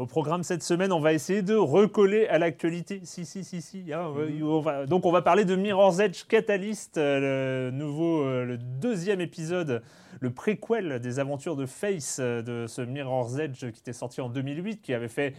Au 0.00 0.06
programme 0.06 0.42
cette 0.44 0.62
semaine, 0.62 0.92
on 0.92 1.00
va 1.00 1.12
essayer 1.12 1.42
de 1.42 1.54
recoller 1.54 2.26
à 2.28 2.38
l'actualité. 2.38 3.02
Si, 3.04 3.26
si, 3.26 3.44
si, 3.44 3.60
si. 3.60 3.92
hein, 3.92 4.10
on 4.42 4.60
va- 4.60 4.86
donc, 4.86 5.04
on 5.04 5.12
va 5.12 5.20
parler 5.20 5.44
de 5.44 5.54
Mirror's 5.56 5.98
Edge 6.00 6.24
Catalyst, 6.26 6.96
euh, 6.96 7.68
le 7.70 7.76
nouveau, 7.76 8.22
euh, 8.22 8.46
le 8.46 8.56
deuxième 8.56 9.20
épisode, 9.20 9.82
le 10.20 10.30
préquel 10.30 11.00
des 11.00 11.18
aventures 11.18 11.54
de 11.54 11.66
Face 11.66 12.16
euh, 12.18 12.40
de 12.40 12.66
ce 12.66 12.80
Mirror's 12.80 13.36
Edge 13.38 13.58
qui 13.72 13.80
était 13.80 13.92
sorti 13.92 14.22
en 14.22 14.30
2008, 14.30 14.80
qui 14.80 14.94
avait 14.94 15.08
fait 15.08 15.34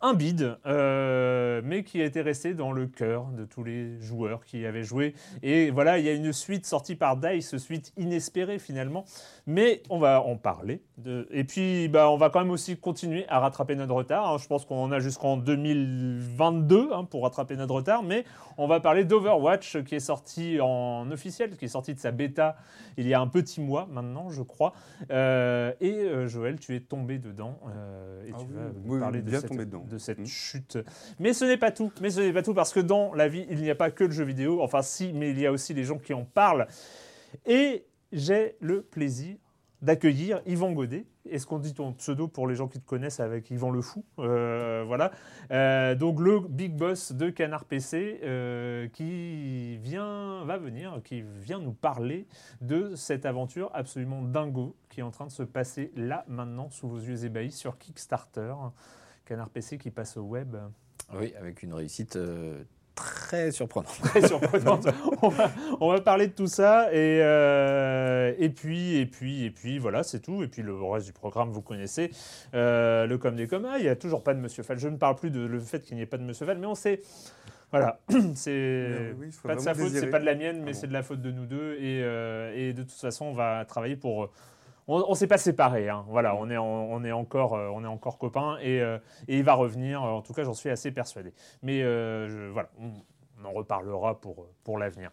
un 0.00 0.14
bid, 0.14 0.56
euh, 0.66 1.60
mais 1.64 1.82
qui 1.82 2.00
était 2.00 2.20
resté 2.20 2.54
dans 2.54 2.70
le 2.72 2.86
cœur 2.86 3.26
de 3.36 3.44
tous 3.44 3.64
les 3.64 4.00
joueurs 4.00 4.44
qui 4.44 4.60
y 4.60 4.66
avaient 4.66 4.84
joué. 4.84 5.14
Et 5.42 5.70
voilà, 5.70 5.98
il 5.98 6.04
y 6.04 6.08
a 6.08 6.12
une 6.12 6.32
suite 6.32 6.66
sortie 6.66 6.94
par 6.94 7.16
DICE, 7.16 7.56
suite 7.56 7.92
inespérée 7.96 8.58
finalement, 8.60 9.04
mais 9.46 9.82
on 9.90 9.98
va 9.98 10.22
en 10.22 10.36
parler. 10.36 10.82
De... 10.98 11.26
Et 11.30 11.42
puis, 11.44 11.88
bah, 11.88 12.10
on 12.10 12.16
va 12.16 12.30
quand 12.30 12.40
même 12.40 12.50
aussi 12.50 12.76
continuer 12.76 13.26
à 13.28 13.40
rattraper 13.40 13.74
notre 13.74 13.94
retard. 13.94 14.32
hein. 14.34 14.36
Je 14.38 14.46
pense 14.46 14.64
qu'on 14.64 14.82
en 14.82 14.92
a 14.92 15.00
jusqu'en 15.00 15.36
2022 15.36 16.90
hein, 16.92 17.04
pour 17.04 17.24
rattraper 17.24 17.56
notre 17.56 17.74
retard, 17.74 18.02
mais 18.02 18.24
on 18.56 18.66
va 18.68 18.80
parler 18.80 19.04
d'Overwatch 19.04 19.82
qui 19.84 19.96
est 19.96 20.00
sorti 20.00 20.60
en 20.60 21.10
officiel, 21.10 21.56
qui 21.56 21.64
est 21.64 21.68
sorti 21.68 21.94
de 21.94 21.98
sa 21.98 22.10
bêta 22.10 22.56
il 22.96 23.06
y 23.06 23.14
a 23.14 23.20
un 23.20 23.28
petit 23.28 23.60
mois 23.60 23.88
maintenant, 23.90 24.30
je 24.30 24.42
crois. 24.42 24.72
Euh, 25.10 25.72
et 25.80 25.92
euh, 25.92 26.26
Joël, 26.28 26.58
tu 26.58 26.74
es 26.74 26.80
tombé 26.80 27.18
dedans 27.18 27.58
et 28.26 28.32
Ah 28.34 28.36
tu 28.38 28.44
oui, 28.46 28.52
vas 28.54 28.70
oui, 28.86 29.00
parler 29.00 29.22
de 29.22 29.30
bien 29.30 29.40
cette, 29.40 29.50
tombé 29.50 29.64
dedans. 29.64 29.84
De 29.88 29.98
cette 29.98 30.18
Mm. 30.20 30.26
chute. 30.26 30.78
Mais 31.18 31.32
ce 31.32 31.44
n'est 31.44 31.56
pas 31.56 31.70
tout. 31.70 31.92
Mais 32.00 32.10
ce 32.10 32.20
n'est 32.20 32.32
pas 32.32 32.42
tout 32.42 32.54
parce 32.54 32.72
que 32.72 32.80
dans 32.80 33.12
la 33.14 33.28
vie, 33.28 33.46
il 33.50 33.60
n'y 33.62 33.70
a 33.70 33.74
pas 33.74 33.90
que 33.90 34.04
le 34.04 34.12
jeu 34.12 34.24
vidéo. 34.24 34.62
Enfin, 34.62 34.82
si, 34.82 35.12
mais 35.12 35.30
il 35.30 35.38
y 35.40 35.46
a 35.46 35.52
aussi 35.52 35.74
les 35.74 35.84
gens 35.84 35.98
qui 35.98 36.14
en 36.14 36.24
parlent. 36.24 36.66
Et 37.46 37.86
j'ai 38.12 38.56
le 38.60 38.82
plaisir 38.82 39.36
d'accueillir 39.82 40.40
Yvan 40.46 40.72
Godet. 40.72 41.04
Est-ce 41.30 41.46
qu'on 41.46 41.58
dit 41.58 41.74
ton 41.74 41.92
pseudo 41.92 42.26
pour 42.26 42.48
les 42.48 42.54
gens 42.56 42.66
qui 42.68 42.80
te 42.80 42.86
connaissent 42.86 43.20
avec 43.20 43.50
Yvan 43.50 43.70
le 43.70 43.82
Fou 43.82 44.02
Euh, 44.18 44.82
Voilà. 44.86 45.12
Euh, 45.52 45.94
donc 45.94 46.18
le 46.20 46.40
big 46.40 46.74
boss 46.74 47.12
de 47.12 47.28
Canard 47.30 47.64
PC 47.66 48.18
euh, 48.24 48.88
qui 48.88 49.76
vient, 49.76 50.42
va 50.46 50.56
venir, 50.56 51.00
qui 51.04 51.22
vient 51.22 51.58
nous 51.60 51.74
parler 51.74 52.26
de 52.62 52.94
cette 52.96 53.26
aventure 53.26 53.70
absolument 53.74 54.22
dingo 54.22 54.74
qui 54.88 55.00
est 55.00 55.04
en 55.04 55.10
train 55.10 55.26
de 55.26 55.30
se 55.30 55.42
passer 55.44 55.92
là, 55.94 56.24
maintenant, 56.28 56.70
sous 56.70 56.88
vos 56.88 56.98
yeux 56.98 57.24
ébahis, 57.26 57.52
sur 57.52 57.76
Kickstarter. 57.78 58.54
Canard 59.28 59.50
PC 59.50 59.76
qui 59.76 59.90
passe 59.90 60.16
au 60.16 60.22
web. 60.22 60.56
Oui, 61.14 61.34
avec 61.38 61.62
une 61.62 61.74
réussite 61.74 62.16
euh, 62.16 62.62
très 62.94 63.50
surprenante. 63.52 63.92
Très 64.02 64.26
surprenante. 64.26 64.86
on, 65.22 65.28
va, 65.28 65.50
on 65.80 65.92
va 65.92 66.00
parler 66.00 66.28
de 66.28 66.32
tout 66.32 66.46
ça 66.46 66.90
et, 66.92 67.20
euh, 67.22 68.32
et 68.38 68.48
puis 68.48 68.96
et 68.96 69.06
puis 69.06 69.44
et 69.44 69.50
puis 69.50 69.78
voilà 69.78 70.02
c'est 70.02 70.20
tout 70.20 70.42
et 70.42 70.48
puis 70.48 70.62
le 70.62 70.74
reste 70.74 71.06
du 71.06 71.12
programme 71.12 71.50
vous 71.50 71.60
connaissez 71.62 72.10
Euh, 72.54 73.06
le 73.06 73.18
comme 73.18 73.36
des 73.36 73.46
comme 73.46 73.66
ah, 73.66 73.78
il 73.78 73.84
y 73.84 73.88
a 73.88 73.96
toujours 73.96 74.22
pas 74.22 74.32
de 74.34 74.40
Monsieur 74.40 74.62
Fall. 74.62 74.78
Je 74.78 74.88
ne 74.88 74.96
parle 74.96 75.16
plus 75.16 75.30
de 75.30 75.40
le 75.40 75.60
fait 75.60 75.80
qu'il 75.80 75.96
n'y 75.96 76.02
ait 76.02 76.06
pas 76.06 76.16
de 76.18 76.24
Monsieur 76.24 76.46
Fall, 76.46 76.58
mais 76.58 76.66
on 76.66 76.74
sait 76.74 77.02
voilà 77.70 78.00
c'est 78.34 79.14
oui, 79.18 79.28
pas 79.42 79.54
de 79.56 79.60
sa 79.60 79.74
faute, 79.74 79.90
c'est 79.90 80.06
pas 80.08 80.20
de 80.20 80.24
la 80.24 80.34
mienne, 80.34 80.62
mais 80.64 80.70
Ah 80.70 80.72
bon. 80.72 80.78
c'est 80.80 80.86
de 80.86 80.92
la 80.94 81.02
faute 81.02 81.20
de 81.20 81.30
nous 81.30 81.44
deux 81.44 81.74
et, 81.74 82.02
euh, 82.02 82.52
et 82.56 82.72
de 82.72 82.82
toute 82.82 82.92
façon 82.92 83.26
on 83.26 83.34
va 83.34 83.64
travailler 83.66 83.96
pour 83.96 84.24
euh, 84.24 84.30
on, 84.88 85.04
on 85.08 85.14
s'est 85.14 85.26
pas 85.26 85.38
séparés, 85.38 85.88
hein. 85.88 86.04
voilà, 86.08 86.34
on 86.36 86.50
est, 86.50 86.56
en- 86.56 86.64
on 86.66 87.04
est 87.04 87.12
encore, 87.12 87.54
euh, 87.54 87.68
on 87.72 87.84
est 87.84 87.88
encore 87.88 88.18
copains 88.18 88.58
et, 88.60 88.80
euh, 88.80 88.98
et 89.28 89.36
il 89.38 89.44
va 89.44 89.54
revenir. 89.54 90.02
En 90.02 90.22
tout 90.22 90.32
cas, 90.32 90.42
j'en 90.44 90.54
suis 90.54 90.70
assez 90.70 90.90
persuadé. 90.90 91.32
Mais 91.62 91.82
euh, 91.82 92.28
je- 92.28 92.50
voilà, 92.50 92.70
on, 92.80 92.90
on 93.40 93.48
en 93.48 93.52
reparlera 93.52 94.20
pour, 94.20 94.48
pour 94.64 94.78
l'avenir. 94.78 95.10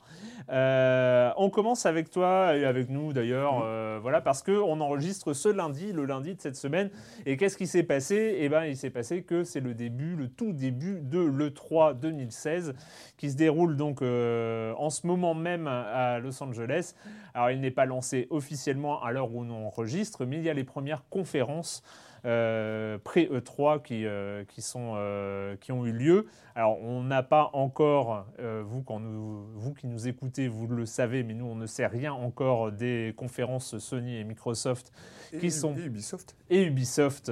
Euh, 0.50 1.32
on 1.38 1.50
commence 1.50 1.86
avec 1.86 2.10
toi 2.10 2.56
et 2.56 2.66
avec 2.66 2.90
nous 2.90 3.14
d'ailleurs, 3.14 3.62
euh, 3.64 4.00
voilà, 4.02 4.22
parce 4.22 4.42
que 4.42 4.52
on 4.52 4.82
enregistre 4.82 5.34
ce 5.34 5.50
lundi, 5.50 5.92
le 5.92 6.06
lundi 6.06 6.36
de 6.36 6.42
cette 6.42 6.56
semaine. 6.56 6.90
Et 7.26 7.38
qu'est-ce 7.38 7.58
qui 7.58 7.68
s'est 7.68 7.84
passé? 7.84 8.38
Eh 8.40 8.50
ben, 8.50 8.66
il 8.66 8.78
s'est 8.78 8.90
passé 8.90 9.24
que 9.24 9.44
c'est 9.44 9.60
le 9.60 9.74
début, 9.74 10.16
le 10.16 10.28
tout 10.28 10.54
début 10.54 11.00
de 11.02 11.20
l'E3 11.20 12.00
2016, 12.00 12.74
qui 13.18 13.32
se 13.32 13.36
déroule 13.36 13.76
donc 13.76 14.02
euh, 14.02 14.74
en 14.78 14.90
ce 14.90 15.06
moment 15.08 15.34
même 15.34 15.68
à 15.68 16.20
Los 16.20 16.42
Angeles. 16.44 16.96
Alors, 17.34 17.52
il 17.52 17.60
n'est 17.60 17.72
pas 17.72 17.86
lancé 17.86 18.28
officiellement 18.30 19.04
à 19.04 19.12
l'heure 19.12 19.34
où 19.34 19.42
on 19.42 19.50
enregistre, 19.50 20.26
mais 20.26 20.38
il 20.38 20.44
y 20.44 20.50
a 20.50 20.54
les 20.54 20.64
premières 20.64 21.08
conférences 21.10 21.84
euh, 22.26 22.98
pré-E3 22.98 23.82
qui, 23.84 24.06
euh, 24.06 24.44
qui, 24.46 24.62
sont, 24.62 24.94
euh, 24.96 25.56
qui 25.58 25.72
ont 25.72 25.86
eu 25.86 25.92
lieu. 25.92 26.26
Alors, 26.56 26.82
on 26.82 27.04
n'a 27.04 27.22
pas 27.24 27.50
encore, 27.54 28.26
vous, 28.40 28.82
quand 28.82 29.00
nous, 29.00 29.46
vous 29.56 29.74
qui 29.74 29.88
nous 29.88 30.08
écoutez, 30.08 30.48
vous 30.48 30.68
le 30.68 30.86
savez, 30.86 31.24
mais 31.24 31.34
nous, 31.34 31.46
on 31.46 31.56
ne 31.56 31.66
sait 31.68 31.86
rien 31.88 32.14
encore 32.14 32.72
des 32.72 33.14
conférences 33.18 33.78
Sony 33.78 34.18
et 34.18 34.24
Microsoft 34.24 34.92
qui 35.40 35.48
Et- 35.48 35.50
sont- 35.50 35.76
et 35.76 35.84
Ubisoft. 35.86 36.36
et 36.50 36.64
Ubisoft 36.64 37.32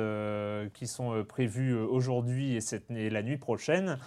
qui 0.74 0.88
sont 0.88 1.24
prévus 1.28 1.72
euh, 1.74 1.86
aujourd'hui 1.86 2.56
et, 2.56 2.62
cette- 2.62 2.92
et 2.92 3.10
la 3.10 3.24
nuit 3.24 3.38
prochaine. 3.38 3.98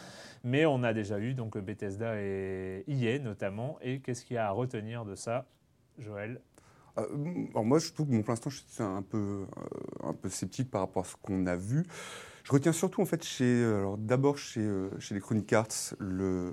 Mais 0.45 0.67
on 0.67 0.83
a 0.85 0.93
déjà 0.93 1.19
eu 1.19 1.35
donc 1.35 1.57
Bethesda 1.59 2.21
et 2.21 2.85
EA 2.87 3.19
notamment. 3.19 3.79
Et 3.81 4.01
qu'est-ce 4.01 4.25
qu'il 4.25 4.35
y 4.37 4.39
a 4.39 4.47
à 4.49 4.51
retenir 4.51 5.05
de 5.05 5.15
ça, 5.15 5.47
Joël? 5.99 6.41
Alors 6.97 7.65
moi, 7.65 7.79
je 7.79 7.93
trouve 7.93 8.07
que 8.07 8.13
bon, 8.13 8.23
pour 8.23 8.33
l'instant, 8.33 8.51
je 8.51 8.61
suis 8.67 8.83
un 8.83 9.03
peu, 9.03 9.19
euh, 9.19 9.47
un 10.05 10.13
peu 10.13 10.29
sceptique 10.29 10.71
par 10.71 10.83
rapport 10.83 11.05
à 11.05 11.07
ce 11.07 11.15
qu'on 11.23 11.47
a 11.47 11.57
vu. 11.57 11.85
Je 12.47 12.53
retiens 12.53 12.73
surtout, 12.73 13.03
en 13.03 13.07
fait, 13.07 13.25
chez, 13.25 13.45
euh, 13.45 13.79
alors 13.79 13.99
d'abord 13.99 14.39
chez, 14.39 14.61
euh, 14.61 14.89
chez 15.01 15.17
les 15.17 15.21
Chronic 15.21 15.53
Arts, 15.53 15.95
le, 15.99 16.53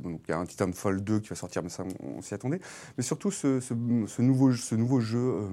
donc, 0.00 0.20
il 0.26 0.32
y 0.32 0.34
a 0.34 0.38
un 0.38 0.44
Titanfall 0.44 1.00
2 1.00 1.20
qui 1.20 1.28
va 1.28 1.36
sortir, 1.36 1.62
mais 1.62 1.68
ça, 1.68 1.84
on, 2.02 2.16
on 2.18 2.22
s'y 2.22 2.34
attendait. 2.34 2.60
Mais 2.98 3.04
surtout 3.04 3.30
ce, 3.30 3.60
ce, 3.60 3.72
ce 4.08 4.20
nouveau, 4.20 4.52
ce 4.52 4.74
nouveau 4.74 4.98
jeu 4.98 5.20
euh, 5.20 5.48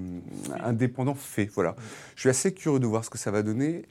indépendant 0.64 1.14
fait. 1.14 1.46
Voilà. 1.46 1.76
Je 2.16 2.22
suis 2.22 2.30
assez 2.30 2.52
curieux 2.52 2.80
de 2.80 2.88
voir 2.88 3.06
ce 3.06 3.12
que 3.12 3.20
ça 3.20 3.30
va 3.30 3.44
donner. 3.44 3.86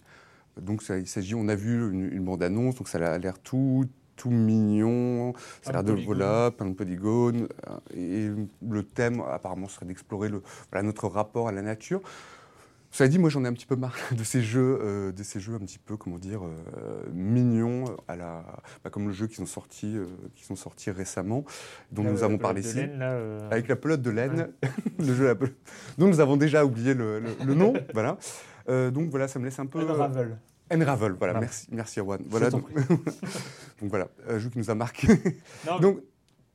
Donc, 0.60 0.82
ça, 0.82 0.98
il 0.98 1.06
s'agit, 1.06 1.36
on 1.36 1.46
a 1.46 1.54
vu 1.54 1.92
une, 1.92 2.12
une 2.12 2.24
bande-annonce, 2.24 2.74
donc 2.74 2.88
ça 2.88 2.98
a 2.98 3.16
l'air 3.18 3.38
tout 3.38 3.88
tout 4.18 4.30
mignon. 4.30 5.32
Ça 5.62 5.70
a 5.70 5.72
l'air 5.72 5.84
de 5.84 5.92
voilà, 6.04 6.50
plein 6.50 6.66
de 6.66 6.74
polygones. 6.74 7.48
euh, 7.68 7.96
Et 7.96 8.28
le 8.68 8.82
thème, 8.82 9.22
apparemment, 9.30 9.68
serait 9.68 9.86
d'explorer 9.86 10.28
voilà, 10.70 10.82
notre 10.82 11.08
rapport 11.08 11.48
à 11.48 11.52
la 11.52 11.62
nature. 11.62 12.02
Cela 12.90 13.10
dit, 13.10 13.18
moi 13.18 13.28
j'en 13.28 13.44
ai 13.44 13.48
un 13.48 13.52
petit 13.52 13.66
peu 13.66 13.76
marre 13.76 13.94
de 14.16 14.24
ces 14.24 14.40
jeux, 14.40 14.78
euh, 14.82 15.12
de 15.12 15.22
ces 15.22 15.40
jeux 15.40 15.54
un 15.54 15.58
petit 15.58 15.78
peu, 15.78 15.98
comment 15.98 16.16
dire, 16.18 16.40
euh, 16.42 17.02
mignons, 17.12 17.84
à 18.08 18.16
la, 18.16 18.42
bah, 18.82 18.88
comme 18.90 19.08
le 19.08 19.12
jeu 19.12 19.26
qui 19.26 19.34
sont 19.34 19.44
sortis, 19.44 19.94
euh, 19.94 20.06
qui 20.34 20.44
sont 20.46 20.56
sortis 20.56 20.90
récemment, 20.90 21.44
dont 21.92 22.02
Là, 22.04 22.12
nous 22.12 22.22
avons 22.24 22.38
parlé 22.38 22.62
ici, 22.62 22.76
laine, 22.76 22.98
là, 22.98 23.18
avec 23.50 23.68
la 23.68 23.76
pelote 23.76 24.00
de 24.00 24.10
laine, 24.10 24.48
le 24.98 25.14
jeu 25.14 25.26
la 25.26 25.34
pelote, 25.34 25.52
dont 25.98 26.06
nous 26.08 26.20
avons 26.20 26.38
déjà 26.38 26.64
oublié 26.64 26.94
le, 26.94 27.20
le- 27.20 27.36
le 27.46 27.54
nom, 27.54 27.74
voilà. 27.92 28.16
Donc 28.90 29.10
voilà, 29.10 29.28
ça 29.28 29.38
me 29.38 29.44
laisse 29.44 29.58
un 29.58 29.66
peu. 29.66 29.80
Unravel. 29.80 30.38
Enravel, 30.72 31.12
voilà, 31.12 31.32
Voilà. 31.32 31.40
merci, 31.40 31.66
merci 31.70 32.00
Erwan. 32.00 32.20
Voilà, 32.26 32.50
donc, 32.50 32.64
donc 33.80 33.90
voilà, 33.90 34.08
un 34.28 34.38
jeu 34.38 34.50
qui 34.50 34.58
nous 34.58 34.70
a 34.70 34.74
marqué. 34.74 35.08
Non, 35.66 35.78
donc 35.80 36.00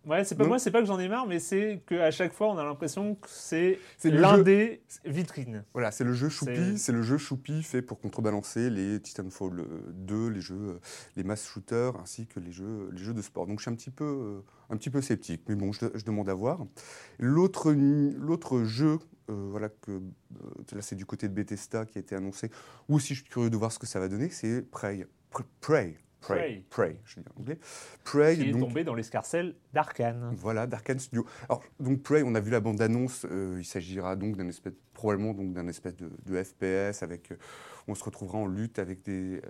ouais, 0.05 0.23
c'est 0.23 0.35
pas 0.35 0.45
moi, 0.45 0.59
c'est 0.59 0.71
pas 0.71 0.81
que 0.81 0.85
j'en 0.87 0.99
ai 0.99 1.07
marre, 1.07 1.25
mais 1.27 1.39
c'est 1.39 1.81
qu'à 1.87 2.11
chaque 2.11 2.33
fois, 2.33 2.47
on 2.51 2.57
a 2.57 2.63
l'impression 2.63 3.15
que 3.15 3.27
c'est 3.29 3.79
l'un 4.03 4.37
des 4.39 4.81
vitrines. 5.05 5.63
Voilà, 5.73 5.91
c'est 5.91 6.03
le 6.03 6.13
jeu 6.13 6.29
Choupi, 6.29 6.77
C'est- 6.77 6.91
le 6.91 7.01
jeu 7.01 7.17
Choupi 7.17 7.63
fait 7.63 7.81
pour 7.81 7.99
contrebalancer 7.99 8.69
les 8.69 8.99
Titanfall 8.99 9.59
euh, 9.61 9.65
2, 9.93 10.27
les 10.29 10.41
jeux, 10.41 10.55
euh, 10.55 10.79
les 11.15 11.23
mass 11.23 11.45
shooters 11.47 11.95
ainsi 12.01 12.27
que 12.27 12.39
les 12.39 12.51
jeux, 12.51 12.89
les 12.91 13.01
jeux 13.03 13.13
de 13.13 13.21
sport. 13.21 13.47
Donc 13.47 13.59
je 13.59 13.63
suis 13.63 13.71
un 13.71 13.75
petit 13.75 13.91
peu, 13.91 14.03
euh, 14.03 14.41
un 14.69 14.77
petit 14.77 14.89
peu 14.89 15.01
sceptique, 15.01 15.41
mais 15.47 15.55
bon, 15.55 15.71
je, 15.71 15.85
je 15.95 16.03
demande 16.05 16.29
à 16.29 16.33
voir. 16.33 16.59
L'autre, 17.19 17.71
l'autre 17.71 18.63
jeu, 18.63 18.99
euh, 19.29 19.47
voilà 19.49 19.69
que 19.69 19.91
euh, 19.91 19.99
là 20.73 20.81
c'est 20.81 20.95
du 20.95 21.05
côté 21.05 21.27
de 21.27 21.33
Bethesda 21.33 21.85
qui 21.85 21.97
a 21.97 22.01
été 22.01 22.15
annoncé, 22.15 22.49
ou 22.89 22.95
aussi 22.95 23.13
je 23.15 23.21
suis 23.21 23.29
curieux 23.29 23.49
de 23.49 23.57
voir 23.57 23.71
ce 23.71 23.79
que 23.79 23.87
ça 23.87 23.99
va 23.99 24.07
donner, 24.07 24.29
c'est 24.29 24.61
Prey, 24.69 25.07
Pr- 25.31 25.43
Prey, 25.61 25.97
Prey, 26.21 26.37
Prey. 26.37 26.63
Prey, 26.69 26.97
je 27.05 27.19
dis 27.19 27.25
en 27.35 27.41
anglais, 27.41 27.59
Prey. 28.05 28.35
Qui 28.35 28.43
est 28.49 28.51
donc- 28.51 28.61
tombé 28.61 28.83
dans 28.85 28.95
l'escarcelle 28.95 29.55
d'Arkane. 29.73 30.33
voilà, 30.37 30.67
d'Arkane 30.67 30.99
Studio. 30.99 31.25
Alors, 31.49 31.61
donc 31.81 32.01
Prey, 32.01 32.23
on 32.25 32.33
a 32.35 32.39
vu 32.39 32.49
la 32.51 32.59
bande-annonce. 32.61 33.25
euh, 33.29 33.57
il 33.59 33.65
s'agira 33.65 34.15
donc 34.15 34.37
d'un 34.37 34.47
espèce, 34.47 34.73
probablement 34.93 35.33
donc 35.33 35.53
d'un 35.53 35.67
espèce 35.67 35.95
de, 35.97 36.09
de 36.25 36.41
FPS 36.43 37.03
avec. 37.03 37.31
euh, 37.31 37.35
on 37.89 37.95
se 37.95 38.03
retrouvera 38.05 38.37
en 38.37 38.47
lutte 38.47 38.79
avec 38.79 39.01
des 39.03 39.39
euh, 39.39 39.41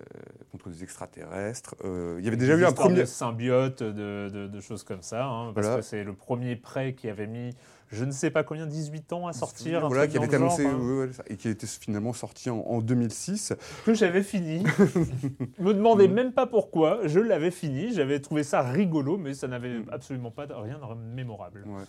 contre 0.51 0.69
des 0.71 0.81
extraterrestres. 0.81 1.75
Il 1.83 2.25
y 2.25 2.27
avait 2.27 2.35
déjà 2.37 2.55
eu 2.55 2.65
un 2.65 2.71
premier. 2.71 3.01
de 3.01 3.05
symbiotes, 3.05 3.83
de, 3.83 4.29
de- 4.33 4.47
de 4.47 4.59
choses 4.59 4.83
comme 4.83 5.03
ça, 5.03 5.25
hein, 5.27 5.51
parce 5.53 5.67
Voilà. 5.67 5.81
que 5.81 5.85
c'est 5.85 6.03
le 6.03 6.13
premier 6.15 6.55
prêt 6.55 6.95
qui 6.95 7.07
avait 7.09 7.27
mis, 7.27 7.51
je 7.93 8.03
ne 8.05 8.11
sais 8.11 8.29
pas 8.31 8.43
combien, 8.43 8.65
18 8.67 9.13
ans 9.13 9.27
à 9.27 9.33
sortir. 9.33 9.85
un 9.85 9.87
Voilà, 9.87 10.07
qui 10.07 10.17
avait 10.17 10.25
été 10.25 10.35
annoncé 10.35 10.63
genre, 10.63 10.73
hein. 11.03 11.09
et 11.27 11.37
qui 11.37 11.47
était 11.47 11.67
finalement 11.67 12.11
sorti 12.13 12.49
en, 12.49 12.57
en 12.59 12.81
2006. 12.81 13.53
que 13.85 13.93
j'avais 13.93 14.23
fini. 14.23 14.63
me 15.59 15.73
demandez 15.73 16.07
Mm. 16.07 16.13
même 16.13 16.31
pas 16.33 16.47
pourquoi, 16.47 17.07
je 17.07 17.19
l'avais 17.19 17.51
fini, 17.51 17.93
j'avais 17.93 18.19
trouvé 18.19 18.43
ça 18.43 18.61
rigolo, 18.61 19.17
mais 19.17 19.33
ça 19.33 19.47
n'avait 19.47 19.79
Mm. 19.79 19.85
absolument 19.91 20.31
pas 20.31 20.45
rien 20.49 20.77
de 20.79 21.15
mémorable. 21.15 21.63
Ouais. 21.67 21.83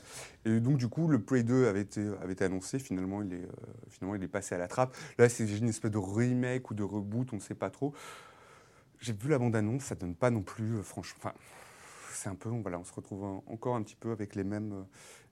Et 0.53 0.61
donc 0.61 0.77
du 0.77 0.89
coup, 0.89 1.09
le 1.09 1.21
Prey 1.21 1.43
2 1.43 1.67
avait 1.67 1.81
été, 1.81 2.07
avait 2.23 2.35
été 2.35 2.45
annoncé. 2.45 2.79
Finalement, 2.79 3.23
il 3.23 3.33
est 3.33 3.37
euh, 3.37 3.49
finalement 3.89 4.15
il 4.15 4.23
est 4.23 4.29
passé 4.29 4.55
à 4.55 4.59
la 4.59 4.69
trappe. 4.69 4.95
Là, 5.19 5.29
c'est 5.29 5.45
une 5.47 5.69
espèce 5.69 5.91
de 5.91 5.99
remake 5.99 6.71
ou 6.71 6.75
de 6.75 6.83
reboot, 6.83 7.29
on 7.33 7.37
ne 7.37 7.41
sait 7.41 7.55
pas 7.55 7.71
trop. 7.71 7.95
J'ai 9.01 9.13
vu 9.13 9.29
la 9.29 9.39
bande-annonce, 9.39 9.83
ça 9.85 9.95
donne 9.95 10.15
pas 10.15 10.31
non 10.31 10.43
plus, 10.43 10.77
euh, 10.77 10.83
franchement. 10.83 11.19
Enfin, 11.25 11.35
c'est 12.13 12.29
un 12.29 12.35
peu, 12.37 12.49
voilà, 12.49 12.79
on 12.79 12.85
se 12.85 12.93
retrouve 12.95 13.25
un- 13.25 13.43
encore 13.53 13.75
un 13.77 13.83
petit 13.83 13.97
peu 13.97 14.13
avec 14.13 14.35
les 14.35 14.45
mêmes, 14.45 14.73
euh, 14.73 14.83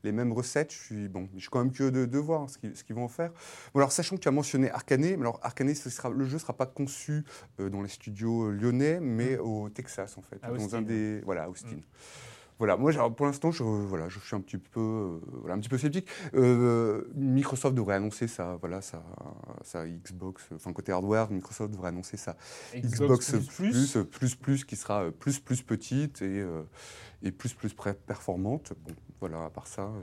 les 0.05 0.13
mêmes 0.13 0.33
recettes. 0.33 0.73
Je 0.73 0.79
suis 0.79 1.09
bon, 1.09 1.29
je 1.35 1.41
suis 1.41 1.51
quand 1.51 1.61
même 1.61 1.73
curieux 1.73 1.91
de, 1.91 2.07
de 2.07 2.19
voir 2.19 2.49
ce 2.51 2.59
qu'ils, 2.59 2.97
vont 2.97 3.05
en 3.05 3.09
faire. 3.09 3.33
Bon, 3.75 3.81
alors 3.81 3.93
sachant 3.93 4.17
que 4.17 4.21
tu 4.21 4.29
as 4.29 4.33
mentionné 4.33 4.71
Arcané, 4.71 5.17
mais 5.17 5.23
alors 5.23 5.41
Arcané, 5.43 5.75
ce 5.75 5.91
sera, 5.91 6.11
le 6.11 6.25
jeu 6.25 6.39
sera 6.39 6.53
pas 6.53 6.67
conçu 6.67 7.25
euh, 7.61 7.69
dans 7.69 7.83
les 7.83 7.89
studios 7.89 8.45
euh, 8.45 8.51
lyonnais, 8.53 9.01
mais 9.01 9.39
au 9.39 9.69
Texas 9.69 10.17
en 10.19 10.23
fait, 10.23 10.39
À 10.43 10.49
dans 10.49 10.57
Austin. 10.57 10.79
un 10.79 10.83
des, 10.83 11.21
voilà, 11.23 11.49
Austin. 11.49 11.79
Voilà, 12.63 12.77
moi 12.77 12.93
pour 13.17 13.27
l'instant, 13.27 13.51
je, 13.51 13.65
voilà, 13.65 14.09
je 14.09 14.21
suis 14.21 14.37
un 14.37 14.41
petit 14.41 14.57
peu, 14.57 14.79
euh, 14.79 15.19
voilà, 15.41 15.57
un 15.57 15.59
petit 15.59 15.69
peu 15.69 15.79
sceptique. 15.79 16.09
Euh, 16.35 17.11
Microsoft 17.17 17.75
devrait 17.75 17.97
annoncer 17.97 18.29
sa, 18.29 18.55
voilà, 18.55 18.81
sa, 18.81 19.03
sa 19.65 19.85
Xbox, 19.85 20.45
enfin 20.55 20.73
côté 20.73 20.93
hardware, 20.93 21.29
Microsoft 21.33 21.73
devrait 21.73 21.89
annoncer 21.89 22.17
sa 22.17 22.37
Xbox, 22.73 23.35
plus, 23.49 23.97
euh, 23.97 24.05
plus, 24.05 24.37
plus, 24.37 24.65
qui 24.65 24.77
sera 24.77 25.11
plus, 25.11 25.41
plus 25.41 25.61
petite 25.63 26.23
et, 26.23 26.41
euh, 26.41 26.63
et 27.25 27.33
plus, 27.33 27.53
plus 27.53 27.75
performante. 28.07 28.75
Bon, 28.85 28.95
voilà, 29.23 29.45
à 29.47 29.51
part 29.51 29.67
ça. 29.67 29.83
euh, 29.83 30.03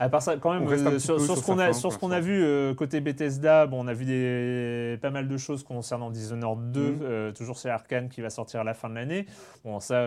À 0.00 0.08
part 0.08 0.22
ça, 0.22 0.36
quand 0.36 0.52
même, 0.54 0.66
euh, 0.68 0.98
sur, 0.98 1.20
ce 1.20 1.44
qu'on 1.44 1.58
a, 1.58 1.72
sur 1.72 1.92
ce 1.92 1.98
qu'on 1.98 2.10
a 2.12 2.20
vu 2.20 2.42
euh, 2.42 2.72
côté 2.72 3.00
Bethesda, 3.00 3.66
bon, 3.66 3.84
on 3.84 3.88
a 3.88 3.92
vu 3.92 4.04
des, 4.04 4.96
pas 5.02 5.10
mal 5.10 5.28
de 5.28 5.36
choses 5.36 5.62
concernant 5.64 6.10
Dishonored 6.10 6.70
2, 6.72 6.80
Mhm. 6.80 6.98
euh, 7.02 7.32
toujours 7.32 7.58
chez 7.58 7.68
Arkane 7.68 8.08
qui 8.08 8.20
va 8.22 8.30
sortir 8.30 8.60
à 8.60 8.64
la 8.64 8.74
fin 8.74 8.88
de 8.88 8.94
l'année. 8.94 9.26
Bon, 9.64 9.80
ça, 9.80 10.02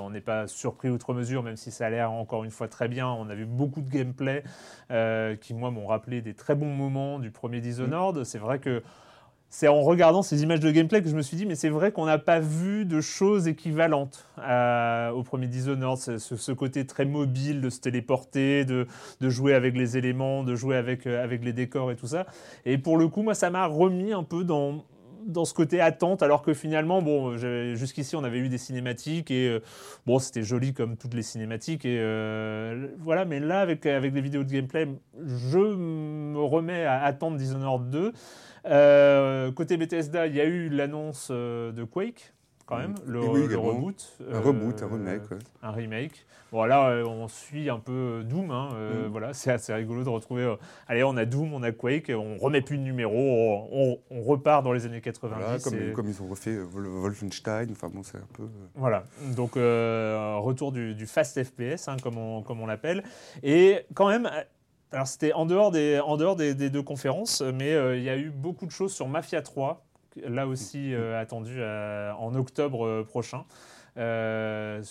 on 0.00 0.10
n'est 0.10 0.20
pas 0.20 0.46
surpris 0.46 0.88
outre 0.90 1.12
mesure, 1.12 1.42
même 1.42 1.56
si 1.56 1.70
ça 1.70 1.86
a 1.86 1.90
l'air 1.90 2.12
encore 2.12 2.44
une 2.44 2.50
fois 2.50 2.68
très 2.68 2.88
bien. 2.88 3.08
On 3.08 3.28
a 3.28 3.34
vu 3.34 3.44
beaucoup 3.44 3.82
de 3.82 3.90
gameplay 3.90 4.42
qui, 5.40 5.54
moi, 5.54 5.70
m'ont 5.70 5.86
rappelé 5.86 6.22
des 6.22 6.34
très 6.34 6.54
bons 6.54 6.72
moments 6.74 7.18
du 7.18 7.30
premier 7.30 7.60
Dishonored. 7.60 8.24
C'est 8.24 8.38
vrai 8.38 8.58
que 8.58 8.82
c'est 9.54 9.68
en 9.68 9.82
regardant 9.82 10.22
ces 10.22 10.42
images 10.42 10.60
de 10.60 10.70
gameplay 10.70 11.02
que 11.02 11.10
je 11.10 11.14
me 11.14 11.20
suis 11.20 11.36
dit, 11.36 11.44
mais 11.44 11.56
c'est 11.56 11.68
vrai 11.68 11.92
qu'on 11.92 12.06
n'a 12.06 12.16
pas 12.16 12.40
vu 12.40 12.86
de 12.86 13.02
choses 13.02 13.48
équivalentes 13.48 14.26
à- 14.38 15.12
au 15.14 15.22
premier 15.22 15.46
Dishonored. 15.46 15.98
Ce, 15.98 16.16
ce- 16.16 16.52
côté 16.52 16.86
très 16.86 17.04
mobile 17.04 17.60
de 17.60 17.68
se 17.68 17.78
téléporter, 17.78 18.64
de, 18.64 18.86
jouer 19.20 19.52
avec 19.52 19.76
les 19.76 19.98
éléments, 19.98 20.42
de 20.42 20.54
jouer 20.54 20.76
avec, 20.76 21.06
euh, 21.06 21.22
avec 21.22 21.44
les 21.44 21.52
décors 21.52 21.90
et 21.92 21.96
tout 21.96 22.06
ça. 22.06 22.24
Et 22.64 22.78
pour 22.78 22.96
le 22.96 23.08
coup, 23.08 23.20
moi, 23.22 23.34
ça 23.34 23.50
m'a 23.50 23.66
remis 23.66 24.14
un 24.14 24.22
peu 24.22 24.42
dans 24.42 24.84
ce 25.44 25.52
côté 25.52 25.82
attente, 25.82 26.22
alors 26.22 26.40
que 26.40 26.54
finalement, 26.54 27.02
bon, 27.02 27.36
jusqu'ici, 27.74 28.16
on 28.16 28.24
avait 28.24 28.38
eu 28.38 28.48
des 28.48 28.58
cinématiques 28.58 29.30
et 29.30 29.48
euh, 29.48 29.60
bon, 30.06 30.18
c'était 30.18 30.42
joli 30.42 30.72
comme 30.72 30.96
toutes 30.96 31.12
les 31.14 31.22
cinématiques 31.22 31.84
et 31.84 31.98
euh, 32.00 32.86
voilà. 33.00 33.26
Mais 33.26 33.38
là, 33.38 33.60
avec 33.60 33.84
avec 33.84 34.14
des 34.14 34.22
vidéos 34.22 34.44
de 34.44 34.50
gameplay, 34.50 34.88
je 35.26 35.58
me 35.58 36.38
remets 36.40 36.84
à 36.86 37.02
attendre 37.02 37.36
Dishonored 37.36 37.90
2. 37.90 38.12
Euh, 38.66 39.50
côté 39.52 39.76
Bethesda, 39.76 40.26
il 40.26 40.34
y 40.36 40.40
a 40.40 40.44
eu 40.44 40.68
l'annonce 40.68 41.28
euh, 41.30 41.72
de 41.72 41.84
Quake, 41.84 42.32
quand 42.66 42.78
même, 42.78 42.94
le, 43.06 43.22
Et 43.22 43.26
oui, 43.28 43.46
le 43.48 43.58
reboot. 43.58 44.12
un 44.30 44.34
euh, 44.34 44.40
reboot, 44.40 44.82
un 44.82 44.86
remake. 44.86 45.30
ouais. 45.30 45.38
un 45.62 45.70
remake. 45.72 46.24
Bon, 46.52 46.64
là, 46.64 46.90
euh, 46.90 47.04
on 47.06 47.28
suit 47.28 47.70
un 47.70 47.78
peu 47.78 48.22
Doom. 48.24 48.50
hein, 48.50 48.68
euh, 48.74 49.08
Mm. 49.08 49.10
Voilà, 49.10 49.32
c'est 49.32 49.50
assez 49.50 49.72
rigolo 49.72 50.04
de 50.04 50.10
retrouver. 50.10 50.42
euh, 50.42 50.56
allez, 50.86 51.02
on 51.02 51.16
a 51.16 51.24
Doom, 51.24 51.54
on 51.54 51.62
a 51.62 51.72
Quake, 51.72 52.12
on 52.14 52.36
remet 52.36 52.60
plus 52.60 52.76
de 52.76 52.82
numéros, 52.82 53.66
on, 53.72 53.98
repart 54.22 54.62
dans 54.62 54.72
les 54.74 54.84
années 54.84 55.00
90. 55.00 55.34
Voilà, 55.42 55.58
comme, 55.58 55.74
et- 55.90 55.92
comme 55.92 56.08
ils 56.08 56.22
ont 56.22 56.28
refait 56.28 56.50
euh, 56.50 56.64
Wol- 56.74 56.86
Wolfenstein. 56.88 57.68
Enfin 57.72 57.88
bon, 57.88 58.02
c'est 58.02 58.18
un 58.18 58.28
peu. 58.34 58.42
euh, 58.42 58.46
voilà, 58.74 59.04
donc 59.34 59.56
euh, 59.56 60.36
retour 60.40 60.72
du, 60.72 60.94
du 60.94 61.06
fast 61.06 61.42
FPS, 61.42 61.88
hein, 61.88 61.96
comme 62.02 62.18
on, 62.18 62.42
comme 62.42 62.60
on 62.60 62.66
l'appelle. 62.66 63.02
Et 63.42 63.80
quand 63.94 64.08
même, 64.08 64.26
euh, 64.26 64.42
alors 64.92 65.06
c'était 65.06 65.32
en 65.32 65.46
dehors, 65.46 65.70
des, 65.70 66.00
en 66.00 66.16
dehors 66.16 66.36
des, 66.36 66.54
des 66.54 66.70
deux 66.70 66.82
conférences, 66.82 67.40
mais 67.40 67.72
euh, 67.72 67.96
il 67.96 68.02
y 68.02 68.10
a 68.10 68.16
eu 68.16 68.30
beaucoup 68.30 68.66
de 68.66 68.70
choses 68.70 68.92
sur 68.92 69.08
Mafia 69.08 69.42
3, 69.42 69.84
là 70.24 70.46
aussi 70.46 70.94
euh, 70.94 71.20
attendu 71.20 71.56
euh, 71.58 72.12
en 72.14 72.34
octobre 72.34 73.02
prochain. 73.02 73.44
Euh, 73.98 74.82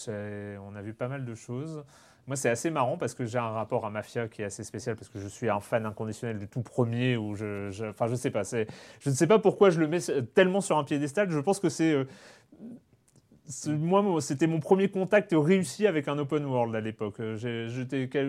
on 0.67 0.75
a 0.75 0.81
vu 0.81 0.93
pas 0.93 1.07
mal 1.07 1.25
de 1.25 1.35
choses. 1.35 1.83
Moi, 2.27 2.35
c'est 2.35 2.49
assez 2.49 2.69
marrant 2.69 2.97
parce 2.97 3.15
que 3.15 3.25
j'ai 3.25 3.39
un 3.39 3.49
rapport 3.49 3.83
à 3.85 3.89
Mafia 3.89 4.27
qui 4.27 4.43
est 4.43 4.45
assez 4.45 4.63
spécial 4.63 4.95
parce 4.95 5.09
que 5.09 5.19
je 5.19 5.27
suis 5.27 5.49
un 5.49 5.59
fan 5.59 5.85
inconditionnel 5.87 6.37
du 6.37 6.47
tout 6.47 6.61
premier. 6.61 7.15
Je, 7.33 7.71
je- 7.71 7.85
enfin, 7.85 8.07
je 8.07 8.15
sais 8.15 8.29
pas. 8.29 8.43
Je 8.43 9.09
ne 9.09 9.15
sais 9.15 9.25
pas 9.27 9.39
pourquoi 9.39 9.71
je 9.71 9.79
le 9.79 9.87
mets 9.87 9.99
tellement 10.35 10.61
sur 10.61 10.77
un 10.77 10.83
piédestal. 10.83 11.31
Je 11.31 11.39
pense 11.39 11.59
que 11.59 11.69
c'est- 11.69 12.05
moi, 13.67 14.03
c'était 14.21 14.47
mon 14.47 14.59
premier 14.59 14.89
contact 14.89 15.33
réussi 15.35 15.87
avec 15.87 16.07
un 16.07 16.17
open 16.17 16.45
world 16.45 16.75
à 16.75 16.79
l'époque. 16.81 17.15
Euh, 17.19 17.37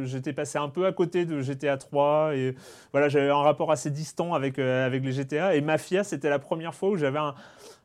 J'étais 0.05 0.33
passé 0.33 0.59
un 0.59 0.69
peu 0.69 0.87
à 0.87 0.93
côté 0.93 1.25
de 1.25 1.41
GTA 1.41 1.77
3 1.77 2.35
et 2.35 2.55
voilà, 2.93 3.09
j'avais 3.09 3.31
un 3.31 3.37
rapport 3.43 3.71
assez 3.71 3.91
distant 3.91 4.35
avec, 4.35 4.59
euh, 4.59 4.87
avec 4.87 5.05
les 5.05 5.13
GTA. 5.13 5.55
Et 5.55 5.61
Mafia, 5.61 6.05
c'était 6.05 6.31
la 6.31 6.39
première 6.39 6.75
fois 6.75 6.91
où 6.91 6.97
j'avais 6.97 7.19
un- 7.19 7.35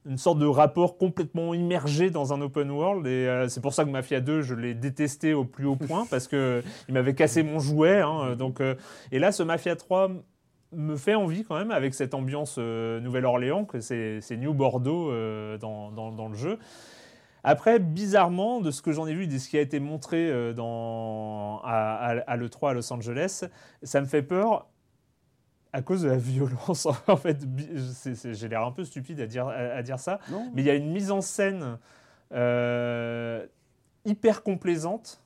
une 0.09 0.17
sorte 0.17 0.39
de 0.39 0.45
rapport 0.45 0.97
complètement 0.97 1.53
immergé 1.53 2.09
dans 2.09 2.33
un 2.33 2.41
open 2.41 2.71
world. 2.71 3.05
Et 3.07 3.09
euh, 3.27 3.47
c'est 3.49 3.61
pour 3.61 3.73
ça 3.73 3.83
que 3.83 3.89
Mafia 3.89 4.21
2, 4.21 4.41
je 4.41 4.55
l'ai 4.55 4.73
détesté 4.73 5.33
au 5.33 5.43
plus 5.43 5.65
haut 5.65 5.75
point 5.75 6.05
parce 6.09 6.27
que 6.27 6.63
il 6.87 6.93
m'avait 6.93 7.13
cassé 7.15 7.43
mon 7.43 7.59
jouet. 7.59 7.99
hein. 7.99 8.35
donc, 8.35 8.61
euh, 8.61 8.75
et 9.11 9.19
là, 9.19 9.31
ce 9.31 9.43
Mafia 9.43 9.75
3 9.75 10.09
me 10.73 10.95
fait 10.97 11.15
envie 11.15 11.43
quand 11.43 11.55
même 11.57 11.71
avec 11.71 11.93
cette 11.93 12.13
ambiance 12.13 12.55
euh, 12.57 12.99
Nouvelle-Orléans, 12.99 13.63
que 13.65 13.79
c'est 13.79 14.21
New 14.37 14.53
Bordeaux 14.53 15.11
dans, 15.59 15.91
dans- 15.91 16.11
dans 16.11 16.27
le 16.29 16.35
jeu. 16.35 16.57
Après, 17.43 17.79
bizarrement, 17.79 18.59
de 18.61 18.71
ce 18.71 18.81
que 18.81 18.91
j'en 18.91 19.07
ai 19.07 19.13
vu, 19.13 19.27
de 19.27 19.37
ce 19.37 19.47
qui 19.49 19.57
a 19.57 19.61
été 19.61 19.79
montré 19.79 20.29
euh, 20.29 20.53
dans, 20.53 21.61
à, 21.63 21.95
à- 21.95 22.19
à 22.31 22.35
l'E3 22.37 22.71
à 22.71 22.73
Los 22.73 22.91
Angeles, 22.91 23.43
ça 23.83 24.01
me 24.01 24.05
fait 24.05 24.23
peur 24.23 24.67
à 25.73 25.81
cause 25.81 26.01
de 26.01 26.09
la 26.09 26.17
violence. 26.17 26.85
en 27.07 27.17
fait, 27.17 27.37
j'ai 28.33 28.47
l'air 28.47 28.63
un 28.65 28.71
peu 28.71 28.83
stupide 28.83 29.19
à 29.21 29.27
dire, 29.27 29.47
à, 29.47 29.53
à 29.53 29.81
dire 29.83 29.99
ça, 29.99 30.19
Non, 30.31 30.49
mais 30.53 30.61
il 30.61 30.65
y 30.65 30.69
a 30.69 30.75
une 30.75 30.91
mise 30.91 31.11
en 31.11 31.21
scène 31.21 31.77
euh, 32.33 33.45
hyper 34.05 34.43
complaisante. 34.43 35.21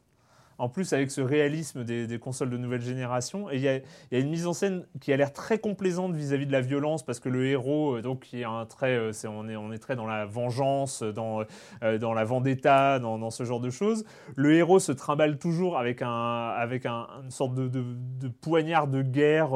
En 0.62 0.70
plus 0.70 0.94
avec 0.94 1.10
ce 1.10 1.22
réalisme 1.22 1.84
des, 1.84 2.20
consoles 2.20 2.52
de 2.52 2.58
nouvelle 2.58 2.84
génération. 2.84 3.50
Et 3.50 3.56
il 3.56 3.62
y 3.62 3.68
a, 3.68 3.80
une 4.12 4.30
mise 4.30 4.46
en 4.46 4.54
scène 4.54 4.86
qui 5.00 5.12
a 5.12 5.18
l'air 5.18 5.34
très 5.34 5.58
complaisante 5.58 6.14
vis-à-vis 6.14 6.46
de 6.46 6.52
la 6.52 6.62
violence, 6.62 7.04
parce 7.04 7.20
que 7.20 7.30
le 7.30 7.48
héros, 7.48 7.96
euh, 7.96 8.02
donc, 8.04 8.20
qui 8.22 8.42
est 8.42 8.46
un 8.46 8.66
trait, 8.68 8.96
euh, 8.96 9.12
c'est, 9.12 9.28
on, 9.28 9.50
est, 9.50 9.56
on 9.56 9.72
est 9.72 9.80
très 9.80 9.96
dans 9.96 10.06
la 10.06 10.26
vengeance, 10.26 11.02
dans, 11.02 11.44
euh, 11.82 11.98
dans 11.98 12.14
la 12.14 12.24
vendetta, 12.26 13.00
dans, 13.00 13.32
ce 13.32 13.44
genre 13.44 13.60
de 13.60 13.72
choses. 13.72 14.06
Le 14.36 14.54
héros 14.54 14.80
se 14.80 14.92
trimballe 14.92 15.40
toujours 15.40 15.80
avec, 15.80 16.04
un, 16.04 16.50
avec 16.50 16.86
un- 16.86 17.08
une 17.24 17.32
sorte 17.32 17.56
de, 17.56 18.28
poignard 18.42 18.88
de 18.88 19.02
guerre. 19.02 19.52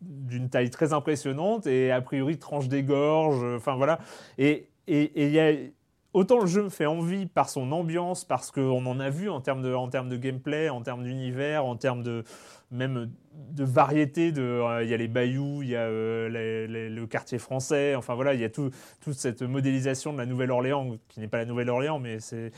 d'une 0.00 0.48
taille 0.48 0.70
très 0.70 0.92
impressionnante 0.94 1.66
et 1.66 1.90
a 1.90 2.00
priori 2.00 2.38
tranche 2.38 2.68
des 2.68 2.84
gorges, 2.84 3.44
enfin 3.56 3.74
voilà. 3.76 3.98
Et 4.38 4.68
et- 4.88 5.02
et 5.22 5.26
il 5.26 5.32
y 5.32 5.40
a 5.40 5.52
autant 6.12 6.40
le 6.40 6.46
jeu 6.46 6.62
me 6.62 6.68
fait 6.68 6.86
envie 6.86 7.26
par 7.26 7.48
son 7.48 7.70
ambiance, 7.72 8.24
parce 8.24 8.50
qu'on 8.50 8.86
en 8.86 9.00
a 9.00 9.10
vu 9.10 9.28
en 9.28 9.40
termes 9.40 9.62
de, 9.62 10.16
gameplay, 10.16 10.68
en 10.68 10.82
termes 10.82 11.04
d'univers, 11.04 11.64
en 11.64 11.76
termes 11.76 12.02
de 12.02 12.24
même 12.70 13.10
de 13.32 13.64
variété. 13.64 14.32
Euh, 14.36 14.80
il 14.82 14.88
y 14.88 14.94
a 14.94 14.96
les 14.96 15.08
bayous, 15.08 15.62
il 15.62 15.70
y 15.70 15.76
a 15.76 15.82
euh, 15.82 16.28
le 16.28 17.06
quartier 17.06 17.38
français, 17.38 17.94
enfin 17.94 18.14
voilà, 18.14 18.34
il 18.34 18.40
y 18.40 18.44
a 18.44 18.50
tout, 18.50 18.70
toute 19.00 19.14
cette 19.14 19.42
modélisation 19.42 20.12
de 20.12 20.18
la 20.18 20.26
Nouvelle-Orléans, 20.26 20.96
qui 21.08 21.20
n'est 21.20 21.28
pas 21.28 21.38
la 21.38 21.46
Nouvelle-Orléans, 21.46 21.98
mais 21.98 22.20
c'est... 22.20 22.52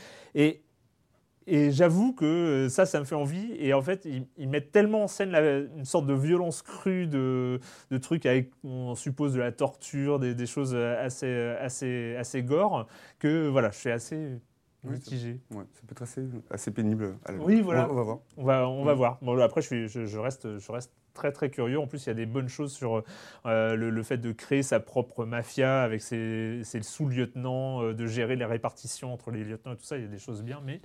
et 1.47 1.71
j'avoue 1.71 2.13
que 2.13 2.25
euh, 2.25 2.69
ça, 2.69 2.85
ça 2.85 2.99
me 2.99 3.05
fait 3.05 3.15
envie. 3.15 3.53
Et 3.57 3.73
en 3.73 3.81
fait, 3.81 4.07
ils, 4.37 4.47
mettent 4.49 4.71
tellement 4.71 5.03
en 5.03 5.07
scène 5.07 5.31
la- 5.31 5.59
une 5.59 5.85
sorte 5.85 6.05
de 6.07 6.13
violence 6.13 6.61
crue, 6.61 7.07
de, 7.07 7.59
trucs 8.01 8.25
avec, 8.25 8.51
on 8.63 8.95
suppose, 8.95 9.33
de 9.33 9.39
la 9.39 9.51
torture, 9.51 10.19
des, 10.19 10.35
des 10.35 10.45
choses 10.45 10.75
assez, 10.75 11.55
assez, 11.59 12.15
assez 12.17 12.43
gore, 12.43 12.87
que 13.19 13.47
voilà, 13.47 13.71
je 13.71 13.77
suis 13.77 13.91
assez 13.91 14.39
Oui, 14.83 14.93
mitigé. 14.93 15.39
Ouais, 15.51 15.63
ça 15.73 15.81
peut 15.87 15.91
être 15.91 16.01
assez, 16.01 16.23
assez 16.49 16.71
pénible. 16.71 17.15
à 17.25 17.31
la- 17.33 17.37
Oui, 17.39 17.61
voilà. 17.61 17.87
On 17.91 17.93
va, 17.93 17.93
on 17.93 17.95
va 17.95 18.03
voir. 18.03 18.19
On 18.37 18.43
va, 18.43 18.67
on 18.69 18.83
va 18.83 18.93
Mm. 18.93 18.97
voir. 18.97 19.17
Bon, 19.21 19.39
après, 19.39 19.61
je, 19.61 19.67
suis, 19.67 19.87
je, 19.87 20.05
je 20.05 20.17
reste, 20.19 20.57
je 20.57 20.71
reste 20.71 20.91
très 21.13 21.31
très 21.33 21.49
curieux. 21.49 21.77
En 21.77 21.87
plus, 21.87 22.05
il 22.05 22.07
y 22.07 22.11
a 22.11 22.15
des 22.15 22.25
bonnes 22.25 22.47
choses 22.47 22.71
sur 22.71 23.03
euh, 23.45 23.75
le, 23.75 23.89
le 23.89 24.03
fait 24.03 24.17
de 24.17 24.31
créer 24.31 24.63
sa 24.63 24.79
propre 24.79 25.25
mafia 25.25 25.83
avec 25.83 26.01
ses, 26.01 26.61
ses 26.63 26.81
sous-lieutenants, 26.81 27.83
euh, 27.83 27.93
de 27.93 28.07
gérer 28.07 28.37
les 28.37 28.45
répartitions 28.45 29.13
entre 29.13 29.29
les 29.29 29.43
lieutenants 29.43 29.73
et 29.73 29.75
tout 29.77 29.83
ça. 29.83 29.97
Il 29.97 30.03
y 30.03 30.05
a 30.05 30.09
des 30.09 30.17
choses 30.19 30.41
bien, 30.41 30.61
mais 30.65 30.79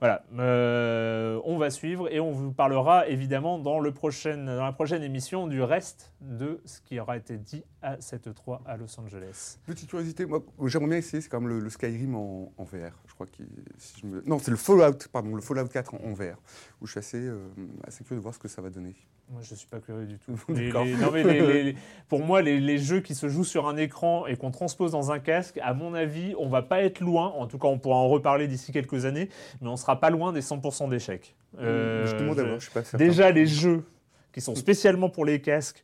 voilà. 0.00 0.24
Euh, 0.36 1.40
on 1.44 1.58
va 1.58 1.70
suivre 1.70 2.12
et 2.12 2.18
on 2.20 2.32
vous 2.32 2.52
parlera 2.52 3.06
évidemment 3.08 3.58
dans, 3.58 3.78
le 3.80 3.92
prochain, 3.92 4.36
dans 4.36 4.64
la 4.64 4.72
prochaine 4.72 5.02
émission 5.04 5.46
du 5.46 5.62
reste 5.62 6.12
de 6.20 6.60
ce 6.64 6.80
qui 6.80 6.98
aura 6.98 7.16
été 7.16 7.38
dit 7.38 7.62
à 7.80 8.00
cette 8.00 8.34
3 8.34 8.62
à 8.66 8.76
Los 8.76 8.98
Angeles. 8.98 9.58
Petite 9.64 9.88
curiosité, 9.88 10.26
moi, 10.26 10.42
j'aimerais 10.66 10.88
bien 10.88 10.98
essayer, 10.98 11.20
c'est 11.20 11.28
quand 11.28 11.40
même 11.40 11.48
le, 11.50 11.60
le 11.60 11.70
Skyrim 11.70 12.16
en, 12.16 12.52
en 12.58 12.64
VR. 12.64 13.00
Je 13.18 13.24
crois 13.24 13.26
qu'il. 13.26 13.46
si 13.78 14.00
je 14.00 14.06
me- 14.06 14.22
Non, 14.26 14.38
c'est 14.38 14.52
le 14.52 14.56
Fallout, 14.56 14.96
pardon, 15.12 15.34
le 15.34 15.40
Fallout 15.42 15.66
4 15.66 15.94
en, 15.94 15.98
en 16.04 16.12
VR, 16.12 16.36
où 16.80 16.86
je 16.86 16.92
suis 16.92 16.98
assez, 17.00 17.18
euh, 17.18 17.48
assez 17.84 18.04
curieux 18.04 18.18
de 18.20 18.22
voir 18.22 18.32
ce 18.34 18.38
que 18.38 18.46
ça 18.46 18.62
va 18.62 18.70
donner. 18.70 18.94
Moi, 19.30 19.40
je 19.42 19.54
suis 19.56 19.66
pas 19.66 19.80
curieux 19.80 20.06
du 20.06 20.18
tout. 20.18 20.38
Les- 20.48 20.66
D'accord. 20.66 20.84
les- 20.84 20.94
non, 20.96 21.10
mais 21.12 21.24
les- 21.24 21.62
les- 21.64 21.76
pour 22.08 22.20
moi, 22.24 22.42
les, 22.42 22.78
jeux 22.78 23.00
qui 23.00 23.14
se 23.16 23.28
jouent 23.28 23.42
sur 23.44 23.66
un 23.68 23.76
écran 23.76 24.26
et 24.26 24.36
qu'on 24.36 24.50
transpose 24.52 24.92
dans 24.92 25.10
un 25.10 25.18
casque, 25.18 25.58
à 25.62 25.74
mon 25.74 25.94
avis, 25.94 26.34
on 26.38 26.48
va 26.48 26.62
pas 26.62 26.82
être 26.82 27.00
loin. 27.00 27.26
En 27.36 27.46
tout 27.48 27.58
cas, 27.58 27.66
on 27.68 27.78
pourra 27.78 27.96
en 27.96 28.08
reparler 28.08 28.46
d'ici 28.46 28.70
quelques 28.72 29.04
années, 29.04 29.28
mais 29.60 29.68
on 29.68 29.76
sera 29.76 29.98
pas 29.98 30.10
loin 30.10 30.32
des 30.32 30.40
100% 30.40 30.88
d'échecs. 30.88 31.34
Euh, 31.58 32.06
je 32.06 32.14
demande 32.16 32.36
je- 32.36 32.40
à 32.42 32.44
voir, 32.44 32.58
je 32.60 32.64
suis 32.64 32.72
pas 32.72 32.84
certain. 32.84 32.98
Déjà, 33.04 33.30
les 33.32 33.46
jeux 33.46 33.84
qui 34.32 34.40
sont 34.40 34.54
spécialement 34.54 35.10
pour 35.10 35.24
les 35.24 35.40
casques, 35.40 35.82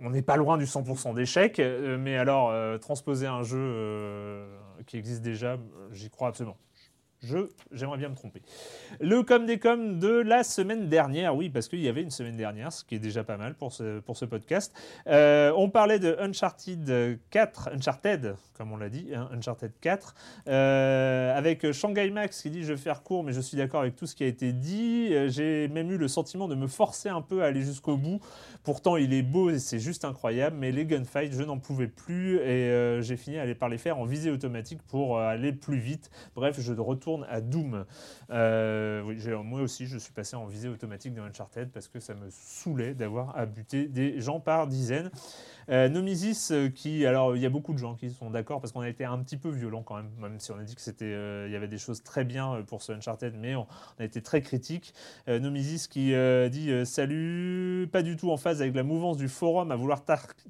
on 0.00 0.08
n'est 0.10 0.22
pas 0.22 0.36
loin 0.38 0.56
du 0.56 0.64
100% 0.64 1.12
d'échecs. 1.14 1.58
euh, 1.60 1.98
mais 1.98 2.16
alors, 2.16 2.48
euh, 2.50 2.78
transposer 2.78 3.26
un 3.26 3.42
jeu 3.42 3.58
euh, 3.60 4.46
qui 4.86 4.96
existe 4.96 5.20
déjà, 5.22 5.58
j'y 5.92 6.08
crois 6.10 6.28
absolument. 6.28 6.56
J'aimerais 7.22 7.98
bien 7.98 8.08
me 8.08 8.14
tromper. 8.14 8.40
Le 8.98 9.22
com 9.22 9.44
des 9.44 9.58
coms 9.58 9.98
de 9.98 10.08
la 10.08 10.42
semaine 10.42 10.88
dernière, 10.88 11.36
oui, 11.36 11.50
parce 11.50 11.68
qu'il 11.68 11.80
y 11.80 11.88
avait 11.88 12.02
une 12.02 12.10
semaine 12.10 12.36
dernière, 12.36 12.72
ce 12.72 12.82
qui 12.82 12.94
est 12.94 13.00
déjà 13.00 13.24
pas 13.24 13.36
mal 13.36 13.54
pour 13.54 13.74
ce, 13.74 14.00
pour 14.00 14.16
ce 14.16 14.24
podcast. 14.24 14.72
Euh, 15.06 15.52
on 15.54 15.68
parlait 15.68 15.98
de 15.98 16.16
Uncharted 16.18 17.18
4, 17.30 17.70
Uncharted, 17.74 18.36
comme 18.54 18.72
on 18.72 18.78
l'a 18.78 18.88
dit, 18.88 19.14
hein, 19.14 19.28
Uncharted 19.34 19.72
4, 19.82 20.14
euh, 20.48 21.36
avec 21.36 21.70
Shanghai 21.72 22.08
Max 22.10 22.40
qui 22.40 22.48
dit 22.48 22.62
Je 22.62 22.72
vais 22.72 22.78
faire 22.78 23.02
court, 23.02 23.22
mais 23.22 23.34
je 23.34 23.40
suis 23.40 23.58
d'accord 23.58 23.82
avec 23.82 23.96
tout 23.96 24.06
ce 24.06 24.14
qui 24.14 24.24
a 24.24 24.26
été 24.26 24.54
dit. 24.54 25.08
Euh, 25.12 25.28
J'ai 25.28 25.68
même 25.68 25.90
eu 25.90 25.98
le 25.98 26.08
sentiment 26.08 26.48
de 26.48 26.54
me 26.54 26.68
forcer 26.68 27.10
un 27.10 27.20
peu 27.22 27.42
à 27.42 27.46
aller 27.46 27.62
jusqu'au 27.62 27.98
bout. 27.98 28.20
Pourtant, 28.64 28.96
il 28.96 29.12
est 29.12 29.22
beau 29.22 29.50
et 29.50 29.58
c'est 29.58 29.78
juste 29.78 30.06
incroyable, 30.06 30.56
mais 30.58 30.72
les 30.72 30.86
gunfights, 30.86 31.34
je 31.34 31.42
n'en 31.42 31.58
pouvais 31.58 31.88
plus 31.88 32.38
et 32.38 33.00
j'ai 33.02 33.16
fini 33.16 33.36
par 33.54 33.68
les 33.68 33.78
faire 33.78 33.98
en 33.98 34.04
visée 34.04 34.30
automatique 34.30 34.80
pour 34.86 35.18
aller 35.18 35.52
plus 35.52 35.78
vite. 35.78 36.10
Bref, 36.34 36.60
je 36.60 36.72
retourne 36.72 37.09
à 37.28 37.40
Doom. 37.40 37.84
Euh, 38.30 39.42
moi 39.42 39.60
aussi, 39.60 39.86
je 39.86 39.98
suis 39.98 40.12
passé 40.12 40.36
en 40.36 40.46
visée 40.46 40.68
automatique 40.68 41.14
dans 41.14 41.24
Uncharted 41.24 41.70
parce 41.70 41.88
que 41.88 42.00
ça 42.00 42.14
me 42.14 42.28
saoulait 42.30 42.94
d'avoir 42.94 43.36
à 43.36 43.46
buter 43.46 43.88
des 43.88 44.20
gens 44.20 44.40
par 44.40 44.66
dizaines. 44.66 45.10
Euh, 45.70 45.88
Nomisis, 45.88 46.50
euh, 46.50 46.68
qui, 46.68 47.06
alors 47.06 47.36
il 47.36 47.42
y 47.42 47.46
a 47.46 47.48
beaucoup 47.48 47.72
de 47.72 47.78
gens 47.78 47.94
qui 47.94 48.10
sont 48.10 48.28
d'accord 48.30 48.60
parce 48.60 48.72
qu'on 48.72 48.80
a 48.80 48.88
été 48.88 49.04
un 49.04 49.18
petit 49.18 49.36
peu 49.36 49.50
violent 49.50 49.82
quand 49.82 49.94
même, 49.96 50.10
même 50.20 50.40
si 50.40 50.50
on 50.50 50.58
a 50.58 50.64
dit 50.64 50.74
que 50.74 50.80
c'était, 50.80 51.04
euh, 51.04 51.46
il 51.46 51.52
y 51.52 51.56
avait 51.56 51.68
des 51.68 51.78
choses 51.78 52.02
très 52.02 52.24
bien 52.24 52.54
euh, 52.54 52.62
pour 52.62 52.82
ce 52.82 52.90
Uncharted, 52.92 53.34
mais 53.38 53.54
on, 53.54 53.66
a 54.00 54.04
été 54.04 54.20
très 54.20 54.42
critique. 54.42 54.94
Euh, 55.28 55.38
Nomisis 55.38 55.86
qui 55.86 56.12
dit 56.50 56.86
salut, 56.86 57.88
pas 57.92 58.02
du 58.02 58.16
tout 58.16 58.30
en 58.30 58.36
phase 58.36 58.60
avec 58.62 58.74
la 58.74 58.82
mouvance 58.82 59.16
du 59.16 59.28
forum 59.28 59.70
à 59.70 59.76
vouloir 59.76 60.02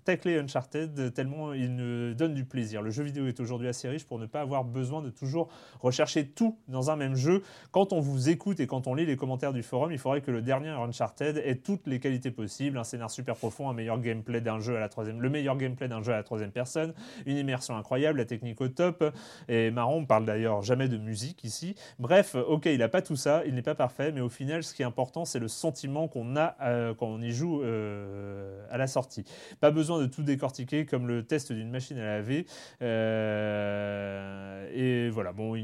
tacler 0.05 0.39
Uncharted 0.39 1.13
tellement 1.13 1.53
il 1.53 1.75
ne 1.75 2.15
donne 2.15 2.35
du 2.35 2.45
plaisir. 2.45 2.81
Le 2.81 2.91
jeu 2.91 3.03
vidéo 3.03 3.27
est 3.27 3.41
aujourd'hui 3.41 3.69
assez 3.69 3.89
riche 3.89 4.05
pour 4.05 4.19
ne 4.19 4.27
pas 4.27 4.41
avoir 4.41 4.65
besoin 4.65 5.03
de 5.03 5.11
toujours 5.11 5.49
rechercher 5.81 6.27
tout 6.29 6.59
dans 6.69 6.91
un 6.91 6.97
même 6.97 7.15
jeu. 7.15 7.43
Quand 7.73 7.93
on 7.93 8.01
vous 8.01 8.29
écoute 8.29 8.61
et 8.61 8.67
quand 8.67 8.87
on 8.87 8.95
lit 8.95 9.07
les 9.07 9.17
commentaires 9.17 9.53
du 9.53 9.63
forum, 9.63 9.93
il 9.93 9.99
faudrait 9.99 10.23
que 10.23 10.31
le 10.31 10.43
dernier 10.43 10.71
Uncharted 10.71 11.37
ait 11.39 11.57
toutes 11.57 11.87
les 11.87 12.01
qualités 12.01 12.31
possibles, 12.31 12.79
un 12.79 12.85
scénar 12.85 13.11
super 13.11 13.37
profond, 13.37 13.69
un 13.69 13.75
meilleur 13.75 14.01
gameplay 14.01 14.41
d'un 14.41 14.61
jeu 14.61 14.77
à 14.77 14.81
la 14.81 14.89
troisième, 14.89 15.10
le 15.19 15.31
meilleur 15.31 15.57
gameplay 15.57 15.89
d'un 15.89 16.03
jeu 16.03 16.13
à 16.13 16.17
la 16.17 16.23
troisième 16.23 16.53
personne, 16.53 16.95
une 17.27 17.37
immersion 17.37 17.77
incroyable, 17.77 18.19
la 18.19 18.25
technique 18.25 18.61
au 18.61 18.69
top. 18.69 19.05
Et 19.49 19.71
marrant, 19.71 19.97
on 19.97 20.07
parle 20.07 20.25
d'ailleurs 20.25 20.63
jamais 20.63 20.89
de 20.89 20.99
musique 20.99 21.45
ici. 21.45 21.75
Bref, 21.99 22.35
ok, 22.35 22.67
il 22.67 22.79
n'a 22.79 22.89
pas 22.89 23.03
tout 23.03 23.17
ça, 23.17 23.43
il 23.47 23.55
n'est 23.55 23.63
pas 23.63 23.75
parfait, 23.75 24.13
mais 24.13 24.21
au 24.21 24.29
final, 24.29 24.63
ce 24.63 24.75
qui 24.75 24.83
est 24.83 24.87
important, 24.87 25.25
c'est 25.25 25.39
le 25.39 25.49
sentiment 25.49 26.09
qu'on 26.09 26.37
a 26.37 26.57
euh, 26.63 26.95
quand 26.95 27.07
on 27.07 27.21
y 27.21 27.33
joue 27.33 27.63
euh, 27.63 28.65
à 28.71 28.79
la 28.79 28.87
sortie. 28.87 29.25
Pas 29.61 29.71
besoin 29.71 30.01
de 30.01 30.07
tout 30.07 30.23
décortiquer 30.23 30.87
comme 30.87 31.09
le 31.09 31.25
test 31.25 31.53
d'une 31.53 31.71
machine 31.71 31.99
à 31.99 32.05
laver. 32.05 32.47
Euh, 32.83 34.69
et 34.75 35.11
voilà, 35.11 35.33
bon, 35.33 35.57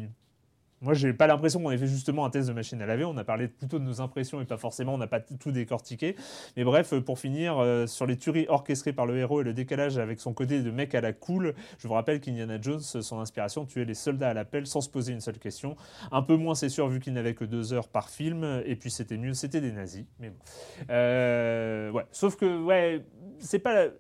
moi, 0.83 0.93
j'ai 0.95 1.13
pas 1.15 1.27
l'impression 1.27 1.63
qu'on 1.63 1.71
ait 1.71 1.79
fait 1.79 1.87
justement 1.87 2.25
un 2.27 2.31
test 2.31 2.49
de 2.49 2.53
machine 2.53 2.81
à 2.83 2.87
laver. 2.87 3.05
On 3.05 3.17
a 3.17 3.25
parlé 3.25 3.49
plutôt 3.49 3.79
de 3.79 3.85
nos 3.85 4.01
impressions 4.03 4.41
et 4.41 4.45
pas 4.45 4.59
forcément, 4.59 4.95
on 4.95 4.99
n'a 4.99 5.07
pas 5.07 5.21
tout 5.21 5.51
décortiqué. 5.51 6.17
Mais 6.57 6.65
bref, 6.65 6.93
euh, 6.93 7.01
pour 7.01 7.19
finir, 7.19 7.59
euh, 7.59 7.87
sur 7.87 8.07
les 8.07 8.17
tueries 8.19 8.47
orchestrées 8.49 8.93
par 8.93 9.07
le 9.07 9.17
héros 9.17 9.41
et 9.41 9.45
le 9.45 9.55
décalage 9.55 9.97
avec 9.99 10.21
son 10.21 10.35
côté 10.35 10.61
de 10.63 10.71
mec 10.71 10.95
à 10.95 11.01
la 11.01 11.13
cool, 11.15 11.55
je 11.79 11.89
vous 11.89 11.95
rappelle 11.95 12.21
qu'Indiana 12.21 12.61
Jones, 12.61 12.81
son 12.81 13.21
inspiration, 13.21 13.65
tuait 13.65 13.85
les 13.87 13.95
soldats 13.95 14.29
à 14.31 14.35
l'appel 14.35 14.67
sans 14.67 14.81
se 14.83 14.91
poser 14.91 15.13
une 15.15 15.21
seule 15.21 15.39
question. 15.39 15.77
Un 16.13 16.23
peu 16.23 16.37
moins, 16.37 16.55
c'est 16.55 16.69
sûr, 16.69 16.89
vu 16.89 17.01
qu'il 17.01 17.15
n'avait 17.15 17.35
que 17.35 17.45
deux 17.47 17.73
heures 17.73 17.89
par 17.89 18.11
film. 18.11 18.63
Et 18.67 18.77
puis, 18.77 18.91
c'était 18.91 19.17
mieux, 19.17 19.33
c'était 19.35 19.61
des 19.63 19.73
nazis. 19.73 20.05
Mais 20.21 20.29
bon. 20.31 20.37
Euh, 20.91 21.91
ouais. 21.91 22.05
Sauf 22.13 22.37
que, 22.37 22.63
ouais, 22.63 23.05
c'est 23.39 23.59
pas. 23.61 23.75
la- 23.75 23.91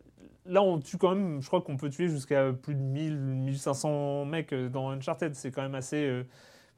Là, 0.48 0.62
on 0.62 0.78
tue 0.78 0.96
quand 0.96 1.12
même, 1.12 1.42
je 1.42 1.46
crois 1.48 1.60
qu'on 1.60 1.76
peut 1.76 1.90
tuer 1.90 2.06
jusqu'à 2.08 2.52
plus 2.52 2.76
de 2.76 2.80
1000, 2.80 3.16
1500 3.16 4.24
mecs 4.26 4.54
dans 4.54 4.90
Uncharted. 4.90 5.34
C'est 5.34 5.50
quand 5.50 5.62
même 5.62 5.74
assez. 5.74 6.22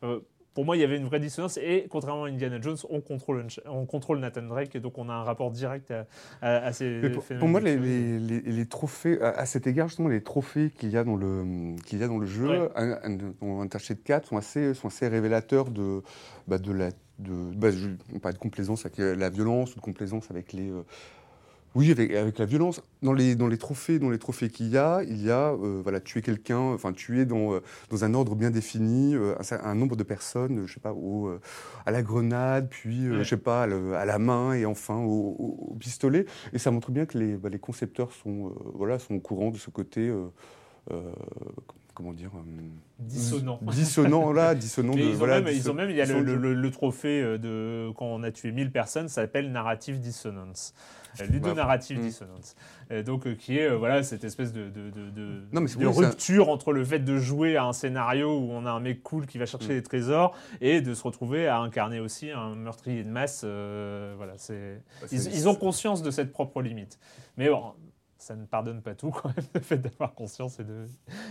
Euh, 0.05 0.21
pour 0.55 0.64
moi, 0.64 0.76
il 0.76 0.81
y 0.81 0.85
avait 0.85 0.97
une 0.97 1.05
vraie 1.05 1.21
dissonance. 1.21 1.57
Et 1.62 1.87
contrairement 1.88 2.25
à 2.25 2.28
Indiana 2.28 2.61
Jones, 2.61 2.76
on 2.90 3.00
contrôle, 3.00 3.45
Unch- 3.47 3.61
on 3.67 3.87
contrôle 3.87 4.19
Nathan 4.19 4.43
Drake. 4.43 4.75
Et 4.75 4.81
donc, 4.81 4.99
on 4.99 5.09
a 5.09 5.12
un 5.12 5.23
rapport 5.23 5.52
direct 5.52 5.93
à, 5.93 6.07
à- 6.43 6.57
à 6.67 6.73
ces. 6.73 7.00
Pour, 7.12 7.23
phénomènes 7.23 7.38
pour 7.40 7.49
moi, 7.49 7.61
les, 7.61 7.75
sexuels. 7.75 8.26
les- 8.26 8.40
les- 8.40 8.52
les 8.52 8.67
trophées, 8.67 9.23
à, 9.23 9.28
à 9.28 9.47
cet 9.47 9.69
égard, 9.69 9.87
justement, 9.87 10.09
les 10.09 10.23
trophées 10.23 10.71
qu'il 10.76 10.90
y 10.90 10.97
a 10.97 11.05
dans 11.05 11.14
le, 11.14 11.76
qu'il 11.87 12.00
y 12.00 12.02
a 12.02 12.09
dans 12.09 12.19
le 12.19 12.26
jeu, 12.26 12.49
Ouais. 12.49 12.69
un- 12.75 12.99
un- 13.05 13.17
dans 13.40 13.61
Uncharted 13.61 14.02
4, 14.02 14.26
sont 14.26 14.37
assez, 14.37 14.75
sont 14.75 14.88
assez 14.88 15.07
révélateurs 15.07 15.71
de, 15.71 16.02
bah, 16.49 16.59
de 16.59 16.73
la. 16.73 16.90
De, 17.21 17.33
bah, 17.57 17.71
je, 17.73 17.88
on 18.14 18.19
parle 18.21 18.35
de 18.35 18.38
complaisance 18.40 18.85
avec 18.87 18.99
la 18.99 19.28
violence, 19.31 19.73
ou 19.73 19.76
de 19.76 19.81
complaisance 19.81 20.28
avec 20.31 20.52
les. 20.52 20.71
euh, 20.71 20.83
oui, 21.75 21.91
avec, 21.91 22.13
avec 22.13 22.39
la 22.39 22.45
violence. 22.47 22.81
Dans 23.03 23.13
les, 23.13 23.35
dans 23.37 23.47
les 23.47 23.59
trophées, 23.59 23.99
dans 23.99 24.11
les 24.11 24.19
trophées 24.19 24.49
qu'il 24.49 24.69
y 24.69 24.77
a, 24.77 25.03
il 25.05 25.23
y 25.23 25.31
a 25.31 25.53
euh, 25.53 25.81
voilà, 25.83 26.01
tuer 26.01 26.23
quelqu'un, 26.23 26.59
enfin 26.59 26.93
tuer 26.93 27.25
dans, 27.27 27.55
euh, 27.55 27.61
dans 27.91 28.05
un 28.05 28.15
ordre 28.15 28.35
bien 28.35 28.51
défini, 28.51 29.15
euh, 29.15 29.35
un, 29.63 29.75
nombre 29.75 29.95
de 29.95 30.03
personnes, 30.03 30.67
je 30.67 30.75
sais 30.75 30.81
pas, 30.81 30.93
au, 30.93 31.31
à 31.87 31.91
la 31.91 32.03
grenade, 32.03 32.69
puis 32.71 33.09
Ouais. 33.11 33.19
je 33.19 33.23
sais 33.29 33.37
pas, 33.37 33.63
à, 33.63 33.67
le- 33.67 33.95
à 33.95 34.05
la 34.05 34.19
main 34.19 34.55
et 34.55 34.67
enfin 34.67 34.97
au, 34.97 35.37
au- 35.39 35.73
au 35.73 35.75
pistolet. 35.75 36.27
Et 36.53 36.59
ça 36.59 36.71
montre 36.71 36.91
bien 36.91 37.07
que 37.07 37.17
les, 37.19 37.37
bah, 37.37 37.49
les 37.49 37.59
concepteurs 37.61 38.13
sont, 38.13 38.53
voilà, 38.75 38.99
sont 38.99 39.15
au 39.15 39.21
courant 39.21 39.51
de 39.51 39.57
ce 39.59 39.71
côté. 39.71 40.13
Comment 41.99 42.12
dire 42.12 42.31
euh, 42.37 42.40
Dissonant. 43.00 43.59
Dissonant, 43.62 44.33
là, 44.33 44.55
dissonant. 44.55 44.95
De, 44.95 45.00
ils, 45.00 45.11
ont 45.11 45.14
voilà, 45.14 45.40
même, 45.40 45.52
ils 45.55 45.69
ont 45.71 45.75
même, 45.75 45.90
il 45.90 45.97
y 45.97 46.00
a 46.00 46.07
le, 46.07 46.71
trophée 46.71 47.21
euh, 47.21 47.38
de 47.38 47.93
quand 47.97 48.07
on 48.07 48.23
a 48.23 48.31
tué 48.31 48.52
1000 48.52 48.71
personnes, 48.71 49.09
ça 49.09 49.23
s'appelle 49.23 49.50
Narrative 49.52 49.99
Dissonance. 50.00 50.73
Euh, 51.21 51.26
Ludonarrative 51.26 51.99
Mm. 51.99 52.02
Dissonance. 52.02 52.55
Donc, 53.05 53.35
qui 53.37 53.59
est 53.59 53.69
voilà, 53.75 54.02
cette 54.05 54.23
espèce 54.25 54.52
de, 54.52 54.69
de, 54.71 54.90
de, 54.90 55.11
de- 55.11 55.43
Non, 55.52 55.61
mais 55.61 55.67
c'est 55.69 55.78
de 55.81 55.87
oui, 55.87 55.93
ça- 55.95 56.00
rupture 56.09 56.49
entre 56.49 56.73
le 56.73 56.85
fait 56.85 57.00
de 57.00 57.17
jouer 57.19 57.57
à 57.57 57.64
un 57.64 57.73
scénario 57.73 58.38
où 58.38 58.50
on 58.52 58.64
a 58.67 58.71
un 58.71 58.81
mec 58.81 59.02
cool 59.02 59.26
qui 59.26 59.37
va 59.38 59.47
chercher 59.47 59.73
Mm. 59.73 59.78
des 59.78 59.83
trésors 59.83 60.37
et 60.61 60.81
de 60.81 60.95
se 60.95 61.02
retrouver 61.02 61.49
à 61.49 61.59
incarner 61.59 61.99
aussi 61.99 62.31
un 62.31 62.55
meurtrier 62.55 63.02
de 63.02 63.11
masse. 63.11 63.43
euh, 63.45 64.14
voilà, 64.17 64.35
c'est, 64.37 64.81
Bah, 65.00 65.09
ils, 65.11 65.35
ils 65.35 65.49
ont 65.49 65.55
conscience 65.57 66.02
de 66.02 66.11
cette 66.12 66.31
propre 66.31 66.62
limite. 66.62 66.99
Mais 67.37 67.49
bon. 67.49 67.73
Ça 68.19 68.35
ne 68.35 68.45
pardonne 68.45 68.83
pas 68.83 68.97
tout 68.97 69.11
quand 69.13 69.29
même, 69.29 69.47
le 69.55 69.61
fait 69.61 69.79
d'avoir 69.79 70.13
conscience 70.13 70.59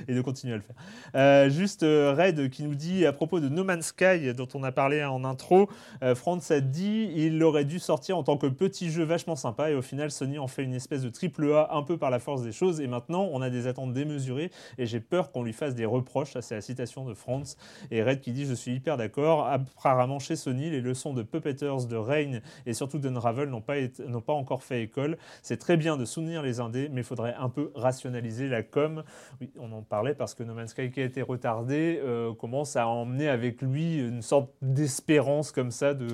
et 0.08 0.14
de, 0.14 0.22
continuer 0.22 0.54
à 0.54 0.58
le 0.58 0.64
faire. 0.64 0.76
Euh, 1.16 1.50
juste 1.50 1.84
euh, 1.84 2.14
Red 2.18 2.50
qui 2.50 2.64
nous 2.64 2.76
dit 2.76 3.06
à 3.06 3.12
propos 3.12 3.42
de 3.42 3.50
No 3.50 3.66
Man's 3.66 3.88
Sky 3.88 4.34
dont 4.34 4.48
on 4.54 4.64
a 4.64 4.72
parlé 4.72 5.04
en 5.04 5.26
intro, 5.26 5.70
euh, 6.02 6.16
Franz 6.16 6.54
a 6.54 6.62
dit 6.62 7.12
il 7.14 7.44
aurait 7.44 7.66
dû 7.66 7.80
sortir 7.80 8.18
en 8.18 8.24
tant 8.24 8.38
que 8.38 8.48
petit 8.48 8.90
jeu 8.90 9.04
vachement 9.04 9.36
sympa 9.36 9.70
et 9.70 9.76
au 9.76 9.82
final 9.82 10.12
Sony 10.12 10.40
en 10.40 10.48
fait 10.48 10.64
une 10.64 10.74
espèce 10.74 11.02
de 11.02 11.10
triple 11.10 11.52
A 11.52 11.76
un 11.76 11.84
peu 11.84 11.98
par 11.98 12.10
la 12.10 12.20
force 12.20 12.42
des 12.42 12.54
choses 12.54 12.80
et 12.80 12.88
maintenant 12.88 13.28
on 13.34 13.42
a 13.42 13.50
des 13.50 13.68
attentes 13.68 13.92
démesurées 13.92 14.50
et 14.78 14.86
j'ai 14.86 15.02
peur 15.02 15.32
qu'on 15.32 15.44
lui 15.44 15.54
fasse 15.54 15.76
des 15.76 15.86
reproches. 15.86 16.38
C'est 16.40 16.56
la 16.56 16.62
citation 16.62 17.04
de 17.04 17.14
Franz 17.14 17.58
et 17.92 18.02
Red 18.02 18.22
qui 18.22 18.32
dit 18.32 18.46
je 18.46 18.54
suis 18.54 18.74
hyper 18.74 18.96
d'accord. 18.96 19.48
Apparemment 19.48 20.20
chez 20.20 20.38
Sony 20.38 20.70
les 20.70 20.82
leçons 20.82 21.14
de 21.14 21.24
Puppeteers, 21.24 21.86
de 21.90 21.98
Rain 21.98 22.40
et 22.66 22.74
surtout 22.74 22.98
d'Unravel 22.98 23.50
n'ont 23.50 23.62
pas 23.62 24.34
encore 24.34 24.64
fait 24.64 24.84
école. 24.84 25.18
C'est 25.42 25.58
très 25.58 25.76
bien 25.76 25.98
de 25.98 26.06
soutenir 26.06 26.42
les 26.42 26.62
indés 26.62 26.77
mais 26.92 27.02
il 27.02 27.04
faudrait 27.04 27.34
un 27.36 27.50
peu 27.50 27.72
rationaliser 27.76 28.48
la 28.48 28.64
com. 28.64 29.04
Oui, 29.42 29.52
on 29.60 29.72
en 29.72 29.82
parlait 29.82 30.14
parce 30.16 30.34
que 30.34 30.44
No 30.44 30.54
Man's 30.54 30.72
Sky 30.72 30.92
qui 30.92 31.02
a 31.02 31.04
été 31.04 31.22
retardé 31.22 32.00
euh, 32.04 32.34
commence 32.34 32.76
à 32.76 32.88
emmener 32.88 33.28
avec 33.30 33.62
lui 33.62 33.98
une 34.00 34.22
sorte 34.22 34.52
d'espérance 34.62 35.52
comme 35.52 35.72
ça 35.72 35.94
de, 35.94 36.08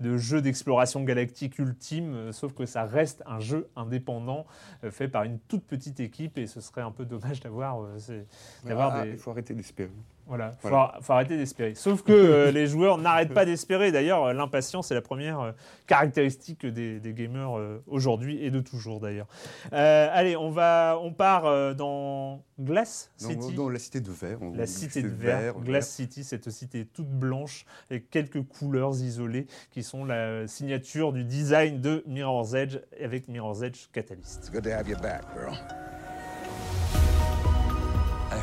de 0.00 0.16
jeu 0.16 0.42
d'exploration 0.42 1.02
galactique 1.04 1.58
ultime, 1.58 2.14
euh, 2.14 2.32
sauf 2.32 2.52
que 2.54 2.66
ça 2.66 2.84
reste 2.84 3.22
un 3.26 3.40
jeu 3.40 3.68
indépendant 3.76 4.46
euh, 4.84 4.90
fait 4.90 5.08
par 5.08 5.22
une 5.24 5.38
toute 5.40 5.64
petite 5.64 6.00
équipe 6.00 6.38
et 6.38 6.46
ce 6.46 6.60
serait 6.60 6.82
un 6.82 6.90
peu 6.92 7.04
dommage 7.04 7.40
d'avoir 7.40 7.86
c'est- 7.98 8.26
d'avoir 8.64 8.94
Ah, 8.94 9.04
des... 9.04 9.10
Il 9.12 9.18
faut 9.18 9.30
arrêter 9.30 9.54
d'espérer. 9.54 9.90
Voilà, 10.28 10.52
faut, 10.60 10.68
Voilà. 10.68 10.98
faut 11.00 11.12
arrêter 11.14 11.38
d'espérer. 11.38 11.74
Sauf 11.74 12.02
que 12.02 12.12
euh, 12.12 12.50
les 12.52 12.66
joueurs 12.66 12.98
n'arrêtent 12.98 13.32
pas 13.32 13.46
d'espérer. 13.46 13.90
D'ailleurs, 13.92 14.24
euh, 14.26 14.32
l'impatience 14.34 14.90
est 14.90 14.94
la 14.94 15.00
première 15.00 15.40
euh, 15.40 15.52
caractéristique 15.86 16.66
des, 16.66 17.00
des 17.00 17.14
gamers 17.14 17.58
euh, 17.58 17.82
aujourd'hui 17.86 18.44
et 18.44 18.50
de 18.50 18.60
toujours 18.60 19.00
d'ailleurs. 19.00 19.26
Euh, 19.72 20.08
allez, 20.12 20.36
on 20.36 20.50
va, 20.50 20.98
on 21.02 21.12
part 21.14 21.46
euh, 21.46 21.72
dans 21.72 22.42
Glass 22.60 23.10
City. 23.16 23.54
dans 23.54 23.70
la 23.70 23.78
cité 23.78 24.00
de 24.02 24.10
verre. 24.10 24.38
La 24.54 24.66
cité 24.66 25.02
de 25.02 25.08
verre, 25.08 25.54
Glass 25.60 25.88
City, 25.88 26.24
cette 26.24 26.50
cité 26.50 26.84
toute 26.84 27.08
blanche 27.08 27.64
avec 27.90 28.10
quelques 28.10 28.42
couleurs 28.42 28.90
isolées 29.00 29.46
qui 29.70 29.82
sont 29.82 30.04
la 30.04 30.46
signature 30.46 31.12
du 31.14 31.24
design 31.24 31.80
de 31.80 32.04
Mirror's 32.06 32.52
Edge 32.54 32.78
avec 33.02 33.28
Mirror's 33.28 33.62
Edge 33.62 33.86
Catalyst. 33.92 34.40
It's 34.40 34.50
good 34.50 34.64
to 34.64 34.70
have 34.70 34.88
you 34.88 34.96
back, 34.98 35.22
girl. 35.34 35.54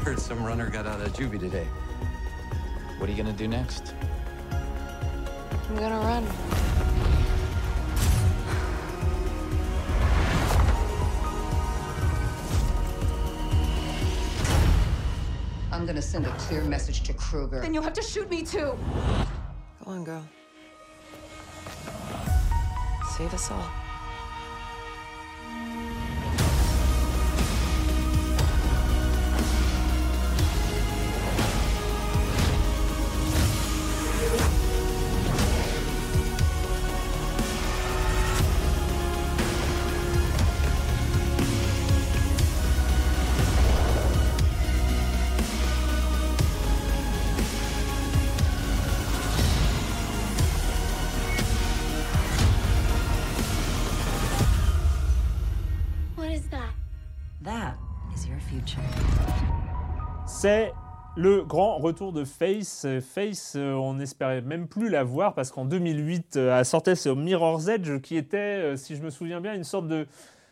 I 0.06 0.10
heard 0.10 0.20
some 0.20 0.46
runner 0.46 0.70
got 0.70 0.86
out 0.86 1.02
of 1.02 1.14
juvie 1.14 1.40
today. 1.40 1.66
What 3.00 3.10
are 3.10 3.12
you 3.12 3.18
gonna 3.18 3.34
do 3.36 3.48
next? 3.48 3.96
I'm 4.52 5.76
gonna 5.78 5.98
run. 5.98 6.28
I'm 15.72 15.88
gonna 15.88 16.04
send 16.04 16.28
a 16.28 16.32
clear 16.34 16.64
message 16.66 17.02
to 17.02 17.14
Kruger. 17.14 17.62
Then 17.62 17.74
you'll 17.74 17.82
have 17.82 17.94
to 17.94 18.04
shoot 18.04 18.30
me 18.30 18.44
too. 18.44 18.78
Go 19.84 19.90
on, 19.92 20.04
girl. 20.04 20.24
Save 23.18 23.34
us 23.34 23.50
all. 23.50 23.85
C'est 60.48 60.74
le 61.18 61.44
grand 61.44 61.80
retour 61.80 62.14
de 62.14 62.24
Face. 62.24 62.86
Face, 63.02 63.56
euh, 63.56 63.74
on 63.74 63.96
n'espérait 63.96 64.44
même 64.44 64.68
plus 64.68 64.90
la 64.90 65.04
voir 65.04 65.34
parce 65.34 65.50
qu'en 65.50 65.66
2008, 65.66 66.36
euh, 66.36 66.60
elle 66.60 66.66
sortait 66.66 66.94
sur 66.94 67.16
Mirror's 67.16 67.68
Edge 67.68 68.00
qui 68.02 68.16
était, 68.16 68.38
euh, 68.38 68.76
si 68.76 68.96
je 68.96 69.02
me 69.02 69.10
souviens 69.10 69.42
bien, 69.42 69.56
une 69.56 69.64
sorte 69.64 69.88
de 69.88 70.06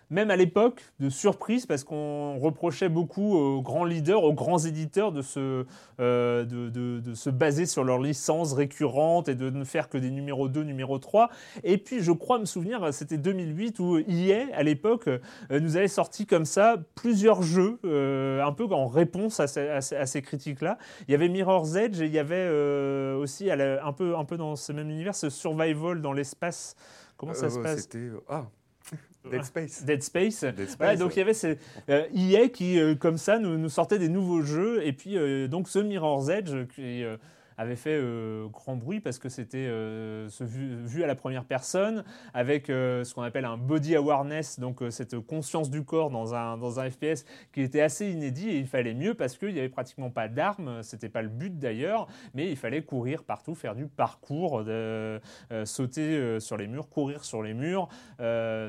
même 0.10 0.32
à 0.32 0.36
l'époque, 0.36 0.82
de 1.00 1.10
surprise, 1.10 1.66
parce 1.66 1.84
qu'on 1.84 2.38
reprochait 2.40 2.90
beaucoup 2.90 3.36
aux 3.36 3.62
grands 3.62 3.86
leaders, 3.86 4.24
aux 4.24 4.34
grands 4.34 4.60
éditeurs 4.60 5.12
de 5.12 5.22
se, 5.22 5.66
euh, 6.00 6.46
de, 6.46 6.70
de- 6.70 7.00
de 7.00 7.14
se 7.14 7.30
baser 7.30 7.66
sur 7.66 7.84
leurs 7.84 8.00
licences 8.00 8.54
récurrentes 8.54 9.30
et 9.30 9.36
de 9.36 9.50
ne 9.50 9.64
faire 9.64 9.90
que 9.90 9.98
des 9.98 10.12
numéros 10.12 10.48
2, 10.50 10.64
numéro 10.64 11.00
3. 11.00 11.30
Et 11.64 11.78
puis, 11.78 12.02
je 12.02 12.12
crois 12.12 12.40
me 12.40 12.46
souvenir, 12.46 12.94
c'était 12.94 13.18
2008 13.18 13.80
où 13.80 13.98
EA, 13.98 14.48
à 14.54 14.64
l'époque, 14.64 15.08
euh, 15.08 15.20
nous 15.60 15.78
avait 15.78 15.88
sorti 15.88 16.26
comme 16.26 16.46
ça 16.46 16.78
plusieurs 16.96 17.42
jeux, 17.44 17.80
euh, 17.86 18.44
un 18.44 18.52
peu 18.52 18.66
en 18.66 18.88
réponse 18.88 19.40
à 19.40 19.48
ces, 19.48 19.68
à 19.70 20.22
critiques-là. 20.22 20.78
Il 21.08 21.12
y 21.12 21.16
avait 21.16 21.30
Mirror's 21.30 21.76
Edge 21.76 22.02
et 22.02 22.06
il 22.06 22.12
y 22.14 22.20
avait 22.20 22.36
euh, 22.38 23.16
aussi, 23.18 23.50
un, 23.52 23.94
peu, 23.94 24.16
un 24.16 24.26
peu 24.26 24.38
dans 24.38 24.56
ce 24.56 24.72
même 24.72 24.90
univers, 24.90 25.16
ce 25.16 25.30
survival 25.30 26.02
dans 26.02 26.14
l'espace. 26.14 26.76
Comment 27.18 27.34
ça 27.34 27.50
se 27.50 27.58
passe? 27.64 27.82
C'était. 27.82 28.10
ah, 28.30 28.46
Dead 29.30 29.44
Space. 29.44 29.84
Dead 29.84 30.04
Space. 30.04 30.44
Dead 30.44 30.56
Space, 30.56 30.78
Voilà, 30.78 30.96
donc 30.98 31.16
il 31.16 31.20
y 31.20 31.22
avait 31.22 31.34
ces, 31.34 31.58
euh, 31.90 32.06
EA 32.14 32.50
qui, 32.50 32.80
euh, 32.80 32.96
comme 32.96 33.18
ça, 33.18 33.40
nous, 33.40 33.58
nous 33.58 33.70
sortait 33.70 34.00
des 34.00 34.10
nouveaux 34.10 34.42
jeux. 34.42 34.86
Et 34.86 34.94
puis, 34.94 35.18
euh, 35.18 35.48
donc, 35.48 35.70
ce 35.70 35.80
Mirror's 35.80 36.30
Edge 36.30 36.68
qui 36.76 37.04
euh, 37.04 37.18
avait 37.58 37.76
fait 37.76 37.98
euh, 38.00 38.48
grand 38.48 38.76
bruit 38.76 39.00
parce 39.00 39.20
que 39.20 39.30
c'était 39.30 39.68
euh, 39.68 40.28
vu, 40.42 41.04
à 41.04 41.08
la 41.08 41.16
première 41.16 41.46
personne 41.46 42.04
avec 42.34 42.70
euh, 42.70 43.04
ce 43.04 43.14
qu'on 43.14 43.22
appelle 43.22 43.46
un 43.46 43.58
body 43.58 43.96
awareness, 43.96 44.60
donc 44.60 44.82
cette 44.90 45.20
conscience 45.20 45.70
du 45.70 45.84
corps 45.84 46.10
dans 46.10 46.34
un, 46.34 46.58
dans 46.58 46.80
un 46.80 46.90
FPS 46.90 47.26
qui 47.52 47.62
était 47.62 47.82
assez 47.82 48.10
inédit 48.12 48.50
et 48.50 48.58
il 48.58 48.68
fallait 48.68 48.94
mieux 48.94 49.14
parce 49.14 49.38
qu'il 49.38 49.54
n'y 49.54 49.60
avait 49.60 49.70
pratiquement 49.70 50.10
pas 50.10 50.28
d'armes, 50.28 50.82
c'était 50.84 51.10
pas 51.10 51.22
le 51.22 51.30
but 51.30 51.58
d'ailleurs, 51.58 52.08
mais 52.34 52.50
il 52.50 52.58
fallait 52.58 52.84
courir 52.84 53.24
partout, 53.24 53.56
faire 53.56 53.76
du 53.76 53.88
parcours, 53.88 54.64
sauter 55.66 56.40
sur 56.40 56.58
les 56.58 56.68
murs, 56.68 56.90
courir 56.90 57.24
sur 57.24 57.44
les 57.44 57.54
murs, 57.54 57.88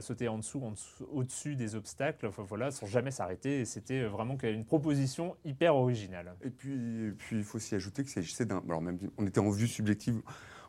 sauter 0.01 0.29
en 0.29 0.39
dessous, 0.39 0.63
en 0.65 0.73
dessous- 0.73 1.05
au-dessus 1.13 1.57
des 1.57 1.75
obstacles, 1.75 2.29
voilà, 2.39 2.71
sans 2.71 2.87
jamais 2.87 3.11
s'arrêter. 3.11 3.61
Et 3.61 3.65
c'était 3.65 4.05
vraiment 4.05 4.37
une 4.43 4.65
proposition 4.65 5.37
hyper 5.45 5.77
originale. 5.77 6.35
Et 6.43 6.51
puis, 6.51 7.15
il 7.33 7.45
faut 7.45 7.59
s'y 7.59 7.75
ajouter 7.75 8.03
qu'il 8.03 8.13
s'agissait 8.13 8.45
d'un. 8.45 8.63
Alors, 8.75 8.83
même, 8.83 8.99
on 9.19 9.27
était 9.27 9.39
en 9.41 9.51
vue 9.51 9.69
subjective. 9.69 10.21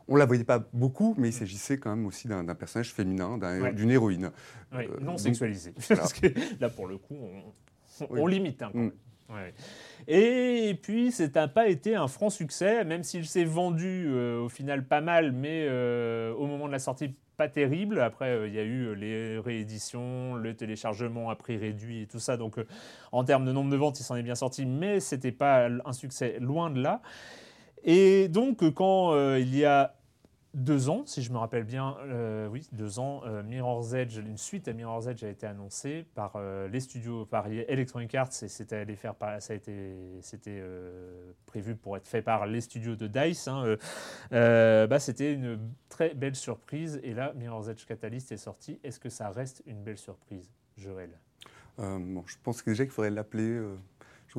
On 0.08 0.16
la 0.16 0.26
voyait 0.28 0.44
pas 0.44 0.64
beaucoup, 0.74 1.16
mais 1.18 1.30
il 1.30 1.34
s'agissait 1.34 1.80
quand 1.80 1.90
même 1.96 2.06
aussi 2.06 2.28
d'un 2.28 2.46
personnage 2.54 2.94
féminin, 2.94 3.40
Ouais. 3.42 3.74
d'une 3.74 3.90
héroïne. 3.90 4.32
Euh, 4.74 4.84
non 5.02 5.12
donc, 5.14 5.20
sexualisé. 5.20 5.74
voilà. 5.88 6.02
Parce 6.04 6.14
que 6.14 6.28
là, 6.60 6.70
pour 6.70 6.88
le 6.88 6.98
coup, 7.00 7.16
on, 7.20 8.04
on- 8.04 8.08
Oui. 8.12 8.20
on 8.22 8.28
limite. 8.28 8.62
hein, 8.62 8.70
quand 8.72 8.80
Mm. 8.80 8.92
Ouais. 9.28 9.56
Et 10.08 10.78
puis, 10.84 11.12
n'a 11.34 11.48
pas 11.48 11.68
été 11.68 11.96
un 11.96 12.08
franc 12.08 12.30
succès, 12.30 12.86
même 12.86 13.02
s'il 13.02 13.26
s'est 13.26 13.44
vendu 13.44 14.06
euh, 14.08 14.40
au 14.40 14.50
final 14.50 14.86
pas 14.86 15.02
mal, 15.02 15.32
mais 15.32 15.66
euh, 15.68 16.32
au 16.36 16.46
moment 16.46 16.68
de 16.68 16.72
la 16.72 16.78
sortie, 16.78 17.16
pas 17.36 17.50
terrible. 17.50 18.00
Après, 18.00 18.48
il 18.48 18.54
y 18.54 18.60
a 18.60 18.64
eu 18.64 18.94
les 18.94 19.40
rééditions, 19.40 20.36
le 20.36 20.56
téléchargement 20.56 21.32
à 21.32 21.36
prix 21.36 21.58
réduit 21.58 22.04
et 22.04 22.06
tout 22.06 22.20
ça. 22.20 22.38
Donc, 22.38 22.58
en 23.12 23.24
termes 23.24 23.46
de 23.46 23.52
nombre 23.52 23.72
de 23.72 23.76
ventes, 23.78 24.00
il 24.00 24.04
s'en 24.04 24.16
est 24.16 24.22
bien 24.24 24.36
sorti, 24.36 24.68
mais 24.68 25.00
c'était 25.00 25.32
pas 25.32 25.70
un 25.86 25.94
succès 25.94 26.38
loin 26.40 26.70
de 26.70 26.80
là. 26.80 27.02
Et 27.88 28.28
donc, 28.30 28.64
euh, 28.64 28.72
quand 28.72 29.14
euh, 29.14 29.40
il 29.40 29.56
y 29.56 29.64
a 29.64 29.96
deux 30.56 30.90
ans, 30.90 31.04
si 31.06 31.22
je 31.22 31.32
me 31.32 31.38
rappelle 31.38 31.66
bien, 31.66 31.98
euh, 32.06 32.48
oui, 32.48 32.68
deux 32.72 32.98
ans, 32.98 33.22
Mirror's 33.44 33.94
Edge, 33.94 34.18
une 34.18 34.38
suite 34.38 34.68
à 34.70 34.74
Mirror's 34.74 35.06
Edge 35.06 35.24
a 35.24 35.28
été 35.28 35.46
annoncée 35.46 36.06
par 36.16 36.40
les 36.72 36.80
studios, 36.80 37.26
par 37.26 37.48
Electronic 37.48 38.16
Arts, 38.16 38.30
et 38.42 38.48
c'était 38.48 38.78
allé 38.78 38.96
faire 38.96 39.16
par- 39.16 39.42
ça 39.42 39.52
a 39.52 39.56
été, 39.58 39.94
c'était 40.22 40.64
prévu 41.46 41.76
pour 41.76 41.98
être 41.98 42.08
fait 42.08 42.22
par 42.22 42.46
les 42.46 42.62
studios 42.62 42.96
de 42.96 43.08
Dice. 43.08 43.50
hein, 43.50 43.76
bah, 44.32 45.00
c'était 45.00 45.34
une 45.34 45.60
très 45.90 46.14
belle 46.14 46.38
surprise, 46.38 47.02
et 47.04 47.14
là, 47.14 47.34
Mirror's 47.36 47.68
Edge 47.68 47.86
Catalyst 47.86 48.32
est 48.32 48.38
sorti. 48.38 48.80
Est-ce 48.82 49.02
que 49.02 49.10
ça 49.10 49.32
reste 49.32 49.62
une 49.66 49.84
belle 49.84 49.98
surprise, 49.98 50.50
Joël? 50.78 51.10
Bon, 51.78 52.24
je 52.26 52.38
pense 52.42 52.62
que 52.62 52.70
déjà 52.70 52.86
qu'il 52.86 52.94
faudrait 52.94 53.12
l'appeler. 53.12 53.62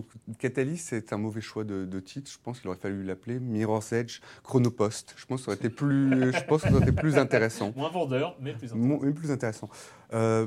Que 0.02 0.32
Catalyst, 0.38 0.88
c'est 0.88 1.12
un 1.12 1.16
mauvais 1.18 1.40
choix 1.40 1.64
de, 1.64 1.84
de 1.84 2.00
titre. 2.00 2.30
Je 2.30 2.38
pense 2.42 2.60
qu'il 2.60 2.68
aurait 2.68 2.78
fallu 2.78 3.02
l'appeler 3.04 3.38
Mirror's 3.40 3.92
Edge 3.92 4.20
Chronopost. 4.42 5.14
Je 5.16 5.26
pense 5.26 5.40
que 5.40 5.44
ça 5.46 5.50
aurait 5.52 5.58
été 5.58 5.70
plus, 5.70 6.32
je 6.32 6.44
pense 6.44 6.62
que 6.62 6.68
ça 6.68 6.74
aurait 6.74 6.82
été 6.88 6.92
plus 6.92 7.16
intéressant. 7.18 7.72
Moins 7.76 7.90
vendeur, 7.90 8.36
mais 8.40 8.52
plus 8.54 8.72
mais 8.74 9.12
plus 9.12 9.30
intéressant. 9.30 9.68
Euh, 10.12 10.46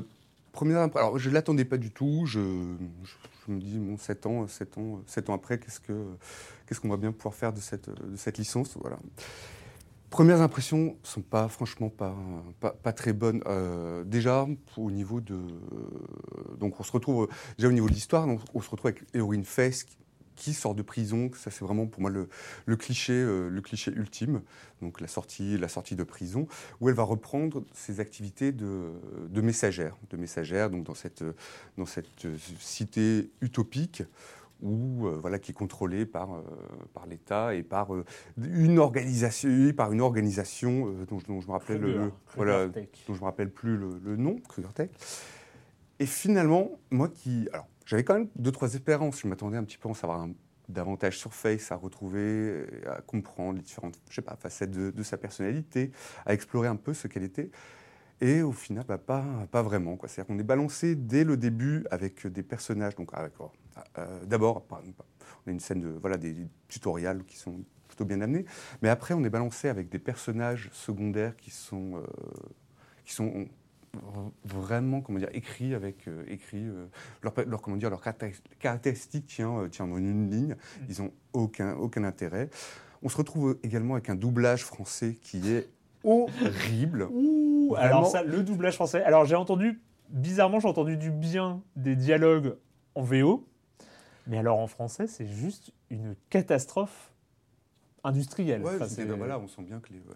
première 0.52 0.86
impr- 0.86 0.98
alors 0.98 1.18
je 1.18 1.28
ne 1.28 1.34
l'attendais 1.34 1.64
pas 1.64 1.76
du 1.78 1.90
tout. 1.90 2.24
Je, 2.26 2.40
je- 3.04 3.14
je 3.46 3.52
me 3.52 3.60
dis, 3.60 3.78
bon, 3.78 3.96
7 3.96 4.26
ans, 4.26 4.46
7 4.46 4.78
ans, 4.78 5.00
7 5.06 5.30
ans 5.30 5.34
après, 5.34 5.58
qu'est-ce 5.58 5.80
que 5.80 6.04
qu'est-ce 6.66 6.78
qu'on 6.80 6.88
va 6.90 6.96
bien 6.96 7.10
pouvoir 7.10 7.34
faire 7.34 7.52
de 7.52 7.58
cette, 7.60 7.88
de 7.90 8.16
cette 8.16 8.38
licence? 8.38 8.76
Voilà. 8.80 8.98
Premières 10.10 10.40
impressions 10.40 10.96
sont 11.04 11.22
pas, 11.22 11.48
franchement, 11.48 11.88
pas, 11.88 12.16
pas, 12.60 12.92
très 12.92 13.12
bonnes. 13.12 13.42
Euh, 13.46 14.02
déjà, 14.02 14.44
au 14.76 14.90
niveau 14.90 15.20
de. 15.20 15.38
Donc, 16.58 16.80
on 16.80 16.82
se 16.82 16.90
retrouve. 16.90 17.28
Déjà, 17.56 17.68
au 17.68 17.72
niveau 17.72 17.88
de 17.88 17.94
l'histoire, 17.94 18.26
on 18.26 18.60
se 18.60 18.68
retrouve 18.68 18.90
avec 18.90 19.04
Héroïne 19.14 19.44
Fess 19.44 19.86
qui, 20.34 20.52
sort 20.52 20.74
de 20.74 20.82
prison. 20.82 21.30
Ça, 21.36 21.52
c'est 21.52 21.64
vraiment 21.64 21.86
pour 21.86 22.00
moi 22.00 22.10
le, 22.10 22.28
le 22.66 22.76
cliché, 22.76 23.12
euh, 23.12 23.48
le 23.48 23.60
cliché 23.60 23.92
ultime. 23.92 24.42
Donc, 24.82 25.00
la 25.00 25.06
sortie, 25.06 25.56
la 25.56 25.68
sortie 25.68 25.94
de 25.94 26.02
prison, 26.02 26.48
où 26.80 26.88
elle 26.88 26.96
va 26.96 27.04
reprendre 27.04 27.62
ses 27.72 28.00
activités 28.00 28.50
de, 28.50 28.90
de 29.28 29.40
messagère. 29.40 29.96
De 30.10 30.16
messagère, 30.16 30.70
donc 30.70 30.82
dans 30.82 30.94
cette, 30.94 31.22
dans 31.78 31.86
cette 31.86 32.24
euh, 32.24 32.36
cité 32.58 33.30
utopique 33.42 34.02
où, 34.62 35.06
euh, 35.06 35.18
voilà, 35.20 35.38
qui 35.38 35.50
est 35.52 35.54
contrôlée 35.54 36.06
par, 36.06 36.34
euh, 36.34 36.42
par 36.94 37.06
l'État 37.06 37.54
et 37.54 37.62
par 37.62 37.94
euh, 37.94 38.04
une 38.38 38.78
organisation, 38.78 39.48
par 39.76 39.92
une 39.92 40.00
organisation 40.00 40.92
dont, 41.08 41.18
je- 41.18 41.26
dont 41.26 41.40
je 41.40 41.46
me 41.46 41.52
rappelle 41.52 41.80
le, 41.80 41.92
le- 42.04 42.12
voilà, 42.36 42.66
dont 43.08 43.14
je 43.14 43.20
me 43.20 43.24
rappelle 43.24 43.50
plus 43.50 43.76
le, 43.76 43.98
le 44.04 44.16
nom, 44.16 44.36
Krugertech. 44.48 44.90
Et 45.98 46.06
finalement, 46.06 46.70
moi 46.90 47.08
qui, 47.08 47.48
alors, 47.52 47.66
j'avais 47.84 48.04
quand 48.04 48.14
même 48.14 48.28
deux 48.36 48.52
trois 48.52 48.72
espérances. 48.74 49.20
Je 49.20 49.28
m'attendais 49.28 49.56
un 49.56 49.64
petit 49.64 49.78
peu 49.78 49.88
à 49.88 49.90
en 49.90 49.94
savoir 49.94 50.20
un- 50.22 50.32
davantage 50.68 51.18
sur 51.18 51.34
Face, 51.34 51.72
à 51.72 51.76
retrouver, 51.76 52.64
à 52.86 53.00
comprendre 53.00 53.56
les 53.56 53.62
différentes, 53.62 53.98
je 54.08 54.14
sais 54.14 54.22
pas, 54.22 54.36
facettes 54.36 54.70
de, 54.70 54.92
de 54.92 55.02
sa 55.02 55.16
personnalité, 55.16 55.90
à 56.24 56.32
explorer 56.32 56.68
un 56.68 56.76
peu 56.76 56.94
ce 56.94 57.08
qu'elle 57.08 57.24
était. 57.24 57.50
Et 58.20 58.42
au 58.42 58.52
final, 58.52 58.84
bah, 58.86 58.96
pas, 58.98 59.24
pas 59.50 59.62
vraiment. 59.62 59.98
C'est-à-dire 60.06 60.26
qu'on 60.26 60.38
est 60.38 60.44
balancé 60.44 60.94
dès 60.94 61.24
le 61.24 61.36
début 61.36 61.84
avec 61.90 62.24
des 62.26 62.42
personnages. 62.44 62.94
Donc, 62.94 63.10
avec, 63.14 63.32
euh, 63.98 64.24
d'abord, 64.24 64.64
on 64.70 65.48
a 65.48 65.50
une 65.52 65.60
scène 65.60 65.80
de 65.80 65.88
voilà 65.88 66.16
des 66.16 66.34
tutoriels 66.68 67.24
qui 67.24 67.36
sont 67.36 67.60
plutôt 67.88 68.04
bien 68.04 68.20
amenés, 68.20 68.44
mais 68.82 68.88
après, 68.88 69.14
on 69.14 69.24
est 69.24 69.30
balancé 69.30 69.68
avec 69.68 69.88
des 69.88 69.98
personnages 69.98 70.70
secondaires 70.72 71.36
qui 71.36 71.50
sont 71.50 71.96
euh, 71.96 72.02
qui 73.04 73.12
sont 73.12 73.46
vraiment 74.44 75.00
comment 75.00 75.18
dire 75.18 75.30
écrits 75.32 75.74
avec 75.74 76.06
euh, 76.06 76.22
écrits 76.28 76.64
euh, 76.64 76.86
leur, 77.22 77.34
leur 77.46 77.60
comment 77.60 77.76
dire 77.76 77.90
leurs 77.90 78.02
caractéris- 78.02 78.40
caractéristiques 78.60 79.26
tient 79.26 79.58
euh, 79.58 79.68
tient 79.68 79.84
en 79.86 79.96
une 79.96 80.30
ligne. 80.30 80.56
Ils 80.88 81.02
ont 81.02 81.12
aucun 81.32 81.74
aucun 81.74 82.04
intérêt. 82.04 82.50
On 83.02 83.08
se 83.08 83.16
retrouve 83.16 83.58
également 83.62 83.94
avec 83.94 84.08
un 84.10 84.14
doublage 84.14 84.64
français 84.64 85.16
qui 85.20 85.50
est 85.50 85.68
horrible. 86.04 87.08
Ouh, 87.10 87.74
alors 87.76 88.06
ça, 88.06 88.22
le 88.22 88.42
doublage 88.42 88.74
français. 88.74 89.02
Alors 89.02 89.24
j'ai 89.24 89.34
entendu, 89.36 89.80
bizarrement, 90.10 90.60
j'ai 90.60 90.68
entendu 90.68 90.96
du 90.96 91.10
bien 91.10 91.62
des 91.76 91.96
dialogues 91.96 92.56
en 92.94 93.02
VO, 93.02 93.46
mais 94.30 94.38
alors 94.38 94.58
en 94.60 94.66
français, 94.66 95.06
c'est 95.06 95.26
juste 95.26 95.72
une 95.90 96.14
catastrophe 96.30 97.08
industrielle. 98.02 98.62
Ouais, 98.62 98.76
Enfin, 98.76 98.88
c'est- 98.88 98.94
c'est- 99.04 99.04
voilà, 99.04 99.38
on 99.38 99.46
sent 99.46 99.60
bien 99.60 99.78
que 99.78 99.92
les, 99.92 99.98
euh, 99.98 100.14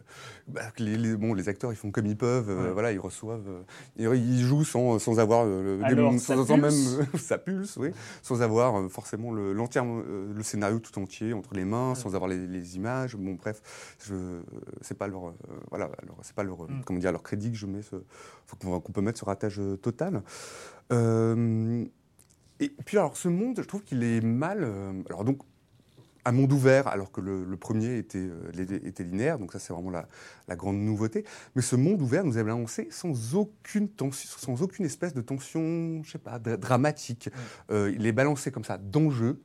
bah, 0.49 0.71
que 0.75 0.83
les, 0.83 0.97
les- 0.97 1.17
bon, 1.19 1.35
les 1.35 1.51
acteurs 1.51 1.71
ils 1.71 1.77
font 1.77 1.91
comme 1.91 2.07
ils 2.07 2.17
peuvent, 2.17 2.49
euh, 2.49 2.73
voilà, 2.73 2.93
ils 2.93 2.99
reçoivent, 2.99 3.47
euh, 3.47 4.17
ils, 4.17 4.41
jouent 4.41 4.65
sans, 4.65 4.99
sans 4.99 5.19
avoir 5.21 5.45
euh, 5.45 5.81
le, 5.81 5.85
Alors, 5.85 6.13
des- 6.13 6.19
ça 6.19 6.35
sans, 6.35 6.47
sans 6.47 6.57
même 6.57 6.71
ça 7.19 7.37
pulse, 7.37 7.77
oui, 7.77 7.91
sans 8.23 8.41
avoir 8.41 8.91
forcément 8.91 9.33
le, 9.33 9.53
le 9.53 10.43
scénario 10.43 10.79
tout 10.79 10.99
entier 10.99 11.35
entre 11.35 11.53
les 11.53 11.67
mains, 11.67 11.95
sans 11.95 12.15
avoir 12.15 12.27
les, 12.31 12.47
les 12.47 12.77
images. 12.77 13.17
Bon, 13.17 13.35
bref, 13.35 13.61
je, 14.03 14.41
c'est 14.81 14.97
pas 14.97 15.07
leur, 15.07 15.35
voilà, 15.69 15.91
leur- 16.07 16.17
c'est 16.23 16.35
pas 16.35 16.43
leur, 16.43 16.63
Mm. 16.63 16.85
comment 16.87 17.01
dire, 17.01 17.13
leur 17.13 17.23
crédit 17.23 17.51
que 17.53 17.59
je 17.59 17.67
mets, 17.67 17.83
ce, 17.83 17.97
qu'on, 18.63 18.81
qu'on 18.81 18.93
peut 18.93 19.03
mettre 19.03 19.19
sur 19.19 19.27
ratage 19.27 19.61
total. 19.83 20.23
Euh, 20.91 21.85
et 22.61 22.69
puis 22.85 22.99
alors 22.99 23.17
ce 23.17 23.29
monde, 23.29 23.59
je 23.59 23.67
trouve 23.67 23.83
qu'il 23.83 24.03
est 24.03 24.21
mal. 24.21 24.59
euh, 24.63 24.93
alors 25.09 25.25
donc 25.25 25.43
un 26.27 26.33
monde 26.33 26.53
ouvert, 26.53 26.89
alors 26.89 27.13
que 27.13 27.21
le, 27.21 27.45
le 27.45 27.57
premier 27.59 27.99
était, 27.99 28.17
euh, 28.19 28.51
était 28.85 29.05
linéaire, 29.05 29.39
donc 29.39 29.53
ça 29.53 29.59
c'est 29.59 29.75
vraiment 29.75 29.91
la, 29.91 30.09
la 30.49 30.57
grande 30.57 30.79
nouveauté. 30.79 31.23
Mais 31.55 31.61
ce 31.61 31.77
monde 31.77 32.01
ouvert 32.01 32.25
nous 32.25 32.39
est 32.39 32.41
annoncé 32.41 32.89
sans 32.91 33.35
aucune 33.35 33.91
tension, 33.91 34.31
sans 34.39 34.63
aucune 34.63 34.87
espèce 34.87 35.13
de 35.13 35.21
tension, 35.21 36.03
je 36.03 36.13
sais 36.13 36.19
pas, 36.19 36.39
dra- 36.39 36.57
dramatique. 36.57 37.29
Euh, 37.71 37.93
il 37.95 38.07
est 38.07 38.13
balancé 38.13 38.51
comme 38.51 38.65
ça 38.65 38.79
d'enjeux. 38.79 39.43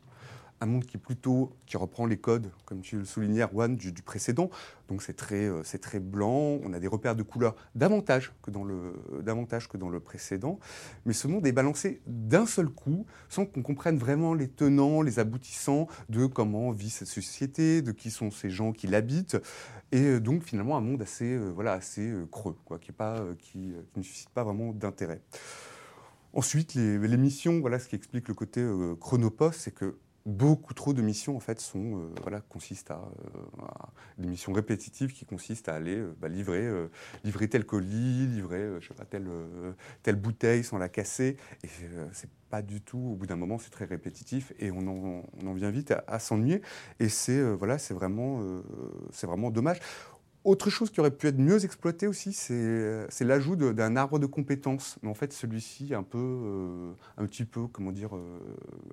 Un 0.62 0.65
monde 0.65 0.86
qui 0.86 0.98
plutôt 0.98 1.54
qui 1.65 1.78
reprend 1.78 2.06
les 2.06 2.17
codes, 2.17 2.52
comme 2.65 2.82
tu 2.82 2.98
le 2.98 3.06
soulignais, 3.06 3.43
Erwan, 3.43 3.78
du, 3.78 3.93
précédent. 3.93 4.50
Donc 4.89 5.02
c'est 5.02 5.13
très, 5.13 5.45
euh, 5.45 5.63
très 5.82 6.00
blanc. 6.00 6.60
On 6.63 6.74
a 6.74 6.80
des 6.80 6.88
repères 6.88 7.15
de 7.15 7.24
couleurs 7.24 7.56
davantage 7.76 8.34
que 8.41 8.52
dans 8.52 8.65
le, 8.65 8.93
davantage 9.22 9.69
que 9.69 9.78
dans 9.78 9.88
le 9.88 10.02
précédent. 10.02 10.60
Mais 11.06 11.13
ce 11.13 11.28
monde 11.28 11.48
est 11.48 11.54
balancé 11.54 12.02
d'un 12.08 12.45
seul 12.45 12.67
coup, 12.67 13.06
sans 13.30 13.45
qu'on 13.45 13.62
comprenne 13.62 13.98
vraiment 13.98 14.34
les 14.34 14.50
tenants, 14.50 15.02
les 15.02 15.19
aboutissants 15.19 15.88
de 16.10 16.26
comment 16.26 16.72
vit 16.72 16.89
cette 16.89 17.08
société, 17.08 17.82
de 17.82 17.93
qui 17.93 18.12
sont 18.12 18.30
ces 18.30 18.50
gens 18.50 18.74
qui 18.74 18.88
l'habitent, 18.88 19.38
et 19.93 20.02
euh, 20.02 20.19
donc 20.19 20.43
finalement 20.43 20.76
un 20.76 20.82
monde 20.82 21.02
assez, 21.02 21.36
euh, 21.36 21.52
voilà, 21.52 21.74
assez 21.74 22.12
creux, 22.32 22.58
quoi, 22.65 22.80
qui, 22.80 22.91
est 22.91 22.93
pas, 22.93 23.24
qui, 23.38 23.74
ne 23.95 24.04
suscite 24.04 24.30
pas 24.30 24.43
vraiment 24.43 24.74
d'intérêt. 24.74 25.22
Ensuite, 26.34 26.74
les, 26.74 26.98
les 26.98 27.17
missions, 27.17 27.62
voilà, 27.62 27.80
ce 27.80 27.88
qui 27.88 27.95
explique 27.95 28.28
le 28.28 28.34
côté 28.34 28.67
chronopost, 29.00 29.62
c'est 29.62 29.72
que 29.72 29.95
beaucoup 30.25 30.73
trop 30.73 30.93
de 30.93 31.01
missions 31.01 31.36
en 31.36 31.39
fait 31.39 31.60
sont 31.60 31.97
euh, 31.97 32.13
voilà 32.21 32.41
consistent 32.41 32.91
à, 32.91 32.95
euh, 32.95 33.63
à 33.65 33.89
des 34.17 34.27
missions 34.27 34.53
répétitives 34.53 35.13
qui 35.13 35.25
consistent 35.25 35.69
à 35.69 35.75
aller 35.75 35.95
euh, 35.97 36.15
bah, 36.19 36.27
livrer 36.27 36.69
livrer 37.23 37.47
tel 37.47 37.65
colis 37.65 38.27
livrer 38.27 38.79
je 38.79 38.88
sais 38.88 38.93
pas 38.93 39.05
telle 39.05 39.29
telle 40.03 40.15
bouteille 40.15 40.63
sans 40.63 40.77
la 40.77 40.89
casser. 40.89 41.38
Et 41.63 41.67
c'est 42.12 42.29
pas 42.49 42.62
du 42.62 42.82
tout 42.82 42.97
au 42.97 43.15
bout 43.15 43.27
d'un 43.27 43.36
moment 43.36 43.58
c'est 43.58 43.69
très 43.69 43.86
répétitif 43.86 44.53
et 44.60 44.71
on 44.71 44.88
en, 44.88 45.23
on 45.41 45.47
en 45.47 45.53
vient 45.53 45.69
vite 45.69 45.91
à, 45.91 46.03
à 46.08 46.19
s'ennuyer. 46.19 46.62
Et 46.99 47.10
c'est 47.10 47.41
voilà 47.53 47.77
c'est 47.77 47.93
vraiment 47.93 48.41
c'est 49.12 49.27
vraiment 49.27 49.51
dommage 49.51 49.79
autre 50.45 50.69
chose 50.69 50.89
qui 50.89 50.99
aurait 50.99 51.12
pu 51.12 51.28
être 51.28 51.38
mieux 51.38 51.63
exploité 51.65 52.08
aussi, 52.08 52.32
c'est 52.32 52.54
euh, 52.54 53.08
l'ajout 53.21 53.56
d'un 53.56 53.95
arbre 53.95 54.19
de 54.19 54.25
compétences. 54.25 54.97
Mais 55.02 55.10
en 55.10 55.13
fait, 55.13 55.34
celui-ci 55.34 55.89
est 55.91 55.95
un 55.95 56.04
peu, 56.04 56.17
euh, 56.17 56.93
un 57.17 57.25
petit 57.25 57.43
peu, 57.43 57.67
comment 57.67 57.91
dire, 57.91 58.15
euh, 58.15 58.39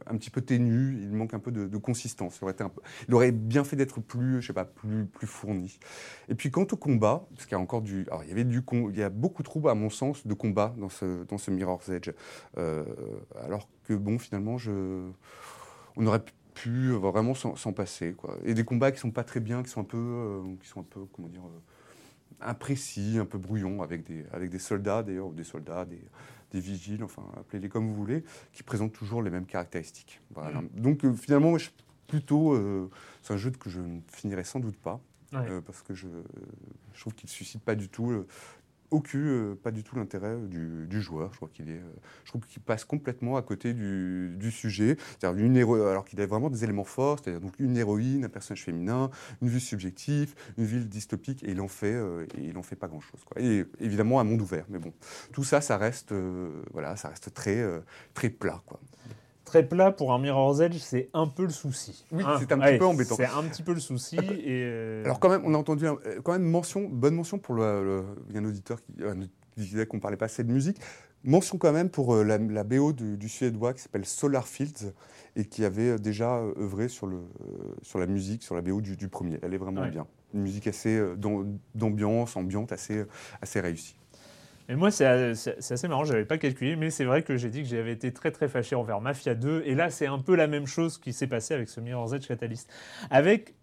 un 0.07 0.17
petit 0.17 0.31
peu 0.31 0.41
ténu. 0.41 0.99
Il 1.01 1.13
manque 1.13 1.35
un 1.35 1.39
peu 1.39 1.53
de, 1.53 1.77
consistance. 1.77 2.39
Il 2.41 2.45
aurait, 2.45 2.53
été 2.53 2.65
il 3.09 3.15
aurait 3.15 3.33
bien 3.33 3.63
fait 3.63 3.77
d'être 3.77 4.01
plus, 4.01 4.41
je 4.43 4.49
sais 4.49 4.53
pas, 4.53 4.65
plus, 4.65 5.07
plus 5.07 5.27
fourni. 5.27 5.79
Et 6.29 6.35
puis 6.35 6.51
quant 6.51 6.67
au 6.71 6.77
combat, 6.77 7.27
parce 7.35 7.47
qu'il 7.47 7.53
y 7.53 7.61
a 7.61 7.63
encore 7.63 7.83
du, 7.83 8.07
alors 8.09 8.25
il 8.25 8.29
y 8.29 8.33
avait 8.33 8.45
du, 8.45 8.63
il 8.73 8.97
y 8.97 9.03
a 9.03 9.11
beaucoup 9.11 9.43
trop, 9.43 9.69
à 9.69 9.75
mon 9.75 9.91
sens, 9.91 10.27
de 10.27 10.35
combat 10.35 10.75
dans 10.79 10.89
ce, 10.89 11.25
dans 11.25 11.39
ce 11.39 11.51
Mirror's 11.51 11.89
Edge. 11.89 12.11
Alors 12.57 13.69
que 13.85 13.95
bon, 13.95 14.19
finalement, 14.19 14.57
on 15.97 16.07
aurait 16.07 16.25
pu 16.25 16.33
pu 16.57 16.91
vraiment 16.93 17.35
s'en 17.35 17.73
passer 17.73 18.15
quoi. 18.15 18.37
Et 18.45 18.55
des 18.55 18.65
combats 18.65 18.91
qui 18.93 18.99
sont 18.99 19.11
pas 19.13 19.25
très 19.25 19.41
bien, 19.41 19.63
qui 19.63 19.69
sont 19.71 19.81
un 19.83 19.85
peu, 19.85 19.97
euh, 19.99 20.43
qui 20.63 20.69
sont 20.69 20.81
un 20.81 20.89
peu 20.89 21.01
comment 21.13 21.29
dire, 21.29 21.45
euh, 21.45 21.61
imprécis, 22.41 23.19
un 23.21 23.25
peu 23.27 23.39
brouillons 23.39 23.83
avec 23.83 24.05
des 24.05 24.25
avec 24.33 24.51
des 24.51 24.59
soldats 24.59 25.03
d'ailleurs, 25.03 25.29
ou 25.29 25.33
des 25.35 25.45
soldats, 25.45 25.85
des, 25.85 26.01
des 26.53 26.61
vigiles, 26.61 27.05
enfin 27.05 27.23
appelez-les 27.39 27.69
comme 27.69 27.87
vous 27.87 27.95
voulez, 27.95 28.25
qui 28.53 28.63
présentent 28.63 28.93
toujours 28.93 29.23
les 29.23 29.31
mêmes 29.31 29.47
caractéristiques. 29.47 30.21
Voilà. 30.35 30.63
Donc 30.75 31.05
euh, 31.05 31.13
finalement, 31.15 31.51
moi, 31.51 31.59
je, 31.59 31.71
plutôt, 32.07 32.55
euh, 32.55 32.91
c'est 33.23 33.35
un 33.35 33.37
jeu 33.37 33.51
que 33.51 33.71
je 33.71 33.81
ne 33.81 34.01
finirai 34.09 34.45
sans 34.45 34.61
doute 34.61 34.77
pas 34.77 35.01
Ouais. 35.33 35.41
euh, 35.51 35.61
parce 35.61 35.83
que 35.83 35.93
je, 35.93 36.07
je 36.95 37.01
trouve 37.01 37.15
qu'il 37.15 37.29
suscite 37.29 37.63
pas 37.63 37.75
du 37.75 37.89
tout. 37.89 38.25
Euh, 38.93 38.97
aucun, 38.97 39.19
euh, 39.19 39.55
pas 39.55 39.71
du 39.71 39.83
tout 39.83 39.97
l'intérêt 39.97 40.37
du, 40.39 40.87
du 40.87 41.03
joueur. 41.03 41.33
Je 41.33 41.37
crois 41.37 41.51
qu'il 41.53 41.71
est, 41.71 41.79
euh, 41.79 41.95
je 42.25 42.31
trouve 42.31 42.47
qu'il 42.47 42.63
passe 42.63 42.85
complètement 42.85 43.37
à 43.37 43.43
côté 43.43 43.75
du, 43.75 44.51
sujet. 44.51 44.97
C'est-à-dire 45.19 45.45
une 45.45 45.57
héro- 45.57 45.83
alors 45.83 46.05
qu'il 46.05 46.21
a 46.21 46.27
vraiment 46.27 46.51
des 46.51 46.65
éléments 46.65 46.85
forts, 46.85 47.19
c'est-à-dire 47.19 47.41
donc 47.41 47.55
une 47.59 47.77
héroïne, 47.77 48.25
un 48.25 48.29
personnage 48.29 48.65
féminin, 48.65 49.11
une 49.43 49.49
vue 49.49 49.61
subjective, 49.61 50.35
une 50.57 50.65
ville 50.65 50.89
dystopique, 50.89 51.43
et 51.43 51.51
il 51.51 51.61
en 51.61 51.69
fait, 51.69 51.95
euh, 51.95 52.27
fait 52.63 52.77
pas 52.77 52.89
grand-chose. 52.89 53.21
Et 53.37 53.65
évidemment 53.81 54.21
un 54.21 54.25
monde 54.25 54.41
ouvert, 54.41 54.67
mais 54.69 54.79
bon, 54.79 54.93
tout 55.33 55.45
ça, 55.45 55.61
ça 55.61 55.77
reste, 55.77 56.13
euh, 56.13 56.63
voilà, 56.73 56.97
ça 56.97 57.09
reste 57.09 57.33
très, 57.33 57.59
euh, 57.59 57.81
très 58.15 58.31
plat, 58.31 58.63
quoi. 58.67 58.81
Très 59.47 59.67
plat 59.67 59.93
pour 59.93 60.13
un 60.13 60.19
Mirror's 60.19 60.61
Edge, 60.61 60.77
c'est 60.79 61.09
un 61.15 61.29
peu 61.29 61.45
le 61.45 61.51
souci. 61.51 62.05
Oui, 62.13 62.23
Hein, 62.27 62.37
c'est 62.41 62.51
un 62.53 62.59
petit 62.59 62.79
peu 62.79 62.85
embêtant. 62.85 63.15
C'est 63.17 63.25
un 63.27 63.45
petit 63.45 63.63
peu 63.63 63.73
le 63.73 63.81
souci. 63.81 64.17
et 64.45 64.63
euh, 64.65 65.05
Alors 65.05 65.21
quand 65.21 65.29
même, 65.31 65.43
on 65.45 65.55
a 65.55 65.57
entendu 65.57 65.87
un- 65.87 65.97
euh, 66.05 66.21
quand 66.23 66.33
même 66.33 66.43
mention, 66.43 66.89
bonne 66.89 67.15
mention 67.15 67.39
pour 67.39 67.55
le, 67.55 67.85
le- 67.85 68.05
il 68.29 68.35
y 68.35 68.39
a 68.39 68.41
un 68.41 68.45
auditeur 68.45 68.79
qui, 68.83 68.93
euh, 69.03 69.15
qui 69.55 69.61
disait 69.61 69.87
qu'on 69.87 70.01
parlait 70.01 70.17
pas 70.17 70.25
assez 70.27 70.43
de 70.45 70.53
musique. 70.53 70.79
Mention 71.23 71.59
quand 71.59 71.73
même 71.73 71.89
pour 71.91 72.15
euh, 72.15 72.25
la, 72.25 72.39
la 72.39 72.65
BO 72.65 72.93
du, 72.93 73.17
du 73.17 73.29
suédois 73.29 73.73
qui 73.73 73.81
s'appelle 73.83 74.05
Solar 74.05 74.47
Fields 74.49 74.93
et 75.37 75.45
qui 75.45 75.65
avait 75.65 75.97
déjà 75.99 76.41
œuvré 76.59 76.89
sur, 76.89 77.07
le, 77.07 77.19
sur 77.83 77.99
la 78.01 78.07
musique, 78.07 78.43
sur 78.43 78.57
la 78.57 78.63
BO 78.63 78.81
du, 78.81 78.97
du 78.97 79.09
premier. 79.09 79.39
Elle 79.43 79.55
est 79.55 79.59
vraiment 79.59 79.83
Ouais. 79.83 79.91
bien. 79.91 80.07
Une 80.35 80.43
musique 80.43 80.67
assez 80.67 81.01
d'am- 81.17 81.57
d'ambiance, 81.77 82.37
ambiante, 82.37 82.73
assez, 82.73 83.05
assez 83.41 83.61
réussie. 83.61 83.97
Et 84.69 84.75
moi, 84.75 84.91
c'est 84.91 85.05
assez 85.05 85.89
marrant, 85.89 86.05
je 86.05 86.13
n'avais 86.13 86.25
pas 86.25 86.39
calculé, 86.39 86.75
mais 86.75 86.91
c'est 86.91 87.05
vrai 87.05 87.23
que 87.23 87.37
j'ai 87.37 87.51
dit 87.51 87.63
que 87.63 87.69
j'avais 87.69 87.93
été 87.93 88.13
très 88.13 88.33
très 88.33 88.49
fâché 88.49 88.75
envers 88.75 89.01
Mafia 89.01 89.35
2, 89.35 89.63
et 89.65 89.75
là, 89.77 89.91
c'est 89.91 90.07
un 90.07 90.19
peu 90.19 90.35
la 90.35 90.49
même 90.49 90.67
chose 90.67 90.99
qui 90.99 91.13
s'est 91.13 91.29
passé 91.29 91.55
avec 91.55 91.69
ce 91.69 91.81
Mirror's 91.81 92.13
Edge 92.13 92.27
Catalyst. 92.27 92.69
Avec, 93.11 93.55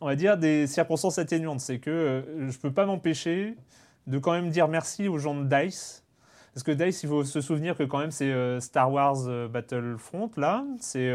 on 0.00 0.06
va 0.06 0.16
dire, 0.16 0.36
des 0.36 0.66
circonstances 0.66 1.18
atténuantes. 1.18 1.60
C'est 1.60 1.78
que 1.78 1.90
euh, 1.90 2.50
je 2.50 2.58
peux 2.58 2.72
pas 2.72 2.84
m'empêcher 2.84 3.54
de 4.08 4.18
quand 4.18 4.32
même 4.32 4.50
dire 4.50 4.66
merci 4.66 5.06
aux 5.06 5.18
gens 5.18 5.36
de 5.36 5.44
DICE. 5.44 6.02
Parce 6.52 6.64
que 6.64 6.72
DICE, 6.72 7.04
il 7.04 7.08
faut 7.08 7.24
se 7.24 7.40
souvenir 7.40 7.76
que 7.76 7.84
quand 7.84 7.98
même 7.98 8.12
c'est 8.12 8.30
euh, 8.30 8.60
Star 8.60 8.92
Wars 8.92 9.26
euh, 9.26 9.48
Battlefront, 9.48 10.30
là, 10.36 10.64
c'est 10.80 11.10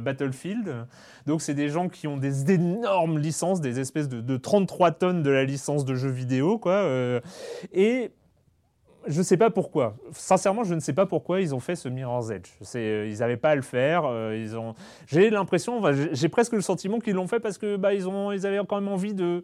Battlefield. 0.00 0.86
Donc 1.26 1.42
c'est 1.42 1.54
des 1.54 1.68
gens 1.68 1.88
qui 1.88 2.06
ont 2.06 2.16
des 2.16 2.52
énormes 2.52 3.18
licences, 3.18 3.60
des 3.60 3.80
espèces 3.80 4.08
de, 4.08 4.20
de 4.20 4.36
33 4.36 4.92
tonnes 4.92 5.22
de 5.24 5.30
la 5.30 5.42
licence 5.42 5.84
de 5.84 5.96
jeux 5.96 6.10
vidéo, 6.10 6.58
quoi. 6.58 7.20
et 7.72 8.12
je 9.08 9.18
ne 9.18 9.22
sais 9.22 9.36
pas 9.36 9.50
pourquoi. 9.50 9.96
Sincèrement, 10.12 10.64
je 10.64 10.74
ne 10.74 10.80
sais 10.80 10.92
pas 10.92 11.06
pourquoi 11.06 11.40
ils 11.40 11.54
ont 11.54 11.60
fait 11.60 11.76
ce 11.76 11.88
Mirror's 11.88 12.30
Edge. 12.30 12.48
Euh, 12.74 13.08
ils 13.10 13.18
n'avaient 13.18 13.36
pas 13.36 13.50
à 13.50 13.54
le 13.54 13.62
faire. 13.62 14.04
euh. 14.04 14.72
J'ai 15.06 15.30
l'impression, 15.30 15.80
j'ai 16.12 16.28
presque 16.28 16.52
le 16.52 16.60
sentiment 16.60 16.98
qu'ils 16.98 17.14
l'ont 17.14 17.26
fait 17.26 17.40
parce 17.40 17.58
que 17.58 17.76
bah, 17.76 17.94
ils 17.94 18.06
avaient 18.46 18.60
quand 18.68 18.80
même 18.80 18.92
envie 18.92 19.14
de 19.14 19.42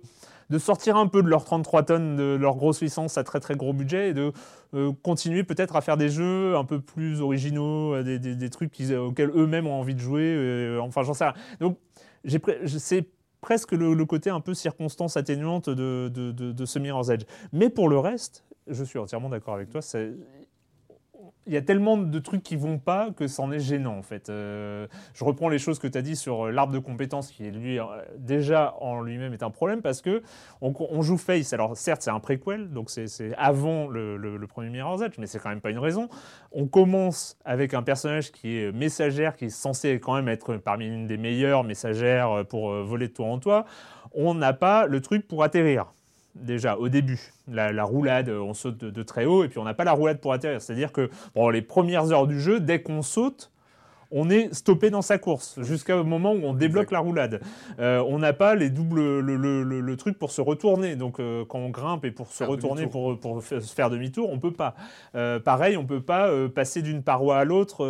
sortir 0.59 0.96
un 0.96 1.07
peu 1.07 1.22
de 1.22 1.29
leurs 1.29 1.44
33 1.44 1.85
tonnes 1.85 2.16
de 2.16 2.37
leur 2.38 2.57
grosse 2.57 2.83
licence 2.83 3.16
à 3.16 3.25
très 3.25 3.40
très 3.40 3.55
gros 3.55 3.72
budget 3.72 4.11
et 4.11 4.14
de 4.14 4.33
euh, 4.75 4.92
continuer 5.03 5.44
peut-être 5.44 5.77
à 5.77 5.81
faire 5.81 5.96
des 5.96 6.09
jeux 6.11 6.57
un 6.57 6.64
peu 6.64 6.81
plus 6.81 7.20
originaux, 7.20 8.03
des, 8.03 8.51
trucs 8.51 8.72
auxquels 8.90 9.31
eux-mêmes 9.35 9.66
ont 9.66 9.81
envie 9.81 9.94
de 9.94 10.01
jouer. 10.01 10.79
enfin, 10.81 11.03
j'en 11.03 11.14
sais 11.14 11.25
rien. 11.25 11.35
Donc, 11.61 11.79
c'est 12.25 13.07
presque 13.40 13.72
le, 13.72 14.05
côté 14.05 14.31
un 14.31 14.40
peu 14.40 14.55
circonstance 14.55 15.16
atténuante 15.16 15.70
de- 15.70 16.09
de 16.09 16.64
ce 16.66 16.79
Mirror's 16.79 17.09
Edge. 17.09 17.25
Mais 17.53 17.70
pour 17.70 17.88
le 17.88 17.98
reste, 17.98 18.44
je 18.68 18.85
suis 18.85 18.98
entièrement 18.98 19.29
d'accord 19.29 19.55
avec 19.55 19.68
toi. 19.70 19.81
Il 21.46 21.53
y 21.53 21.57
a 21.57 21.62
tellement 21.62 21.96
de 21.96 22.18
trucs 22.18 22.42
qui 22.42 22.57
vont 22.57 22.79
pas 22.79 23.11
que 23.12 23.29
c'en 23.29 23.53
est 23.53 23.61
gênant 23.61 23.96
en 23.96 24.03
fait. 24.03 24.29
Euh, 24.29 24.87
je 25.14 25.25
reprends 25.25 25.48
les 25.48 25.59
choses 25.59 25.79
que 25.79 25.87
tu 25.87 25.96
as 25.96 26.03
dit 26.03 26.16
sur 26.16 26.46
euh, 26.46 26.51
l'arbre 26.51 26.72
de 26.72 26.81
compétences 26.81 27.31
qui 27.31 27.48
lui 27.51 27.79
euh, 27.79 27.85
déjà 28.16 28.75
en 28.81 29.03
lui-même 29.03 29.33
est 29.33 29.42
un 29.44 29.51
problème 29.51 29.83
parce 29.83 30.03
que 30.03 30.22
on, 30.61 30.72
on 30.90 31.03
joue 31.03 31.16
Face. 31.16 31.53
Alors 31.53 31.77
certes 31.77 32.03
c'est 32.03 32.11
un 32.11 32.18
préquel 32.18 32.70
donc 32.70 32.90
c'est 32.90 33.07
avant 33.37 33.87
le, 33.88 34.16
le- 34.16 34.37
le 34.37 34.46
premier 34.48 34.70
Mirror's 34.70 35.01
Edge 35.03 35.14
mais 35.18 35.27
c'est 35.27 35.38
quand 35.40 35.48
même 35.51 35.61
pas 35.61 35.70
une 35.70 35.79
raison. 35.79 36.09
On 36.51 36.66
commence 36.66 37.37
avec 37.44 37.72
un 37.75 37.83
personnage 37.83 38.33
qui 38.33 38.59
est 38.59 38.72
messagère 38.72 39.37
qui 39.37 39.44
est 39.46 39.51
censé 39.51 40.01
quand 40.01 40.14
même 40.14 40.29
être 40.29 40.57
parmi 40.57 40.87
une 40.87 41.07
des 41.07 41.18
meilleures 41.18 41.62
messagères 41.62 42.44
pour 42.48 42.72
voler 42.72 43.09
de 43.09 43.12
toi 43.12 43.27
en 43.27 43.38
toi. 43.38 43.64
On 44.12 44.35
n'a 44.35 44.53
pas 44.53 44.87
le 44.87 45.01
truc 45.01 45.27
pour 45.29 45.42
atterrir 45.44 45.92
déjà 46.35 46.77
au 46.77 46.88
début. 46.88 47.33
La, 47.49 47.73
la 47.73 47.85
roulade, 47.85 48.29
euh, 48.29 48.40
on 48.40 48.55
saute 48.55 48.79
de, 48.79 49.03
très 49.03 49.25
haut 49.25 49.45
et 49.45 49.49
puis 49.49 49.59
on 49.59 49.64
n'a 49.64 49.75
pas 49.75 49.85
la 49.85 49.92
roulade 49.92 50.21
pour 50.21 50.33
atterrir. 50.33 50.61
C'est-à-dire 50.61 50.92
que 50.92 51.11
bon, 51.35 51.49
les 51.51 51.62
premières 51.62 52.11
heures 52.12 52.27
du 52.27 52.40
jeu, 52.40 52.61
dès 52.61 52.83
qu'on 52.83 53.03
saute, 53.03 53.52
on 54.12 54.31
est 54.31 54.53
stoppé 54.55 54.90
dans 54.90 55.03
sa 55.03 55.18
course 55.18 55.61
jusqu'au 55.62 56.05
moment 56.05 56.33
où 56.33 56.40
on 56.44 56.53
débloque 56.55 56.90
la 56.90 57.01
roulade. 57.01 57.40
Euh, 57.81 58.03
on 58.07 58.18
n'a 58.18 58.33
pas 58.33 58.55
les 58.55 58.70
doubles, 58.70 59.01
le, 59.20 59.37
le- 59.37 59.62
le- 59.62 59.81
le 59.81 59.96
truc 59.96 60.18
pour 60.18 60.31
se 60.31 60.40
retourner. 60.40 60.96
Donc 60.96 61.18
euh, 61.20 61.44
quand 61.46 61.59
on 61.59 61.70
grimpe 61.70 62.05
et 62.05 62.11
pour 62.11 62.27
se 62.29 62.38
Faire 62.38 62.48
retourner, 62.48 62.87
pour, 62.87 63.18
pour 63.18 63.42
faire 63.42 63.90
demi-tour, 63.90 64.31
on 64.31 64.38
peut 64.38 64.53
pas. 64.53 64.75
Euh, 65.14 65.40
pareil, 65.40 65.77
on 65.77 65.85
peut 65.87 66.03
pas 66.03 66.31
passer 66.55 66.83
d'une 66.83 67.03
paroi 67.03 67.38
à 67.38 67.44
l'autre, 67.44 67.85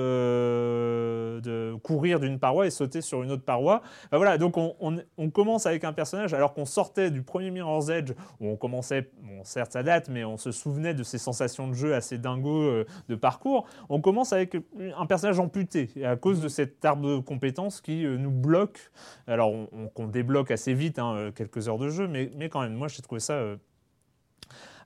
de 1.40 1.74
courir 1.82 2.20
d'une 2.20 2.38
paroi 2.38 2.66
et 2.66 2.70
sauter 2.70 3.00
sur 3.00 3.22
une 3.22 3.30
autre 3.32 3.44
paroi. 3.44 3.82
Voilà, 4.12 4.38
donc 4.38 4.56
on, 4.56 4.74
on- 4.80 4.98
on 5.18 5.30
commence 5.30 5.66
avec 5.66 5.84
un 5.84 5.92
personnage 5.92 6.34
alors 6.34 6.54
qu'on 6.54 6.64
sortait 6.66 7.10
du 7.10 7.22
premier 7.22 7.50
Mirror's 7.50 7.88
Edge 7.88 8.12
où 8.40 8.48
on 8.48 8.56
commençait, 8.56 9.10
bon 9.22 9.44
certes 9.44 9.72
ça 9.72 9.82
date, 9.82 10.08
mais 10.08 10.24
on 10.24 10.36
se 10.36 10.50
souvenait 10.52 10.94
de 10.94 11.02
ces 11.02 11.18
sensations 11.18 11.68
de 11.68 11.74
jeu 11.74 11.94
assez 11.94 12.18
dingos 12.18 12.62
euh, 12.62 12.86
de 13.08 13.14
parcours. 13.14 13.66
On 13.88 14.00
commence 14.00 14.32
avec 14.32 14.56
un 14.96 15.06
personnage 15.06 15.38
amputé 15.40 15.90
à 16.12 16.16
cause 16.16 16.40
de 16.40 16.48
cet 16.48 16.84
arbre 16.84 17.16
de 17.16 17.20
compétences 17.20 17.80
qui 17.80 18.04
euh, 18.04 18.16
nous 18.16 18.30
bloque. 18.30 18.90
Alors 19.26 19.52
on, 19.96 20.06
débloque 20.06 20.50
assez 20.50 20.74
vite, 20.74 20.98
hein, 20.98 21.14
euh, 21.14 21.32
quelques 21.32 21.68
heures 21.68 21.78
de 21.78 21.88
jeu, 21.88 22.06
mais, 22.06 22.30
mais 22.36 22.48
quand 22.48 22.60
même, 22.60 22.74
moi 22.74 22.88
j'ai 22.88 23.02
trouvé 23.02 23.20
ça. 23.20 23.56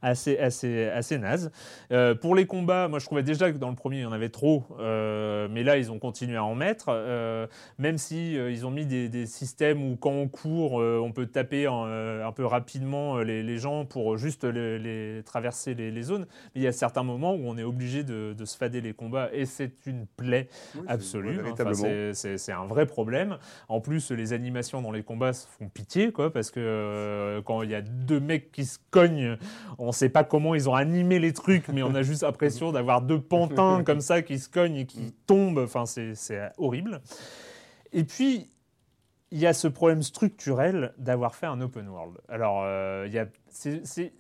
Assez, 0.03 0.39
assez, 0.39 0.85
assez 0.87 1.19
naze. 1.19 1.51
Euh, 1.93 2.15
pour 2.15 2.35
les 2.35 2.47
combats, 2.47 2.89
moi 2.89 2.99
je 2.99 3.07
trouvais 3.07 3.23
déjà 3.23 3.51
que 3.53 3.59
dans 3.59 3.71
le 3.71 3.77
premier 3.77 3.99
il 3.99 4.03
y 4.03 4.07
en 4.07 4.13
avait 4.13 4.29
trop, 4.29 4.65
euh, 4.79 5.49
mais 5.51 5.63
là 5.63 5.77
ils 5.79 5.91
ont 5.93 5.99
continué 5.99 6.37
à 6.37 6.45
en 6.45 6.55
mettre, 6.55 6.87
euh, 6.91 7.47
même 7.79 7.99
si 7.99 8.35
ils 8.35 8.67
ont 8.67 8.71
mis 8.71 8.87
des, 8.87 9.09
des 9.09 9.27
systèmes 9.27 9.83
où 9.83 9.97
quand 9.97 10.11
on 10.11 10.29
court, 10.29 10.75
on 10.75 11.13
peut 11.13 11.27
taper 11.27 11.69
en, 11.69 11.85
un 11.87 12.33
peu 12.33 12.45
rapidement 12.45 13.19
les, 13.19 13.43
les 13.43 13.59
gens 13.59 13.85
pour 13.85 14.17
juste 14.17 14.45
les, 14.45 14.79
les- 14.79 15.23
traverser 15.25 15.75
les, 15.75 15.91
les 15.91 16.03
zones, 16.03 16.27
mais 16.55 16.61
il 16.61 16.63
y 16.63 16.67
a 16.67 16.73
certains 16.73 17.03
moments 17.03 17.35
où 17.35 17.43
on 17.47 17.57
est 17.59 17.63
obligé 17.65 18.03
de, 18.05 18.35
de 18.37 18.45
se 18.45 18.57
fader 18.57 18.81
les 18.81 18.93
combats 18.93 19.29
et 19.33 19.47
c'est 19.47 19.87
une 19.87 20.07
plaie 20.17 20.49
Oui, 20.75 20.83
c'est- 20.87 20.93
absolue. 20.93 21.29
ouais. 21.29 21.51
Enfin, 21.51 21.65
véritablement. 21.65 22.13
c'est- 22.15 22.53
un 22.53 22.67
vrai 22.67 22.87
problème. 22.87 23.39
En 23.69 23.81
plus, 23.81 24.11
les 24.13 24.33
animations 24.33 24.81
dans 24.83 24.91
les 24.93 25.03
combats 25.03 25.33
font 25.33 25.69
pitié, 25.69 26.13
quoi, 26.13 26.33
parce 26.33 26.51
que 26.51 27.41
quand 27.45 27.63
il 27.63 27.71
y 27.71 27.75
a 27.75 27.83
deux 27.83 28.21
mecs 28.21 28.53
qui 28.53 28.65
se 28.65 28.79
cognent, 28.91 29.37
on 29.79 29.86
ne 29.88 29.92
sait 29.92 30.09
pas 30.09 30.25
comment 30.25 30.55
ils 30.55 30.68
ont 30.68 30.75
animé 30.75 31.18
les 31.18 31.33
trucs, 31.33 31.68
mais 31.68 31.83
on 31.83 31.94
a 31.94 32.03
juste 32.03 32.22
l'impression 32.22 32.72
d'avoir 32.72 33.03
deux 33.03 33.20
pantins 33.20 33.83
comme 33.85 34.01
ça 34.01 34.22
qui 34.22 34.38
se 34.38 34.49
cognent 34.49 34.77
et 34.77 34.87
qui 34.87 35.12
tombent. 35.27 35.59
Enfin, 35.59 35.85
c'est 35.87 36.51
horrible. 36.59 37.01
Et 37.92 38.05
puis, 38.05 38.51
il 39.31 39.38
y 39.38 39.46
a 39.46 39.53
ce 39.53 39.68
problème 39.68 40.03
structurel 40.03 40.92
d'avoir 40.99 41.35
fait 41.35 41.46
un 41.46 41.61
open 41.61 41.88
world. 41.88 42.18
Alors, 42.29 42.62
euh, 42.64 43.09
c'est- 43.49 44.12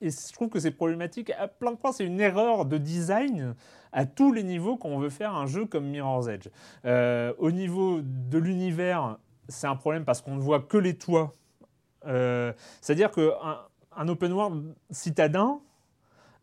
et 0.00 0.10
je 0.10 0.32
trouve 0.32 0.48
que 0.48 0.58
c'est 0.60 0.70
problématique 0.70 1.30
à 1.38 1.48
plein 1.48 1.72
de 1.72 1.76
points. 1.76 1.92
C'est 1.92 2.04
une 2.06 2.20
erreur 2.20 2.64
de 2.66 2.76
design 2.78 3.54
à 3.92 4.06
tous 4.06 4.32
les 4.32 4.42
niveaux 4.42 4.76
quand 4.76 4.88
on 4.88 4.98
veut 4.98 5.10
faire 5.10 5.34
un 5.34 5.46
jeu 5.46 5.66
comme 5.66 5.86
Mirror's 5.86 6.26
Edge. 6.28 6.48
Euh, 6.84 7.32
au 7.38 7.50
niveau 7.50 8.00
de 8.02 8.38
l'univers, 8.38 9.18
c'est 9.48 9.66
un 9.66 9.76
problème 9.76 10.04
parce 10.04 10.20
qu'on 10.20 10.34
ne 10.34 10.40
voit 10.40 10.60
que 10.60 10.76
les 10.76 10.96
toits. 10.98 11.34
Euh, 12.06 12.52
C'est-à-dire 12.80 13.10
un 13.42 13.58
open 14.08 14.32
world 14.32 14.74
citadin, 14.90 15.60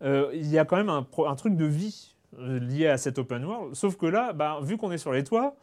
euh, 0.02 0.30
il 0.34 0.48
y 0.48 0.58
a 0.58 0.66
quand 0.66 0.78
même 0.78 0.90
un, 0.90 1.06
un 1.28 1.36
truc 1.36 1.56
de 1.56 1.66
vie 1.66 2.16
euh, 2.40 2.60
lié 2.60 2.88
à 2.88 2.98
cet 2.98 3.20
open 3.20 3.44
world. 3.46 3.76
Sauf 3.76 3.98
que 3.98 4.06
là, 4.06 4.34
bah, 4.34 4.60
vu 4.62 4.78
qu'on 4.78 4.92
est 4.92 4.98
sur 4.98 5.12
les 5.12 5.24
toits, 5.24 5.56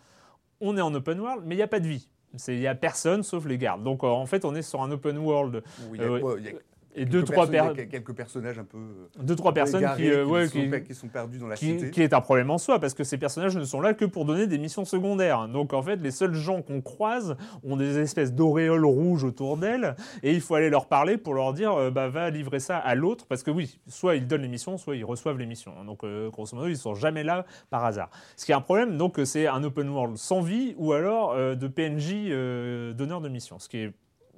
on 0.61 0.77
est 0.77 0.81
en 0.81 0.95
open 0.95 1.19
world, 1.21 1.43
mais 1.47 1.55
il 1.55 1.59
n'y 1.59 1.63
a 1.63 1.69
pas 1.69 1.81
de 1.81 1.87
vie. 1.89 2.09
Il 2.49 2.59
n'y 2.59 2.67
a 2.67 2.75
personne 2.75 3.23
sauf 3.23 3.47
les 3.47 3.57
gardes. 3.57 3.83
Donc 3.83 4.05
en 4.05 4.27
fait, 4.27 4.45
on 4.45 4.55
est 4.55 4.63
sur 4.63 4.83
un 4.83 4.91
open 4.91 5.17
world 5.19 5.63
Où 5.89 5.95
il 5.95 6.01
y 6.03 6.05
a, 6.05 6.09
Euh, 6.09 6.11
ouais. 6.11 6.23
ouais, 6.23 6.35
il 6.39 6.45
y 6.45 6.49
a 6.49 6.53
et 6.95 7.01
quelques 7.01 7.11
deux 7.11 7.23
trois, 7.25 7.47
personnes- 7.47 7.75
per- 7.77 7.87
quelques 7.89 8.13
personnages 8.15 8.59
un 8.59 8.65
peu 8.65 8.79
euh, 8.79 9.23
deux, 9.23 9.37
trois 9.37 9.53
personnes 9.55 9.81
égarés 9.81 10.03
qui, 10.03 10.11
euh, 10.11 10.25
ouais, 10.25 10.47
sont, 10.49 10.59
qui- 10.59 10.83
qui 10.85 10.95
sont 10.95 11.09
perdus 11.09 11.39
dans 11.39 11.47
la 11.47 11.55
qui, 11.57 11.67
cité. 11.79 11.91
qui 11.91 12.03
est 12.03 12.13
un 12.13 12.21
problème 12.21 12.51
en 12.51 12.59
soi, 12.59 12.81
parce 12.81 12.95
que 12.95 13.05
ces 13.05 13.19
personnages 13.19 13.57
ne 13.57 13.65
sont 13.65 13.81
là 13.81 13.95
que 13.95 14.05
pour 14.05 14.25
donner 14.25 14.47
des 14.47 14.59
missions 14.59 14.85
secondaires. 14.85 15.47
Donc 15.49 15.73
en 15.75 15.83
fait, 15.83 15.97
les 15.97 16.11
seuls 16.11 16.35
gens 16.35 16.63
qu'on 16.63 16.81
croise 16.81 17.37
ont 17.63 17.77
des 17.77 17.99
espèces 17.99 18.33
d'auréoles 18.33 18.85
rouges 18.87 19.23
autour 19.25 19.57
d'elles, 19.59 19.95
et 20.23 20.33
il 20.33 20.41
faut 20.41 20.55
aller 20.55 20.71
leur 20.71 20.87
parler 20.87 21.19
pour 21.19 21.35
leur 21.35 21.53
dire, 21.53 21.73
euh, 21.75 21.91
bah, 21.91 22.09
va 22.09 22.31
livrer 22.31 22.59
ça 22.61 22.79
à 22.79 22.95
l'autre, 22.95 23.27
parce 23.27 23.43
que 23.43 23.51
oui, 23.51 23.79
soit 23.87 24.17
ils 24.17 24.27
donnent 24.27 24.43
les 24.43 24.49
missions, 24.49 24.79
soit 24.79 24.97
ils 24.97 25.05
reçoivent 25.05 25.39
les 25.39 25.47
missions. 25.47 25.75
Donc 25.85 26.05
euh, 26.05 26.31
grosso 26.31 26.57
modo, 26.57 26.69
ils 26.69 26.77
sont 26.77 26.95
jamais 26.95 27.23
là 27.23 27.45
par 27.71 27.85
hasard. 27.85 28.11
Ce 28.37 28.45
qui 28.45 28.53
est 28.53 28.57
un 28.57 28.61
problème, 28.61 28.97
donc 28.97 29.21
c'est 29.25 29.47
un 29.47 29.63
open 29.63 29.89
world 29.89 30.17
sans 30.17 30.41
vie, 30.41 30.75
ou 30.79 30.93
alors 30.93 31.37
de 31.37 31.69
PNJ 31.69 32.95
donneurs 32.97 33.21
de 33.21 33.29
missions, 33.29 33.59
ce 33.59 33.69
qui 33.69 33.79
est 33.79 33.93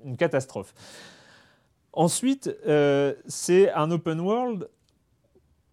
une 0.05 0.17
catastrophe. 0.17 0.75
Ensuite, 1.93 2.55
euh, 2.67 3.15
c'est 3.27 3.73
un 3.73 3.91
open 3.91 4.21
world 4.21 4.69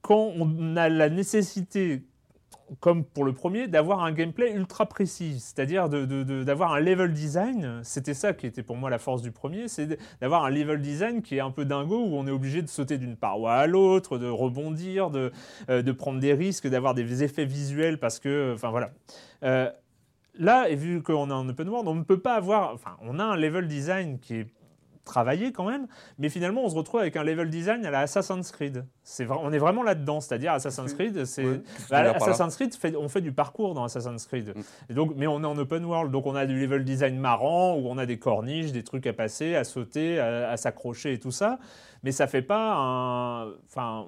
quand 0.02 0.32
on 0.38 0.78
a 0.78 0.90
la 0.90 1.10
nécessité, 1.10 2.02
comme 2.80 3.04
pour 3.04 3.26
le 3.26 3.34
premier, 3.34 3.68
d'avoir 3.68 4.04
un 4.04 4.12
gameplay 4.14 4.52
ultra 4.54 4.86
précis, 4.86 5.40
c'est-à-dire 5.40 5.90
d'avoir 5.90 6.74
un 6.74 6.80
level 6.80 7.12
design. 7.12 7.82
C'était 7.84 8.14
ça 8.14 8.34
qui 8.34 8.48
était 8.48 8.64
pour 8.64 8.78
moi 8.78 8.90
la 8.90 9.00
force 9.00 9.22
du 9.22 9.32
premier, 9.32 9.68
c'est 9.68 10.00
d'avoir 10.22 10.46
un 10.46 10.50
level 10.50 10.82
design 10.82 11.22
qui 11.22 11.36
est 11.36 11.40
un 11.42 11.52
peu 11.52 11.66
dingo, 11.66 11.98
où 11.98 12.16
on 12.16 12.26
est 12.26 12.32
obligé 12.32 12.62
de 12.62 12.70
sauter 12.70 12.98
d'une 12.98 13.18
paroi 13.18 13.54
à 13.56 13.68
l'autre, 13.68 14.18
de 14.18 14.28
rebondir, 14.28 15.10
de, 15.10 15.32
euh, 15.70 15.94
prendre 15.94 16.20
des 16.20 16.34
risques, 16.34 16.68
d'avoir 16.68 16.94
des 16.94 17.24
effets 17.24 17.46
visuels, 17.46 18.00
parce 18.00 18.20
que, 18.20 18.54
enfin 18.54 18.70
voilà. 18.72 18.92
Euh, 19.44 19.70
là, 20.40 20.70
et 20.70 20.76
vu 20.76 21.04
qu'on 21.04 21.30
est 21.30 21.34
en 21.34 21.50
open 21.50 21.68
world, 21.68 21.88
on 21.88 21.96
ne 21.96 22.04
peut 22.04 22.20
pas 22.20 22.36
avoir, 22.36 22.74
enfin, 22.74 22.96
on 23.02 23.20
a 23.20 23.24
un 23.24 23.36
level 23.36 23.68
design 23.68 24.20
qui 24.20 24.36
est 24.36 24.48
travaillé 25.08 25.52
quand 25.52 25.66
même, 25.66 25.88
mais 26.20 26.30
finalement 26.30 26.64
on 26.64 26.70
se 26.70 26.76
retrouve 26.76 27.00
avec 27.00 27.16
un 27.16 27.24
level 27.24 27.50
design 27.50 27.84
à 27.86 27.92
la 27.92 28.02
Assassin's 28.02 28.52
Creed. 28.52 28.86
C'est 29.04 29.28
on 29.30 29.52
est 29.52 29.58
vraiment 29.58 29.82
là-dedans, 29.82 30.20
c'est-à-dire 30.22 30.54
Assassin's 30.54 30.94
Creed, 30.94 31.26
c'est 31.26 31.46
Ouais, 31.46 31.62
bah, 31.90 32.12
Assassin's 32.12 32.56
Creed, 32.56 32.76
fait- 32.76 32.96
on 32.96 33.10
fait 33.10 33.22
du 33.22 33.32
parcours 33.32 33.74
dans 33.74 33.84
Assassin's 33.84 34.26
Creed. 34.28 34.54
Mm. 34.56 34.62
Et 34.90 34.94
donc, 34.94 35.14
mais 35.16 35.26
on 35.28 35.42
est 35.42 35.46
en 35.48 35.58
open 35.58 35.84
world, 35.86 36.12
donc 36.12 36.26
on 36.28 36.36
a 36.36 36.46
du 36.46 36.60
level 36.60 36.84
design 36.84 37.18
marrant, 37.18 37.76
où 37.76 37.88
on 37.88 37.98
a 37.98 38.06
des 38.06 38.20
corniches, 38.20 38.72
des 38.72 38.84
trucs 38.84 39.08
à 39.08 39.14
passer, 39.14 39.56
à 39.56 39.64
sauter, 39.64 40.20
à, 40.20 40.50
à 40.52 40.58
s'accrocher 40.58 41.14
et 41.14 41.20
tout 41.20 41.32
ça, 41.32 41.58
mais 42.04 42.12
ça 42.12 42.28
fait 42.28 42.42
pas 42.44 42.76
un... 42.76 43.48
Enfin, 43.70 44.06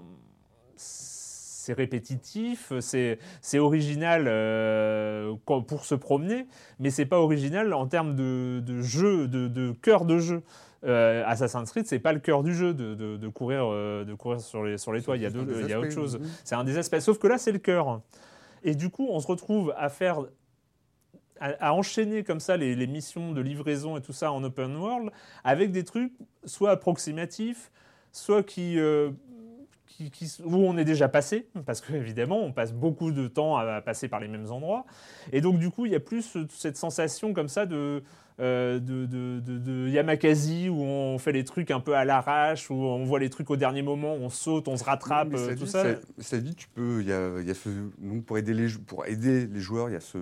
c'est 0.75 1.73
répétitif, 1.73 2.73
c'est 2.79 3.19
c'est 3.41 3.59
original 3.59 4.25
euh, 4.27 5.35
pour 5.45 5.85
se 5.85 5.93
promener, 5.93 6.47
mais 6.79 6.89
c'est 6.89 7.05
pas 7.05 7.19
original 7.19 7.73
en 7.73 7.85
termes 7.85 8.15
de, 8.15 8.59
de 8.65 8.81
jeu, 8.81 9.27
de, 9.27 9.47
de 9.47 9.71
cœur 9.73 10.05
de 10.05 10.17
jeu. 10.17 10.41
Euh, 10.85 11.23
Assassin's 11.25 11.69
Creed, 11.71 11.85
c'est 11.87 11.99
pas 11.99 12.13
le 12.13 12.19
cœur 12.19 12.41
du 12.43 12.53
jeu 12.53 12.73
de, 12.73 12.95
de- 12.95 13.17
de 13.17 13.27
courir, 13.27 13.63
euh, 13.65 14.05
de 14.05 14.13
courir 14.13 14.39
sur 14.39 14.63
les, 14.63 14.77
sur 14.77 14.93
les 14.93 15.01
toits. 15.01 15.17
Il 15.17 15.23
y 15.23 15.25
a, 15.25 15.29
deux- 15.29 15.41
il 15.63 15.69
y 15.69 15.73
a 15.73 15.77
autre 15.79 15.87
aspects, 15.87 15.95
chose. 15.99 16.19
C'est 16.43 16.55
un 16.55 16.63
des 16.63 16.77
aspects. 16.77 16.99
Sauf 16.99 17.17
que 17.19 17.27
là, 17.27 17.37
c'est 17.37 17.51
le 17.51 17.59
cœur. 17.59 18.01
Et 18.63 18.75
du 18.75 18.89
coup, 18.89 19.07
on 19.09 19.19
se 19.19 19.27
retrouve 19.27 19.73
à 19.77 19.89
faire. 19.89 20.19
À, 21.41 21.73
enchaîner 21.73 22.25
comme 22.25 22.41
ça 22.41 22.57
les, 22.57 22.75
les 22.75 22.85
missions 22.87 23.31
de 23.31 23.39
livraison 23.39 23.95
et 23.95 24.01
tout 24.01 24.11
ça 24.11 24.33
en 24.33 24.43
open 24.43 24.75
world 24.75 25.09
avec 25.45 25.71
des 25.71 25.85
trucs 25.85 26.11
soit 26.43 26.71
approximatifs, 26.71 27.71
soit 28.11 28.43
qui, 28.43 28.77
euh, 28.77 29.11
qui- 29.87 30.11
qui- 30.11 30.29
où 30.43 30.55
on 30.57 30.77
est 30.77 30.83
déjà 30.83 31.07
passé, 31.07 31.47
parce 31.65 31.79
qu'évidemment, 31.79 32.39
on 32.43 32.51
passe 32.51 32.73
beaucoup 32.73 33.11
de 33.13 33.29
temps 33.29 33.55
à, 33.55 33.61
à 33.75 33.81
passer 33.81 34.09
par 34.09 34.19
les 34.19 34.27
mêmes 34.27 34.51
endroits. 34.51 34.85
Et 35.31 35.39
donc, 35.39 35.59
du 35.59 35.69
coup, 35.71 35.85
il 35.85 35.93
y 35.93 35.95
a 35.95 36.01
plus 36.01 36.35
euh, 36.35 36.45
cette 36.49 36.75
sensation 36.75 37.31
comme 37.31 37.47
ça 37.47 37.65
de, 37.65 38.03
de, 38.39 39.05
de- 39.05 39.39
de- 39.39 39.57
de 39.57 39.89
Yamakasi, 39.89 40.69
où 40.69 40.81
on 40.81 41.17
fait 41.19 41.31
les 41.33 41.43
trucs 41.43 41.71
un 41.71 41.79
peu 41.81 41.93
à 41.95 42.05
l'arrache, 42.05 42.69
où 42.71 42.73
on 42.73 43.03
voit 43.03 43.19
les 43.19 43.29
trucs 43.29 43.49
au 43.49 43.57
dernier 43.57 43.81
moment, 43.81 44.13
on 44.13 44.29
saute, 44.29 44.67
on 44.67 44.77
se 44.77 44.83
rattrape, 44.83 45.29
Mais 45.31 45.37
euh, 45.37 45.43
cela 45.45 45.55
tout 45.55 45.65
dit, 45.65 45.69
ça. 45.71 45.85
cela 46.19 46.41
dit, 46.41 46.55
tu 46.55 46.67
peux, 46.69 47.01
il 47.01 47.07
y 47.07 47.11
a, 47.13 47.39
il 47.41 47.47
y 47.47 47.51
a 47.51 47.53
ce, 47.53 47.69
donc 47.97 48.23
pour 48.25 48.37
aider 48.37 48.53
les, 48.53 48.67
pour 48.87 49.05
aider 49.05 49.45
les 49.47 49.59
joueurs, 49.59 49.89
il 49.89 49.93
y 49.93 49.97
a 49.97 49.99
ce, 49.99 50.17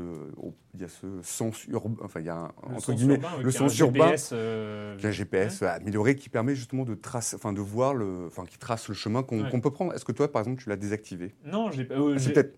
il 0.73 0.81
y 0.81 0.83
a 0.83 0.87
ce 0.87 1.05
sens 1.21 1.65
urbain, 1.67 1.97
enfin 2.03 2.19
il 2.19 2.25
y 2.25 2.29
a 2.29 2.37
un- 2.37 2.51
Le 2.69 2.75
entre 2.75 2.93
guillemets 2.93 3.15
urbain, 3.15 3.27
oui, 3.37 3.43
le 3.43 3.51
sens 3.51 3.77
urbain, 3.79 4.05
GPS, 4.07 4.29
euh, 4.33 4.97
qui 4.97 5.07
un 5.07 5.11
GPS 5.11 5.61
amélioré 5.63 6.15
qui 6.15 6.29
permet 6.29 6.55
justement 6.55 6.85
de 6.85 6.95
tracer, 6.95 7.35
enfin 7.35 7.53
de 7.53 7.61
voir 7.61 7.93
le, 7.93 8.25
enfin 8.27 8.45
qui 8.45 8.57
trace 8.57 8.87
le 8.87 8.95
chemin 8.95 9.21
qu'on 9.23 9.43
Ouais. 9.43 9.49
qu'on 9.51 9.61
peut 9.61 9.71
prendre. 9.71 9.93
Est-ce 9.93 10.05
que 10.05 10.11
toi, 10.11 10.31
par 10.31 10.41
exemple, 10.41 10.61
tu 10.63 10.69
l'as 10.69 10.75
désactivé? 10.75 11.35
Non, 11.45 11.71
je 11.71 11.77
l'ai 11.77 11.85
pas. 11.85 11.93
euh, 11.95 12.15
peut-être, 12.15 12.55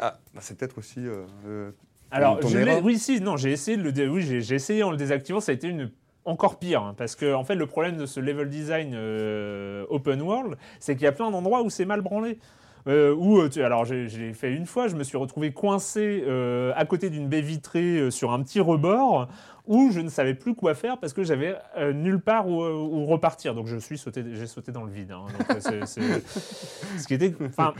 ah, 0.00 0.18
bah, 0.34 0.40
c'est 0.42 0.56
peut-être 0.58 0.78
aussi. 0.78 1.00
euh, 1.06 1.24
euh, 1.46 1.70
Alors, 2.10 2.36
je 2.48 2.58
oui, 2.82 2.98
si, 2.98 3.20
non, 3.20 3.36
j'ai 3.36 3.52
essayé 3.52 3.76
de 3.76 3.82
le, 3.82 3.92
dé- 3.92 4.06
oui, 4.08 4.22
j'ai 4.22 4.54
essayé 4.54 4.82
en 4.82 4.90
le 4.90 4.96
désactivant, 4.96 5.40
ça 5.40 5.52
a 5.52 5.54
été 5.54 5.68
une 5.68 5.90
encore 6.24 6.58
pire, 6.58 6.82
hein, 6.82 6.94
parce 6.96 7.16
que 7.16 7.32
en 7.34 7.44
fait, 7.44 7.54
le 7.54 7.66
problème 7.66 7.96
de 7.96 8.04
ce 8.06 8.20
level 8.20 8.48
design 8.50 8.92
euh, 8.94 9.84
open 9.88 10.20
world, 10.20 10.56
c'est 10.80 10.94
qu'il 10.94 11.04
y 11.04 11.06
a 11.08 11.12
plein 11.12 11.30
d'endroits 11.30 11.62
où 11.62 11.70
c'est 11.70 11.84
mal 11.86 12.00
branlé. 12.02 12.38
Euh, 12.86 13.14
où, 13.14 13.38
euh, 13.40 13.48
tu- 13.50 13.62
alors 13.62 13.84
j'ai 13.84 14.32
fait 14.32 14.52
une 14.54 14.64
fois, 14.64 14.88
je 14.88 14.96
me 14.96 15.04
suis 15.04 15.18
retrouvé 15.18 15.52
coincé 15.52 16.22
euh, 16.26 16.72
à 16.76 16.86
côté 16.86 17.10
d'une 17.10 17.28
baie 17.28 17.42
vitrée 17.42 18.10
sur 18.10 18.32
un 18.32 18.42
petit 18.42 18.60
rebord 18.60 19.28
où 19.66 19.90
je 19.90 20.00
ne 20.00 20.08
savais 20.08 20.32
plus 20.32 20.54
quoi 20.54 20.74
faire 20.74 20.96
parce 20.98 21.12
que 21.12 21.22
j'avais 21.22 21.54
euh, 21.76 21.92
nulle 21.92 22.20
part 22.20 22.48
où, 22.48 22.62
où 22.62 23.04
repartir. 23.04 23.54
Donc 23.54 23.66
je 23.66 23.76
suis 23.76 23.98
sauté, 23.98 24.24
j'ai 24.32 24.46
sauté 24.46 24.72
dans 24.72 24.84
le 24.84 24.90
vide. 24.92 25.12
hein. 25.12 25.24
Donc, 25.38 25.60
ce 25.60 27.06
qui 27.06 27.14
était, 27.14 27.34
enfin, 27.44 27.74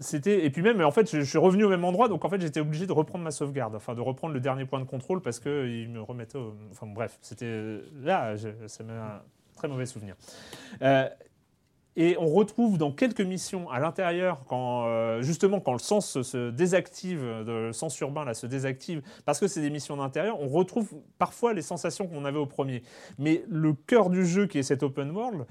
c'était 0.00 0.44
et 0.44 0.50
puis 0.50 0.62
même 0.62 0.80
en 0.80 0.90
fait 0.90 1.10
je, 1.14 1.20
suis 1.20 1.38
revenu 1.38 1.64
au 1.64 1.68
même 1.68 1.84
endroit 1.84 2.08
donc 2.08 2.24
en 2.24 2.28
fait 2.30 2.40
j'étais 2.40 2.60
obligé 2.60 2.86
de 2.86 2.92
reprendre 2.92 3.22
ma 3.22 3.30
sauvegarde 3.30 3.74
enfin 3.76 3.94
de 3.94 4.00
reprendre 4.00 4.32
le 4.34 4.40
dernier 4.40 4.64
point 4.64 4.80
de 4.80 4.84
contrôle 4.84 5.20
parce 5.20 5.38
que 5.38 5.68
il 5.68 5.90
me 5.90 6.00
remettait 6.00 6.38
au- 6.38 6.54
enfin 6.70 6.86
bref 6.86 7.18
c'était 7.20 7.80
là 8.02 8.34
je- 8.36 8.48
ça 8.66 8.82
m'a 8.82 8.92
un 8.94 9.22
très 9.54 9.68
mauvais 9.68 9.86
souvenir 9.86 10.16
Euh, 10.82 11.08
et 11.96 12.16
on 12.18 12.26
retrouve 12.28 12.78
dans 12.78 12.92
quelques 12.92 13.20
missions 13.20 13.68
à 13.68 13.80
l'intérieur, 13.80 14.44
quand 14.46 14.86
euh, 14.86 15.22
justement 15.22 15.58
quand 15.60 15.72
le 15.72 15.80
sens 15.80 16.22
se- 16.22 16.50
désactive, 16.50 17.20
euh, 17.22 17.66
le 17.66 17.72
sens 17.72 17.98
urbain 18.00 18.24
là 18.24 18.32
se 18.32 18.46
désactive, 18.46 19.02
parce 19.24 19.40
que 19.40 19.48
c'est 19.48 19.60
des 19.60 19.70
missions 19.70 19.96
d'intérieur, 19.96 20.40
on 20.40 20.48
retrouve 20.48 20.88
parfois 21.18 21.52
les 21.52 21.62
sensations 21.62 22.06
qu'on 22.06 22.24
avait 22.24 22.38
au 22.38 22.46
premier. 22.46 22.84
Mais 23.18 23.44
le 23.48 23.72
cœur 23.74 24.08
du 24.08 24.24
jeu, 24.24 24.46
qui 24.46 24.58
est 24.58 24.62
cet 24.62 24.84
open 24.84 25.10
world, 25.10 25.46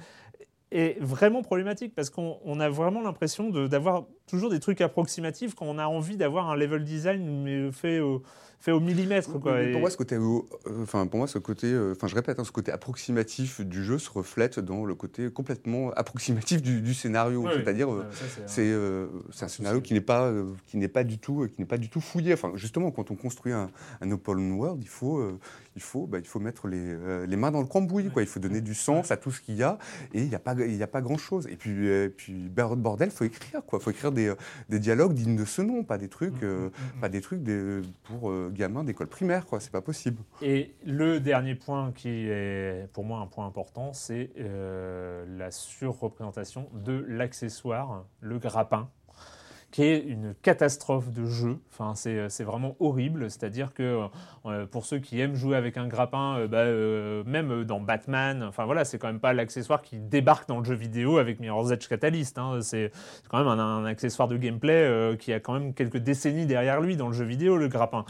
est 0.71 0.97
vraiment 1.01 1.41
problématique 1.41 1.93
parce 1.93 2.09
qu'on 2.09 2.39
on 2.45 2.59
a 2.59 2.69
vraiment 2.69 3.01
l'impression 3.01 3.49
d'avoir 3.49 4.05
toujours 4.29 4.49
des 4.49 4.59
trucs 4.59 4.81
approximatifs 4.81 5.55
quand 5.55 5.65
on 5.65 5.77
a 5.77 5.85
envie 5.87 6.17
d'avoir 6.17 6.49
un 6.49 6.55
level 6.55 6.83
design 6.83 7.43
mais 7.43 7.71
fait 7.71 7.99
au, 7.99 8.21
fait 8.59 8.71
au 8.71 8.79
millimètre. 8.79 9.39
Quoi. 9.39 9.57
Pour 9.71 9.79
moi, 9.81 9.89
ce 9.89 9.97
côté, 9.97 10.15
euh, 10.15 10.39
enfin 10.83 11.07
pour 11.07 11.17
moi, 11.19 11.27
ce 11.27 11.37
côté, 11.39 11.67
euh, 11.67 11.93
enfin 11.95 12.07
je 12.07 12.15
répète, 12.15 12.39
hein, 12.39 12.43
ce 12.43 12.51
côté 12.51 12.71
approximatif 12.71 13.61
du 13.61 13.83
jeu 13.83 13.97
se 13.97 14.09
reflète 14.09 14.59
dans 14.59 14.85
le 14.85 14.95
côté 14.95 15.31
complètement 15.31 15.91
approximatif 15.91 16.61
du, 16.61 16.81
du 16.81 16.93
scénario. 16.93 17.43
Oui. 17.45 17.51
C'est-à-dire, 17.55 17.91
euh, 17.91 18.05
c'est 18.47 18.61
un- 18.69 18.75
euh, 18.75 19.07
scénario 19.47 19.81
qui 19.81 19.93
n'est 19.93 20.01
pas, 20.01 20.31
qui 20.67 20.77
n'est 20.77 20.87
pas 20.89 21.03
du 21.03 21.17
tout, 21.19 21.47
qui 21.47 21.61
n'est 21.61 21.67
pas 21.67 21.77
du 21.77 21.89
tout 21.89 22.01
fouillé. 22.01 22.33
Enfin, 22.33 22.51
justement, 22.55 22.91
quand 22.91 23.11
on 23.11 23.15
construit 23.15 23.53
un, 23.53 23.69
un 24.01 24.11
open 24.11 24.51
world, 24.53 24.81
il 24.81 24.89
faut, 24.89 25.23
il 25.75 25.81
faut, 25.81 26.05
bah, 26.05 26.19
il 26.19 26.27
faut 26.27 26.39
mettre 26.39 26.67
les, 26.67 26.97
les 27.25 27.35
mains 27.37 27.51
dans 27.51 27.61
le 27.61 27.67
cambouis. 27.67 28.09
Quoi. 28.09 28.23
Il 28.23 28.27
faut 28.27 28.39
donner 28.41 28.61
du 28.61 28.73
sens 28.73 29.11
à 29.11 29.17
tout 29.17 29.31
ce 29.31 29.39
qu'il 29.41 29.55
y 29.55 29.63
a, 29.63 29.77
et 30.13 30.19
il 30.21 30.27
n'y 30.27 30.35
a 30.35 30.39
pas, 30.39 30.53
il 30.53 30.75
y 30.75 30.83
a 30.83 30.87
pas 30.87 31.01
grand-chose. 31.01 31.47
Et 31.47 31.55
puis, 31.55 31.87
puis 32.17 32.49
bordel, 32.49 33.09
faut 33.09 33.23
écrire, 33.23 33.61
quoi. 33.65 33.79
Faut 33.79 33.91
écrire 33.91 34.11
des, 34.11 34.18
euh, 34.27 34.35
des 34.69 34.79
dialogues 34.79 35.13
dignes 35.13 35.35
de 35.35 35.45
ce 35.45 35.61
nom, 35.61 35.83
pas 35.83 35.97
des 35.97 36.09
trucs, 36.09 36.43
euh, 36.43 36.69
pas 37.01 37.09
des 37.09 37.21
trucs 37.21 37.41
des- 37.43 37.81
pour 38.03 38.29
euh, 38.29 38.51
gamins 38.53 38.83
d'école 38.83 39.07
primaire, 39.07 39.45
quoi. 39.45 39.59
C'est 39.59 39.71
pas 39.71 39.81
possible. 39.81 40.21
Et 40.41 40.73
le 40.85 41.19
dernier 41.19 41.55
point 41.55 41.91
qui 41.93 42.09
est 42.09 42.87
pour 42.93 43.03
moi 43.05 43.19
un 43.19 43.27
point 43.27 43.45
important, 43.45 43.93
c'est 43.93 44.31
la 44.37 45.51
surreprésentation 45.51 46.69
de 46.73 47.05
l'accessoire, 47.07 48.05
le 48.21 48.39
grappin, 48.39 48.89
qui 49.71 49.83
est 49.83 49.99
une 49.99 50.33
catastrophe 50.41 51.11
de 51.11 51.25
jeu. 51.25 51.59
Enfin, 51.71 51.93
c'est 51.95 52.29
c'est 52.29 52.43
vraiment 52.43 52.75
horrible. 52.79 53.29
C'est-à-dire 53.29 53.73
que 53.73 54.07
euh, 54.45 54.65
pour 54.65 54.85
ceux 54.85 54.99
qui 54.99 55.19
aiment 55.19 55.35
jouer 55.35 55.55
avec 55.55 55.77
un 55.77 55.87
grappin, 55.87 56.37
euh, 56.39 56.47
bah, 56.47 56.57
euh, 56.59 57.23
même 57.25 57.63
dans 57.63 57.79
Batman, 57.79 58.43
enfin 58.43 58.65
voilà, 58.65 58.83
c'est 58.83 58.97
quand 58.97 59.07
même 59.07 59.19
pas 59.19 59.33
l'accessoire 59.33 59.81
qui 59.81 59.99
débarque 59.99 60.47
dans 60.47 60.57
le 60.59 60.65
jeu 60.65 60.75
vidéo 60.75 61.17
avec 61.17 61.39
Mirror's 61.39 61.71
Edge 61.71 61.87
Catalyst. 61.87 62.37
hein. 62.37 62.59
C'est 62.61 62.91
quand 63.29 63.37
même 63.37 63.47
un, 63.47 63.59
un 63.59 63.85
accessoire 63.85 64.27
de 64.27 64.37
gameplay 64.37 64.73
euh, 64.73 65.15
qui 65.15 65.33
a 65.33 65.39
quand 65.39 65.53
même 65.53 65.73
quelques 65.73 65.97
décennies 65.97 66.45
derrière 66.47 66.81
lui 66.81 66.97
dans 66.97 67.07
le 67.07 67.13
jeu 67.13 67.25
vidéo, 67.25 67.57
le 67.57 67.67
grappin. 67.67 68.05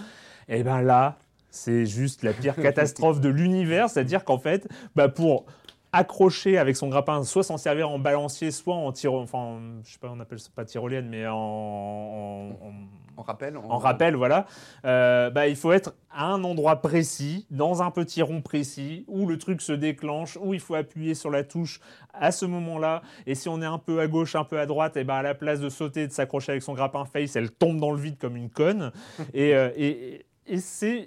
Et 0.48 0.64
ben 0.64 0.82
là, 0.82 1.18
c'est 1.50 1.86
juste 1.86 2.24
la 2.24 2.32
pire 2.34 2.56
catastrophe 2.62 3.20
de 3.20 3.30
l'univers, 3.30 3.90
c'est-à-dire 3.90 4.24
qu'en 4.24 4.40
fait, 4.40 4.68
bah 4.96 5.10
pour 5.10 5.46
accrocher 5.92 6.58
avec 6.58 6.76
son 6.76 6.88
grappin, 6.90 7.24
soit 7.24 7.44
s'en 7.44 7.58
servir 7.58 7.90
en 7.90 7.98
balancier, 8.00 8.52
soit 8.52 8.76
en 8.76 8.92
tiro, 8.92 9.20
enfin, 9.20 9.60
je 9.84 9.94
sais 9.94 10.00
pas, 10.00 10.12
on 10.14 10.20
appelle 10.20 10.40
ça 10.40 10.50
pas 10.56 10.66
tyrolienne, 10.66 11.08
mais 11.10 11.26
en, 11.28 11.36
en- 11.36 13.22
rappel, 13.22 13.58
en 13.58 13.78
rappel, 13.80 14.16
voilà. 14.16 14.46
Euh, 14.86 15.30
bah, 15.30 15.48
il 15.48 15.56
faut 15.56 15.72
être 15.74 15.94
à 16.12 16.28
un 16.28 16.44
endroit 16.44 16.78
précis, 16.78 17.46
dans 17.52 17.82
un 17.84 17.92
petit 17.92 18.22
rond 18.22 18.42
précis, 18.42 19.04
où 19.08 19.26
le 19.26 19.38
truc 19.38 19.62
se 19.62 19.74
déclenche, 19.74 20.38
où 20.42 20.54
il 20.54 20.60
faut 20.60 20.76
appuyer 20.76 21.16
sur 21.16 21.30
la 21.30 21.44
touche 21.44 21.82
à 22.14 22.32
ce 22.32 22.46
moment-là. 22.46 23.02
Et 23.28 23.36
si 23.36 23.50
on 23.50 23.62
est 23.62 23.66
un 23.66 23.78
peu 23.78 24.00
à 24.00 24.08
gauche, 24.08 24.36
un 24.36 24.46
peu 24.46 24.60
à 24.60 24.66
droite, 24.66 24.96
et 24.96 25.04
ben 25.04 25.16
à 25.16 25.22
la 25.22 25.36
place 25.36 25.60
de 25.60 25.70
sauter, 25.70 26.08
de 26.08 26.14
s'accrocher 26.14 26.54
avec 26.54 26.64
son 26.64 26.74
grappin 26.74 27.04
face, 27.06 27.36
elle 27.36 27.52
tombe 27.52 27.80
dans 27.80 27.92
le 27.92 28.00
vide 28.00 28.18
comme 28.18 28.38
une 28.38 28.50
conne. 28.50 28.92
et, 29.34 29.54
euh, 29.56 29.70
et, 29.76 30.26
et 30.50 30.60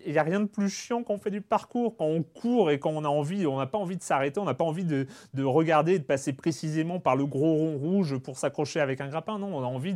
il 0.07 0.13
n'y 0.13 0.19
a 0.19 0.23
rien 0.23 0.41
de 0.41 0.47
plus 0.47 0.69
chiant 0.69 1.03
quand 1.03 1.15
on 1.15 1.19
fait 1.19 1.31
du 1.31 1.41
parcours, 1.41 1.97
quand 1.97 2.07
on 2.07 2.23
court 2.23 2.71
et 2.71 2.79
quand 2.79 2.91
on 2.91 3.05
a 3.05 3.09
envie, 3.09 3.47
on 3.47 3.59
n'a 3.59 3.67
pas 3.67 3.79
envie 3.79 3.97
de 3.97 4.03
s'arrêter, 4.03 4.39
on 4.39 4.45
n'a 4.45 4.55
pas 4.55 4.65
envie 4.65 4.85
de, 4.85 5.07
de 5.35 5.45
regarder 5.45 5.95
et 5.95 5.99
de 5.99 6.05
passer 6.05 6.33
précisément 6.33 7.01
par 7.01 7.17
le 7.17 7.27
gros 7.27 7.55
rond 7.55 7.77
rouge 7.77 8.19
pour 8.19 8.39
s'accrocher 8.39 8.81
avec 8.81 9.01
un 9.01 9.09
grappin. 9.09 9.39
Non, 9.39 9.55
on 9.55 9.63
a 9.63 9.67
envie 9.67 9.95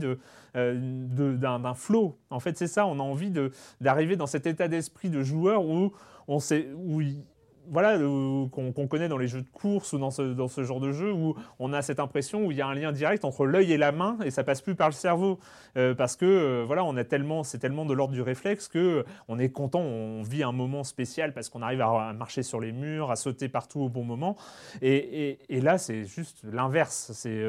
euh, 0.57 0.75
d'un, 0.75 1.75
flow. 1.75 2.19
En 2.31 2.41
fait, 2.41 2.59
c'est 2.59 2.67
ça, 2.67 2.87
on 2.87 2.99
a 2.99 3.03
envie 3.03 3.33
d'arriver 3.81 4.17
dans 4.17 4.27
cet 4.27 4.47
état 4.47 4.69
d'esprit 4.69 5.11
de 5.11 5.23
joueur 5.23 5.65
où 5.65 5.93
on 6.29 6.41
sait, 6.41 6.69
où 6.77 7.01
il- 7.01 7.25
voilà, 7.71 7.97
euh, 7.99 8.47
qu'on, 8.49 8.87
connaît 8.87 9.09
dans 9.09 9.19
les 9.19 9.29
jeux 9.29 9.43
de 9.43 9.49
course 9.49 9.93
ou 9.93 9.99
dans 9.99 10.11
ce, 10.11 10.65
genre 10.65 10.81
de 10.81 10.93
jeu 10.93 11.13
où 11.13 11.35
on 11.59 11.73
a 11.73 11.83
cette 11.83 12.01
impression 12.01 12.45
où 12.45 12.53
il 12.53 12.57
y 12.57 12.63
a 12.63 12.67
un 12.67 12.75
lien 12.75 12.93
direct 12.93 13.25
entre 13.25 13.47
l'œil 13.47 13.73
et 13.73 13.77
la 13.77 13.93
main 13.93 14.17
et 14.25 14.31
ça 14.31 14.45
passe 14.45 14.61
plus 14.61 14.75
par 14.75 14.89
le 14.89 14.95
cerveau 14.95 15.39
Euh, 15.77 15.95
parce 15.95 16.17
que 16.17 16.25
euh, 16.25 16.65
voilà, 16.67 16.85
on 16.85 16.97
a 16.97 17.05
tellement, 17.05 17.45
c'est 17.45 17.59
tellement 17.59 17.85
de 17.85 17.93
l'ordre 17.93 18.15
du 18.15 18.23
réflexe 18.23 18.67
que 18.67 19.05
on 19.29 19.39
est 19.39 19.51
content, 19.51 19.81
on 19.81 20.23
vit 20.23 20.43
un 20.43 20.53
moment 20.53 20.85
spécial 20.85 21.35
parce 21.35 21.51
qu'on 21.51 21.61
arrive 21.61 21.83
à, 21.83 22.15
marcher 22.15 22.43
sur 22.43 22.61
les 22.61 22.73
murs, 22.73 23.11
à 23.11 23.17
sauter 23.17 23.49
partout 23.49 23.81
au 23.81 23.89
bon 23.89 24.05
moment. 24.05 24.37
Et, 24.81 25.39
là, 25.51 25.77
c'est 25.77 26.05
juste 26.05 26.45
l'inverse. 26.51 27.11
C'est 27.13 27.45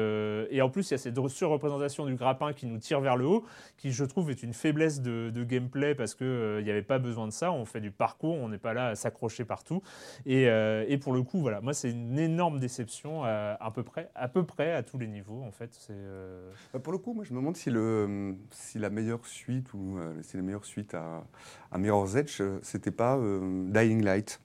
et 0.50 0.60
en 0.60 0.68
plus, 0.68 0.90
il 0.90 0.92
y 0.92 0.94
a 0.94 0.98
cette 0.98 1.18
surreprésentation 1.28 2.04
du 2.06 2.16
grappin 2.16 2.52
qui 2.52 2.66
nous 2.66 2.78
tire 2.78 3.00
vers 3.00 3.16
le 3.16 3.26
haut, 3.26 3.44
qui 3.76 3.92
je 3.92 4.04
trouve 4.04 4.30
est 4.30 4.42
une 4.42 4.52
faiblesse 4.52 5.00
de, 5.00 5.44
gameplay 5.44 5.94
parce 5.94 6.14
que 6.14 6.58
il 6.60 6.64
n'y 6.64 6.70
avait 6.70 6.82
pas 6.82 6.98
besoin 6.98 7.26
de 7.26 7.32
ça. 7.32 7.52
On 7.52 7.64
fait 7.64 7.80
du 7.80 7.90
parcours, 7.90 8.34
on 8.34 8.48
n'est 8.48 8.58
pas 8.58 8.74
là 8.74 8.88
à 8.88 8.94
s'accrocher 8.94 9.44
partout. 9.44 9.82
Et, 10.26 10.48
euh, 10.48 10.84
et 10.88 10.98
pour 10.98 11.12
le 11.12 11.22
coup, 11.22 11.40
voilà, 11.40 11.60
moi, 11.60 11.74
c'est 11.74 11.90
une 11.90 12.18
énorme 12.18 12.58
déception 12.60 13.24
à, 13.24 13.56
à 13.60 13.70
peu 13.70 13.82
près, 13.82 14.10
à 14.14 14.28
peu 14.28 14.44
près 14.44 14.72
à 14.72 14.82
tous 14.82 14.98
les 14.98 15.06
niveaux. 15.08 15.42
En 15.42 15.52
fait, 15.52 15.70
c'est 15.72 15.92
euh, 15.92 16.50
Bah, 16.72 16.80
Pour 16.80 16.92
le 16.92 16.98
coup, 16.98 17.12
moi, 17.14 17.24
je 17.24 17.32
me 17.32 17.38
demande 17.38 17.56
si, 17.56 17.70
le, 17.70 18.34
si 18.50 18.78
la 18.78 18.90
meilleure 18.90 19.24
suite 19.26 19.72
ou 19.74 19.98
euh, 19.98 20.14
si 20.22 20.36
la 20.36 20.42
meilleure 20.42 20.64
suite 20.64 20.94
à, 20.94 21.24
à 21.72 21.78
Mirror's 21.78 22.14
Edge, 22.16 22.42
c'était 22.62 22.90
pas 22.90 23.18
Dying 23.18 24.02
Light. 24.02 24.40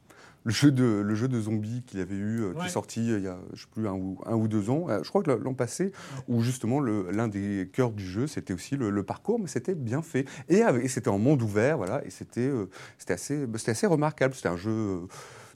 Le 0.46 0.52
jeu 0.52 0.74
de, 0.74 0.84
le 0.84 1.16
jeu 1.16 1.30
de 1.30 1.40
zombies 1.40 1.84
qu'il 1.84 2.02
avait 2.02 2.16
eu, 2.18 2.42
euh, 2.42 2.52
qui 2.52 2.58
Ouais. 2.60 2.66
est 2.66 2.70
sorti 2.70 3.00
il 3.08 3.22
y 3.24 3.28
a, 3.30 3.38
je 3.54 3.62
sais 3.62 3.68
plus, 3.72 3.88
un 3.88 3.94
ou, 3.94 4.20
un 4.26 4.36
ou 4.36 4.50
deux 4.50 4.70
ans, 4.70 4.88
je 5.02 5.08
crois 5.08 5.24
que 5.24 5.32
l'an 5.32 5.54
passé, 5.54 5.94
où 6.28 6.42
justement 6.42 6.82
l'un 6.82 7.30
des 7.30 7.70
cœurs 7.72 7.92
du 7.92 8.06
jeu, 8.06 8.28
c'était 8.28 8.54
aussi 8.54 8.76
le, 8.76 8.90
le 8.90 9.04
parcours, 9.04 9.40
mais 9.40 9.48
c'était 9.48 9.74
bien 9.74 10.02
fait. 10.02 10.28
Et, 10.50 10.62
c'était 10.90 11.08
en 11.08 11.18
monde 11.18 11.42
ouvert, 11.42 11.78
voilà, 11.78 12.04
et 12.06 12.10
c'était 12.10 12.52
c'était 12.98 13.14
assez, 13.14 13.48
bah, 13.48 13.58
c'était 13.58 13.72
assez 13.72 13.88
remarquable. 13.88 14.34
C'était 14.34 14.50
un 14.50 14.58
jeu 14.58 15.08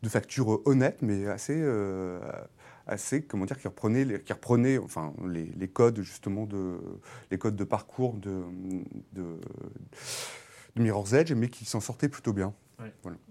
de 0.03 0.09
facture 0.09 0.61
honnête, 0.65 1.01
mais 1.01 1.27
assez, 1.27 1.59
euh, 1.59 2.19
assez 2.85 3.23
comment 3.23 3.45
dire, 3.45 3.57
qui 3.57 3.67
reprenait, 3.67 4.05
les, 4.05 4.77
enfin, 4.77 5.13
les, 5.25 5.67
codes 5.67 6.01
justement 6.01 6.45
de, 6.45 6.77
les 7.31 7.37
codes 7.37 7.55
de 7.55 7.63
parcours 7.63 8.13
de, 8.13 8.43
de, 9.13 9.39
de 10.75 10.81
Mirror's 10.81 11.13
Edge, 11.13 11.33
mais 11.33 11.49
qui 11.49 11.65
s'en 11.65 11.79
sortait 11.79 12.09
plutôt 12.09 12.33
bien. 12.33 12.53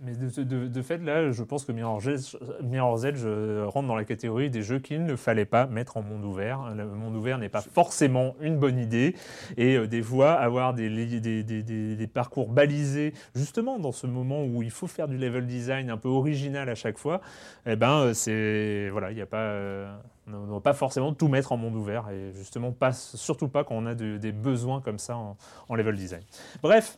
Mais 0.01 0.13
de, 0.17 0.43
de- 0.43 0.67
de 0.67 0.83
fait, 0.83 0.99
là, 0.99 1.31
je 1.31 1.43
pense 1.45 1.65
que 1.65 1.71
Mirror's 1.71 2.05
Edge, 2.09 2.37
Mirror's 2.65 3.05
Edge, 3.05 3.21
euh, 3.25 3.65
rentre 3.69 3.87
dans 3.87 3.95
la 3.95 4.05
catégorie 4.05 4.51
des 4.51 4.63
jeux 4.63 4.81
qu'il 4.81 5.05
ne 5.05 5.15
fallait 5.15 5.45
pas 5.45 5.67
mettre 5.67 5.97
en 5.97 6.03
monde 6.03 6.25
ouvert. 6.25 6.75
Le 6.75 6.85
monde 6.87 7.15
ouvert 7.15 7.39
n'est 7.39 7.49
pas 7.49 7.61
forcément 7.61 8.35
une 8.41 8.59
bonne 8.59 8.79
idée. 8.79 9.15
Et 9.57 9.77
euh, 9.77 9.87
des 9.87 10.03
fois, 10.03 10.33
avoir 10.33 10.75
des, 10.75 10.89
li- 10.89 11.21
des, 11.21 11.45
des- 11.45 11.63
des- 11.63 11.95
des 11.95 12.07
parcours 12.09 12.49
balisés, 12.49 13.13
justement 13.37 13.79
dans 13.79 13.93
ce 13.93 14.09
moment 14.09 14.43
où 14.45 14.63
il 14.63 14.71
faut 14.73 14.89
faire 14.89 15.07
du 15.07 15.17
level 15.17 15.47
design 15.47 15.91
un 15.91 15.97
peu 15.97 16.09
original 16.09 16.69
à 16.69 16.75
chaque 16.75 16.99
fois, 16.99 17.21
eh 17.67 17.77
ben, 17.77 18.01
euh, 18.01 18.15
c'est. 18.15 18.89
Voilà, 18.91 19.13
il 19.13 19.15
n'y 19.15 19.23
a 19.23 19.27
pas. 19.27 19.37
euh, 19.39 19.97
on 20.27 20.41
ne 20.41 20.47
doit 20.49 20.63
pas 20.63 20.75
forcément 20.75 21.13
tout 21.15 21.29
mettre 21.29 21.53
en 21.53 21.57
monde 21.57 21.77
ouvert. 21.77 22.09
Et 22.11 22.33
justement, 22.35 22.73
pas, 22.73 22.93
surtout 22.93 23.47
pas 23.47 23.63
quand 23.63 23.77
on 23.77 23.87
a 23.87 23.95
de- 23.95 24.17
des 24.17 24.33
besoins 24.33 24.81
comme 24.81 24.99
ça 24.99 25.17
en, 25.17 25.37
en 25.69 25.75
level 25.77 25.95
design. 25.95 26.23
Bref. 26.63 26.97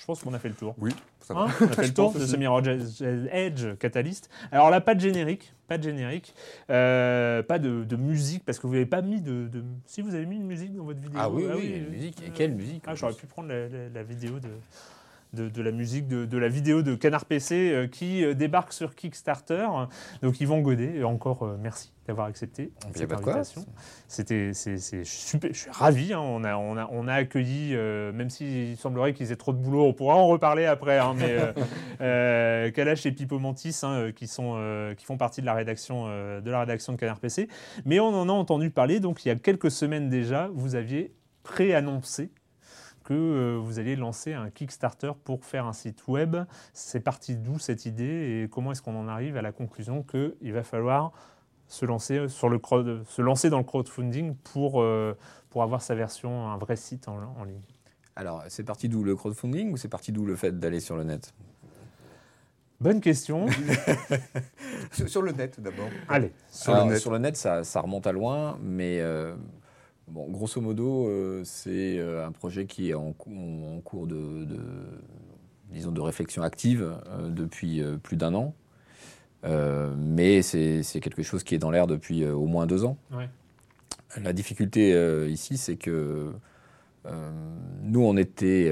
Je 0.00 0.06
pense 0.06 0.22
qu'on 0.22 0.32
a 0.32 0.38
fait 0.38 0.48
le 0.48 0.54
tour. 0.54 0.74
Oui, 0.78 0.92
ça 1.20 1.34
va. 1.34 1.40
Hein, 1.42 1.48
on 1.60 1.64
a 1.66 1.68
fait 1.68 1.86
le 1.88 1.92
tour 1.94 2.12
de 2.14 2.24
ce 2.24 2.36
Mirror's 2.36 2.66
Edge, 3.30 3.76
Catalyst. 3.78 4.30
Alors 4.50 4.70
là, 4.70 4.80
pas 4.80 4.94
de 4.94 5.00
générique, 5.00 5.52
pas 5.68 5.76
de 5.76 5.82
générique, 5.82 6.34
euh, 6.70 7.42
pas 7.42 7.58
de, 7.58 7.84
de 7.84 7.96
musique 7.96 8.42
parce 8.44 8.58
que 8.58 8.66
vous 8.66 8.72
n'avez 8.72 8.86
pas 8.86 9.02
mis 9.02 9.20
de, 9.20 9.46
de- 9.48 9.62
Si 9.84 10.00
vous 10.00 10.14
avez 10.14 10.24
mis 10.24 10.36
une 10.36 10.46
musique 10.46 10.74
dans 10.74 10.84
votre 10.84 11.00
vidéo. 11.00 11.18
Ah 11.22 11.28
oui, 11.28 11.44
oui, 11.54 11.72
une 11.76 11.90
musique. 11.90 12.22
Et 12.26 12.30
quelle 12.30 12.54
musique, 12.54 12.82
Ah, 12.86 12.94
j'aurais 12.94 13.12
pu 13.12 13.26
prendre 13.26 13.48
la, 13.48 13.68
la- 13.68 13.88
la 13.92 14.02
vidéo 14.02 14.38
de. 14.40 14.48
De, 15.32 15.48
de 15.48 15.62
la 15.62 15.70
musique 15.70 16.08
de, 16.08 16.24
de 16.24 16.38
la 16.38 16.48
vidéo 16.48 16.82
de 16.82 16.96
Canard 16.96 17.24
PC 17.24 17.70
euh, 17.70 17.86
qui 17.86 18.24
euh, 18.24 18.34
débarque 18.34 18.72
sur 18.72 18.96
Kickstarter. 18.96 19.68
Donc 20.22 20.40
Yvan 20.40 20.58
Godet, 20.58 20.96
et 20.96 21.04
encore 21.04 21.44
euh, 21.44 21.56
merci 21.60 21.92
d'avoir 22.08 22.26
accepté 22.26 22.72
a 22.84 22.88
cette 22.98 23.08
quoi. 23.08 23.18
invitation. 23.34 23.64
C'était, 24.08 24.50
c'est, 24.54 25.04
super, 25.04 25.52
je 25.54 25.58
suis 25.60 25.70
ravi. 25.70 26.12
hein. 26.12 26.18
On, 26.18 26.42
a, 26.42 26.56
on, 26.56 26.76
a, 26.76 26.88
on 26.90 27.06
a 27.06 27.14
accueilli, 27.14 27.76
euh, 27.76 28.10
même 28.12 28.28
s'il 28.28 28.76
semblerait 28.76 29.12
qu'ils 29.14 29.30
aient 29.30 29.36
trop 29.36 29.52
de 29.52 29.58
boulot, 29.58 29.84
on 29.84 29.92
pourra 29.92 30.16
en 30.16 30.26
reparler 30.26 30.66
après. 30.66 30.98
hein, 30.98 31.14
mais 31.16 31.30
euh, 31.38 31.52
euh, 32.00 32.70
Kalash 32.72 33.06
et 33.06 33.12
Pipo 33.12 33.38
Mantis, 33.38 33.78
hein, 33.84 34.10
qui, 34.10 34.26
sont, 34.26 34.60
qui 34.96 35.04
font 35.04 35.16
partie 35.16 35.42
de 35.42 35.46
la 35.46 35.54
rédaction 35.54 36.08
de 36.08 36.50
la 36.50 36.58
rédaction 36.58 36.92
de 36.92 36.98
Canard 36.98 37.20
PC. 37.20 37.46
Mais 37.84 38.00
on 38.00 38.08
en 38.08 38.28
a 38.28 38.32
entendu 38.32 38.70
parler. 38.70 38.98
Donc 38.98 39.24
il 39.24 39.28
y 39.28 39.30
a 39.30 39.36
quelques 39.36 39.70
semaines 39.70 40.08
déjà, 40.08 40.50
vous 40.52 40.74
aviez 40.74 41.14
préannoncé 41.44 42.30
que 43.10 43.14
euh, 43.14 43.58
vous 43.60 43.80
alliez 43.80 43.96
lancer 43.96 44.34
un 44.34 44.50
Kickstarter 44.50 45.10
pour 45.24 45.44
faire 45.44 45.66
un 45.66 45.72
site 45.72 46.06
web. 46.06 46.36
C'est 46.72 47.00
parti 47.00 47.34
d'où 47.34 47.58
cette 47.58 47.84
idée 47.84 48.44
et 48.44 48.48
comment 48.48 48.70
est-ce 48.70 48.82
qu'on 48.82 48.94
en 48.94 49.08
arrive 49.08 49.36
à 49.36 49.42
la 49.42 49.50
conclusion 49.50 50.04
qu'il 50.04 50.52
va 50.52 50.62
falloir 50.62 51.10
se 51.66 51.84
lancer, 51.84 52.28
sur 52.28 52.48
le 52.48 52.58
crowd- 52.58 53.02
se 53.08 53.20
lancer 53.20 53.50
dans 53.50 53.58
le 53.58 53.64
crowdfunding 53.64 54.36
pour, 54.36 54.80
euh, 54.80 55.16
pour 55.50 55.64
avoir 55.64 55.82
sa 55.82 55.96
version, 55.96 56.48
un 56.50 56.56
vrai 56.56 56.76
site 56.76 57.08
en, 57.08 57.18
en 57.36 57.42
ligne? 57.42 57.62
Alors, 58.14 58.44
c'est 58.48 58.62
parti 58.62 58.88
d'où 58.88 59.02
le 59.02 59.16
crowdfunding 59.16 59.72
ou 59.72 59.76
c'est 59.76 59.88
parti 59.88 60.12
d'où 60.12 60.24
le 60.24 60.36
fait 60.36 60.56
d'aller 60.60 60.78
sur 60.78 60.96
le 60.96 61.02
net? 61.02 61.34
Bonne 62.80 63.00
question. 63.00 63.46
Sur, 64.92 65.08
sur 65.08 65.22
le 65.22 65.32
net 65.32 65.60
d'abord. 65.60 65.88
Allez. 66.08 66.32
Sur 66.48 66.74
Alors, 66.74 66.86
le 66.86 66.92
net. 66.92 67.00
sur 67.00 67.10
le 67.10 67.18
net, 67.18 67.36
ça, 67.36 67.64
ça 67.64 67.80
remonte 67.80 68.06
à 68.06 68.12
loin, 68.12 68.56
mais 68.62 69.00
euh, 69.00 69.34
bon, 70.10 70.28
grosso 70.30 70.60
modo, 70.60 71.08
euh, 71.08 71.42
c'est 71.44 71.98
euh, 71.98 72.26
un 72.26 72.32
projet 72.32 72.66
qui 72.66 72.90
est 72.90 72.94
en, 72.94 73.12
cou- 73.12 73.30
en 73.32 73.80
cours 73.80 74.06
de, 74.06 74.44
de- 74.44 74.58
disons, 75.72 75.92
de 75.92 76.00
réflexion 76.00 76.42
active 76.42 76.96
euh, 77.08 77.28
depuis 77.30 77.82
euh, 77.82 77.96
plus 77.96 78.16
d'un 78.16 78.34
an. 78.34 78.54
Mais 79.42 80.42
c'est 80.42 80.82
quelque 81.00 81.22
chose 81.22 81.42
qui 81.44 81.54
est 81.54 81.58
dans 81.58 81.70
l'air 81.70 81.86
depuis 81.86 82.26
au 82.26 82.44
moins 82.44 82.66
deux 82.66 82.84
ans. 82.84 82.98
Ouais. 83.10 83.28
La 84.22 84.34
difficulté 84.34 84.92
ici, 85.30 85.56
c'est 85.56 85.76
que 85.76 86.30
nous, 87.82 88.02
on 88.02 88.12
n'était 88.12 88.70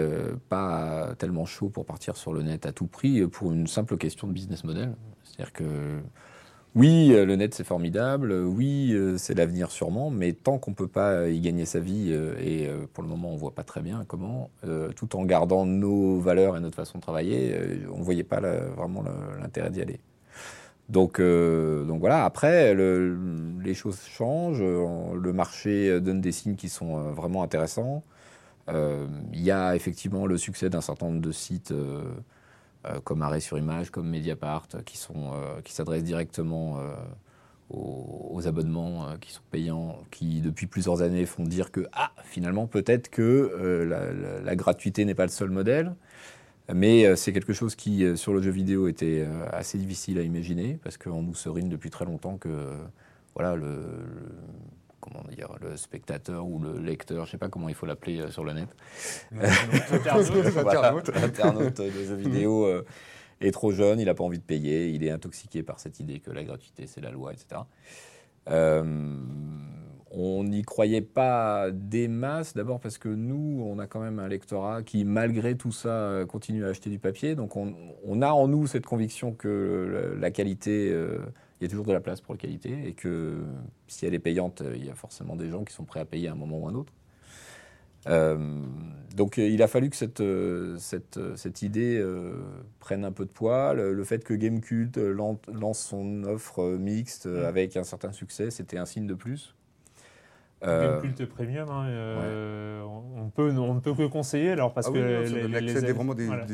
pas 0.51 1.15
tellement 1.17 1.47
chaud 1.47 1.71
pour 1.71 1.87
partir 1.87 2.19
sur 2.19 2.35
le 2.35 2.43
net 2.43 2.67
à 2.67 2.73
tout 2.73 2.87
prix 2.87 3.27
pour 3.29 3.51
une 3.53 3.67
simple 3.67 3.97
question 3.97 4.29
de 4.29 4.35
business 4.35 4.63
model. 4.63 4.95
C'est-à-dire 5.25 5.55
que 5.55 6.01
oui, 6.75 7.13
euh, 7.13 7.25
le 7.27 7.37
net 7.37 7.55
c'est 7.55 7.65
formidable, 7.65 8.31
euh, 8.31 8.45
oui, 8.45 8.93
euh, 8.93 9.17
c'est 9.19 9.35
l'avenir 9.35 9.71
sûrement, 9.71 10.11
mais 10.11 10.33
tant 10.33 10.59
qu'on 10.59 10.75
peut 10.75 10.87
pas 10.87 11.29
y 11.29 11.41
gagner 11.41 11.65
sa 11.65 11.81
vie, 11.81 12.09
euh, 12.13 12.35
et 12.41 12.69
euh, 12.69 12.87
pour 12.93 13.03
le 13.03 13.09
moment 13.09 13.31
on 13.33 13.37
voit 13.37 13.55
pas 13.55 13.65
très 13.65 13.81
bien 13.81 14.05
comment, 14.07 14.51
euh, 14.65 14.93
tout 14.93 15.17
en 15.17 15.25
gardant 15.25 15.67
nos 15.67 16.21
valeurs 16.21 16.57
et 16.57 16.61
notre 16.61 16.77
façon 16.77 16.99
de 16.99 17.03
travailler, 17.03 17.53
euh, 17.55 17.79
on 17.93 18.03
voyait 18.03 18.23
pas 18.25 18.41
vraiment 18.41 19.03
l'intérêt 19.41 19.71
d'y 19.71 19.81
aller. 19.83 19.99
Donc, 20.89 21.21
euh, 21.21 21.85
voilà, 22.01 22.25
après, 22.25 22.75
le- 22.75 23.17
les 23.63 23.75
choses 23.75 24.01
changent, 24.09 24.61
euh, 24.63 25.15
le 25.21 25.33
marché 25.35 26.01
donne 26.01 26.21
des 26.23 26.33
signes 26.33 26.57
qui 26.57 26.69
sont 26.71 26.99
euh, 26.99 27.13
vraiment 27.13 27.43
intéressants. 27.43 28.05
Euh, 28.71 29.07
Il 29.35 29.43
y 29.43 29.51
a 29.51 29.77
effectivement 29.77 30.27
le 30.27 30.39
succès 30.39 30.71
d'un 30.71 30.81
certain 30.83 31.07
nombre 31.07 31.21
de 31.23 31.33
sites 31.33 31.73
euh, 31.73 32.03
euh, 32.05 32.05
comme 33.05 33.23
Arrêt 33.23 33.41
sur 33.41 33.59
Image, 33.59 33.91
comme 33.91 34.09
Mediapart, 34.09 34.69
qui, 34.85 34.97
sont, 34.99 35.33
euh, 35.35 35.61
qui 35.63 35.73
s'adressent 35.73 36.05
directement 36.05 36.79
euh, 36.79 36.95
aux, 37.71 38.47
abonnements 38.47 39.09
euh, 39.09 39.17
qui 39.19 39.33
sont 39.33 39.43
payants, 39.51 39.99
qui 40.11 40.41
depuis 40.41 40.67
plusieurs 40.67 41.03
années 41.03 41.27
font 41.27 41.45
dire 41.45 41.71
que 41.71 41.87
ah, 41.93 42.13
finalement 42.25 42.67
peut-être 42.67 43.11
que 43.11 43.23
euh, 43.23 44.41
la, 44.45 44.57
gratuité 44.57 45.05
n'est 45.05 45.15
pas 45.15 45.25
le 45.25 45.31
seul 45.31 45.51
modèle. 45.51 45.95
Mais 46.75 47.07
euh, 47.07 47.17
c'est 47.17 47.33
quelque 47.33 47.53
chose 47.55 47.75
qui, 47.75 48.05
euh, 48.05 48.17
sur 48.17 48.33
le 48.35 48.43
jeu 48.43 48.51
vidéo, 48.51 48.89
était 48.89 49.25
euh, 49.27 49.47
assez 49.53 49.79
difficile 49.79 50.19
à 50.19 50.23
imaginer, 50.23 50.79
parce 50.83 50.99
qu'on 50.99 51.23
nous 51.23 51.35
serine 51.35 51.69
depuis 51.69 51.91
très 51.91 52.05
longtemps 52.05 52.37
que 52.37 52.49
euh, 52.51 52.77
voilà, 53.35 53.57
le- 53.57 54.05
comment 55.09 55.25
dire, 55.29 55.49
le 55.61 55.77
spectateur 55.77 56.47
ou 56.47 56.59
le 56.59 56.79
lecteur, 56.79 57.27
je 57.27 57.33
sais 57.33 57.39
pas 57.39 57.49
comment 57.49 57.69
il 57.69 57.75
faut 57.75 57.87
l'appeler 57.87 58.21
euh, 58.21 58.31
sur 58.31 58.45
le 58.45 58.53
net, 58.53 58.69
voilà, 59.33 60.95
l'internaute 61.15 61.81
de 61.81 61.91
jeux 61.91 62.17
vidéo 62.17 62.65
euh, 62.67 62.85
est 63.41 63.51
trop 63.51 63.73
jeune, 63.73 64.01
il 64.01 64.07
n'a 64.07 64.15
pas 64.15 64.25
envie 64.25 64.39
de 64.39 64.45
payer, 64.45 64.89
il 64.89 65.05
est 65.05 65.11
intoxiqué 65.11 65.63
par 65.63 65.81
cette 65.81 66.01
idée 66.01 66.21
que 66.21 66.31
la 66.31 66.45
gratuité 66.45 66.87
c'est 66.87 67.01
la 67.01 67.11
loi, 67.11 67.33
etc. 67.33 67.63
Euh, 68.51 69.17
on 70.11 70.45
n'y 70.45 70.63
croyait 70.63 71.03
pas 71.03 71.71
des 71.71 72.09
masses, 72.09 72.55
d'abord 72.55 72.81
parce 72.81 72.97
que 72.97 73.09
nous, 73.09 73.63
on 73.67 73.79
a 73.79 73.87
quand 73.87 74.01
même 74.01 74.19
un 74.19 74.29
lectorat 74.29 74.83
qui, 74.83 75.05
malgré 75.05 75.55
tout 75.55 75.73
ça, 75.73 76.21
continue 76.27 76.65
à 76.65 76.69
acheter 76.69 76.89
du 76.89 76.99
papier. 76.99 77.35
Donc 77.35 77.57
on, 77.57 77.75
on 78.05 78.23
a 78.23 78.31
en 78.31 78.49
nous 78.49 78.67
cette 78.67 78.87
conviction 78.87 79.33
que 79.33 80.15
la, 80.15 80.21
la 80.21 80.31
qualité, 80.31 80.91
euh, 80.91 81.19
il 81.61 81.65
y 81.65 81.67
a 81.67 81.69
toujours 81.69 81.87
de 81.87 81.93
la 81.93 82.01
place 82.01 82.21
pour 82.21 82.35
la 82.35 82.39
qualité 82.39 82.87
et 82.87 82.93
que 82.93 83.39
si 83.87 84.07
elle 84.07 84.15
est 84.15 84.19
payante, 84.21 84.63
il 84.75 84.85
y 84.85 84.91
a 84.91 84.95
forcément 84.95 85.37
des 85.37 85.51
gens 85.51 85.65
qui 85.65 85.75
sont 85.75 85.85
prêts 85.85 86.01
à 86.01 86.05
payer 86.05 86.29
à 86.29 86.33
un 86.33 86.37
moment 86.37 86.59
ou 86.61 86.67
à 86.69 86.71
un 86.71 86.75
autre. 86.75 86.93
Euh, 88.07 88.63
donc 89.17 89.39
euh, 89.39 89.49
il 89.49 89.61
a 89.61 89.67
fallu 89.67 89.91
que 89.91 89.97
cette, 89.97 90.21
euh, 90.21 90.77
cette, 90.79 91.19
cette 91.37 91.63
idée 91.63 91.99
euh, 91.99 92.41
prenne 92.79 93.05
un 93.05 93.11
peu 93.13 93.25
de 93.25 93.31
poids. 93.31 93.75
Le, 93.75 93.93
le 93.93 94.05
fait 94.05 94.23
que 94.23 94.35
Gamecult 94.35 94.97
lan- 94.97 95.41
lance 95.53 95.81
son 95.81 96.23
offre 96.25 96.77
mixte 96.79 97.27
euh, 97.27 97.49
avec 97.49 97.77
un 97.77 97.83
certain 97.85 98.13
succès, 98.13 98.51
c'était 98.51 98.79
un 98.79 98.87
signe 98.87 99.09
de 99.09 99.15
plus. 99.15 99.55
Euh, 100.65 101.01
Culte 101.01 101.25
premium, 101.27 101.69
hein, 101.71 101.87
euh, 101.87 102.83
on, 102.83 103.23
on 103.27 103.29
peut, 103.31 103.51
on 103.57 103.75
ne 103.75 103.81
peut 103.81 103.95
que 103.95 104.07
conseiller 104.09 104.51
alors 104.51 104.75
parce 104.75 104.89
Ah 104.89 104.93
que 104.93 104.99
oui, 104.99 105.33
les- 105.33 105.49
les- 105.49 105.57
accès 105.57 105.61
les- 105.73 105.77
à 105.77 105.81
des, 105.83 105.93
vraiment 105.93 106.15
des, 106.15 106.27
voilà. 106.27 106.47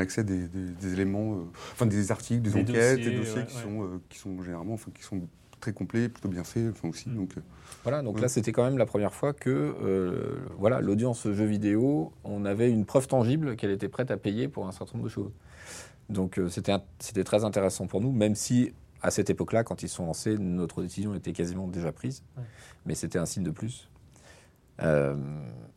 accès 0.00 0.24
des, 0.24 0.48
des- 0.48 0.72
des 0.72 0.92
éléments, 0.94 1.34
euh, 1.34 1.44
enfin 1.72 1.86
des 1.86 2.10
articles, 2.10 2.42
des, 2.42 2.50
Des 2.50 2.60
enquêtes, 2.60 2.96
dossiers, 2.98 3.10
des 3.12 3.16
dossiers 3.18 3.40
ouais, 3.42 3.46
qui 3.46 3.56
ouais. 3.56 3.62
sont 3.62 3.82
euh, 3.84 4.00
qui 4.08 4.18
sont 4.18 4.42
généralement, 4.42 4.74
enfin 4.74 4.90
qui 4.92 5.02
sont 5.04 5.20
très 5.60 5.72
complets, 5.72 6.08
plutôt 6.08 6.28
bien 6.28 6.42
faits, 6.42 6.66
enfin 6.72 6.88
aussi. 6.88 7.08
Mm. 7.08 7.14
Donc 7.14 7.30
euh, 7.36 7.40
Voilà, 7.84 8.02
donc 8.02 8.16
Ouais. 8.16 8.22
là 8.22 8.28
c'était 8.28 8.50
quand 8.50 8.64
même 8.64 8.78
la 8.78 8.86
première 8.86 9.14
fois 9.14 9.32
que 9.32 9.48
euh, 9.50 10.38
voilà, 10.58 10.80
l'audience 10.80 11.30
jeu 11.30 11.44
vidéo, 11.44 12.12
on 12.24 12.44
avait 12.46 12.68
une 12.70 12.84
preuve 12.84 13.06
tangible 13.06 13.54
qu'elle 13.54 13.70
était 13.70 13.88
prête 13.88 14.10
à 14.10 14.16
payer 14.16 14.48
pour 14.48 14.66
un 14.66 14.72
certain 14.72 14.94
nombre 14.98 15.04
de 15.08 15.12
choses. 15.12 15.30
Donc 16.08 16.38
euh, 16.40 16.48
c'était 16.48 16.74
c'était 16.98 17.24
très 17.24 17.44
intéressant 17.44 17.86
pour 17.86 18.00
nous, 18.00 18.10
même 18.10 18.34
si 18.34 18.72
à 19.02 19.10
cette 19.10 19.30
époque-là, 19.30 19.64
quand 19.64 19.82
ils 19.82 19.88
sont 19.88 20.06
lancés, 20.06 20.36
notre 20.38 20.82
décision 20.82 21.14
était 21.14 21.32
quasiment 21.32 21.68
déjà 21.68 21.92
prise, 21.92 22.22
Ouais. 22.36 22.42
mais 22.86 22.94
c'était 22.94 23.18
un 23.18 23.26
signe 23.26 23.44
de 23.44 23.50
plus. 23.50 23.88
Euh, 24.82 25.16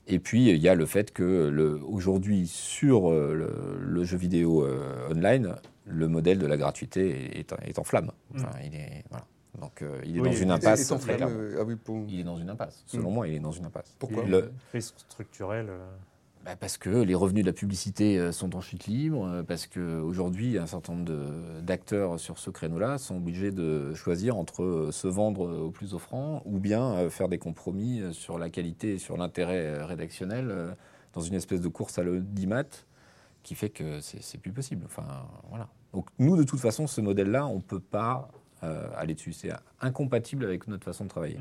et 0.08 0.20
puis 0.20 0.50
il 0.50 0.58
y 0.58 0.68
a 0.68 0.76
le 0.76 0.86
fait 0.86 1.12
que 1.14 1.80
aujourd'hui 1.88 2.48
sur 2.48 3.10
euh, 3.10 3.34
le, 3.34 3.78
le 3.80 4.04
jeu 4.04 4.18
vidéo 4.18 4.66
euh, 4.66 5.10
online, 5.10 5.56
le 5.86 6.08
modèle 6.10 6.38
de 6.38 6.46
la 6.46 6.58
gratuité 6.58 7.40
est, 7.40 7.54
est 7.64 7.80
en 7.80 7.84
flamme. 7.86 8.12
Enfin, 8.36 8.50
il 8.66 8.76
est 8.76 9.04
voilà. 9.10 9.26
Donc 9.62 9.82
euh, 9.82 10.02
il 10.06 10.18
est 10.18 10.20
Oui, 10.20 10.30
dans 10.30 10.36
une 10.36 10.52
impasse. 10.52 10.88
très 10.88 11.00
flamme, 11.00 11.18
clairement. 11.18 11.56
ah 11.60 11.64
oui, 11.64 11.76
pour- 11.76 12.04
Il 12.10 12.20
est 12.20 12.24
dans 12.24 12.36
une 12.38 12.50
impasse. 12.50 12.84
Selon 12.88 13.10
Mm. 13.10 13.14
moi, 13.14 13.28
il 13.28 13.36
est 13.36 13.40
dans 13.40 13.52
une 13.54 13.66
impasse. 13.66 13.96
Pourquoi 13.98 14.24
Le- 14.26 14.52
Risque 14.74 14.96
structurel. 14.98 15.70
Bah, 16.46 16.56
Parce 16.56 16.78
que 16.78 16.90
les 16.90 17.16
revenus 17.16 17.44
de 17.44 17.50
la 17.50 17.54
publicité 17.54 18.18
euh, 18.18 18.32
sont 18.32 18.56
en 18.56 18.62
chute 18.62 18.88
libre, 18.88 19.28
euh, 19.28 19.44
parce 19.44 19.68
qu'aujourd'hui, 19.68 20.58
un 20.58 20.68
certain 20.68 20.94
nombre 20.94 21.12
d'acteurs 21.62 22.20
sur 22.20 22.40
ce 22.40 22.50
créneau-là 22.50 22.98
sont 22.98 23.18
obligés 23.18 23.52
de 23.52 23.94
choisir 23.94 24.38
entre 24.38 24.64
euh, 24.64 24.92
se 24.92 25.08
vendre 25.08 25.42
au 25.42 25.70
plus 25.70 25.94
offrant 25.94 26.42
ou 26.46 26.60
bien 26.60 27.10
faire 27.10 27.28
des 27.28 27.38
compromis 27.38 28.02
sur 28.14 28.40
la 28.40 28.50
qualité 28.50 28.94
et 28.94 28.98
sur 28.98 29.18
l'intérêt 29.18 29.84
rédactionnel 29.84 30.76
dans 31.14 31.22
une 31.22 31.34
espèce 31.34 31.62
de 31.62 31.68
course 31.68 32.00
à 32.00 32.04
l'audimat 32.04 32.64
qui 33.44 33.56
fait 33.56 33.70
que 33.70 34.00
c'est 34.00 34.38
plus 34.38 34.52
possible. 34.52 34.84
Enfin, 34.86 35.06
voilà. 35.50 35.68
Donc 35.94 36.08
nous, 36.20 36.38
de 36.38 36.44
toute 36.44 36.60
façon, 36.60 36.88
ce 36.88 37.02
modèle-là, 37.02 37.48
on 37.48 37.58
ne 37.58 37.62
peut 37.62 37.80
pas 37.80 38.30
aller 38.62 39.14
dessus. 39.14 39.34
C'est 39.34 39.52
incompatible 39.82 40.46
avec 40.46 40.68
notre 40.68 40.86
façon 40.86 41.06
de 41.06 41.10
travailler. 41.10 41.38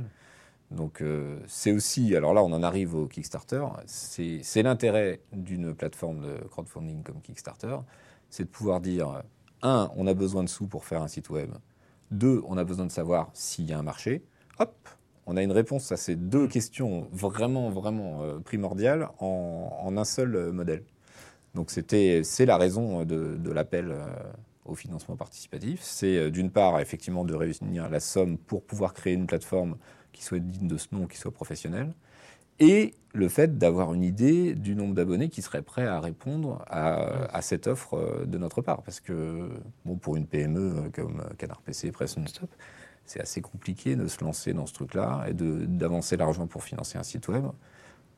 Donc 0.71 1.01
euh, 1.01 1.39
c'est 1.47 1.73
aussi, 1.73 2.15
alors 2.15 2.35
là 2.35 2.43
on 2.43 2.53
en 2.53 2.63
arrive 2.63 2.95
au 2.95 3.07
Kickstarter, 3.07 3.65
c'est 3.87 4.63
l'intérêt 4.63 5.21
d'une 5.33 5.75
plateforme 5.75 6.21
de 6.21 6.39
crowdfunding 6.49 7.03
comme 7.03 7.23
Kickstarter, 7.23 7.79
c'est 8.29 8.45
de 8.45 8.49
pouvoir 8.49 8.81
dire, 8.81 9.23
un, 9.63 9.91
on 9.97 10.07
a 10.07 10.13
besoin 10.15 10.45
de 10.45 10.49
sous 10.49 10.67
pour 10.67 10.85
faire 10.85 11.01
un 11.03 11.09
site 11.09 11.31
web. 11.31 11.51
Deux, 12.11 12.43
on 12.47 12.59
a 12.59 12.65
besoin 12.65 12.87
de 12.87 12.93
savoir 12.93 13.31
s'il 13.33 13.67
y 13.69 13.73
a 13.73 13.79
un 13.79 13.83
marché. 13.83 14.23
Hop, 14.59 14.89
on 15.27 15.37
a 15.37 15.43
une 15.43 15.53
réponse 15.53 15.91
à 15.91 15.97
ces 15.97 16.17
deux 16.17 16.49
questions 16.49 17.09
vraiment, 17.13 17.71
vraiment 17.71 18.23
euh, 18.23 18.39
primordiales 18.39 19.09
en, 19.19 19.71
en 19.83 19.97
un 19.97 20.05
seul 20.05 20.37
euh, 20.37 20.53
modèle. 20.53 20.85
Donc 21.55 21.71
c'était, 21.71 22.23
c'est 22.25 22.47
la 22.47 22.59
raison 22.59 23.05
de, 23.05 23.37
de 23.37 23.51
l'appel 23.51 23.91
euh, 23.91 24.07
au 24.65 24.75
financement 24.75 25.17
participatif. 25.17 25.81
C'est 25.83 26.31
d'une 26.31 26.51
part 26.51 26.79
effectivement 26.81 27.25
de 27.25 27.35
réunir 27.35 27.89
la 27.89 28.01
somme 28.01 28.37
pour 28.37 28.63
pouvoir 28.65 28.93
créer 28.93 29.15
une 29.15 29.27
plateforme 29.27 29.77
qui 30.13 30.23
soit 30.25 30.39
digne 30.39 30.69
de 30.69 30.77
ce 30.77 30.89
nom, 30.93 31.07
qui 31.07 31.17
soit 31.19 31.31
professionnelle, 31.33 31.93
et 32.61 32.95
le 33.15 33.29
fait 33.29 33.57
d'avoir 33.57 33.95
une 33.95 34.03
idée 34.03 34.55
du 34.55 34.75
nombre 34.75 34.95
d'abonnés 34.95 35.29
qui 35.29 35.43
seraient 35.43 35.63
prêts 35.63 35.87
à 35.87 36.01
répondre 36.01 36.65
à, 36.69 37.27
à 37.35 37.41
cette 37.43 37.67
offre 37.69 37.95
euh, 37.95 38.27
de 38.27 38.37
notre 38.37 38.63
part. 38.63 38.83
Parce 38.83 39.01
que 39.01 39.49
bon, 39.85 39.97
pour 39.97 40.17
une 40.17 40.27
PME 40.27 40.61
euh, 40.61 40.89
comme 40.93 41.23
Canard 41.39 41.63
PC, 41.63 41.91
Presse 41.93 42.17
Non-Stop, 42.17 42.51
c'est 43.05 43.21
assez 43.21 43.41
compliqué 43.41 43.97
de 43.97 44.07
se 44.09 44.23
lancer 44.23 44.53
dans 44.53 44.67
ce 44.67 44.75
truc-là 44.75 45.27
et 45.29 45.33
d'avancer 45.35 46.17
l'argent 46.17 46.47
pour 46.47 46.63
financer 46.65 46.99
un 46.99 47.03
site 47.03 47.29
web 47.29 47.45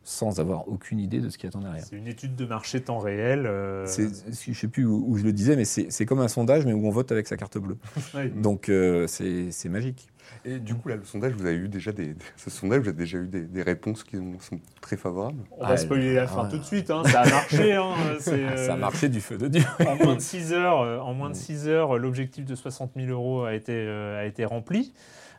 sans 0.03 0.41
avoir 0.41 0.66
aucune 0.66 0.99
idée 0.99 1.20
de 1.20 1.28
ce 1.28 1.36
qui 1.36 1.47
attend 1.47 1.61
derrière. 1.61 1.84
C'est 1.84 1.97
une 1.97 2.09
étude 2.09 2.34
de 2.34 2.47
marché 2.47 2.80
temps 2.80 2.99
réel. 2.99 3.45
euh, 3.47 3.86
Je 3.86 4.51
ne 4.51 4.55
sais 4.55 4.66
plus 4.68 4.86
où, 4.86 5.05
où 5.07 5.18
je 5.18 5.22
le 5.24 5.32
disais, 5.32 5.55
mais 5.57 5.66
c'est 5.66 6.07
comme 6.07 6.20
un 6.20 6.28
sondage, 6.28 6.64
mais 6.64 6.72
où 6.72 6.86
on 6.86 6.91
vote 6.91 7.12
avec 7.12 7.26
sa 7.28 7.36
carte 7.36 7.59
bleue. 7.59 7.76
Donc 8.36 8.68
euh, 8.70 9.07
c'est 9.07 9.68
magique. 9.68 10.09
Et 10.45 10.59
du 10.59 10.74
coup, 10.74 10.88
là, 10.88 10.97
le 10.97 11.05
sondage, 11.05 11.32
vous 11.32 11.45
avez 11.45 11.57
eu 11.57 11.68
déjà 11.68 11.93
des, 11.93 12.14
ce 12.36 12.49
sondage, 12.51 12.80
vous 12.80 12.88
avez 12.88 12.97
déjà 12.97 13.18
eu 13.18 13.26
des, 13.26 13.43
des 13.43 13.62
réponses 13.62 14.05
qui 14.05 14.16
ont- 14.16 14.38
sont 14.41 14.59
très 14.80 14.97
favorables. 14.97 15.43
On 15.59 15.66
va 15.66 15.72
Ah, 15.72 15.76
spoiler 15.76 16.14
la 16.14 16.26
fin 16.26 16.45
ouais. 16.45 16.51
tout 16.51 16.59
de 16.59 16.64
suite. 16.64 16.91
hein, 16.91 17.03
Ça 17.05 17.20
a 17.22 17.28
marché. 17.30 17.74
hein, 17.74 17.91
Ah, 18.16 18.20
Ça 18.20 18.30
a 18.32 18.34
euh, 18.34 18.76
marché 18.76 19.09
du 19.11 19.20
feu 19.20 19.36
de 19.36 19.49
Dieu. 19.49 19.62
En 19.86 19.97
moins 19.97 20.16
de 20.16 20.20
6 20.20 20.53
heures, 20.55 20.80
euh, 20.80 20.99
en 20.99 21.12
moins 21.12 21.28
de 21.30 21.34
six 21.34 21.68
heures, 21.68 21.99
l'objectif 21.99 22.45
de 22.47 22.55
60 22.55 22.93
000 22.97 23.09
euros 23.11 23.45
a 23.45 23.55
été, 23.55 23.72
euh, 23.74 24.20
a 24.20 24.24
été 24.24 24.45
rempli. 24.47 24.93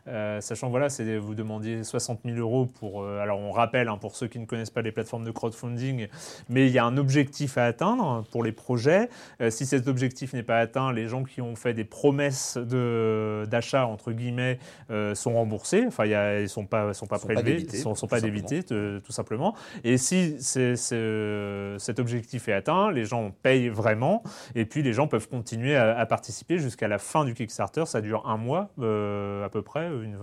Euh, 0.08 0.40
sachant 0.40 0.68
voilà, 0.68 0.88
c'est 0.88 1.16
vous 1.18 1.34
demandiez 1.34 1.84
60 1.84 2.20
000 2.24 2.36
euros 2.38 2.66
pour. 2.66 3.02
euh, 3.04 3.20
alors 3.20 3.38
on 3.38 3.52
rappelle 3.52 3.88
hein, 3.88 3.98
pour 4.00 4.16
ceux 4.16 4.26
qui 4.26 4.38
ne 4.40 4.46
connaissent 4.46 4.70
pas 4.70 4.82
les 4.82 4.90
plateformes 4.90 5.24
de 5.24 5.30
crowdfunding, 5.30 6.08
mais 6.48 6.66
il 6.66 6.72
y 6.72 6.78
a 6.78 6.84
un 6.84 6.96
objectif 6.96 7.56
à 7.56 7.66
atteindre 7.66 8.24
pour 8.32 8.42
les 8.42 8.50
projets. 8.52 9.08
Euh, 9.40 9.50
si 9.50 9.64
cet 9.64 9.86
objectif 9.86 10.32
n'est 10.32 10.42
pas 10.42 10.58
atteint, 10.58 10.92
les 10.92 11.06
gens 11.08 11.22
qui 11.22 11.40
ont 11.40 11.54
fait 11.54 11.72
des 11.74 11.84
promesses 11.84 12.56
de 12.56 13.46
d'achat 13.50 13.86
entre 13.86 14.12
guillemets 14.12 14.58
sont 15.14 15.34
remboursés. 15.34 15.84
Enfin, 15.86 16.04
il 16.04 16.10
y 16.10 16.14
a- 16.14 16.40
ils 16.40 16.48
sont 16.48 16.66
pas 16.66 16.92
sont 16.94 17.06
pas 17.06 17.18
Sont 17.18 17.28
pas 17.28 17.34
prélevés, 17.34 17.52
débités, 17.58 17.76
sont, 17.78 17.94
sont 17.94 18.06
tout 18.06 18.10
pas 18.10 18.20
simplement. 18.20 18.34
débités 18.48 19.00
tout 19.04 19.12
simplement. 19.12 19.54
Et 19.84 19.98
si 19.98 20.36
c'est- 20.40 20.76
c'est- 20.76 21.78
cet 21.78 21.98
objectif 22.00 22.48
est 22.48 22.52
atteint, 22.52 22.90
les 22.90 23.04
gens 23.04 23.30
payent 23.42 23.68
vraiment. 23.68 24.22
Et 24.54 24.64
puis 24.64 24.82
les 24.82 24.92
gens 24.92 25.06
peuvent 25.06 25.28
continuer 25.28 25.76
à, 25.76 25.96
à 25.96 26.06
participer 26.06 26.58
jusqu'à 26.58 26.88
la 26.88 26.98
fin 26.98 27.24
du 27.24 27.34
Kickstarter. 27.34 27.84
Ça 27.86 28.00
dure 28.00 28.26
un 28.26 28.36
mois 28.36 28.70
à 28.78 29.48
peu 29.50 29.62
près, 29.62 29.88
une, 30.00 30.16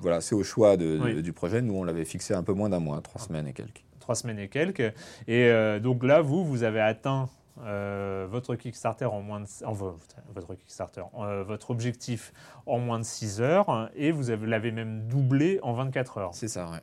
Voilà, 0.00 0.20
c'est 0.20 0.34
au 0.34 0.42
choix 0.42 0.76
de- 0.76 0.98
de- 0.98 1.02
Oui. 1.02 1.22
du 1.22 1.32
projet. 1.32 1.62
Nous, 1.62 1.74
on 1.74 1.84
l'avait 1.84 2.04
fixé 2.04 2.34
un 2.34 2.42
peu 2.42 2.52
moins 2.52 2.68
d'un 2.68 2.80
mois, 2.80 3.00
trois 3.00 3.20
semaines 3.20 3.46
et 3.46 3.52
quelques. 3.52 3.84
trois 4.00 4.14
semaines 4.14 4.38
et 4.40 4.48
quelques. 4.48 4.80
Et 5.28 5.46
euh, 5.48 5.78
donc 5.78 6.02
là, 6.02 6.20
vous, 6.22 6.44
vous 6.44 6.62
avez 6.64 6.80
atteint 6.80 7.28
euh, 7.64 8.26
votre 8.30 8.54
Kickstarter 8.56 9.04
en 9.04 9.20
moins 9.20 9.40
de 9.40 9.46
en, 9.64 9.72
vo- 9.72 9.96
votre 10.34 10.54
Kickstarter, 10.54 11.02
euh, 11.18 11.44
votre 11.44 11.70
objectif 11.70 12.32
en 12.66 12.78
moins 12.78 12.98
de 12.98 13.04
6 13.04 13.40
heures 13.42 13.90
et 13.94 14.10
vous 14.10 14.30
avez- 14.30 14.46
l'avez 14.46 14.72
même 14.72 15.06
doublé 15.06 15.60
en 15.62 15.74
24 15.74 16.16
heures. 16.18 16.34
C'est 16.34 16.48
ça, 16.48 16.70
ouais. 16.70 16.78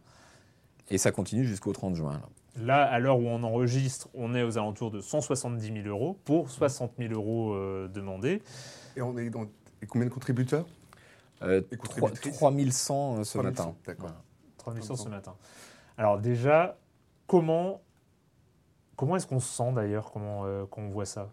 Et 0.91 0.97
ça 0.99 1.11
continue 1.11 1.43
jusqu'au 1.45 1.73
30 1.73 1.95
juin. 1.95 2.13
là. 2.13 2.21
Là, 2.61 2.83
à 2.83 2.99
l'heure 2.99 3.19
où 3.19 3.27
on 3.27 3.41
enregistre, 3.43 4.09
on 4.13 4.35
est 4.35 4.43
aux 4.43 4.57
alentours 4.57 4.91
de 4.91 5.01
170 5.01 5.73
000 5.83 5.87
euros 5.87 6.17
pour 6.25 6.49
60 6.49 6.91
000 6.99 7.13
euros 7.13 7.53
euh, 7.53 7.87
demandés. 7.87 8.41
Et 8.95 9.01
on 9.01 9.17
est 9.17 9.29
dans 9.29 9.45
et 9.81 9.85
combien 9.87 10.07
de 10.07 10.13
contributeurs? 10.13 10.65
Euh, 11.41 11.61
Et 11.71 11.77
trois- 11.77 12.09
contributrices 12.09 12.37
3100 12.37 13.17
euh, 13.19 13.23
ce 13.23 13.37
3100, 13.37 13.43
matin. 13.65 13.75
d'accord. 13.85 14.05
Voilà. 14.09 14.21
3100 14.57 14.95
ce 14.97 15.09
matin. 15.09 15.35
Alors 15.97 16.19
déjà, 16.19 16.77
comment, 17.27 17.81
comment 18.95 19.15
est-ce 19.15 19.27
qu'on 19.27 19.39
se 19.39 19.47
sent 19.53 19.71
d'ailleurs 19.73 20.11
comment, 20.11 20.45
euh, 20.45 20.65
quand 20.69 20.81
on 20.81 20.89
voit 20.89 21.05
ça? 21.05 21.29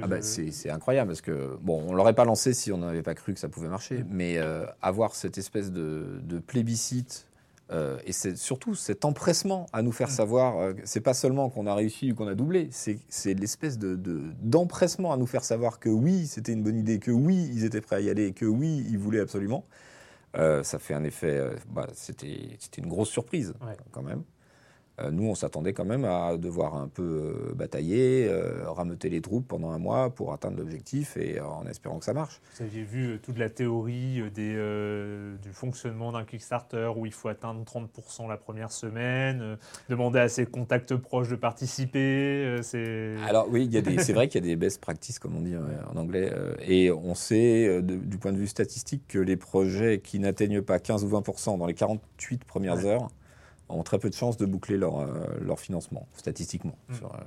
Ah 0.00 0.06
bah, 0.06 0.22
c'est 0.22 0.50
c'est 0.52 0.70
incroyable 0.70 1.08
parce 1.08 1.20
que, 1.20 1.58
bon, 1.60 1.84
on 1.88 1.94
l'aurait 1.94 2.14
pas 2.14 2.24
lancé 2.24 2.54
si 2.54 2.72
on 2.72 2.78
n'avait 2.78 3.02
pas 3.02 3.14
cru 3.14 3.34
que 3.34 3.40
ça 3.40 3.48
pouvait 3.48 3.68
marcher, 3.68 4.04
mais 4.08 4.38
euh, 4.38 4.64
avoir 4.80 5.14
cette 5.14 5.38
espèce 5.38 5.70
de, 5.72 6.20
de 6.22 6.38
plébiscite 6.38 7.26
euh, 7.70 7.98
et 8.04 8.12
c'est 8.12 8.36
surtout 8.36 8.74
cet 8.74 9.04
empressement 9.04 9.66
à 9.72 9.82
nous 9.82 9.92
faire 9.92 10.10
savoir, 10.10 10.58
euh, 10.58 10.72
c'est 10.84 11.00
pas 11.00 11.14
seulement 11.14 11.48
qu'on 11.48 11.66
a 11.66 11.74
réussi 11.74 12.12
ou 12.12 12.14
qu'on 12.14 12.26
a 12.26 12.34
doublé, 12.34 12.68
c'est 12.72 13.34
l'espèce 13.34 13.78
de- 13.78 13.96
de- 13.96 14.22
d'empressement 14.42 15.12
à 15.12 15.16
nous 15.16 15.26
faire 15.26 15.44
savoir 15.44 15.78
que 15.78 15.88
oui, 15.88 16.26
c'était 16.26 16.52
une 16.52 16.62
bonne 16.62 16.76
idée, 16.76 16.98
que 16.98 17.10
oui, 17.10 17.50
ils 17.54 17.64
étaient 17.64 17.80
prêts 17.80 17.96
à 17.96 18.00
y 18.00 18.10
aller, 18.10 18.32
que 18.32 18.44
oui, 18.46 18.84
ils 18.90 18.98
voulaient 18.98 19.20
absolument. 19.20 19.64
Euh, 20.36 20.62
ça 20.62 20.78
fait 20.78 20.94
un 20.94 21.04
effet, 21.04 21.36
euh, 21.38 21.54
bah, 21.70 21.86
c'était 21.94 22.56
c'était 22.58 22.80
une 22.80 22.88
grosse 22.88 23.10
surprise 23.10 23.52
Ouais. 23.66 23.76
quand 23.90 24.02
même. 24.02 24.22
Euh, 25.02 25.10
nous, 25.10 25.24
on 25.24 25.34
s'attendait 25.34 25.72
quand 25.72 25.84
même 25.84 26.04
à 26.04 26.36
devoir 26.36 26.74
un 26.76 26.88
peu 26.88 27.02
euh, 27.50 27.54
batailler, 27.54 28.26
euh, 28.28 28.70
rameuter 28.70 29.08
les 29.08 29.20
troupes 29.20 29.46
pendant 29.48 29.70
un 29.70 29.78
mois 29.78 30.10
pour 30.10 30.32
atteindre 30.32 30.58
l'objectif 30.58 31.16
et 31.16 31.40
en 31.40 31.66
espérant 31.66 31.98
que 31.98 32.04
ça 32.04 32.12
marche. 32.12 32.40
Vous 32.56 32.64
aviez 32.64 32.82
vu 32.82 33.18
toute 33.22 33.38
la 33.38 33.48
théorie 33.50 34.22
des, 34.34 34.54
euh, 34.56 35.36
du 35.42 35.50
fonctionnement 35.50 36.12
d'un 36.12 36.24
Kickstarter 36.24 36.90
où 36.96 37.06
il 37.06 37.12
faut 37.12 37.28
atteindre 37.28 37.62
30% 37.64 38.28
la 38.28 38.36
première 38.36 38.70
semaine, 38.72 39.40
euh, 39.42 39.56
demander 39.88 40.20
à 40.20 40.28
ses 40.28 40.46
contacts 40.46 40.94
proches 40.96 41.28
de 41.28 41.36
participer. 41.36 42.58
c'est... 42.62 43.14
Alors 43.28 43.48
oui, 43.50 43.68
c'est 43.98 44.12
vrai 44.12 44.28
qu'il 44.28 44.42
y 44.42 44.44
a 44.44 44.48
des 44.48 44.56
best 44.56 44.80
practices, 44.80 45.18
comme 45.18 45.36
on 45.36 45.40
dit 45.40 45.54
en 45.56 45.96
anglais, 45.96 46.32
et 46.66 46.90
on 46.90 47.14
sait 47.14 47.82
de- 47.82 47.96
du 47.96 48.18
point 48.18 48.32
de 48.32 48.36
vue 48.38 48.46
statistique 48.46 49.02
que 49.08 49.18
les 49.18 49.36
projets 49.36 50.00
qui 50.00 50.18
n'atteignent 50.18 50.62
pas 50.62 50.78
15 50.78 51.04
ou 51.04 51.08
20% 51.08 51.58
dans 51.58 51.66
les 51.66 51.74
48 51.74 52.44
premières 52.44 52.84
heures 52.84 53.08
ont 53.72 53.82
très 53.82 53.98
peu 53.98 54.08
de 54.10 54.14
chances 54.14 54.36
de 54.36 54.46
boucler 54.46 54.76
leur, 54.76 55.00
euh, 55.00 55.06
leur 55.40 55.58
financement, 55.60 56.06
statistiquement. 56.14 56.76
Mm. 56.88 56.94
Sur, 56.94 57.14
euh, 57.14 57.18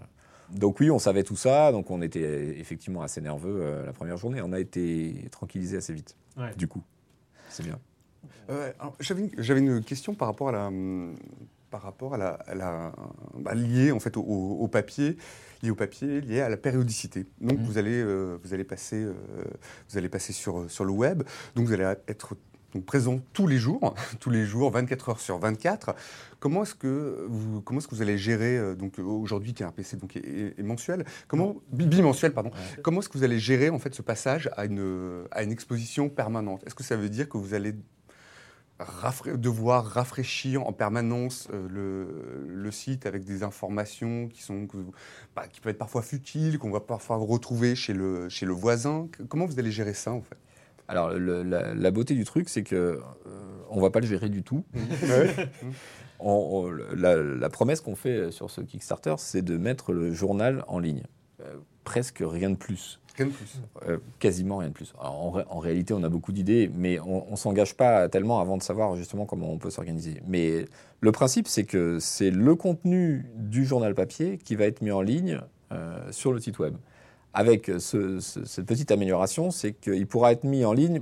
Donc 0.52 0.80
oui, 0.80 0.92
on 0.92 1.00
savait 1.00 1.24
tout 1.24 1.36
ça, 1.36 1.72
donc 1.72 1.90
on 1.92 2.02
était 2.02 2.58
effectivement 2.60 3.02
assez 3.02 3.22
nerveux 3.22 3.60
euh, 3.62 3.86
la 3.86 3.94
première 3.94 4.18
journée. 4.18 4.42
On 4.44 4.54
a 4.54 4.60
été 4.60 5.28
tranquillisé 5.32 5.78
assez 5.78 5.94
vite, 5.94 6.16
Ouais. 6.38 6.54
du 6.56 6.68
coup. 6.68 6.84
C'est 7.50 7.64
bien. 7.64 7.80
Euh, 8.50 8.72
J'avais 9.00 9.60
une, 9.60 9.84
question 9.84 10.14
par 10.16 10.28
rapport 10.28 10.50
à 10.50 10.52
la, 10.52 10.72
par 11.72 11.82
rapport 11.82 12.14
à 12.14 12.18
la, 12.18 12.30
à 12.34 12.56
la 12.56 12.92
bah, 13.40 13.54
liée 13.56 13.92
en 13.92 14.00
fait 14.00 14.18
au, 14.18 14.22
au- 14.22 14.58
au 14.64 14.68
papier, 14.68 15.18
lié 15.64 15.70
au 15.72 15.76
papier, 15.76 16.22
lié 16.22 16.42
à 16.42 16.50
la 16.50 16.58
périodicité. 16.58 17.26
Donc 17.42 17.58
Mhm. 17.60 17.66
vous 17.66 17.78
allez, 17.78 18.02
euh, 18.02 18.38
vous 18.44 18.54
allez 18.54 18.64
passer, 18.64 18.98
euh, 19.04 19.14
vous 19.90 19.98
allez 19.98 20.10
passer 20.10 20.34
sur 20.34 20.70
sur 20.70 20.86
le 20.86 20.92
web. 20.92 21.24
Donc 21.56 21.66
vous 21.68 21.74
allez 21.74 21.92
être 22.08 22.36
donc, 22.76 22.86
présent 22.86 23.20
tous 23.34 23.48
les 23.48 23.58
jours, 23.58 23.96
tous 24.20 24.30
les 24.30 24.46
jours, 24.46 24.70
24 24.72 25.10
heures 25.10 25.20
sur 25.20 25.40
24. 25.40 25.96
Comment 26.40 26.64
est-ce 26.64 26.76
que 26.76 27.26
vous, 27.30 27.62
comment 27.62 27.80
est-ce 27.80 27.88
que 27.88 27.96
vous 27.96 28.02
allez 28.02 28.18
gérer 28.18 28.58
euh, 28.58 28.76
donc 28.76 29.00
aujourd'hui 29.00 29.54
qui 29.54 29.64
est 29.64 29.66
un 29.66 29.72
PC 29.72 29.98
donc 29.98 30.16
est, 30.18 30.62
mensuel, 30.62 31.06
comment 31.28 31.56
bi- 31.72 31.88
bimensuel 31.88 32.34
pardon. 32.34 32.52
Comment 32.84 33.00
est-ce 33.00 33.10
que 33.10 33.18
vous 33.18 33.24
allez 33.24 33.40
gérer 33.40 33.70
en 33.70 33.80
fait 33.80 33.96
ce 33.96 34.02
passage 34.02 34.50
à 34.58 34.66
une 34.66 35.24
à 35.32 35.42
une 35.44 35.52
exposition 35.52 36.10
permanente? 36.10 36.62
Est-ce 36.68 36.76
que 36.76 36.84
ça 36.84 36.98
veut 36.98 37.10
dire 37.10 37.30
que 37.30 37.38
vous 37.38 37.54
allez 37.54 37.74
rafra- 38.80 39.38
devoir 39.38 39.86
rafraîchir 39.86 40.68
en 40.68 40.74
permanence 40.74 41.48
euh, 41.54 41.68
le, 41.70 42.46
le 42.54 42.72
site 42.72 43.06
avec 43.06 43.24
des 43.24 43.42
informations 43.44 44.28
qui, 44.28 44.42
sont, 44.44 44.68
bah, 45.36 45.48
qui 45.48 45.62
peuvent 45.62 45.72
être 45.72 45.78
parfois 45.78 46.02
futiles, 46.02 46.60
qu'on 46.60 46.72
va 46.72 46.82
parfois 46.82 47.16
retrouver 47.18 47.76
chez 47.76 47.94
le, 47.94 48.28
chez 48.30 48.46
le 48.46 48.54
voisin? 48.54 49.08
Comment 49.30 49.46
vous 49.46 49.60
allez 49.60 49.72
gérer 49.72 49.94
ça 49.94 50.12
en 50.12 50.22
fait? 50.22 50.38
Alors 50.88 51.10
le- 51.12 51.44
la, 51.44 51.74
la 51.74 51.92
beauté 51.92 52.14
du 52.14 52.24
truc, 52.26 52.50
c'est 52.50 52.64
que 52.64 52.76
euh, 52.76 53.00
on 53.70 53.82
va 53.82 53.90
pas 53.90 54.00
le 54.00 54.08
gérer 54.08 54.30
du 54.30 54.44
tout. 54.44 54.64
On- 56.20 56.66
on- 56.70 56.72
la, 56.96 57.18
la 57.22 57.50
promesse 57.50 57.82
qu'on 57.82 57.96
fait 57.96 58.32
sur 58.32 58.50
ce 58.50 58.62
Kickstarter, 58.62 59.16
c'est 59.18 59.42
de 59.42 59.58
mettre 59.58 59.92
le 59.92 60.14
journal 60.14 60.64
en 60.68 60.80
ligne. 60.80 61.04
Euh, 61.42 61.56
presque 61.84 62.24
rien 62.26 62.50
de 62.50 62.56
plus. 62.56 63.02
Rien 63.18 63.28
de 63.28 63.32
plus. 63.32 63.60
Euh, 63.88 63.98
quasiment 64.20 64.58
rien 64.58 64.70
de 64.70 64.74
plus. 64.74 64.94
Alors, 65.00 65.22
en, 65.22 65.44
en 65.50 65.60
réalité, 65.60 65.94
on 65.94 66.04
a 66.04 66.10
beaucoup 66.10 66.32
d'idées, 66.32 66.72
mais 66.74 67.00
on 67.02 67.32
ne 67.32 67.36
s'engage 67.36 67.76
pas 67.76 68.08
tellement 68.08 68.40
avant 68.40 68.56
de 68.58 68.64
savoir 68.64 68.96
justement 68.96 69.26
comment 69.26 69.52
on 69.52 69.58
peut 69.58 69.70
s'organiser. 69.70 70.22
Mais 70.26 70.66
le 71.02 71.12
principe, 71.12 71.48
c'est 71.50 71.66
que 71.66 72.00
c'est 72.00 72.32
le 72.32 72.56
contenu 72.56 73.26
du 73.36 73.66
journal 73.66 73.94
papier 73.94 74.38
qui 74.38 74.56
va 74.56 74.66
être 74.66 74.82
mis 74.82 74.92
en 74.92 75.02
ligne 75.02 75.42
euh, 75.74 76.00
sur 76.12 76.32
le 76.32 76.40
site 76.40 76.60
web. 76.60 76.76
Avec 77.38 77.70
ce- 77.80 78.20
ce- 78.22 78.46
cette 78.46 78.66
petite 78.66 78.92
amélioration, 78.92 79.52
c'est 79.52 79.74
qu'il 79.74 80.08
pourra 80.08 80.32
être 80.32 80.46
mis 80.46 80.64
en 80.64 80.72
ligne 80.74 81.02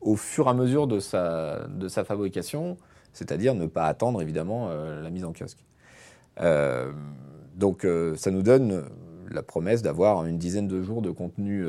au 0.00 0.14
fur 0.16 0.46
et 0.46 0.50
à 0.50 0.54
mesure 0.54 0.86
de 0.86 1.00
sa, 1.00 1.66
de 1.68 1.88
sa 1.88 2.04
fabrication, 2.04 2.76
c'est-à-dire 3.12 3.54
ne 3.56 3.66
pas 3.66 3.86
attendre 3.86 4.22
évidemment 4.22 4.68
euh, 4.70 5.02
la 5.02 5.10
mise 5.10 5.24
en 5.24 5.32
kiosque. 5.32 5.64
Euh, 6.40 6.92
donc 7.56 7.84
euh, 7.84 8.14
ça 8.16 8.30
nous 8.30 8.42
donne 8.42 8.84
la 9.30 9.42
promesse 9.42 9.82
d'avoir 9.82 10.24
une 10.26 10.38
dizaine 10.38 10.68
de 10.68 10.82
jours 10.82 11.02
de 11.02 11.10
contenu 11.10 11.64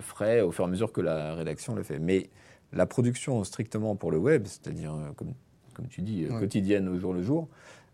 frais 0.00 0.40
au 0.40 0.50
fur 0.50 0.64
et 0.64 0.68
à 0.68 0.70
mesure 0.70 0.92
que 0.92 1.00
la 1.00 1.34
rédaction 1.34 1.74
le 1.74 1.82
fait. 1.82 1.98
Mais 1.98 2.28
la 2.72 2.86
production 2.86 3.42
strictement 3.44 3.94
pour 3.96 4.10
le 4.10 4.18
web, 4.18 4.46
c'est-à-dire, 4.46 4.92
comme, 5.16 5.32
comme 5.74 5.86
tu 5.86 6.02
dis, 6.02 6.26
Ouais. 6.26 6.38
quotidienne 6.40 6.88
au 6.88 6.98
jour 6.98 7.12
le 7.14 7.22
jour, 7.22 7.48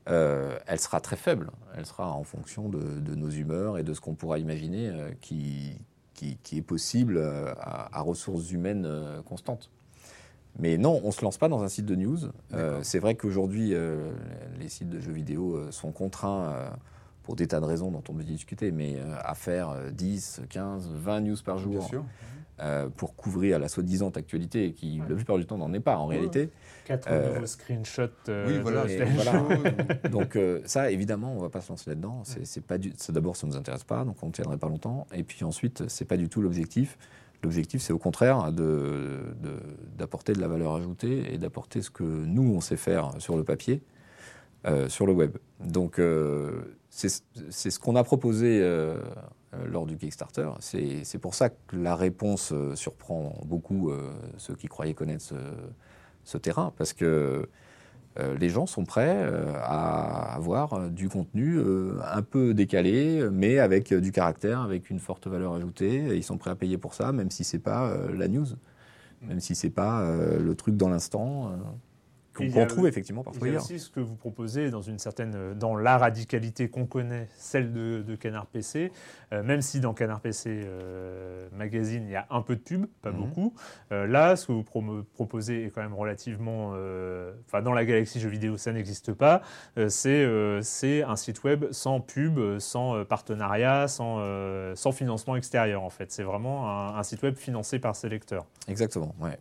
euh, 0.09 0.59
elle 0.67 0.81
sera 0.81 1.01
très 1.01 1.17
faible. 1.17 1.51
Elle 1.77 1.87
sera 1.87 2.13
en 2.13 2.25
fonction 2.25 2.69
de, 2.69 2.99
de 3.01 3.15
nos 3.15 3.31
humeurs 3.31 3.79
et 3.79 3.83
de 3.83 3.95
ce 3.95 4.01
qu'on 4.01 4.15
pourra 4.15 4.39
imaginer 4.39 4.89
euh, 4.89 5.11
qui, 5.21 5.77
qui, 6.15 6.39
qui 6.43 6.59
est 6.59 6.63
possible 6.63 7.17
euh, 7.19 7.53
à, 7.61 7.99
à 7.99 8.01
ressources 8.01 8.51
humaines 8.51 8.89
constantes. 9.27 9.71
Mais 10.59 10.79
non, 10.79 11.01
on 11.05 11.09
ne 11.09 11.13
se 11.13 11.23
lance 11.23 11.39
pas 11.39 11.49
dans 11.49 11.63
un 11.63 11.69
site 11.69 11.87
de 11.87 11.95
news. 11.95 12.19
C'est 12.83 12.99
vrai 12.99 13.15
qu'aujourd'hui, 13.15 13.73
les 14.59 14.69
sites 14.69 14.91
de 14.91 14.99
jeux 14.99 15.13
vidéo 15.13 15.71
sont 15.71 15.93
contraints, 15.93 16.73
pour 17.23 17.37
des 17.37 17.47
tas 17.47 17.61
de 17.61 17.65
raisons 17.65 17.93
dont 17.93 18.03
on 18.09 18.15
peut 18.15 18.25
discuter, 18.25 18.73
mais 18.73 18.97
à 19.23 19.35
faire 19.35 19.71
euh, 19.71 19.91
10, 19.91 20.43
15, 20.51 20.91
20 20.93 21.21
news 21.21 21.37
par 21.45 21.59
jour 21.59 21.79
Bien 21.79 21.81
sûr. 21.83 22.05
Euh, 22.63 22.89
pour 22.89 23.15
couvrir 23.17 23.59
la 23.59 23.69
soi-disant 23.69 24.11
actualité, 24.11 24.73
qui 24.73 25.01
la 25.09 25.15
plupart 25.15 25.39
du 25.39 25.47
temps 25.47 25.59
n'en 25.59 25.73
est 25.73 25.81
pas 25.81 25.97
en 25.97 26.07
réalité. 26.07 26.51
Quatre 26.85 27.09
Euh, 27.11 27.35
nouveaux 27.35 27.47
screenshots. 27.47 28.03
euh, 28.29 28.47
Oui, 28.49 28.59
voilà, 28.63 28.87
Et. 28.91 30.09
Donc 30.11 30.37
euh, 30.37 30.61
ça, 30.65 30.91
évidemment, 30.91 31.33
on 31.35 31.39
va 31.41 31.49
pas 31.49 31.61
se 31.61 31.71
lancer 31.71 31.89
là-dedans. 31.91 32.23
C'est, 32.25 32.45
c'est 32.47 32.61
pas 32.65 32.79
du... 32.79 32.93
ça, 32.97 33.13
d'abord, 33.13 33.37
ça 33.37 33.47
nous 33.47 33.57
intéresse 33.57 33.85
pas, 33.85 34.05
donc 34.05 34.17
on 34.23 34.27
ne 34.27 34.33
tiendrait 34.33 34.59
pas 34.59 34.69
longtemps. 34.69 35.07
Et 35.15 35.23
puis 35.23 35.45
ensuite, 35.45 35.89
c'est 35.89 36.05
pas 36.05 36.17
du 36.17 36.29
tout 36.29 36.43
l'objectif. 36.43 36.99
L'objectif, 37.43 37.81
c'est 37.81 37.93
au 37.95 37.99
contraire 37.99 38.53
de, 38.53 39.21
de- 39.41 39.63
d'apporter 39.97 40.35
de 40.35 40.41
la 40.41 40.49
valeur 40.49 40.75
ajoutée 40.75 41.33
et 41.33 41.39
d'apporter 41.39 41.81
ce 41.81 41.91
que 41.91 42.03
nous, 42.05 42.53
on 42.55 42.61
sait 42.61 42.77
faire 42.77 43.13
sur 43.19 43.37
le 43.37 43.45
papier, 43.45 43.83
euh, 44.67 44.89
sur 44.91 45.07
le 45.07 45.13
web. 45.15 45.37
Donc 45.65 45.99
euh, 45.99 46.61
c'est, 46.91 47.09
c'est 47.49 47.71
ce 47.71 47.79
qu'on 47.79 47.97
a 47.97 48.05
proposé 48.05 48.61
euh, 48.63 49.01
lors 49.67 49.87
du 49.87 49.97
Kickstarter. 49.97 50.49
C'est, 50.61 51.19
pour 51.19 51.35
ça 51.35 51.51
que 51.51 51.77
la 51.77 51.97
réponse 51.97 52.53
euh, 52.53 52.77
surprend 52.77 53.35
beaucoup 53.45 53.91
euh, 53.91 54.13
ceux 54.37 54.55
qui 54.55 54.69
croyaient 54.69 54.95
connaître 54.95 55.25
ce, 55.25 55.35
ce 56.25 56.39
terrain, 56.39 56.73
parce 56.77 56.93
que 56.93 57.49
euh, 58.19 58.37
les 58.39 58.49
gens 58.49 58.67
sont 58.67 58.85
prêts 58.85 59.17
euh, 59.17 59.53
à 59.63 60.35
avoir 60.35 60.73
euh, 60.75 60.89
du 60.89 61.09
contenu 61.09 61.59
euh, 61.59 61.99
un 62.13 62.23
peu 62.23 62.55
décalé, 62.55 63.29
mais 63.31 63.61
avec 63.61 63.93
euh, 63.93 64.01
du 64.01 64.11
caractère, 64.11 64.61
avec 64.61 64.91
une 64.91 64.99
forte 64.99 65.29
valeur 65.29 65.55
ajoutée. 65.55 66.17
Ils 66.17 66.25
sont 66.25 66.37
prêts 66.37 66.51
à 66.51 66.57
payer 66.57 66.77
pour 66.77 66.95
ça, 66.95 67.13
même 67.13 67.31
si 67.31 67.45
c'est 67.45 67.61
pas 67.61 67.89
euh, 67.89 68.13
la 68.17 68.27
news, 68.27 68.47
même 69.23 69.39
si 69.39 69.55
c'est 69.55 69.71
pas 69.71 70.01
euh, 70.03 70.41
le 70.41 70.55
truc 70.57 70.77
dans 70.77 70.89
l'instant 70.89 71.51
euh, 71.53 71.57
qu'on 72.49 72.67
trouve 72.67 72.87
effectivement 72.89 73.23
a 73.23 73.45
ailleurs. 73.45 73.63
aussi 73.63 73.79
ce 73.79 73.91
que 73.91 74.01
vous 74.01 74.15
proposez 74.17 74.71
dans 74.71 74.83
une 74.83 74.99
certaine, 74.99 75.55
dans 75.55 75.77
la 75.77 75.99
radicalité 75.99 76.69
qu'on 76.71 76.87
connaît, 76.87 77.29
celle 77.37 77.73
de, 77.73 78.03
de 78.03 78.17
Canard 78.17 78.47
PC, 78.47 78.93
euh, 79.33 79.43
même 79.43 79.61
si 79.63 79.81
dans 79.81 79.93
Canard 79.95 80.21
PC 80.21 80.63
euh, 80.65 81.49
Magazine 81.53 82.05
il 82.07 82.11
y 82.13 82.17
a 82.17 82.27
un 82.31 82.43
peu 82.43 82.57
de 82.57 82.61
pub, 82.61 82.87
pas 83.03 83.11
Mhm. 83.11 83.17
beaucoup. 83.19 83.55
euh, 83.93 84.07
là, 84.07 84.37
ce 84.37 84.47
que 84.47 84.53
vous 84.53 84.63
proposez 85.15 85.65
est 85.67 85.71
quand 85.71 85.83
même 85.83 85.95
relativement, 85.95 86.69
enfin 87.47 87.63
dans 87.63 87.73
la 87.73 87.85
galaxie 87.85 88.21
jeux 88.21 88.29
vidéo 88.29 88.57
ça 88.57 88.73
n'existe 88.73 89.13
pas. 89.13 89.43
C'est 89.89 91.03
un 91.03 91.17
site 91.17 91.45
web 91.45 91.67
sans 91.73 92.01
pub, 92.01 92.59
sans 92.59 93.05
partenariat, 93.05 93.89
sans 93.89 94.21
sans 94.75 94.93
financement 94.93 95.37
extérieur 95.37 95.83
en 95.83 95.91
fait. 95.91 96.11
C'est 96.13 96.23
vraiment 96.23 96.69
un, 96.71 96.97
un 96.99 97.03
site 97.03 97.23
web 97.23 97.37
financé 97.37 97.79
par 97.79 97.97
ses 97.97 98.09
lecteurs. 98.09 98.47
Exactement, 98.69 99.15
ouais. 99.21 99.39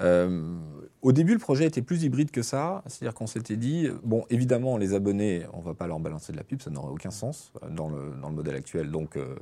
Euh, 0.00 0.56
au 1.02 1.12
début, 1.12 1.34
le 1.34 1.38
projet 1.38 1.66
était 1.66 1.82
plus 1.82 2.02
hybride 2.02 2.30
que 2.30 2.42
ça, 2.42 2.82
c'est-à-dire 2.86 3.14
qu'on 3.14 3.26
s'était 3.26 3.56
dit, 3.56 3.88
bon, 4.02 4.24
évidemment, 4.30 4.76
les 4.76 4.94
abonnés, 4.94 5.44
on 5.52 5.60
va 5.60 5.74
pas 5.74 5.86
leur 5.86 6.00
balancer 6.00 6.32
de 6.32 6.36
la 6.36 6.44
pub, 6.44 6.60
ça 6.60 6.70
n'aurait 6.70 6.92
aucun 6.92 7.10
sens 7.10 7.52
euh, 7.62 7.70
dans 7.70 7.88
le, 7.88 8.14
dans 8.20 8.28
le 8.28 8.34
modèle 8.34 8.56
actuel. 8.56 8.90
Donc, 8.90 9.16
euh, 9.16 9.36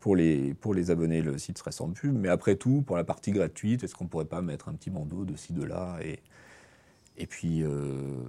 pour, 0.00 0.16
les, 0.16 0.54
pour 0.54 0.74
les 0.74 0.90
abonnés, 0.90 1.22
le 1.22 1.38
site 1.38 1.58
serait 1.58 1.72
sans 1.72 1.88
pub. 1.88 2.14
Mais 2.16 2.28
après 2.28 2.56
tout, 2.56 2.82
pour 2.82 2.96
la 2.96 3.04
partie 3.04 3.32
gratuite, 3.32 3.84
est-ce 3.84 3.94
qu'on 3.94 4.06
pourrait 4.06 4.24
pas 4.24 4.42
mettre 4.42 4.68
un 4.68 4.74
petit 4.74 4.90
bandeau 4.90 5.24
de 5.24 5.36
ci, 5.36 5.52
de 5.52 5.64
là 5.64 5.98
et, 6.02 6.20
et 7.16 7.26
puis, 7.26 7.62
euh, 7.62 8.24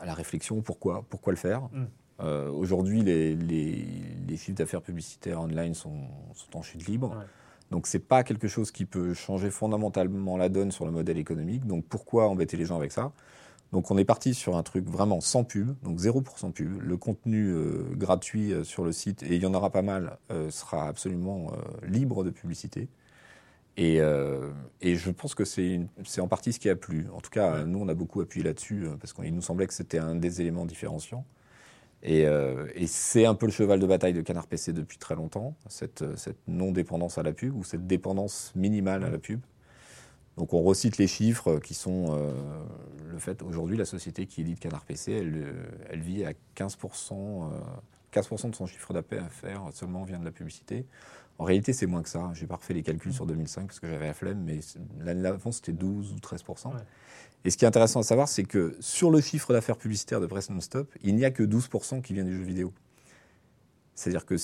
à 0.00 0.06
la 0.06 0.14
réflexion, 0.14 0.62
pourquoi, 0.62 1.04
pourquoi 1.08 1.32
le 1.32 1.38
faire? 1.38 1.62
Mm. 1.72 1.84
Aujourd'hui, 2.54 3.02
les, 3.02 3.34
les, 3.34 3.84
les 4.28 4.36
chiffres 4.36 4.56
d'affaires 4.56 4.82
publicitaires 4.82 5.40
online 5.40 5.74
sont, 5.74 6.02
sont 6.34 6.56
en 6.56 6.62
chute 6.62 6.86
libre. 6.86 7.16
Ouais. 7.18 7.24
Donc 7.72 7.86
c'est 7.86 7.98
pas 7.98 8.22
quelque 8.22 8.48
chose 8.48 8.70
qui 8.70 8.84
peut 8.84 9.14
changer 9.14 9.50
fondamentalement 9.50 10.36
la 10.36 10.50
donne 10.50 10.70
sur 10.70 10.84
le 10.84 10.92
modèle 10.92 11.16
économique. 11.16 11.66
Donc 11.66 11.86
pourquoi 11.86 12.28
embêter 12.28 12.58
les 12.58 12.66
gens 12.66 12.76
avec 12.76 12.92
ça? 12.92 13.12
Donc 13.72 13.90
on 13.90 13.96
est 13.96 14.04
parti 14.04 14.34
sur 14.34 14.58
un 14.58 14.62
truc 14.62 14.86
vraiment 14.86 15.22
sans 15.22 15.42
pub, 15.42 15.74
donc 15.82 15.98
0% 15.98 16.52
pub. 16.52 16.82
Le 16.82 16.96
contenu 16.98 17.48
euh, 17.48 17.84
gratuit 17.94 18.52
euh, 18.52 18.62
sur 18.62 18.84
le 18.84 18.92
site, 18.92 19.22
et 19.22 19.36
il 19.36 19.42
y 19.42 19.46
en 19.46 19.54
aura 19.54 19.70
pas 19.70 19.80
mal, 19.80 20.18
euh, 20.30 20.50
sera 20.50 20.86
absolument 20.86 21.50
libre 21.82 22.24
de 22.24 22.30
publicité. 22.30 22.88
Et, 23.78 24.00
et 24.82 24.96
je 24.96 25.10
pense 25.10 25.34
que 25.34 25.46
c'est 25.46 25.80
en 26.18 26.28
partie 26.28 26.52
ce 26.52 26.60
qui 26.60 26.68
a 26.68 26.76
plu. 26.76 27.06
En 27.14 27.22
tout 27.22 27.30
cas, 27.30 27.64
nous, 27.64 27.78
on 27.78 27.88
a 27.88 27.94
beaucoup 27.94 28.20
appuyé 28.20 28.44
là-dessus 28.44 28.84
parce 29.00 29.14
qu'il 29.14 29.34
nous 29.34 29.40
semblait 29.40 29.66
que 29.66 29.72
c'était 29.72 29.98
un 29.98 30.14
des 30.14 30.42
éléments 30.42 30.66
différenciants. 30.66 31.24
Et, 32.02 32.26
euh, 32.26 32.66
et 32.74 32.86
c'est 32.86 33.26
un 33.26 33.34
peu 33.34 33.46
le 33.46 33.52
cheval 33.52 33.78
de 33.78 33.86
bataille 33.86 34.12
de 34.12 34.22
Canard 34.22 34.48
PC 34.48 34.72
depuis 34.72 34.98
très 34.98 35.14
longtemps, 35.14 35.54
cette, 35.68 36.02
euh, 36.02 36.16
cette 36.16 36.38
non-dépendance 36.48 37.16
à 37.16 37.22
la 37.22 37.32
pub 37.32 37.54
ou 37.56 37.62
cette 37.62 37.86
dépendance 37.86 38.52
minimale 38.56 39.04
à 39.04 39.10
la 39.10 39.18
pub. 39.18 39.40
Donc 40.36 40.54
on 40.54 40.62
recite 40.62 40.98
les 40.98 41.06
chiffres 41.06 41.58
qui 41.58 41.74
sont 41.74 42.06
euh, 42.10 42.32
le 43.10 43.18
fait 43.18 43.42
aujourd'hui 43.42 43.76
la 43.76 43.84
société 43.84 44.26
qui 44.26 44.40
édite 44.40 44.58
Canard 44.58 44.84
PC, 44.84 45.12
elle, 45.12 45.54
elle 45.90 46.00
vit 46.00 46.24
à 46.24 46.32
15%, 46.56 47.12
euh, 47.12 47.48
15% 48.12 48.50
de 48.50 48.54
son 48.54 48.66
chiffre 48.66 48.92
d'affaires 48.92 49.62
seulement 49.72 50.04
vient 50.04 50.18
de 50.18 50.24
la 50.24 50.32
publicité. 50.32 50.86
En 51.38 51.44
réalité, 51.44 51.72
c'est 51.72 51.86
moins 51.86 52.02
que 52.02 52.08
ça. 52.08 52.30
J'ai 52.34 52.46
pas 52.46 52.56
refait 52.56 52.74
les 52.74 52.82
calculs 52.82 53.12
sur 53.12 53.26
2005 53.26 53.66
parce 53.66 53.80
que 53.80 53.88
j'avais 53.88 54.06
la 54.06 54.14
flemme, 54.14 54.42
mais 54.44 54.60
l'année 55.00 55.22
d'avant, 55.22 55.50
c'était 55.50 55.72
12 55.72 56.12
ou 56.12 56.16
13%. 56.16 56.68
Ouais. 56.68 56.80
Et 57.44 57.50
ce 57.50 57.56
qui 57.56 57.64
est 57.64 57.68
intéressant 57.68 58.00
à 58.00 58.02
savoir, 58.04 58.28
c'est 58.28 58.44
que 58.44 58.76
sur 58.80 59.10
le 59.10 59.20
chiffre 59.20 59.52
d'affaires 59.52 59.76
publicitaire 59.76 60.20
de 60.20 60.26
Press 60.26 60.48
Non-Stop, 60.50 60.88
il 61.02 61.14
n'y 61.16 61.24
a 61.24 61.30
que 61.30 61.42
12% 61.42 62.00
qui 62.02 62.12
vient 62.14 62.24
du 62.24 62.36
jeu 62.36 62.42
vidéo. 62.44 62.72
C'est-à-dire 63.94 64.24
que 64.24 64.36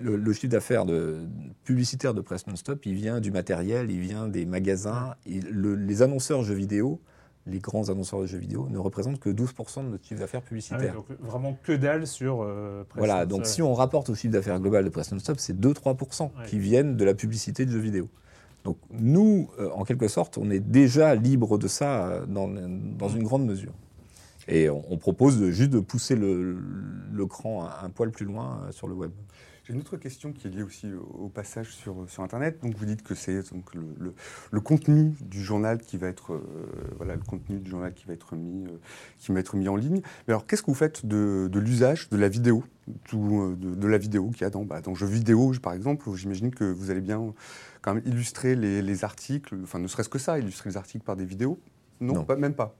le, 0.00 0.16
le 0.16 0.32
chiffre 0.32 0.48
d'affaires 0.52 0.86
de, 0.86 1.18
publicitaire 1.64 2.14
de 2.14 2.20
Press 2.20 2.46
Non-Stop, 2.46 2.86
il 2.86 2.94
vient 2.94 3.20
du 3.20 3.30
matériel, 3.30 3.90
il 3.90 4.00
vient 4.00 4.26
des 4.28 4.46
magasins. 4.46 5.14
Le- 5.26 5.74
les 5.74 6.02
annonceurs 6.02 6.42
jeux 6.44 6.54
vidéo, 6.54 7.00
les 7.46 7.58
grands 7.58 7.88
annonceurs 7.90 8.20
de 8.20 8.26
jeux 8.26 8.38
vidéo, 8.38 8.68
ne 8.70 8.78
représentent 8.78 9.18
que 9.20 9.28
12% 9.28 9.84
de 9.84 9.90
notre 9.90 10.04
chiffre 10.06 10.20
d'affaires 10.20 10.40
Ah 10.40 10.44
oui, 10.44 10.48
publicitaire. 10.48 10.94
donc 10.94 11.06
vraiment 11.20 11.58
que 11.62 11.72
dalle 11.72 12.06
sur. 12.06 12.42
euh, 12.42 12.84
Press 12.84 12.98
Voilà, 12.98 13.26
donc 13.26 13.44
si 13.46 13.60
on 13.60 13.74
rapporte 13.74 14.08
au 14.08 14.14
chiffre 14.14 14.32
d'affaires 14.32 14.58
global 14.60 14.84
de 14.84 14.88
Press 14.90 15.12
Non-Stop, 15.12 15.38
c'est 15.40 15.58
2-3% 15.58 16.22
Ouais. 16.38 16.46
qui 16.46 16.58
viennent 16.58 16.96
de 16.96 17.04
la 17.04 17.14
publicité 17.14 17.66
de 17.66 17.70
jeux 17.72 17.78
vidéo. 17.80 18.08
Donc 18.64 18.76
nous, 18.90 19.48
euh, 19.58 19.70
en 19.70 19.84
quelque 19.84 20.08
sorte, 20.08 20.38
on 20.38 20.50
est 20.50 20.60
déjà 20.60 21.14
libre 21.14 21.58
de 21.58 21.68
ça 21.68 22.06
euh, 22.06 22.26
dans, 22.26 23.08
une 23.08 23.22
grande 23.22 23.46
mesure. 23.46 23.72
Et 24.48 24.68
on, 24.68 24.96
propose 24.98 25.50
juste 25.50 25.70
de 25.70 25.80
pousser 25.80 26.16
le, 26.16 26.56
cran 27.26 27.68
un, 27.82 27.90
poil 27.90 28.10
plus 28.10 28.26
loin 28.26 28.62
euh, 28.64 28.72
sur 28.72 28.88
le 28.88 28.94
web. 28.94 29.12
J'ai 29.62 29.74
une 29.74 29.80
autre 29.80 29.96
question 29.96 30.32
qui 30.32 30.48
est 30.48 30.50
liée 30.50 30.62
aussi 30.64 30.88
au, 30.92 31.28
passage 31.28 31.68
sur, 31.68 31.94
Internet. 32.18 32.58
Donc 32.62 32.74
vous 32.74 32.86
dites 32.86 33.02
que 33.02 33.14
c'est 33.14 33.52
donc 33.52 33.72
le, 33.74 34.60
contenu 34.60 35.14
du 35.20 35.44
journal 35.44 35.78
qui 35.78 35.96
va 35.96 36.08
être 36.08 36.40
voilà 36.96 37.14
le 37.14 37.20
contenu 37.20 37.60
du 37.60 37.70
journal 37.70 37.94
qui 37.94 38.06
va 38.06 38.14
être 38.14 38.34
mis 38.34 38.66
qui 39.18 39.30
va 39.30 39.38
être 39.38 39.54
mis 39.54 39.68
en 39.68 39.76
ligne. 39.76 40.00
Mais 40.26 40.32
alors 40.32 40.46
qu'est-ce 40.46 40.62
que 40.62 40.70
vous 40.72 40.74
faites 40.74 41.06
de, 41.06 41.48
l'usage 41.54 42.08
de 42.08 42.16
la 42.16 42.28
vidéo, 42.28 42.64
de, 43.12 43.86
la 43.86 43.98
vidéo 43.98 44.30
qu'il 44.30 44.42
y 44.42 44.44
a 44.44 44.50
dans 44.50 44.64
bah, 44.64 44.80
dans 44.80 44.94
jeux 44.94 45.06
vidéo 45.06 45.52
par 45.62 45.74
exemple 45.74 46.08
J'imagine 46.16 46.50
que 46.52 46.64
vous 46.64 46.90
allez 46.90 47.02
bien 47.02 47.32
quand 47.82 47.94
même 47.94 48.02
illustrer 48.06 48.54
les, 48.56 48.82
les 48.82 49.04
articles, 49.04 49.56
enfin 49.62 49.78
ne 49.78 49.86
serait-ce 49.88 50.08
que 50.08 50.18
ça, 50.18 50.38
illustrer 50.38 50.70
les 50.70 50.76
articles 50.76 51.04
par 51.04 51.16
des 51.16 51.24
vidéos. 51.24 51.58
Non, 52.00 52.14
Non. 52.14 52.24
Pas, 52.24 52.36
même 52.36 52.54
pas. 52.54 52.76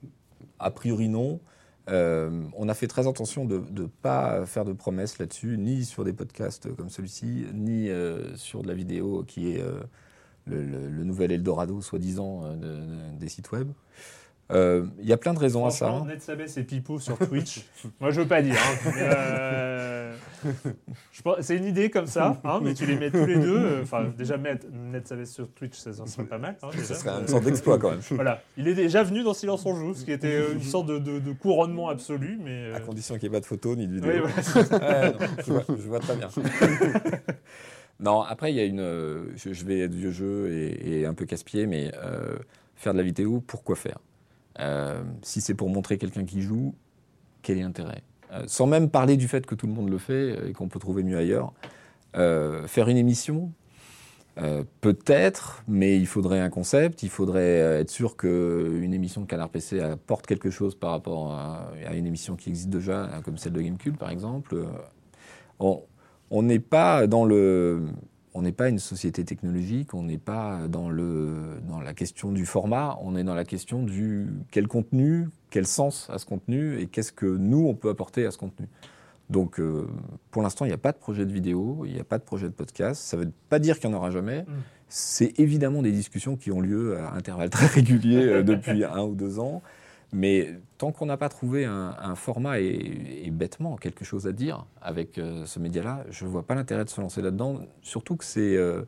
A 0.59 0.71
priori, 0.71 1.09
non. 1.09 1.41
Euh, 1.89 2.45
on 2.57 2.69
a 2.69 2.75
fait 2.75 2.87
très 2.87 3.09
attention 3.09 3.45
de 3.47 3.63
ne 3.71 3.87
pas 3.87 4.45
faire 4.47 4.65
de 4.65 4.73
promesses 4.73 5.19
là-dessus, 5.19 5.57
ni 5.59 5.85
sur 5.85 6.05
des 6.05 6.13
podcasts 6.13 6.75
comme 6.77 6.91
celui-ci, 6.91 7.47
ni 7.55 7.89
euh, 7.89 8.37
sur 8.37 8.63
de 8.63 8.69
la 8.69 8.75
vidéo 8.75 9.25
qui 9.27 9.51
est 9.53 9.61
euh, 9.61 9.81
le, 10.47 10.65
le- 10.65 10.89
le 10.89 11.05
nouvel 11.05 11.33
Eldorado, 11.33 11.81
soi-disant, 11.81 12.55
de- 12.55 12.65
de- 12.65 13.19
des 13.19 13.29
sites 13.29 13.51
web. 13.53 13.69
Euh, 14.53 14.85
Il 15.01 15.07
y 15.09 15.13
a 15.13 15.17
plein 15.17 15.33
de 15.35 15.39
raisons 15.39 15.65
à 15.67 15.71
ça. 15.71 15.87
Franchement, 15.87 16.07
Ned 16.07 16.21
Sabes 16.23 16.41
et 16.57 16.63
Pipo 16.65 16.99
sur 16.99 17.17
Twitch, 17.19 17.65
moi 18.01 18.11
je 18.11 18.21
veux 18.21 18.27
pas 18.29 18.43
dire. 18.43 18.57
hein, 18.57 18.91
euh, 18.99 20.15
c'est 21.41 21.57
une 21.57 21.65
idée 21.67 21.91
comme 21.91 22.07
ça, 22.07 22.41
hein, 22.45 22.61
mais 22.63 22.75
tu 22.75 22.87
les 22.87 22.97
mets 22.97 23.11
tous 23.11 23.27
les 23.27 23.39
deux. 23.39 23.57
euh, 23.57 23.83
Enfin, 23.83 24.13
déjà 24.17 24.37
mettre 24.37 24.67
Ned 24.73 25.07
Sabes 25.07 25.25
sur 25.25 25.49
Twitch, 25.51 25.77
ça, 25.79 25.93
ça 25.93 26.07
serait 26.07 26.27
pas 26.27 26.39
mal. 26.39 26.57
hein, 26.63 26.69
déjà. 26.73 26.85
Ça 26.85 26.95
serait 26.95 27.21
une 27.21 27.29
sorte 27.29 27.45
d'exploit 27.45 27.79
quand 27.79 27.91
même. 27.91 28.01
Voilà, 28.13 28.43
il 28.57 28.67
est 28.69 28.75
déjà 28.75 29.03
venu 29.03 29.23
dans 29.23 29.35
Silence 29.35 29.65
on 29.67 29.75
joue, 29.77 29.95
ce 29.95 30.05
qui 30.05 30.13
était 30.13 30.27
euh, 30.35 30.55
une 30.55 30.63
sorte 30.63 30.87
de, 30.87 30.99
de- 30.99 31.19
de 31.21 31.33
couronnement 31.33 31.89
absolu, 31.89 32.39
mais. 32.43 32.71
euh, 32.73 32.77
À 32.77 32.81
condition 32.81 33.17
qu'il 33.19 33.29
n'y 33.31 33.37
ait 33.37 33.39
pas 33.39 33.43
de 33.43 33.47
photos 33.47 33.77
ni 33.77 33.87
de 33.87 33.95
vidéos. 33.95 34.11
oui, 34.11 34.21
voilà. 34.21 35.11
Ouais, 35.11 35.15
je, 35.47 35.53
vois, 35.53 35.65
je 35.69 35.89
vois 35.89 36.01
très 36.01 36.17
bien. 36.17 36.29
non, 38.01 38.23
après, 38.23 38.53
il 38.53 38.57
y 38.57 38.61
a 38.61 38.65
une. 38.65 38.81
euh, 38.81 39.25
Je, 39.37 39.53
je 39.53 39.65
vais 39.65 39.81
être 39.81 39.95
vieux 39.95 40.11
jeu 40.11 40.51
et, 40.53 41.01
et 41.01 41.07
un 41.07 41.15
peu 41.15 41.25
casse-pied, 41.27 41.67
mais 41.67 41.93
euh, 42.03 42.37
faire 42.77 42.93
de 42.95 42.99
la 42.99 43.05
vidéo, 43.05 43.43
pourquoi 43.47 43.77
faire? 43.77 43.99
Euh, 44.61 45.03
Si 45.23 45.41
c'est 45.41 45.55
pour 45.55 45.69
montrer 45.69 45.99
quelqu'un 45.99 46.25
qui 46.25 46.43
joue, 46.43 46.75
quel 47.43 47.59
est 47.59 47.63
l'intérêt? 47.63 48.03
Euh, 48.33 48.45
Sans 48.47 48.67
même 48.67 48.91
parler 48.91 49.17
du 49.17 49.29
fait 49.29 49.47
que 49.47 49.55
tout 49.55 49.67
le 49.67 49.73
monde 49.73 49.91
le 49.91 49.99
fait 49.99 50.49
et 50.49 50.53
qu'on 50.53 50.69
peut 50.69 50.79
trouver 50.79 51.03
mieux 51.03 51.19
ailleurs. 51.19 51.53
Euh, 52.17 52.67
faire 52.67 52.89
une 52.89 52.97
émission 52.97 53.53
euh, 54.39 54.65
Peut-être, 54.81 55.63
mais 55.69 55.97
il 55.97 56.07
faudrait 56.07 56.41
un 56.41 56.51
concept, 56.51 57.03
il 57.03 57.11
faudrait 57.11 57.61
euh, 57.61 57.81
être 57.81 57.91
sûr 57.91 58.17
qu'une 58.17 58.95
émission 58.95 59.21
de 59.21 59.27
Canard 59.27 59.51
PC 59.51 59.81
apporte 59.81 60.27
quelque 60.27 60.51
chose 60.51 60.75
par 60.75 60.91
rapport 60.93 61.33
à, 61.33 61.73
une 61.93 62.07
émission 62.07 62.37
qui 62.37 62.49
existe 62.49 62.71
déjà, 62.71 63.05
hein, 63.05 63.23
comme 63.25 63.37
celle 63.39 63.53
de 63.53 63.61
Gamecube 63.61 63.97
par 63.97 64.11
exemple. 64.11 64.55
Euh, 64.55 65.75
on 66.31 66.43
n'est 66.43 66.61
pas 66.61 67.07
dans 67.07 67.25
le. 67.25 67.87
On 68.35 68.43
n'est 68.43 68.53
pas 68.53 68.69
une 68.69 68.79
société 68.79 69.25
technologique, 69.25 69.95
on 69.95 70.03
n'est 70.03 70.19
pas 70.19 70.69
dans, 70.69 70.89
le, 70.89 71.61
dans 71.69 71.81
la 71.81 71.95
question 71.95 72.33
du 72.33 72.47
format, 72.47 72.99
on 73.03 73.17
est 73.17 73.25
dans 73.25 73.35
la 73.35 73.45
question 73.45 73.83
du 73.83 74.29
quel 74.51 74.69
contenu, 74.69 75.29
quel 75.51 75.67
sens 75.67 76.09
à 76.11 76.19
ce 76.19 76.27
contenu 76.27 76.79
et 76.79 76.87
qu'est-ce 76.87 77.13
que 77.13 77.27
nous, 77.27 77.67
on 77.67 77.75
peut 77.75 77.89
apporter 77.89 78.27
à 78.27 78.31
ce 78.31 78.39
contenu. 78.39 78.67
Donc, 79.31 79.61
euh, 79.61 79.87
pour 80.31 80.43
l'instant, 80.43 80.65
il 80.65 80.69
n'y 80.69 80.75
a 80.75 80.79
pas 80.79 80.93
de 80.93 80.99
projet 80.99 81.25
de 81.25 81.33
vidéo, 81.33 81.83
il 81.87 81.95
n'y 81.95 82.01
a 82.01 82.05
pas 82.05 82.19
de 82.19 82.25
projet 82.25 82.49
de 82.49 82.53
podcast. 82.53 83.01
Ça 83.01 83.17
ne 83.17 83.25
veut 83.25 83.33
pas 83.49 83.61
dire 83.61 83.79
qu'il 83.79 83.89
n'y 83.89 83.95
en 83.95 83.99
aura 83.99 84.11
jamais. 84.11 84.45
C'est 84.89 85.39
évidemment 85.39 85.83
des 85.83 85.93
discussions 85.93 86.37
qui 86.37 86.51
ont 86.51 86.61
lieu 86.61 86.99
à 86.99 87.15
intervalles 87.15 87.51
très 87.51 87.67
réguliers 87.67 88.27
euh, 88.27 88.43
depuis 88.43 88.85
un 88.85 89.03
ou 89.03 89.15
deux 89.15 89.39
ans. 89.39 89.63
Mais 90.13 90.55
tant 90.79 90.91
qu'on 90.91 91.07
n'a 91.07 91.17
pas 91.17 91.29
trouvé 91.29 91.65
un, 91.65 92.15
format 92.17 92.59
et, 92.59 93.31
bêtement 93.31 93.77
quelque 93.77 94.05
chose 94.05 94.27
à 94.27 94.33
dire 94.33 94.67
avec 94.83 95.19
euh, 95.19 95.47
ce 95.47 95.61
média-là, 95.61 96.05
je 96.11 96.25
ne 96.25 96.31
vois 96.31 96.43
pas 96.43 96.55
l'intérêt 96.55 96.85
de 96.85 96.91
se 96.91 97.01
lancer 97.01 97.23
là-dedans. 97.23 97.61
Surtout 97.83 98.17
que 98.17 98.25
c'est 98.25 98.57
euh, 98.57 98.83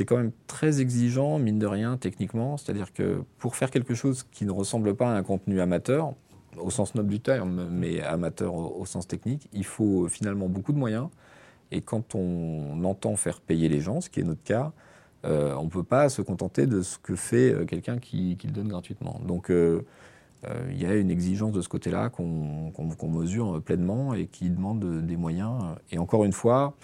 quand 0.00 0.16
même 0.16 0.32
très 0.48 0.80
exigeant, 0.80 1.38
mine 1.38 1.58
de 1.58 1.66
rien, 1.66 1.96
techniquement. 1.96 2.56
C'est-à-dire 2.56 2.92
que 2.92 3.22
pour 3.38 3.54
faire 3.54 3.70
quelque 3.70 3.94
chose 3.94 4.24
qui 4.32 4.44
ne 4.44 4.50
ressemble 4.50 4.96
pas 4.96 5.12
à 5.12 5.16
un 5.16 5.22
contenu 5.22 5.60
amateur, 5.60 6.14
au 6.58 6.70
sens 6.70 6.94
noble 6.94 7.08
du 7.08 7.20
terme, 7.20 7.68
mais 7.70 8.00
amateur 8.02 8.54
au, 8.54 8.84
sens 8.84 9.06
technique, 9.06 9.48
il 9.52 9.64
faut 9.64 10.08
finalement 10.08 10.48
beaucoup 10.48 10.72
de 10.72 10.78
moyens. 10.78 11.08
Et 11.70 11.80
quand 11.80 12.14
on 12.14 12.84
entend 12.84 13.16
faire 13.16 13.40
payer 13.40 13.68
les 13.68 13.80
gens, 13.80 14.00
ce 14.00 14.10
qui 14.10 14.20
est 14.20 14.24
notre 14.24 14.42
cas, 14.42 14.72
euh, 15.24 15.54
on 15.54 15.64
ne 15.64 15.70
peut 15.70 15.84
pas 15.84 16.08
se 16.08 16.20
contenter 16.20 16.66
de 16.66 16.82
ce 16.82 16.98
que 16.98 17.14
fait 17.14 17.52
euh, 17.52 17.64
quelqu'un 17.64 17.98
qui, 17.98 18.36
qui 18.36 18.48
le 18.48 18.52
donne 18.52 18.68
gratuitement. 18.68 19.20
Donc 19.26 19.50
il 20.70 20.80
y 20.80 20.86
a 20.86 20.94
une 20.94 21.10
exigence 21.10 21.52
de 21.52 21.62
ce 21.62 21.68
côté-là 21.68 22.08
qu'on 22.08 23.08
mesure 23.08 23.62
pleinement 23.62 24.14
et 24.14 24.26
qui 24.26 24.50
demande 24.50 25.04
des 25.06 25.16
moyens. 25.16 25.54
Et 25.90 25.98
encore 25.98 26.24
une 26.24 26.32
fois, 26.32 26.74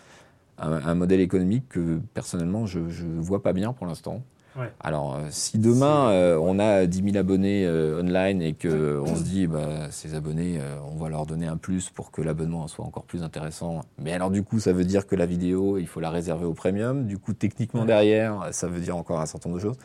un, 0.59 0.73
un 0.73 0.95
modèle 0.95 1.21
économique 1.21 1.69
que 1.69 2.01
personnellement 2.15 2.67
je 2.67 2.79
ne 2.81 3.21
vois 3.21 3.43
pas 3.43 3.53
bien 3.53 3.73
pour 3.73 3.87
l'instant. 3.87 4.23
Ouais. 4.57 4.73
Alors, 4.81 5.15
euh, 5.15 5.29
si 5.31 5.59
demain 5.59 6.11
euh, 6.11 6.37
on 6.41 6.59
a 6.59 6.87
10 6.87 7.13
000 7.13 7.17
abonnés 7.17 7.65
euh, 7.65 8.01
online 8.01 8.43
et 8.43 8.55
qu'on 8.55 9.15
se 9.15 9.23
dit, 9.23 9.47
bah, 9.47 9.91
ces 9.91 10.15
abonnés, 10.15 10.59
euh, 10.61 10.79
on 10.91 10.97
va 10.97 11.09
leur 11.09 11.27
donner 11.27 11.47
un 11.47 11.57
plus 11.57 11.91
pour 11.91 12.11
que 12.11 12.23
l'abonnement 12.23 12.67
soit 12.67 12.85
encore 12.85 13.05
plus 13.05 13.23
intéressant. 13.23 13.83
Mais 14.03 14.13
alors, 14.13 14.31
du 14.31 14.43
coup, 14.43 14.59
ça 14.59 14.73
veut 14.73 14.85
dire 14.85 15.07
que 15.07 15.15
la 15.15 15.27
vidéo, 15.27 15.79
il 15.79 15.87
faut 15.87 16.01
la 16.01 16.11
réserver 16.11 16.45
au 16.45 16.55
premium. 16.55 17.07
Du 17.07 17.19
coup, 17.19 17.35
techniquement, 17.35 17.85
derrière, 17.85 18.49
ça 18.51 18.67
veut 18.67 18.81
dire 18.81 18.97
encore 18.97 19.21
un 19.21 19.27
certain 19.27 19.49
nombre 19.49 19.63
de 19.63 19.69
choses. 19.69 19.79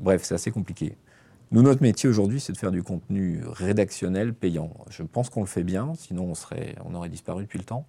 Bref, 0.00 0.22
c'est 0.24 0.34
assez 0.34 0.50
compliqué. 0.50 0.96
Nous, 1.52 1.62
notre 1.62 1.82
métier 1.82 2.08
aujourd'hui, 2.08 2.38
c'est 2.38 2.52
de 2.52 2.58
faire 2.58 2.70
du 2.70 2.84
contenu 2.84 3.40
rédactionnel 3.44 4.34
payant. 4.34 4.72
Je 4.88 5.02
pense 5.02 5.30
qu'on 5.30 5.40
le 5.40 5.46
fait 5.46 5.64
bien, 5.64 5.94
sinon 5.96 6.26
on, 6.26 6.34
serait, 6.36 6.76
on 6.84 6.94
aurait 6.94 7.08
disparu 7.08 7.42
depuis 7.42 7.58
le 7.58 7.64
temps. 7.64 7.86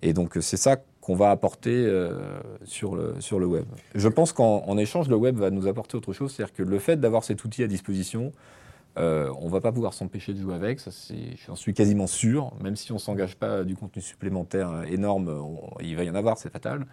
Et 0.00 0.14
donc, 0.14 0.38
c'est 0.40 0.56
ça 0.56 0.76
qu'on 1.02 1.14
va 1.14 1.30
apporter 1.30 1.74
euh, 1.74 2.40
sur, 2.64 2.96
le, 2.96 3.20
sur 3.20 3.38
le 3.38 3.44
web. 3.44 3.66
Je 3.94 4.08
pense 4.08 4.32
qu'en 4.32 4.64
en 4.66 4.78
échange, 4.78 5.08
le 5.08 5.16
web 5.16 5.36
va 5.36 5.50
nous 5.50 5.66
apporter 5.66 5.98
autre 5.98 6.14
chose. 6.14 6.32
C'est-à-dire 6.32 6.54
que 6.54 6.62
le 6.62 6.78
fait 6.78 6.96
d'avoir 6.96 7.24
cet 7.24 7.44
outil 7.44 7.62
à 7.62 7.66
disposition, 7.66 8.32
euh, 8.96 9.30
on 9.38 9.48
va 9.48 9.60
pas 9.60 9.72
pouvoir 9.72 9.92
s'empêcher 9.92 10.32
de 10.32 10.40
jouer 10.40 10.54
avec, 10.54 10.80
ça 10.80 10.90
j'en 11.46 11.56
suis 11.56 11.74
quasiment 11.74 12.06
sûr, 12.06 12.52
même 12.62 12.76
si 12.76 12.92
on 12.92 12.98
s'engage 12.98 13.36
pas 13.36 13.58
à 13.58 13.64
du 13.64 13.76
contenu 13.76 14.00
supplémentaire 14.00 14.70
euh, 14.70 14.82
énorme, 14.84 15.30
il 15.80 15.94
va 15.96 16.04
y 16.04 16.10
en 16.10 16.14
avoir, 16.14 16.38
c'est 16.38 16.50
fatal. 16.50 16.86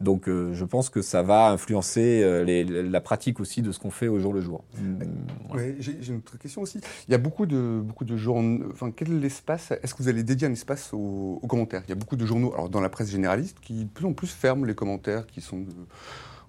Donc 0.00 0.28
euh, 0.28 0.54
je 0.54 0.64
pense 0.64 0.90
que 0.90 1.02
ça 1.02 1.22
va 1.22 1.50
influencer 1.50 2.22
euh, 2.22 2.44
les- 2.44 2.62
la 2.64 3.00
pratique 3.00 3.40
aussi 3.40 3.62
de 3.62 3.72
ce 3.72 3.78
qu'on 3.80 3.90
fait 3.90 4.06
au 4.08 4.20
jour 4.20 4.32
le 4.32 4.40
jour. 4.40 4.62
Mm. 4.80 5.54
Ouais, 5.56 5.76
J'ai 5.80 5.98
une 6.08 6.18
autre 6.18 6.38
question 6.38 6.62
aussi. 6.62 6.80
Il 7.08 7.12
y 7.12 7.14
a 7.14 7.18
beaucoup 7.18 7.46
de, 7.46 7.80
beaucoup 7.82 8.04
de 8.04 8.16
journaux. 8.16 8.64
Enfin, 8.72 8.92
quel 8.94 9.12
est 9.12 9.18
l'espace 9.18 9.72
Est-ce 9.82 9.94
que 9.94 10.02
vous 10.02 10.08
allez 10.08 10.22
dédier 10.22 10.46
un 10.46 10.52
espace 10.52 10.90
aux, 10.92 11.40
aux 11.42 11.46
commentaires? 11.48 11.82
Il 11.86 11.90
y 11.90 11.92
a 11.92 11.96
beaucoup 11.96 12.16
de 12.16 12.24
journaux, 12.24 12.52
alors 12.54 12.68
dans 12.68 12.80
la 12.80 12.88
presse 12.90 13.10
généraliste, 13.10 13.58
qui 13.60 13.84
de 13.84 13.90
plus 13.90 14.06
en 14.06 14.12
plus 14.12 14.28
ferment 14.28 14.64
les 14.64 14.74
commentaires, 14.74 15.26
qui 15.26 15.40
sont 15.40 15.58
de- 15.58 15.66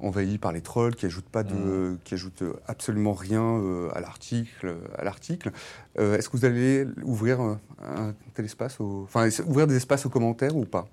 envahis 0.02 0.38
par 0.38 0.52
les 0.54 0.62
trolls, 0.62 0.96
qui 0.96 1.06
ajoutent 1.08 1.28
pas 1.28 1.44
de, 1.44 1.98
qui 2.06 2.14
ajoutent 2.14 2.44
absolument 2.68 3.12
rien 3.14 3.44
euh, 3.44 3.90
à 3.94 4.00
l'article. 4.00 4.76
À 4.98 5.04
l'article. 5.04 5.52
Euh, 5.98 6.18
Est-ce 6.18 6.30
que 6.30 6.38
vous 6.38 6.46
allez 6.46 6.86
ouvrir 7.04 7.42
un, 7.42 7.60
un 7.84 8.14
tel 8.34 8.46
espace, 8.46 8.80
aux- 8.80 9.04
enfin 9.04 9.28
ouvrir 9.46 9.68
des 9.68 9.76
espaces 9.76 10.06
aux 10.06 10.10
commentaires 10.10 10.56
ou 10.56 10.64
pas? 10.66 10.88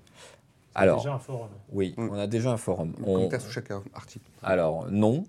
Alors, 0.77 0.97
Déjà 0.99 1.13
un 1.13 1.19
forum. 1.19 1.49
oui, 1.71 1.93
Mm. 1.97 2.09
on 2.11 2.19
a 2.19 2.27
déjà 2.27 2.51
un 2.51 2.57
forum. 2.57 2.91
Des 2.97 3.03
On- 3.05 3.29
sous 3.39 3.51
chaque 3.51 3.71
article. 3.93 4.25
Alors 4.43 4.87
non 4.91 5.23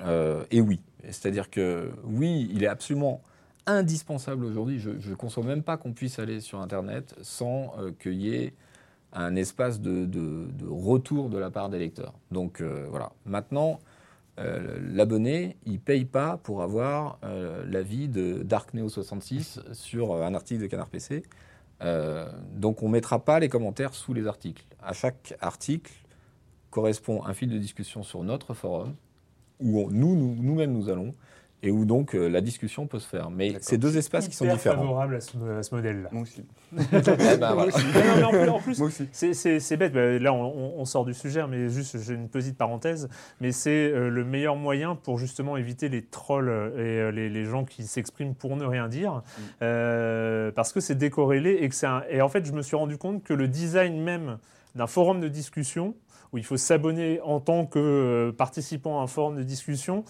euh, 0.00 0.44
et 0.50 0.60
oui. 0.60 0.80
C'est-à-dire 1.04 1.50
que 1.50 1.90
oui, 2.04 2.48
il 2.52 2.62
est 2.64 2.68
absolument 2.68 3.20
indispensable 3.66 4.44
aujourd'hui. 4.44 4.78
Je 4.78 4.90
ne 5.10 5.14
conçois 5.14 5.44
même 5.44 5.62
pas 5.62 5.76
qu'on 5.76 5.92
puisse 5.92 6.18
aller 6.18 6.40
sur 6.40 6.60
Internet 6.60 7.14
sans 7.22 7.74
euh, 7.78 7.90
qu'il 7.98 8.14
y 8.20 8.34
ait 8.34 8.54
un 9.12 9.36
espace 9.36 9.80
de, 9.80 10.06
de- 10.06 10.46
de 10.52 10.66
retour 10.68 11.28
de 11.30 11.38
la 11.38 11.50
part 11.50 11.68
des 11.68 11.78
lecteurs. 11.78 12.14
Donc 12.30 12.60
euh, 12.60 12.86
voilà. 12.90 13.10
Maintenant, 13.26 13.80
euh, 14.38 14.78
l'abonné, 14.92 15.56
il 15.66 15.80
paye 15.80 16.04
pas 16.04 16.36
pour 16.36 16.62
avoir 16.62 17.18
euh, 17.24 17.64
l'avis 17.68 18.08
de 18.08 18.42
Darkneo66 18.44 19.72
sur 19.74 20.12
euh, 20.12 20.22
un 20.24 20.34
article 20.34 20.62
de 20.62 20.66
Canard 20.66 20.88
PC. 20.88 21.22
Euh, 21.82 22.28
donc 22.54 22.82
on 22.82 22.88
mettra 22.88 23.24
pas 23.24 23.38
les 23.38 23.48
commentaires 23.48 23.94
sous 23.94 24.14
les 24.14 24.26
articles. 24.26 24.64
À 24.82 24.92
chaque 24.92 25.36
article 25.40 25.92
correspond 26.70 27.24
un 27.24 27.34
fil 27.34 27.48
de 27.48 27.58
discussion 27.58 28.02
sur 28.02 28.22
notre 28.22 28.54
forum 28.54 28.94
où 29.60 29.90
nous-mêmes 29.90 30.72
nous 30.72 30.88
allons 30.88 31.14
et 31.62 31.70
où 31.70 31.84
donc 31.84 32.14
euh, 32.14 32.28
la 32.28 32.40
discussion 32.40 32.86
peut 32.86 32.98
se 33.00 33.08
faire. 33.08 33.30
Mais 33.30 33.54
c'est 33.60 33.78
deux 33.78 33.96
espaces 33.98 34.28
qui 34.28 34.36
sont 34.36 34.44
différents. 34.44 34.82
favorable 34.82 35.16
à 35.16 35.20
ce, 35.20 35.36
à 35.58 35.62
ce 35.62 35.74
modèle-là. 35.74 36.08
Moi 36.12 36.22
aussi. 36.22 36.44
Eh 36.76 37.36
ben, 37.36 37.54
voilà. 37.54 37.72
Non, 37.72 38.20
non, 38.22 38.32
mais 38.32 38.48
en 38.48 38.60
plus-. 38.60 38.80
C'est- 39.12 39.76
bête, 39.76 39.92
bah, 39.92 40.18
là 40.18 40.32
on, 40.32 40.84
sort 40.84 41.04
du 41.04 41.14
sujet, 41.14 41.44
mais 41.48 41.68
juste 41.68 41.98
j'ai 42.00 42.14
une 42.14 42.28
petite 42.28 42.56
parenthèse, 42.56 43.08
mais 43.40 43.52
c'est 43.52 43.90
euh, 43.92 44.08
le 44.08 44.24
meilleur 44.24 44.56
moyen 44.56 44.94
pour 44.94 45.18
justement 45.18 45.56
éviter 45.56 45.88
les 45.88 46.02
trolls 46.02 46.48
euh, 46.48 46.70
et 46.76 47.00
euh, 47.00 47.10
les, 47.10 47.28
les 47.28 47.44
gens 47.44 47.64
qui 47.64 47.84
s'expriment 47.86 48.34
pour 48.34 48.56
ne 48.56 48.64
rien 48.64 48.88
dire, 48.88 49.22
euh, 49.62 50.50
parce 50.52 50.72
que 50.72 50.80
c'est 50.80 50.94
décorrélé 50.96 51.58
et 51.60 51.68
que 51.68 51.74
c'est 51.74 51.86
un- 51.86 52.02
et 52.10 52.20
en 52.22 52.28
fait 52.28 52.44
je 52.46 52.52
me 52.52 52.62
suis 52.62 52.76
rendu 52.76 52.96
compte 52.98 53.22
que 53.24 53.34
le 53.34 53.48
design 53.48 54.00
même 54.00 54.38
d'un 54.74 54.86
forum 54.86 55.20
de 55.20 55.28
discussion 55.28 55.94
où 56.32 56.38
il 56.38 56.44
faut 56.44 56.56
s'abonner 56.56 57.20
en 57.22 57.40
tant 57.40 57.66
que 57.66 57.78
euh, 57.78 58.32
participant 58.32 59.00
à 59.00 59.02
un 59.02 59.06
forum 59.06 59.36
de 59.36 59.42
discussion 59.42 60.04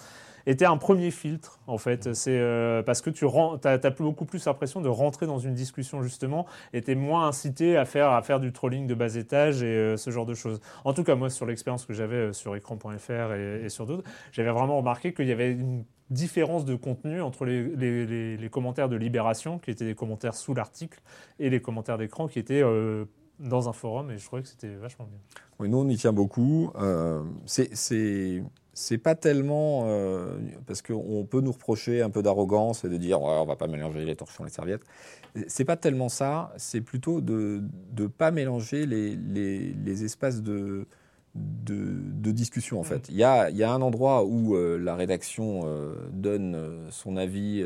était 0.50 0.64
un 0.64 0.76
premier 0.76 1.10
filtre 1.10 1.60
en 1.66 1.78
fait. 1.78 2.14
C'est 2.14 2.38
euh, 2.38 2.82
parce 2.82 3.00
que 3.02 3.10
tu 3.10 3.26
as, 3.26 3.90
beaucoup 3.98 4.24
plus 4.24 4.44
l'impression 4.46 4.80
de 4.80 4.88
rentrer 4.88 5.26
dans 5.26 5.38
une 5.38 5.54
discussion 5.54 6.02
justement 6.02 6.46
et 6.72 6.82
tu 6.82 6.92
es 6.92 6.94
moins 6.94 7.28
incité 7.28 7.76
à 7.76 7.84
faire, 7.84 8.10
à 8.10 8.22
faire 8.22 8.40
du 8.40 8.52
trolling 8.52 8.86
de 8.86 8.94
bas 8.94 9.14
étage 9.14 9.62
et 9.62 9.66
euh, 9.66 9.96
ce 9.96 10.10
genre 10.10 10.26
de 10.26 10.34
choses. 10.34 10.60
En 10.84 10.92
tout 10.94 11.04
cas, 11.04 11.14
moi, 11.14 11.30
sur 11.30 11.46
l'expérience 11.46 11.84
que 11.84 11.92
j'avais 11.92 12.16
euh, 12.16 12.32
sur 12.32 12.56
écran.fr 12.56 13.34
et, 13.34 13.62
et 13.64 13.68
sur 13.68 13.86
d'autres, 13.86 14.08
j'avais 14.32 14.50
vraiment 14.50 14.78
remarqué 14.78 15.12
qu'il 15.12 15.26
y 15.28 15.32
avait 15.32 15.52
une 15.52 15.84
différence 16.10 16.64
de 16.64 16.74
contenu 16.74 17.20
entre 17.20 17.44
les, 17.44 17.64
les- 17.76 18.06
les- 18.06 18.36
les 18.38 18.48
commentaires 18.48 18.88
de 18.88 18.96
Libération, 18.96 19.58
qui 19.58 19.70
étaient 19.70 19.84
des 19.84 19.94
commentaires 19.94 20.34
sous 20.34 20.54
l'article, 20.54 21.00
et 21.38 21.50
les 21.50 21.60
commentaires 21.60 21.98
d'écran 21.98 22.28
qui 22.28 22.38
étaient 22.38 22.62
euh, 22.62 23.04
dans 23.38 23.68
un 23.68 23.74
forum, 23.74 24.10
et 24.10 24.16
je 24.16 24.24
trouvais 24.24 24.40
que 24.42 24.48
c'était 24.48 24.74
vachement 24.74 25.04
bien. 25.04 25.18
Oui, 25.58 25.68
nous, 25.68 25.78
on 25.78 25.88
y 25.88 25.96
tient 25.98 26.14
beaucoup. 26.14 26.70
Euh, 26.80 27.22
c'est- 27.44 28.42
c'est 28.78 28.98
pas 28.98 29.16
tellement 29.16 29.86
euh, 29.86 30.38
parce 30.66 30.82
qu'on 30.82 31.26
peut 31.28 31.40
nous 31.40 31.50
reprocher 31.50 32.00
un 32.00 32.10
peu 32.10 32.22
d'arrogance 32.22 32.84
et 32.84 32.88
de 32.88 32.96
dire 32.96 33.20
ouais, 33.20 33.36
on 33.40 33.44
va 33.44 33.56
pas 33.56 33.66
mélanger 33.66 34.04
les 34.04 34.14
torchons 34.14 34.44
et 34.44 34.46
les 34.46 34.52
serviettes. 34.52 34.82
C'est 35.48 35.64
pas 35.64 35.76
tellement 35.76 36.08
ça. 36.08 36.52
C'est 36.58 36.80
plutôt 36.80 37.20
de 37.20 37.60
ne 37.98 38.06
pas 38.06 38.30
mélanger 38.30 38.86
les, 38.86 39.16
les, 39.16 39.72
les 39.72 40.04
espaces 40.04 40.42
de, 40.42 40.86
de, 41.34 41.98
de 42.22 42.30
discussion 42.30 42.78
en 42.78 42.84
fait. 42.84 43.08
Il 43.08 43.16
y 43.16 43.24
a, 43.24 43.50
y 43.50 43.64
a 43.64 43.72
un 43.72 43.82
endroit 43.82 44.24
où 44.24 44.54
euh, 44.54 44.78
la 44.78 44.94
rédaction 44.94 45.62
euh, 45.64 45.94
donne 46.12 46.54
euh, 46.54 46.86
son 46.90 47.16
avis. 47.16 47.64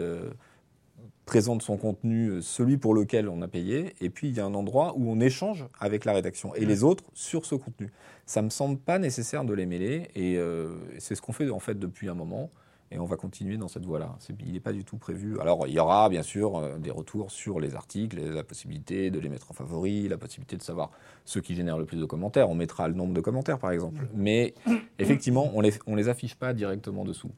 Présente 1.33 1.63
son 1.63 1.79
contenu, 1.79 2.29
euh, 2.29 2.43
celui 2.43 2.77
pour 2.77 2.93
lequel 2.93 3.27
on 3.27 3.41
a 3.41 3.49
payé, 3.49 3.95
et 4.03 4.11
puis 4.11 4.29
il 4.29 4.37
y 4.37 4.41
a 4.41 4.45
un 4.45 4.53
endroit 4.53 4.93
où 4.99 5.11
on 5.11 5.19
échange 5.19 5.65
avec 5.81 6.05
la 6.05 6.13
rédaction 6.13 6.55
et 6.55 6.67
les 6.67 6.85
autres 6.85 7.05
sur 7.15 7.47
ce 7.47 7.55
contenu. 7.55 7.91
Ça 8.27 8.43
me 8.43 8.51
semble 8.51 8.77
pas 8.77 8.99
nécessaire 8.99 9.43
de 9.47 9.55
les 9.55 9.65
mêler, 9.65 10.09
et 10.15 10.37
euh, 10.37 10.75
c'est 10.99 11.15
ce 11.15 11.23
qu'on 11.23 11.33
fait 11.33 11.49
en 11.49 11.59
fait 11.59 11.79
depuis 11.79 12.11
un 12.11 12.15
moment, 12.15 12.51
et 12.91 12.99
on 12.99 13.07
va 13.07 13.17
continuer 13.17 13.57
dans 13.57 13.69
cette 13.69 13.87
voie-là. 13.87 14.15
Il 14.45 14.53
n'est 14.53 14.61
pas 14.61 14.75
du 14.75 14.85
tout 14.85 14.99
prévu. 14.99 15.41
Alors 15.41 15.67
il 15.67 15.73
y 15.73 15.79
aura 15.79 16.11
bien 16.11 16.23
sûr 16.23 16.59
euh, 16.59 16.77
des 16.77 16.91
retours 16.91 17.31
sur 17.31 17.61
les 17.61 17.77
articles, 17.77 18.19
et 18.19 18.29
la 18.29 18.45
possibilité 18.45 19.11
de 19.11 19.19
les 19.19 19.31
mettre 19.31 19.51
en 19.51 19.55
favori, 19.55 20.09
la 20.09 20.19
possibilité 20.19 20.59
de 20.59 20.63
savoir 20.63 20.91
ceux 21.25 21.41
qui 21.41 21.55
génèrent 21.55 21.79
le 21.79 21.87
plus 21.87 21.99
de 21.99 22.05
commentaires. 22.05 22.51
On 22.51 22.55
mettra 22.55 22.89
le 22.89 22.95
nombre 22.95 23.15
de 23.15 23.23
commentaires 23.23 23.59
par 23.59 23.71
exemple, 23.71 24.07
mais 24.15 24.53
effectivement 24.99 25.51
on 25.55 25.63
les 25.63 25.73
on 25.87 25.97
les 25.97 26.11
affiche 26.11 26.35
pas 26.35 26.53
directement 26.53 27.07
dessous. 27.07 27.31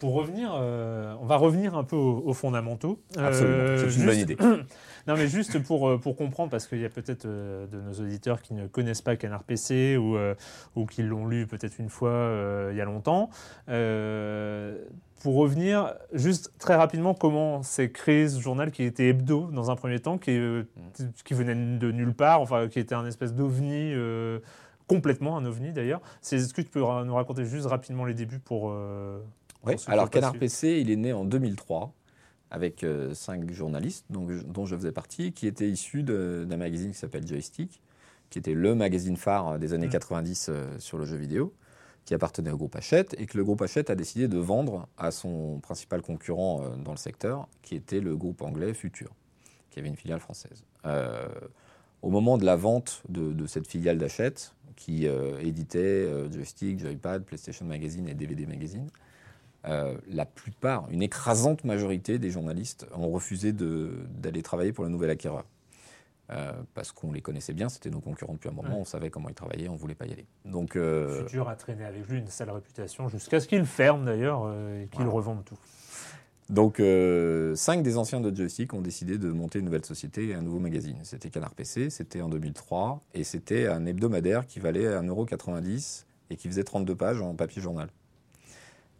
Pour 0.00 0.14
revenir, 0.14 0.50
euh, 0.54 1.14
on 1.20 1.26
va 1.26 1.36
revenir 1.36 1.76
un 1.76 1.84
peu 1.84 1.94
aux, 1.94 2.22
aux 2.26 2.32
fondamentaux. 2.34 3.00
Absolument, 3.16 3.56
Euh, 3.58 3.76
c'est 3.76 3.84
une 3.84 3.90
juste- 3.90 4.06
bonne 4.06 4.18
idée. 4.18 4.36
Non, 5.06 5.14
mais 5.16 5.28
juste 5.28 5.62
pour, 5.62 5.88
euh, 5.88 5.98
pour 5.98 6.14
comprendre, 6.14 6.50
parce 6.50 6.66
qu'il 6.66 6.78
y 6.80 6.84
a 6.84 6.90
peut-être 6.90 7.26
de 7.26 7.80
nos 7.80 7.92
auditeurs 8.00 8.42
qui 8.42 8.52
ne 8.54 8.66
connaissent 8.66 9.00
pas 9.00 9.16
Canard 9.16 9.44
PC 9.44 9.96
ou, 9.96 10.16
ou 10.76 10.86
qui 10.86 11.02
l'ont 11.02 11.26
lu 11.26 11.46
peut-être 11.46 11.78
une 11.78 11.88
fois 11.88 12.68
il 12.70 12.76
y 12.76 12.80
a 12.80 12.84
longtemps. 12.84 13.30
Pour 15.22 15.34
revenir, 15.36 15.94
juste 16.14 16.52
très 16.58 16.76
rapidement, 16.76 17.12
comment 17.12 17.62
s'est 17.62 17.90
créé 17.90 18.26
ce 18.28 18.40
journal 18.40 18.70
qui 18.70 18.84
était 18.84 19.08
hebdo 19.08 19.50
dans 19.52 19.70
un 19.70 19.76
premier 19.76 19.98
temps, 20.00 20.16
qui, 20.16 20.30
euh, 20.30 20.62
venait 21.30 21.54
de 21.78 21.92
nulle 21.92 22.14
part, 22.14 22.40
enfin 22.40 22.68
qui 22.68 22.78
était 22.78 22.94
un 22.94 23.04
espèce 23.04 23.34
d'ovni 23.34 23.92
euh, 23.92 24.38
complètement 24.86 25.36
un 25.36 25.44
ovni 25.44 25.72
d'ailleurs. 25.72 26.00
Est-ce 26.22 26.54
que 26.54 26.62
tu 26.62 26.70
peux 26.70 26.80
nous 26.80 27.14
raconter 27.14 27.44
juste 27.44 27.66
rapidement 27.66 28.04
les 28.06 28.14
débuts 28.14 28.38
pour. 28.38 28.70
euh, 28.70 29.18
Alors 29.86 30.10
Canard 30.10 30.38
PC, 30.38 30.80
il 30.80 30.90
est 30.90 30.96
né 30.96 31.12
en 31.12 31.24
2003 31.24 31.92
avec 32.50 32.82
euh, 32.82 33.14
cinq 33.14 33.50
journalistes 33.52 34.06
donc, 34.10 34.30
dont 34.44 34.66
je 34.66 34.74
faisais 34.74 34.92
partie, 34.92 35.32
qui 35.32 35.46
étaient 35.46 35.68
issus 35.68 36.02
d'un 36.02 36.56
magazine 36.56 36.90
qui 36.90 36.98
s'appelle 36.98 37.26
Joystick, 37.26 37.80
qui 38.28 38.38
était 38.38 38.54
le 38.54 38.74
magazine 38.74 39.16
phare 39.16 39.58
des 39.58 39.72
années 39.72 39.86
Mm. 39.86 39.90
90 39.90 40.46
euh, 40.48 40.78
sur 40.78 40.98
le 40.98 41.04
jeu 41.04 41.16
vidéo, 41.16 41.54
qui 42.04 42.14
appartenait 42.14 42.50
au 42.50 42.56
groupe 42.56 42.74
Hachette, 42.74 43.14
et 43.18 43.26
que 43.26 43.36
le 43.36 43.44
groupe 43.44 43.62
Hachette 43.62 43.88
a 43.90 43.94
décidé 43.94 44.26
de 44.26 44.38
vendre 44.38 44.88
à 44.96 45.12
son 45.12 45.60
principal 45.60 46.02
concurrent 46.02 46.62
euh, 46.62 46.76
dans 46.76 46.90
le 46.90 46.96
secteur, 46.96 47.46
qui 47.62 47.76
était 47.76 48.00
le 48.00 48.16
groupe 48.16 48.42
anglais 48.42 48.74
Future, 48.74 49.14
qui 49.70 49.78
avait 49.78 49.88
une 49.88 49.96
filiale 49.96 50.20
française. 50.20 50.64
Euh, 50.86 51.28
au 52.02 52.10
moment 52.10 52.38
de 52.38 52.44
la 52.44 52.56
vente 52.56 53.02
de, 53.08 53.32
de 53.32 53.46
cette 53.46 53.68
filiale 53.68 53.98
d'Hachette, 53.98 54.54
qui 54.76 55.06
euh, 55.06 55.38
éditait 55.40 55.78
euh, 55.78 56.30
Joystick, 56.30 56.80
Joypad, 56.80 57.24
PlayStation 57.24 57.66
Magazine 57.66 58.08
et 58.08 58.14
DVD 58.14 58.46
Magazine, 58.46 58.88
euh, 59.66 59.96
la 60.08 60.24
plupart, 60.26 60.86
une 60.90 61.02
écrasante 61.02 61.64
majorité 61.64 62.18
des 62.18 62.30
journalistes 62.30 62.86
ont 62.94 63.10
refusé 63.10 63.52
d'aller 63.52 64.42
travailler 64.42 64.72
pour 64.72 64.84
le 64.84 64.90
nouvel 64.90 65.10
acquéreur. 65.10 65.44
Euh, 66.30 66.52
parce 66.74 66.92
qu'on 66.92 67.10
les 67.10 67.20
connaissait 67.22 67.52
bien, 67.52 67.68
c'était 67.68 67.90
nos 67.90 68.00
concurrents 68.00 68.34
depuis 68.34 68.48
un 68.48 68.52
moment, 68.52 68.68
Ouais. 68.68 68.80
on 68.80 68.84
savait 68.84 69.10
comment 69.10 69.28
ils 69.28 69.34
travaillaient, 69.34 69.68
on 69.68 69.72
ne 69.74 69.78
voulait 69.78 69.96
pas 69.96 70.06
y 70.06 70.12
aller. 70.12 70.26
Donc, 70.44 70.76
euh, 70.76 71.24
Futur 71.24 71.48
a 71.48 71.56
traîné 71.56 71.84
avec 71.84 72.06
lui 72.08 72.18
une 72.20 72.28
sale 72.28 72.50
réputation 72.50 73.08
jusqu'à 73.08 73.40
ce 73.40 73.48
qu'il 73.48 73.64
ferme 73.64 74.04
d'ailleurs 74.04 74.44
euh, 74.46 74.84
et 74.84 74.86
qu'il 74.86 74.98
Voilà. 75.00 75.10
revende 75.10 75.44
tout. 75.44 75.58
donc 76.48 76.78
euh, 76.78 77.56
cinq 77.56 77.82
des 77.82 77.96
anciens 77.96 78.20
de 78.20 78.32
Joystick 78.34 78.72
ont 78.74 78.80
décidé 78.80 79.18
de 79.18 79.28
monter 79.32 79.58
une 79.58 79.64
nouvelle 79.64 79.84
société 79.84 80.28
et 80.28 80.34
un 80.34 80.42
nouveau 80.42 80.60
magazine. 80.60 80.98
C'était 81.02 81.30
Canard 81.30 81.54
PC, 81.54 81.90
c'était 81.90 82.22
en 82.22 82.28
2003, 82.28 83.00
et 83.14 83.24
c'était 83.24 83.66
un 83.66 83.84
hebdomadaire 83.86 84.46
qui 84.46 84.60
valait 84.60 84.86
1,90€ 84.86 86.04
et 86.30 86.36
qui 86.36 86.46
faisait 86.46 86.62
32 86.64 86.94
pages 86.94 87.20
en 87.20 87.34
papier 87.34 87.60
journal. 87.60 87.88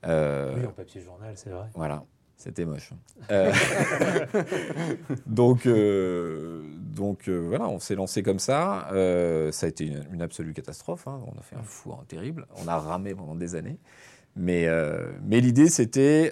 Euh, 0.06 0.54
Oui, 0.58 0.66
en 0.66 0.72
papier 0.72 1.00
journal, 1.00 1.32
c'est 1.36 1.50
vrai. 1.50 1.66
Voilà, 1.74 2.04
c'était 2.36 2.64
moche. 2.64 2.90
Euh, 3.30 3.52
donc, 5.26 5.66
euh, 5.66 6.62
donc 6.78 7.28
euh, 7.28 7.44
voilà, 7.48 7.68
on 7.68 7.78
s'est 7.78 7.94
lancé 7.94 8.22
comme 8.22 8.38
ça. 8.38 8.88
Ça 9.52 9.66
a 9.66 9.68
été 9.68 9.86
une, 9.86 10.04
une 10.12 10.22
absolue 10.22 10.52
catastrophe. 10.52 11.06
hein. 11.08 11.20
On 11.26 11.38
a 11.38 11.42
fait 11.42 11.56
un 11.56 11.62
four 11.62 12.04
terrible. 12.08 12.46
On 12.62 12.68
a 12.68 12.78
ramé 12.78 13.14
pendant 13.14 13.34
des 13.34 13.54
années. 13.54 13.78
Mais, 14.36 14.68
mais 15.24 15.40
l'idée, 15.40 15.68
c'était, 15.68 16.30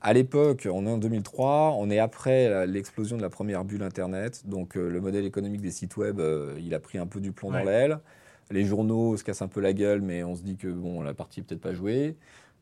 à 0.00 0.12
l'époque, 0.14 0.66
on 0.70 0.86
est 0.86 0.90
en 0.90 0.96
2003, 0.98 1.74
on 1.78 1.90
est 1.90 1.98
après 1.98 2.66
l'explosion 2.66 3.16
de 3.18 3.22
la 3.22 3.28
première 3.30 3.64
bulle 3.64 3.82
Internet. 3.82 4.42
Donc 4.46 4.76
le 4.76 4.98
modèle 5.00 5.26
économique 5.26 5.60
des 5.60 5.70
sites 5.70 5.96
web, 5.98 6.20
il 6.58 6.74
a 6.74 6.80
pris 6.80 6.98
un 6.98 7.06
peu 7.06 7.20
du 7.20 7.32
plomb 7.32 7.52
Ouais. 7.52 7.58
dans 7.62 7.64
l'aile. 7.70 7.98
Les 8.50 8.64
journaux 8.64 9.16
se 9.16 9.24
cassent 9.24 9.42
un 9.42 9.48
peu 9.48 9.60
la 9.60 9.72
gueule, 9.72 10.00
mais 10.02 10.22
on 10.24 10.34
se 10.34 10.42
dit 10.42 10.56
que 10.56 10.68
bon, 10.68 11.02
la 11.02 11.14
partie 11.14 11.42
peut-être 11.42 11.60
pas 11.60 11.72
jouée. 11.74 12.16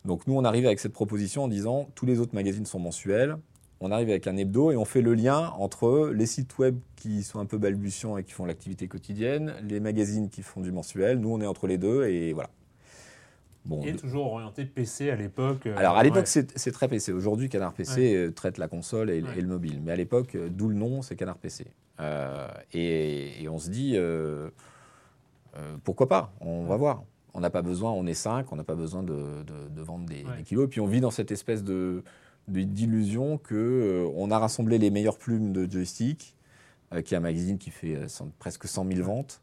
Donc 0.05 0.27
nous, 0.27 0.35
on 0.35 0.45
arrive 0.45 0.67
avec 0.67 0.81
cette 0.81 0.93
proposition 0.93 1.45
en 1.45 1.49
disant 1.49 1.89
tous 1.95 2.07
les 2.07 2.19
autres 2.19 2.35
magazines 2.35 2.67
sont 2.67 2.81
mensuels. 2.81 3.37
On 3.81 3.91
arrive 3.91 4.11
avec 4.11 4.27
un 4.29 4.37
hebdo 4.37 4.71
et 4.71 4.77
on 4.77 4.85
fait 4.85 5.03
le 5.03 5.15
lien 5.15 5.51
entre 5.59 6.11
les 6.15 6.27
sites 6.27 6.57
web 6.59 6.79
qui 6.97 7.23
sont 7.25 7.41
un 7.41 7.47
peu 7.47 7.59
balbutiants 7.59 8.17
et 8.17 8.23
qui 8.25 8.33
font 8.33 8.45
l'activité 8.45 8.87
quotidienne, 8.87 9.55
les 9.69 9.81
magazines 9.81 10.29
qui 10.29 10.43
font 10.43 10.61
du 10.61 10.71
mensuel. 10.71 11.19
Nous, 11.19 11.31
on 11.33 11.41
est 11.41 11.47
entre 11.47 11.67
les 11.67 11.79
deux 11.79 12.07
et 12.07 12.33
voilà. 12.33 12.51
Bon, 13.65 13.81
Et 13.83 13.95
toujours 13.95 14.33
orienté 14.33 14.65
PC 14.65 15.11
à 15.11 15.15
l'époque. 15.17 15.67
euh, 15.67 15.77
alors 15.77 15.97
à 15.97 16.03
l'époque, 16.03 16.27
ouais. 16.35 16.47
c'est 16.55 16.73
très 16.73 16.89
PC. 16.89 17.13
Aujourd'hui, 17.13 17.49
Canard 17.49 17.75
PC 17.75 18.15
euh, 18.15 18.31
traite 18.33 18.59
la 18.59 18.67
console 18.67 19.09
et, 19.11 19.23
Ouais. 19.23 19.29
et 19.37 19.41
le 19.41 19.47
mobile. 19.47 19.81
Mais 19.85 19.93
à 19.93 19.97
l'époque, 19.97 20.35
euh, 20.35 20.49
d'où 20.49 20.69
le 20.69 20.75
nom, 20.75 21.01
c'est 21.03 21.15
Canard 21.15 21.39
PC. 21.39 21.67
Euh, 22.01 22.49
et, 22.73 23.41
et 23.43 23.49
on 23.49 23.59
se 23.59 23.71
dit, 23.71 23.93
euh, 23.97 24.49
euh, 25.57 25.77
pourquoi 25.85 26.09
pas? 26.09 26.33
On 26.41 26.65
va 26.65 26.77
voir. 26.77 27.05
On 27.35 27.41
n'a 27.41 27.51
pas 27.51 27.63
besoin, 27.63 27.91
on 27.93 28.07
est 28.07 28.15
cinq, 28.15 28.53
on 28.53 28.57
n'a 28.57 28.65
pas 28.65 28.75
besoin 28.75 29.03
de, 29.03 29.43
de- 29.43 29.69
de 29.69 29.83
vendre 29.83 30.05
des, 30.07 30.25
Ouais. 30.25 30.37
des 30.39 30.43
kilos. 30.43 30.67
Et 30.67 30.69
puis 30.69 30.81
on 30.81 30.87
vit 30.87 31.01
dans 31.01 31.11
cette 31.11 31.31
espèce 31.31 31.63
de 31.65 32.03
d'illusion 32.49 33.39
que 33.39 33.55
euh, 33.55 34.11
on 34.17 34.31
a 34.31 34.39
rassemblé 34.39 34.79
les 34.79 34.91
meilleures 34.91 35.17
plumes 35.19 35.53
de 35.53 35.71
joystick, 35.71 36.37
euh, 36.93 37.01
qui 37.01 37.15
est 37.15 37.17
un 37.17 37.21
magazine 37.21 37.57
qui 37.59 37.71
fait 37.71 37.95
euh, 37.97 38.07
presque 38.39 38.67
100 38.67 38.87
000 38.93 39.03
ventes. 39.07 39.41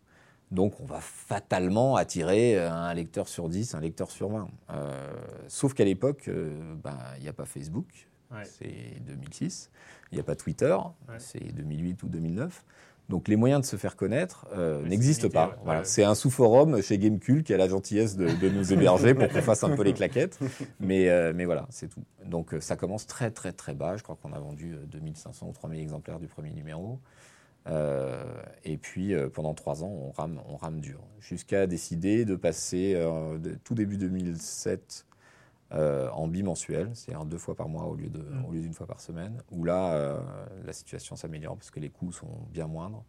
Donc 0.51 0.79
on 0.81 0.85
va 0.85 0.99
fatalement 0.99 1.95
attirer 1.95 2.57
un 2.59 2.93
lecteur 2.93 3.27
sur 3.27 3.49
10, 3.49 3.75
un 3.75 3.79
lecteur 3.79 4.09
sur 4.11 4.29
20. 4.29 4.49
Euh, 4.71 5.07
sauf 5.47 5.73
qu'à 5.73 5.85
l'époque, 5.85 6.27
euh, 6.27 6.75
ben, 6.83 6.97
il 7.17 7.23
n'y 7.23 7.29
a 7.29 7.33
pas 7.33 7.45
Facebook, 7.45 7.85
Ouais. 8.31 8.43
c'est 8.45 8.99
2006. 9.07 9.69
Il 10.11 10.15
n'y 10.15 10.21
a 10.21 10.23
pas 10.23 10.35
Twitter, 10.35 10.75
Ouais. 11.07 11.15
c'est 11.19 11.53
2008 11.53 12.01
ou 12.03 12.09
2009. 12.09 12.63
Donc 13.09 13.27
les 13.27 13.35
moyens 13.35 13.61
de 13.61 13.65
se 13.65 13.75
faire 13.75 13.95
connaître 13.95 14.45
euh, 14.55 14.85
n'existent 14.85 15.29
pas. 15.29 15.57
Voilà. 15.63 15.79
Ouais. 15.79 15.85
C'est 15.85 16.03
un 16.03 16.13
sous-forum 16.13 16.81
chez 16.83 16.97
Gamecube 16.99 17.41
qui 17.43 17.53
a 17.53 17.57
la 17.57 17.67
gentillesse 17.67 18.15
de, 18.15 18.27
de 18.29 18.49
nous 18.49 18.71
héberger 18.71 19.15
pour 19.15 19.27
qu'on 19.27 19.41
fasse 19.41 19.63
un 19.63 19.75
peu 19.75 19.81
les 19.81 19.93
claquettes. 19.93 20.37
Mais, 20.79 21.09
euh, 21.09 21.33
mais 21.35 21.45
voilà, 21.45 21.65
c'est 21.71 21.87
tout. 21.89 22.03
Donc 22.25 22.53
euh, 22.53 22.59
ça 22.61 22.75
commence 22.75 23.07
très 23.07 23.31
très 23.31 23.51
très 23.51 23.73
bas. 23.73 23.97
Je 23.97 24.03
crois 24.03 24.15
qu'on 24.21 24.31
a 24.33 24.39
vendu 24.39 24.75
euh, 24.75 24.85
2500 24.91 25.47
ou 25.47 25.51
3000 25.53 25.79
exemplaires 25.81 26.19
du 26.19 26.27
premier 26.27 26.51
numéro. 26.51 26.99
Euh, 27.67 28.23
et 28.63 28.77
puis 28.77 29.13
pendant 29.33 29.53
trois 29.53 29.83
ans, 29.83 29.91
on 29.91 30.11
rame, 30.11 30.39
on 30.47 30.55
rame 30.55 30.79
dur. 30.79 31.01
Jusqu'à 31.19 31.65
décider 31.67 32.25
de 32.25 32.35
passer 32.35 32.93
de- 32.93 33.55
tout 33.63 33.73
début 33.75 33.97
2007 33.97 35.05
euh, 35.73 36.09
en 36.11 36.27
bimensuel, 36.27 36.89
c'est-à-dire 36.93 37.25
deux 37.25 37.37
fois 37.37 37.55
par 37.55 37.69
mois 37.69 37.85
au 37.85 37.95
lieu 37.95 38.09
de- 38.09 38.19
Mm. 38.19 38.45
au 38.47 38.51
lieu 38.51 38.61
d'une 38.61 38.73
fois 38.73 38.87
par 38.87 38.99
semaine, 39.01 39.41
où 39.51 39.63
là, 39.63 39.93
euh, 39.93 40.19
la 40.65 40.73
situation 40.73 41.15
s'améliore 41.15 41.55
parce 41.55 41.71
que 41.71 41.79
les 41.79 41.89
coûts 41.89 42.11
sont 42.11 42.39
bien 42.51 42.67
moindres. 42.67 43.03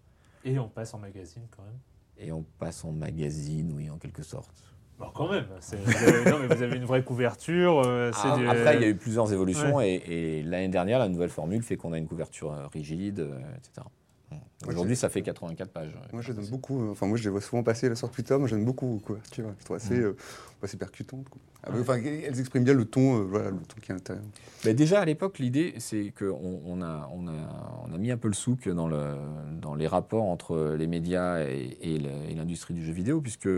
Et 0.44 0.58
on 0.58 0.68
passe 0.68 0.92
en 0.94 0.98
magazine 0.98 1.42
quand 1.54 1.62
même. 1.62 1.78
Et 2.18 2.32
on 2.32 2.44
passe 2.58 2.84
en 2.84 2.92
magazine, 2.92 3.72
oui, 3.74 3.88
en 3.90 3.96
quelque 3.96 4.22
sorte. 4.22 4.52
Bon, 4.98 5.06
quand 5.14 5.30
même. 5.30 5.46
c'est- 5.60 5.76
vous 5.76 5.90
avez- 6.08 6.30
non, 6.30 6.38
mais 6.40 6.54
vous 6.54 6.62
avez 6.62 6.76
une 6.76 6.84
vraie 6.84 7.02
couverture. 7.02 7.80
euh, 7.86 8.10
c'est 8.12 8.28
Ah, 8.28 8.50
Après, 8.50 8.76
il 8.76 8.82
y 8.82 8.84
a 8.84 8.88
eu 8.88 8.96
plusieurs 8.96 9.32
évolutions 9.32 9.80
et, 9.80 9.94
et 10.06 10.42
l'année 10.42 10.68
dernière, 10.68 10.98
la 10.98 11.08
nouvelle 11.08 11.30
formule 11.30 11.62
fait 11.62 11.78
qu'on 11.78 11.94
a 11.94 11.98
une 11.98 12.06
couverture 12.06 12.52
rigide, 12.72 13.26
etc. 13.56 13.86
Aujourd'hui, 14.66 14.94
ça 14.96 15.08
fait 15.08 15.22
84 15.22 15.70
pages. 15.70 15.96
Moi, 16.12 16.22
je 16.22 16.32
aime 16.32 16.46
beaucoup. 16.50 16.82
euh, 16.82 16.90
Enfin, 16.90 17.06
moi, 17.06 17.16
je 17.16 17.24
les 17.24 17.30
vois 17.30 17.40
souvent 17.40 17.62
passer 17.62 17.88
là, 17.88 17.94
sur 17.94 18.10
Twitter. 18.10 18.36
Moi, 18.38 18.46
j'aime 18.46 18.64
beaucoup 18.64 18.86
vos 18.86 18.98
couvertures. 18.98 19.52
Je 19.58 19.64
trouve 19.64 19.76
assez, 19.76 19.94
Mm. 19.98 20.02
euh, 20.04 20.16
assez 20.62 20.76
percutantes. 20.76 21.28
quoi. 21.28 21.40
Ah, 21.64 21.70
Enfin, 21.80 21.98
elles 22.02 22.38
expriment 22.38 22.64
bien 22.64 22.74
le 22.74 22.84
ton, 22.84 23.18
euh, 23.20 23.22
voilà, 23.24 23.50
le 23.50 23.56
ton 23.56 23.76
qui 23.80 23.88
est 23.90 23.92
à 23.92 23.94
l'intérieur. 23.94 24.24
Mais 24.64 24.74
déjà 24.74 25.00
à 25.00 25.04
l'époque, 25.04 25.38
l'idée, 25.38 25.74
c'est 25.78 26.12
qu'on 26.18 26.60
on 26.66 26.82
a, 26.82 27.08
on 27.14 27.26
a, 27.28 27.84
on 27.88 27.94
a 27.94 27.98
mis 27.98 28.10
un 28.10 28.16
peu 28.18 28.28
le 28.28 28.34
souk 28.34 28.68
dans, 28.68 28.86
le, 28.88 29.14
dans 29.60 29.74
les 29.74 29.86
rapports 29.86 30.24
entre 30.24 30.74
les 30.78 30.86
médias 30.86 31.40
et, 31.40 31.98
l'industrie 32.36 32.74
du 32.74 32.84
jeu 32.84 32.92
vidéo, 32.92 33.20
puisque 33.20 33.48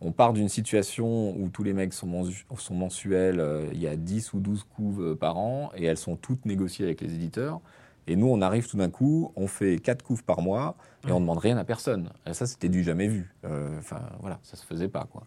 on 0.00 0.10
part 0.12 0.32
d'une 0.32 0.48
situation 0.48 1.30
où 1.40 1.48
tous 1.48 1.62
les 1.62 1.72
mecs 1.72 1.92
sont, 1.92 2.08
mensu- 2.08 2.44
sont 2.58 2.74
mensuels, 2.74 3.38
euh, 3.40 3.68
il 3.72 3.80
y 3.80 3.86
a 3.86 3.94
10 3.96 4.32
ou 4.34 4.40
12 4.40 4.64
couves 4.64 5.14
par 5.16 5.36
an, 5.38 5.70
et 5.76 5.84
elles 5.84 5.96
sont 5.96 6.16
toutes 6.16 6.44
négociées 6.46 6.84
avec 6.84 7.00
les 7.00 7.14
éditeurs. 7.14 7.60
Et 8.06 8.16
nous, 8.16 8.26
on 8.26 8.40
arrive 8.42 8.68
tout 8.68 8.76
d'un 8.76 8.90
coup, 8.90 9.32
on 9.36 9.46
fait 9.46 9.78
4 9.78 10.02
couves 10.02 10.24
par 10.24 10.42
mois, 10.42 10.76
et 11.06 11.12
on 11.12 11.16
ne 11.16 11.20
demande 11.20 11.38
rien 11.38 11.56
à 11.56 11.64
personne. 11.64 12.10
Et 12.26 12.34
ça, 12.34 12.46
c'était 12.46 12.68
du 12.68 12.82
jamais 12.82 13.06
vu. 13.08 13.32
Euh, 13.44 13.78
Enfin, 13.78 14.00
voilà, 14.20 14.38
ça 14.42 14.56
se 14.56 14.64
faisait 14.66 14.88
pas, 14.88 15.06
quoi. 15.10 15.22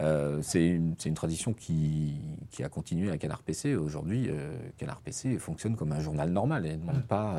Euh, 0.00 0.40
c'est 0.42 0.66
une, 0.66 0.96
tradition 1.14 1.52
qui, 1.52 2.14
qui 2.50 2.64
a 2.64 2.68
continué 2.68 3.10
à 3.10 3.16
Canard 3.16 3.42
PC. 3.42 3.76
Aujourd'hui, 3.76 4.26
euh, 4.28 4.52
Canard 4.76 5.00
PC 5.00 5.38
fonctionne 5.38 5.76
comme 5.76 5.92
un 5.92 6.00
journal 6.00 6.30
normal 6.30 6.66
et 6.66 6.72
ne 6.72 6.76
demande 6.80 7.02
pas 7.04 7.36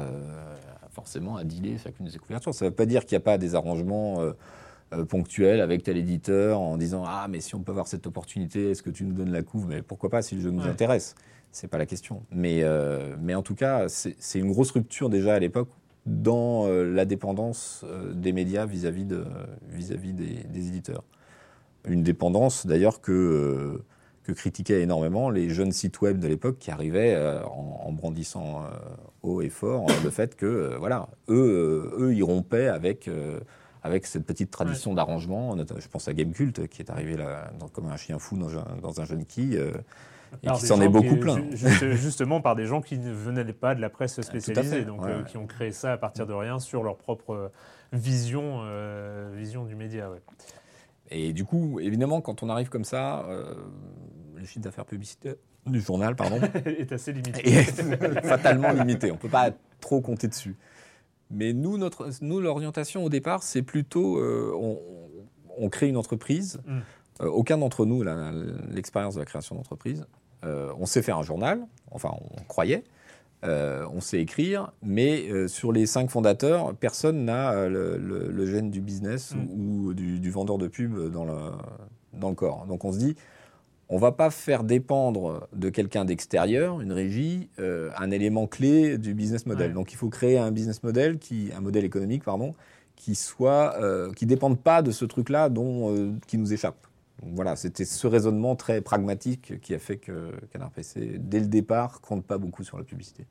forcément 0.91 1.35
à 1.35 1.43
dealer 1.43 1.77
chacune 1.77 2.05
de 2.05 2.11
ses 2.11 2.17
couvertures. 2.19 2.53
Ça 2.55 2.63
ne 2.65 2.69
veut 2.69 2.75
pas 2.75 2.85
dire 2.85 3.05
qu'il 3.05 3.17
n'y 3.17 3.21
a 3.21 3.25
pas 3.25 3.37
des 3.37 3.55
arrangements 3.55 4.21
ponctuels 5.09 5.59
avec 5.59 5.83
tel 5.83 5.97
éditeur 5.97 6.59
en 6.61 6.77
disant 6.77 7.03
Ah, 7.05 7.27
mais 7.29 7.41
si 7.41 7.55
on 7.55 7.59
peut 7.59 7.71
avoir 7.73 7.87
cette 7.87 8.07
opportunité, 8.07 8.71
est-ce 8.71 8.81
que 8.81 8.89
tu 8.89 9.03
nous 9.03 9.13
donnes 9.13 9.33
la 9.33 9.43
couve? 9.43 9.67
Mais 9.67 9.81
pourquoi 9.81 10.09
pas 10.09 10.21
si 10.21 10.35
le 10.35 10.41
jeu 10.41 10.51
nous 10.51 10.63
Ouais. 10.63 10.69
intéresse? 10.69 11.15
C'est 11.55 11.69
pas 11.69 11.77
la 11.77 11.85
question. 11.85 12.23
Mais, 12.31 12.63
euh, 12.63 13.15
mais 13.21 13.33
en 13.33 13.41
tout 13.41 13.55
cas, 13.55 13.87
c'est 13.87 14.39
une 14.39 14.51
grosse 14.51 14.71
rupture 14.71 15.09
déjà 15.09 15.35
à 15.35 15.39
l'époque 15.39 15.69
dans 16.05 16.67
euh, 16.67 16.83
la 16.83 17.05
dépendance 17.05 17.85
euh, 17.87 18.11
des 18.13 18.33
médias 18.33 18.65
vis-à-vis 18.65 19.05
de, 19.05 19.23
vis-à-vis 19.69 20.11
des, 20.11 20.43
des 20.49 20.67
éditeurs. 20.67 21.05
Une 21.87 22.03
dépendance 22.03 22.67
d'ailleurs 22.67 22.99
que, 22.99 23.81
que 24.23 24.33
critiquaient 24.33 24.81
énormément 24.81 25.29
les 25.29 25.49
jeunes 25.49 25.71
sites 25.71 26.01
web 26.01 26.19
de 26.19 26.27
l'époque 26.27 26.57
qui 26.59 26.71
arrivaient 26.71 27.15
en, 27.45 27.87
en 27.87 27.91
brandissant 27.93 28.63
haut 29.23 29.41
et 29.41 29.49
fort 29.49 29.89
euh, 29.89 29.93
le 30.03 30.09
fait 30.09 30.35
que 30.35 30.75
voilà, 30.77 31.07
eux, 31.29 31.89
eux, 31.97 32.13
ils 32.13 32.23
rompaient 32.23 32.67
avec, 32.67 33.09
avec 33.81 34.07
cette 34.07 34.25
petite 34.25 34.51
tradition 34.51 34.93
d'arrangement. 34.93 35.55
Je 35.57 35.87
pense 35.87 36.09
à 36.09 36.13
Gamecult 36.13 36.67
qui 36.67 36.81
est 36.81 36.89
arrivé 36.91 37.15
là, 37.15 37.49
dans- 37.57 37.69
comme 37.69 37.85
un 37.87 37.95
chien 37.95 38.19
fou 38.19 38.35
dans 38.35 38.57
un, 38.57 38.65
dans 38.81 38.99
un 38.99 39.05
jeune 39.05 39.23
qui. 39.25 39.55
euh, 39.55 39.71
et 40.43 40.47
qui 40.51 40.65
s'en 40.65 40.81
est 40.81 40.89
beaucoup 40.89 41.15
plein. 41.17 41.37
ju- 41.51 41.57
juste- 41.67 41.91
justement 41.93 42.41
par 42.41 42.55
des 42.55 42.65
gens 42.65 42.81
qui 42.81 42.97
ne 42.97 43.11
venaient 43.11 43.45
pas 43.53 43.75
de 43.75 43.81
la 43.81 43.89
presse 43.89 44.19
spécialisée, 44.21 44.79
fait, 44.79 44.85
donc 44.85 45.03
ouais, 45.03 45.11
euh, 45.11 45.17
ouais. 45.19 45.29
qui 45.29 45.37
ont 45.37 45.47
créé 45.47 45.71
ça 45.71 45.93
à 45.93 45.97
partir 45.97 46.27
de 46.27 46.33
rien 46.33 46.59
sur 46.59 46.83
leur 46.83 46.97
propre 46.97 47.33
euh, 47.33 47.47
vision, 47.93 48.59
euh, 48.63 49.31
vision 49.35 49.63
du 49.65 49.75
média. 49.75 50.09
ouais. 50.09 50.21
Et 51.11 51.33
du 51.33 51.45
coup, 51.45 51.79
évidemment, 51.79 52.21
quand 52.21 52.41
on 52.43 52.49
arrive 52.49 52.69
comme 52.69 52.83
ça, 52.85 53.25
euh, 53.29 53.53
le 54.35 54.43
chiffre 54.45 54.61
d'affaires 54.63 54.85
publicitaire 54.85 55.35
du 55.67 55.79
journal, 55.81 56.15
pardon, 56.15 56.39
est 56.65 56.91
assez 56.91 57.11
limité. 57.13 57.41
est 57.49 58.25
fatalement 58.27 58.71
limité. 58.71 59.11
On 59.11 59.15
ne 59.15 59.19
peut 59.19 59.29
pas 59.29 59.51
trop 59.79 60.01
compter 60.01 60.27
dessus. 60.27 60.55
Mais 61.31 61.53
nous, 61.53 61.77
notre, 61.77 62.09
nous 62.21 62.39
l'orientation 62.39 63.03
au 63.03 63.09
départ, 63.09 63.41
c'est 63.43 63.63
plutôt, 63.63 64.17
euh, 64.19 64.51
on, 64.55 64.79
on 65.57 65.69
crée 65.69 65.87
une 65.87 65.97
entreprise. 65.97 66.59
Mm. 66.67 66.79
Euh, 67.21 67.27
aucun 67.27 67.57
d'entre 67.57 67.85
nous 67.85 68.01
a 68.03 68.31
l'expérience 68.71 69.15
de 69.15 69.19
la 69.19 69.25
création 69.25 69.55
d'entreprise. 69.55 70.05
Euh, 70.43 70.71
on 70.79 70.85
sait 70.85 71.01
faire 71.01 71.17
un 71.17 71.23
journal, 71.23 71.61
enfin 71.91 72.11
on 72.19 72.43
croyait. 72.43 72.83
Euh, 73.43 73.85
on 73.93 74.01
sait 74.01 74.19
écrire, 74.21 74.71
mais 74.81 75.47
sur 75.47 75.71
les 75.71 75.85
cinq 75.85 76.09
fondateurs, 76.09 76.73
personne 76.75 77.25
n'a 77.25 77.67
le, 77.67 77.97
le- 77.97 78.31
le 78.31 78.45
gène 78.45 78.71
du 78.71 78.81
business 78.81 79.33
Mm. 79.35 79.37
ou, 79.51 79.87
ou 79.89 79.93
du, 79.93 80.19
du 80.19 80.31
vendeur 80.31 80.57
de 80.57 80.67
pub 80.67 81.11
dans 81.11 81.25
le, 81.25 81.33
dans 82.13 82.29
le 82.29 82.35
corps. 82.35 82.65
Donc 82.67 82.85
on 82.85 82.91
se 82.91 82.97
dit, 82.97 83.15
on 83.87 83.97
va 83.99 84.11
pas 84.11 84.31
faire 84.31 84.63
dépendre 84.63 85.47
de 85.53 85.69
quelqu'un 85.69 86.05
d'extérieur, 86.05 86.81
une 86.81 86.91
régie, 86.91 87.49
euh, 87.59 87.91
un 87.97 88.09
élément 88.09 88.47
clé 88.47 88.97
du 88.97 89.13
business 89.13 89.45
model. 89.45 89.67
Ouais. 89.69 89.73
Donc 89.75 89.91
il 89.93 89.95
faut 89.95 90.09
créer 90.09 90.39
un 90.39 90.51
business 90.51 90.81
model, 90.81 91.19
qui, 91.19 91.51
un 91.55 91.61
modèle 91.61 91.85
économique, 91.85 92.23
pardon, 92.23 92.55
qui 92.95 93.13
soit, 93.13 93.75
euh, 93.79 94.11
qui 94.13 94.25
dépende 94.25 94.59
pas 94.59 94.81
de 94.81 94.89
ce 94.89 95.05
truc-là 95.05 95.49
dont 95.49 95.93
euh, 95.95 96.13
qui 96.25 96.37
nous 96.39 96.51
échappe. 96.51 96.84
Voilà, 97.21 97.55
c'était 97.55 97.85
ce 97.85 98.07
raisonnement 98.07 98.55
très 98.55 98.81
pragmatique 98.81 99.59
qui 99.61 99.73
a 99.73 99.79
fait 99.79 99.97
que 99.97 100.31
Canard 100.51 100.71
PC, 100.71 101.15
dès 101.17 101.39
le 101.39 101.47
départ, 101.47 102.01
compte 102.01 102.25
pas 102.25 102.37
beaucoup 102.37 102.63
sur 102.63 102.77
la 102.77 102.83
publicité. 102.83 103.25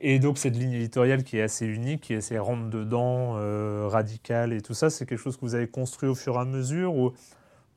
Et 0.00 0.20
donc 0.20 0.38
cette 0.38 0.56
ligne 0.56 0.74
éditoriale 0.74 1.24
qui 1.24 1.38
est 1.38 1.42
assez 1.42 1.66
unique, 1.66 2.02
qui 2.02 2.14
est 2.14 2.18
assez 2.18 2.38
rentre 2.38 2.70
dedans, 2.70 3.34
euh, 3.36 3.88
radicale 3.88 4.52
et 4.52 4.60
tout 4.60 4.74
ça, 4.74 4.90
c'est 4.90 5.06
quelque 5.06 5.18
chose 5.18 5.36
que 5.36 5.40
vous 5.42 5.56
avez 5.56 5.66
construit 5.66 6.08
au 6.08 6.14
fur 6.14 6.36
et 6.36 6.38
à 6.38 6.44
mesure 6.44 6.94
ou, 6.94 7.12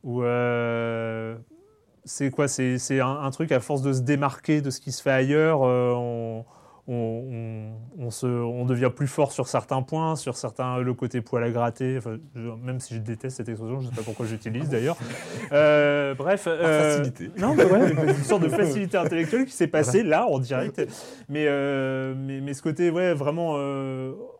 ou 0.04 0.22
euh, 0.24 1.36
c'est 2.06 2.30
quoi? 2.30 2.48
C'est 2.48 2.78
c'est 2.78 3.00
un, 3.00 3.22
un 3.22 3.32
truc 3.32 3.52
à 3.52 3.60
force 3.60 3.82
de 3.82 3.94
se 3.94 4.02
démarquer 4.02 4.62
de 4.62 4.70
ce 4.70 4.80
qui 4.80 4.92
se 4.92 5.02
fait 5.02 5.12
ailleurs, 5.12 5.64
euh, 5.64 5.94
on, 5.96 6.46
on, 6.94 8.10
se, 8.12 8.26
on 8.28 8.66
devient 8.66 8.90
plus 8.96 9.08
fort 9.08 9.32
sur 9.32 9.48
certains 9.48 9.82
points, 9.82 10.16
sur 10.16 10.36
certains 10.36 10.80
le 10.80 10.94
côté 10.94 11.22
poil 11.22 11.44
à 11.44 11.50
gratter. 11.50 11.98
enfin, 11.98 12.18
même 12.36 12.80
si 12.80 12.96
je 12.96 13.00
déteste 13.00 13.38
cette 13.38 13.50
expression, 13.50 13.80
je 13.80 13.86
ne 13.86 13.90
sais 13.92 13.96
pas 13.96 14.04
pourquoi 14.04 14.26
j'utilise 14.26 14.70
d'ailleurs. 14.70 14.98
Euh, 15.52 16.14
bref, 16.16 16.46
euh, 16.48 16.98
facilité. 16.98 17.32
non, 17.38 17.56
mais 17.56 17.66
ouais, 17.66 17.92
une 17.92 18.14
sorte 18.24 18.44
de 18.44 18.50
facilité 18.50 18.98
intellectuelle 18.98 19.46
qui 19.46 19.54
s'est 19.54 19.68
passée 19.68 20.04
là 20.04 20.28
en 20.28 20.40
direct. 20.40 20.82
Mais, 21.30 21.46
euh, 21.48 22.14
mais, 22.18 22.42
mais 22.42 22.54
ce 22.54 22.62
côté, 22.62 22.90
ouais, 22.90 23.14
vraiment 23.14 23.54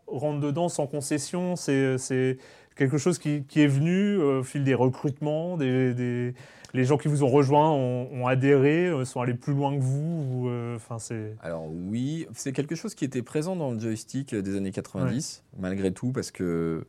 rentre 0.06 0.40
dedans 0.40 0.68
sans 0.68 0.86
concession, 0.86 1.56
c'est 1.56 2.36
quelque 2.76 2.98
chose 2.98 3.18
qui, 3.18 3.44
qui 3.44 3.62
est 3.62 3.66
venu 3.66 4.16
au 4.16 4.42
fil 4.42 4.64
des 4.64 4.74
recrutements, 4.74 5.56
des, 5.56 5.92
des- 5.94 6.34
les 6.74 6.84
gens 6.84 6.96
qui 6.96 7.08
vous 7.08 7.22
ont 7.22 7.28
rejoint 7.28 7.70
ont, 7.70 8.08
ont 8.12 8.26
adhéré, 8.26 8.86
euh, 8.86 9.04
sont 9.04 9.20
allés 9.20 9.34
plus 9.34 9.52
loin 9.52 9.76
que 9.76 9.82
vous. 9.82 10.26
ou, 10.30 10.48
euh, 10.48 10.76
Enfin, 10.76 10.98
c'est 10.98 11.36
Alors 11.42 11.66
oui, 11.70 12.26
c'est 12.34 12.52
quelque 12.52 12.74
chose 12.74 12.94
qui 12.94 13.04
était 13.04 13.22
présent 13.22 13.56
dans 13.56 13.70
le 13.70 13.78
joystick 13.78 14.34
des 14.34 14.56
années 14.56 14.72
90, 14.72 15.44
malgré 15.58 15.92
tout, 15.92 16.12
parce 16.12 16.30
que 16.30 16.86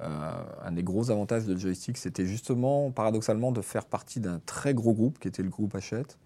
euh, 0.00 0.32
un 0.64 0.72
des 0.72 0.82
gros 0.82 1.10
avantages 1.10 1.46
de 1.46 1.56
joystick, 1.56 1.96
c'était 1.96 2.26
justement, 2.26 2.90
paradoxalement, 2.90 3.52
de 3.52 3.60
faire 3.60 3.86
partie 3.86 4.20
d'un 4.20 4.40
très 4.44 4.74
gros 4.74 4.92
groupe, 4.92 5.18
qui 5.18 5.28
était 5.28 5.42
le 5.42 5.50
groupe 5.50 5.74
Hachette. 5.74 6.18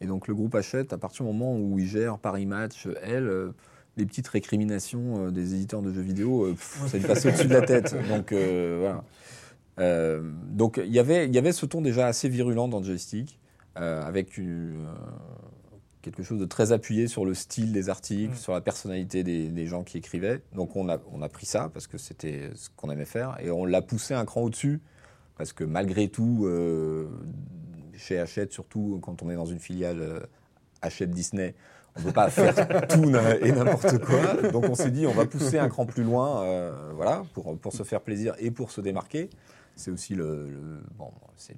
Et 0.00 0.06
donc 0.06 0.26
le 0.26 0.34
groupe 0.34 0.54
Hachette, 0.54 0.92
à 0.92 0.98
partir 0.98 1.24
du 1.24 1.32
moment 1.32 1.56
où 1.56 1.78
il 1.78 1.86
gère 1.86 2.18
Paris 2.18 2.46
Match, 2.46 2.88
elle, 3.02 3.28
euh, 3.28 3.52
les 3.96 4.06
petites 4.06 4.28
récriminations 4.28 5.26
euh, 5.26 5.30
des 5.30 5.54
éditeurs 5.54 5.82
de 5.82 5.92
jeux 5.92 6.00
vidéo, 6.00 6.46
euh, 6.46 6.52
pff, 6.52 6.82
ça 6.88 6.98
lui 6.98 7.06
passait 7.06 7.28
au-dessus 7.28 7.46
de 7.46 7.54
la 7.54 7.62
tête. 7.62 7.94
Donc 8.08 8.32
euh, 8.32 8.78
voilà. 8.80 9.04
Euh, 9.78 10.20
donc 10.50 10.80
il 10.84 10.92
y 10.92 10.98
avait- 10.98 11.26
il 11.26 11.34
y 11.34 11.38
avait 11.38 11.52
ce 11.52 11.64
ton 11.66 11.80
déjà 11.80 12.06
assez 12.06 12.28
virulent 12.28 12.68
dans 12.68 12.82
joystick, 12.82 13.38
euh, 13.78 14.02
avec 14.02 14.36
une, 14.36 14.84
euh, 14.86 14.92
quelque 16.02 16.22
chose 16.22 16.38
de 16.38 16.44
très 16.44 16.72
appuyé 16.72 17.06
sur 17.08 17.24
le 17.24 17.32
style 17.32 17.72
des 17.72 17.88
articles, 17.88 18.32
Mm. 18.34 18.36
sur 18.36 18.52
la 18.52 18.60
personnalité 18.60 19.22
des, 19.24 19.48
des 19.48 19.66
gens 19.66 19.82
qui 19.82 19.98
écrivaient. 19.98 20.42
Donc 20.54 20.76
on 20.76 20.88
a, 20.88 20.98
on 21.12 21.22
a 21.22 21.28
pris 21.28 21.46
ça 21.46 21.70
parce 21.72 21.86
que 21.86 21.96
c'était 21.96 22.50
ce 22.54 22.68
qu'on 22.76 22.90
aimait 22.90 23.04
faire 23.06 23.36
et 23.40 23.50
on 23.50 23.64
l'a 23.64 23.80
poussé 23.82 24.12
un 24.14 24.24
cran 24.26 24.42
au-dessus 24.42 24.80
parce 25.38 25.52
que 25.54 25.64
malgré 25.64 26.08
tout, 26.08 26.42
euh, 26.44 27.06
chez 27.94 28.18
Hachette, 28.18 28.52
surtout 28.52 28.98
quand 29.02 29.22
on 29.22 29.30
est 29.30 29.36
dans 29.36 29.46
une 29.46 29.58
filiale 29.58 30.26
Hachette 30.82 31.10
Disney, 31.10 31.54
on 31.96 32.00
ne 32.00 32.04
peut 32.06 32.12
pas 32.12 32.28
faire 32.30 32.54
tout 32.88 33.04
et 33.40 33.52
n'importe 33.52 33.98
quoi. 34.04 34.50
Donc 34.50 34.64
on 34.68 34.74
s'est 34.74 34.90
dit 34.90 35.06
on 35.06 35.12
va 35.12 35.24
pousser 35.26 35.58
un 35.58 35.68
cran 35.68 35.86
plus 35.86 36.02
loin, 36.04 36.42
euh, 36.42 36.90
voilà, 36.94 37.22
pour, 37.32 37.56
pour 37.58 37.72
se 37.72 37.82
faire 37.84 38.00
plaisir 38.02 38.34
et 38.38 38.50
pour 38.50 38.70
se 38.70 38.80
démarquer. 38.80 39.30
C'est 39.76 39.90
aussi 39.90 40.14
le, 40.14 40.48
le- 40.48 40.82
bon, 40.96 41.10
c'est 41.36 41.54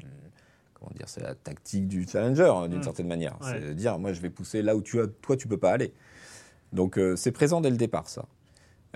comment 0.75 0.91
dire, 0.95 1.09
c'est 1.09 1.23
la 1.23 1.35
tactique 1.35 1.89
du 1.89 2.07
challenger 2.07 2.45
hein, 2.55 2.69
d'une 2.69 2.81
Mm. 2.81 2.85
certaine 2.85 3.09
manière. 3.09 3.37
Ouais. 3.41 3.47
C'est 3.53 3.61
de 3.69 3.73
dire 3.73 3.99
moi 3.99 4.13
je 4.13 4.21
vais 4.21 4.31
pousser 4.31 4.63
là 4.63 4.77
où 4.77 4.83
tu 4.83 5.01
as, 5.01 5.07
toi 5.07 5.37
tu 5.37 5.49
peux 5.49 5.59
pas 5.59 5.73
aller. 5.73 5.93
Donc 6.73 6.99
euh, 6.99 7.17
c'est 7.17 7.33
présent 7.33 7.61
dès 7.61 7.71
le 7.71 7.77
départ 7.77 8.09
ça. 8.09 8.27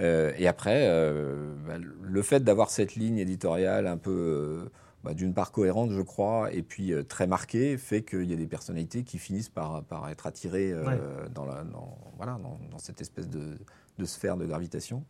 Euh, 0.01 0.33
et 0.39 0.47
après, 0.47 0.87
euh, 0.89 1.53
bah, 1.67 1.75
le 1.79 2.23
fait 2.23 2.41
d'avoir 2.41 2.71
cette 2.71 2.95
ligne 2.95 3.19
éditoriale 3.19 3.89
un 3.89 3.97
peu, 3.97 4.71
bah, 5.03 5.13
d'une 5.13 5.35
part 5.35 5.51
cohérente, 5.51 5.91
je 5.91 6.01
crois, 6.03 6.53
et 6.53 6.63
puis 6.63 6.93
très 7.09 7.27
marquée, 7.27 7.77
fait 7.77 8.03
qu'il 8.03 8.25
y 8.31 8.33
a 8.33 8.37
des 8.37 8.47
personnalités 8.47 9.03
qui 9.03 9.19
finissent 9.19 9.49
par, 9.49 9.83
par 9.83 10.09
être 10.09 10.29
attirées 10.29 10.73
Ouais. 10.73 10.99
dans, 11.35 11.45
la, 11.47 11.65
dans, 11.65 11.99
voilà, 12.17 12.39
dans, 12.41 12.61
dans 12.71 12.79
cette 12.79 13.01
espèce 13.01 13.29
de, 13.29 13.59
de 13.99 14.05
sphère 14.05 14.37
de 14.37 14.47
gravitation. 14.47 15.03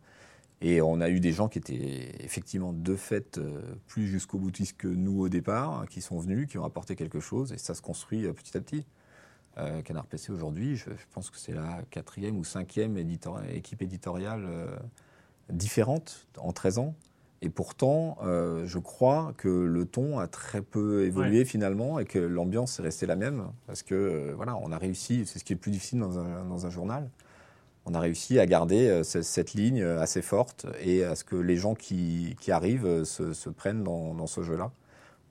Et 0.61 0.83
on 0.83 1.01
a 1.01 1.09
eu 1.09 1.21
des 1.21 1.33
gens 1.33 1.49
qui 1.49 1.59
étaient 1.59 2.25
effectivement 2.25 2.73
de 2.73 2.97
fait 2.97 3.39
euh, 3.39 3.61
plus 3.87 4.09
jusqu'au 4.09 4.39
boutiste 4.39 4.77
que 4.77 4.89
nous 4.89 5.21
au 5.21 5.29
départ, 5.29 5.81
hein, 5.81 5.87
qui 5.89 6.01
sont 6.01 6.19
venus, 6.19 6.49
qui 6.49 6.59
ont 6.59 6.65
apporté 6.65 6.97
quelque 6.97 7.21
chose, 7.21 7.53
et 7.53 7.59
ça 7.59 7.75
se 7.75 7.83
construit 7.83 8.27
euh, 8.27 8.33
petit 8.33 8.57
à 8.57 8.61
petit. 8.61 8.85
Euh, 9.59 9.83
Canard 9.83 10.07
PC 10.07 10.33
aujourd'hui, 10.33 10.77
je, 10.77 10.91
je 10.91 11.07
pense 11.13 11.31
que 11.31 11.37
c'est 11.37 11.53
la 11.53 11.83
quatrième 11.91 12.39
ou 12.39 12.45
cinquième 12.45 12.97
équipe 13.53 13.83
éditoriale 13.83 14.45
euh, 14.47 14.77
différente 15.51 16.29
en 16.39 16.53
13 16.53 16.79
ans. 16.79 16.95
Et 17.41 17.51
pourtant, 17.51 18.19
euh, 18.23 18.67
je 18.67 18.79
crois 18.79 19.33
que 19.37 19.49
le 19.49 19.85
ton 19.85 20.19
a 20.19 20.27
très 20.27 20.61
peu 20.61 21.05
évolué 21.05 21.45
finalement 21.45 22.01
et 22.01 22.05
que 22.05 22.19
l'ambiance 22.19 22.81
est 22.81 22.83
restée 22.83 23.07
la 23.07 23.15
même. 23.15 23.47
Parce 23.67 23.83
que 23.83 24.33
voilà, 24.37 24.57
on 24.57 24.73
a 24.73 24.79
réussi, 24.79 25.25
c'est 25.25 25.39
ce 25.39 25.45
qui 25.45 25.53
est 25.53 25.57
le 25.57 25.61
plus 25.61 25.71
difficile 25.71 26.01
dans 26.01 26.19
un, 26.19 26.45
dans 26.45 26.67
un 26.67 26.71
journal, 26.71 27.09
on 27.91 27.95
a 27.95 28.01
réussi 28.01 28.39
à 28.39 28.47
garder 28.47 28.89
euh, 28.89 29.03
ce- 29.03 29.23
cette 29.23 29.55
ligne 29.55 29.81
euh, 29.83 30.01
assez 30.01 30.21
forte 30.23 30.67
et 30.81 31.05
à 31.05 31.15
ce 31.17 31.25
que 31.25 31.37
les 31.37 31.57
gens 31.57 31.75
qui, 31.75 32.37
qui 32.41 32.53
arrivent 32.53 32.87
euh, 32.87 33.05
se, 33.05 33.33
se 33.33 33.49
prennent 33.51 33.83
dans, 33.83 34.15
dans 34.15 34.27
ce 34.27 34.43
jeu-là. 34.43 34.71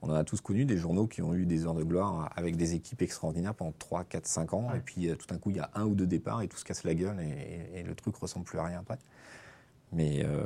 On 0.02 0.10
en 0.10 0.14
a 0.14 0.22
tous 0.24 0.40
connu 0.40 0.64
des 0.64 0.76
journaux 0.76 1.06
qui 1.08 1.22
ont 1.22 1.34
eu 1.34 1.44
des 1.46 1.66
heures 1.66 1.74
de 1.74 1.82
gloire 1.82 2.30
avec 2.36 2.56
des 2.56 2.74
équipes 2.74 3.02
extraordinaires 3.02 3.54
pendant 3.54 3.72
3, 3.78 4.04
4, 4.04 4.26
5 4.26 4.54
ans. 4.54 4.68
Ouais. 4.70 4.78
Et 4.78 4.80
puis 4.80 5.08
tout 5.18 5.26
d'un 5.26 5.38
coup, 5.38 5.50
il 5.50 5.56
y 5.56 5.60
a 5.60 5.70
un 5.74 5.86
ou 5.86 5.94
deux 5.94 6.06
départs 6.06 6.42
et 6.42 6.48
tout 6.48 6.56
se 6.56 6.64
casse 6.64 6.84
la 6.84 6.94
gueule 6.94 7.18
et, 7.20 7.76
et- 7.76 7.80
et 7.80 7.82
le 7.82 7.94
truc 7.94 8.14
ressemble 8.16 8.44
plus 8.44 8.58
à 8.58 8.64
rien 8.64 8.78
après. 8.80 8.98
Mais 9.92 10.22
euh, 10.24 10.44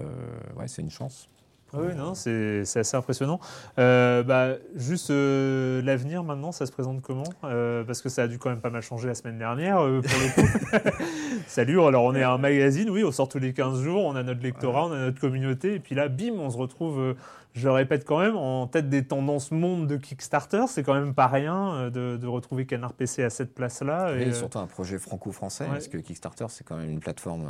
ouais, 0.57 0.69
c'est 0.69 0.81
une 0.83 0.91
chance. 0.91 1.29
Oui, 1.75 1.95
non, 1.97 2.14
c'est 2.14 2.61
assez 2.61 2.97
impressionnant. 2.97 3.41
Euh, 3.79 4.23
bah, 4.23 4.57
juste 4.75 5.11
euh, 5.11 5.81
l'avenir 5.83 6.23
maintenant, 6.23 6.53
ça 6.53 6.66
se 6.66 6.73
présente 6.73 7.01
comment? 7.01 7.25
Euh, 7.45 7.83
Parce 7.85 8.03
que 8.03 8.09
ça 8.09 8.25
a 8.25 8.29
dû 8.29 8.39
quand 8.39 8.51
même 8.51 8.61
pas 8.61 8.70
mal 8.70 8.83
changer 8.83 9.09
la 9.09 9.14
semaine 9.14 9.39
dernière, 9.39 9.77
pour 9.77 9.87
le 9.87 10.35
coup. 10.35 10.95
Salut, 11.47 11.81
alors 11.81 12.05
on 12.05 12.14
est 12.14 12.23
un 12.23 12.39
magazine, 12.39 12.91
oui, 12.91 13.05
on 13.05 13.12
sort 13.12 13.29
tous 13.29 13.39
les 13.39 13.55
15 13.55 13.81
jours, 13.83 14.05
on 14.05 14.16
a 14.16 14.23
notre 14.23 14.43
lectorat, 14.43 14.87
on 14.87 14.93
a 14.93 14.99
notre 14.99 15.20
communauté, 15.20 15.75
et 15.77 15.81
puis 15.81 15.95
là, 15.95 16.09
bim, 16.09 16.35
on 16.39 16.51
se 16.51 16.59
retrouve, 16.59 17.14
je 17.55 17.64
le 17.66 17.73
répète 17.73 18.05
quand 18.05 18.20
même, 18.20 18.37
en 18.37 18.66
tête 18.66 18.91
des 18.91 19.05
tendances 19.05 19.51
monde 19.51 19.87
de 19.87 19.97
Kickstarter. 19.97 20.64
C'est 20.68 20.83
quand 20.83 20.95
même 20.95 21.14
pas 21.14 21.27
rien 21.27 21.91
de, 21.91 22.18
de 22.18 22.27
retrouver 22.27 22.66
Canard 22.66 22.93
PC 22.93 23.23
à 23.23 23.31
cette 23.31 23.55
place-là. 23.55 24.14
Et 24.16 24.29
Et, 24.29 24.33
surtout 24.33 24.59
un 24.59 24.66
projet 24.66 24.99
franco-français, 24.99 25.64
ouais. 25.64 25.70
parce 25.70 25.89
que 25.89 25.97
Kickstarter, 25.97 26.47
c'est 26.49 26.64
quand 26.64 26.77
même 26.77 26.91
une 26.91 27.01
plateforme 27.01 27.47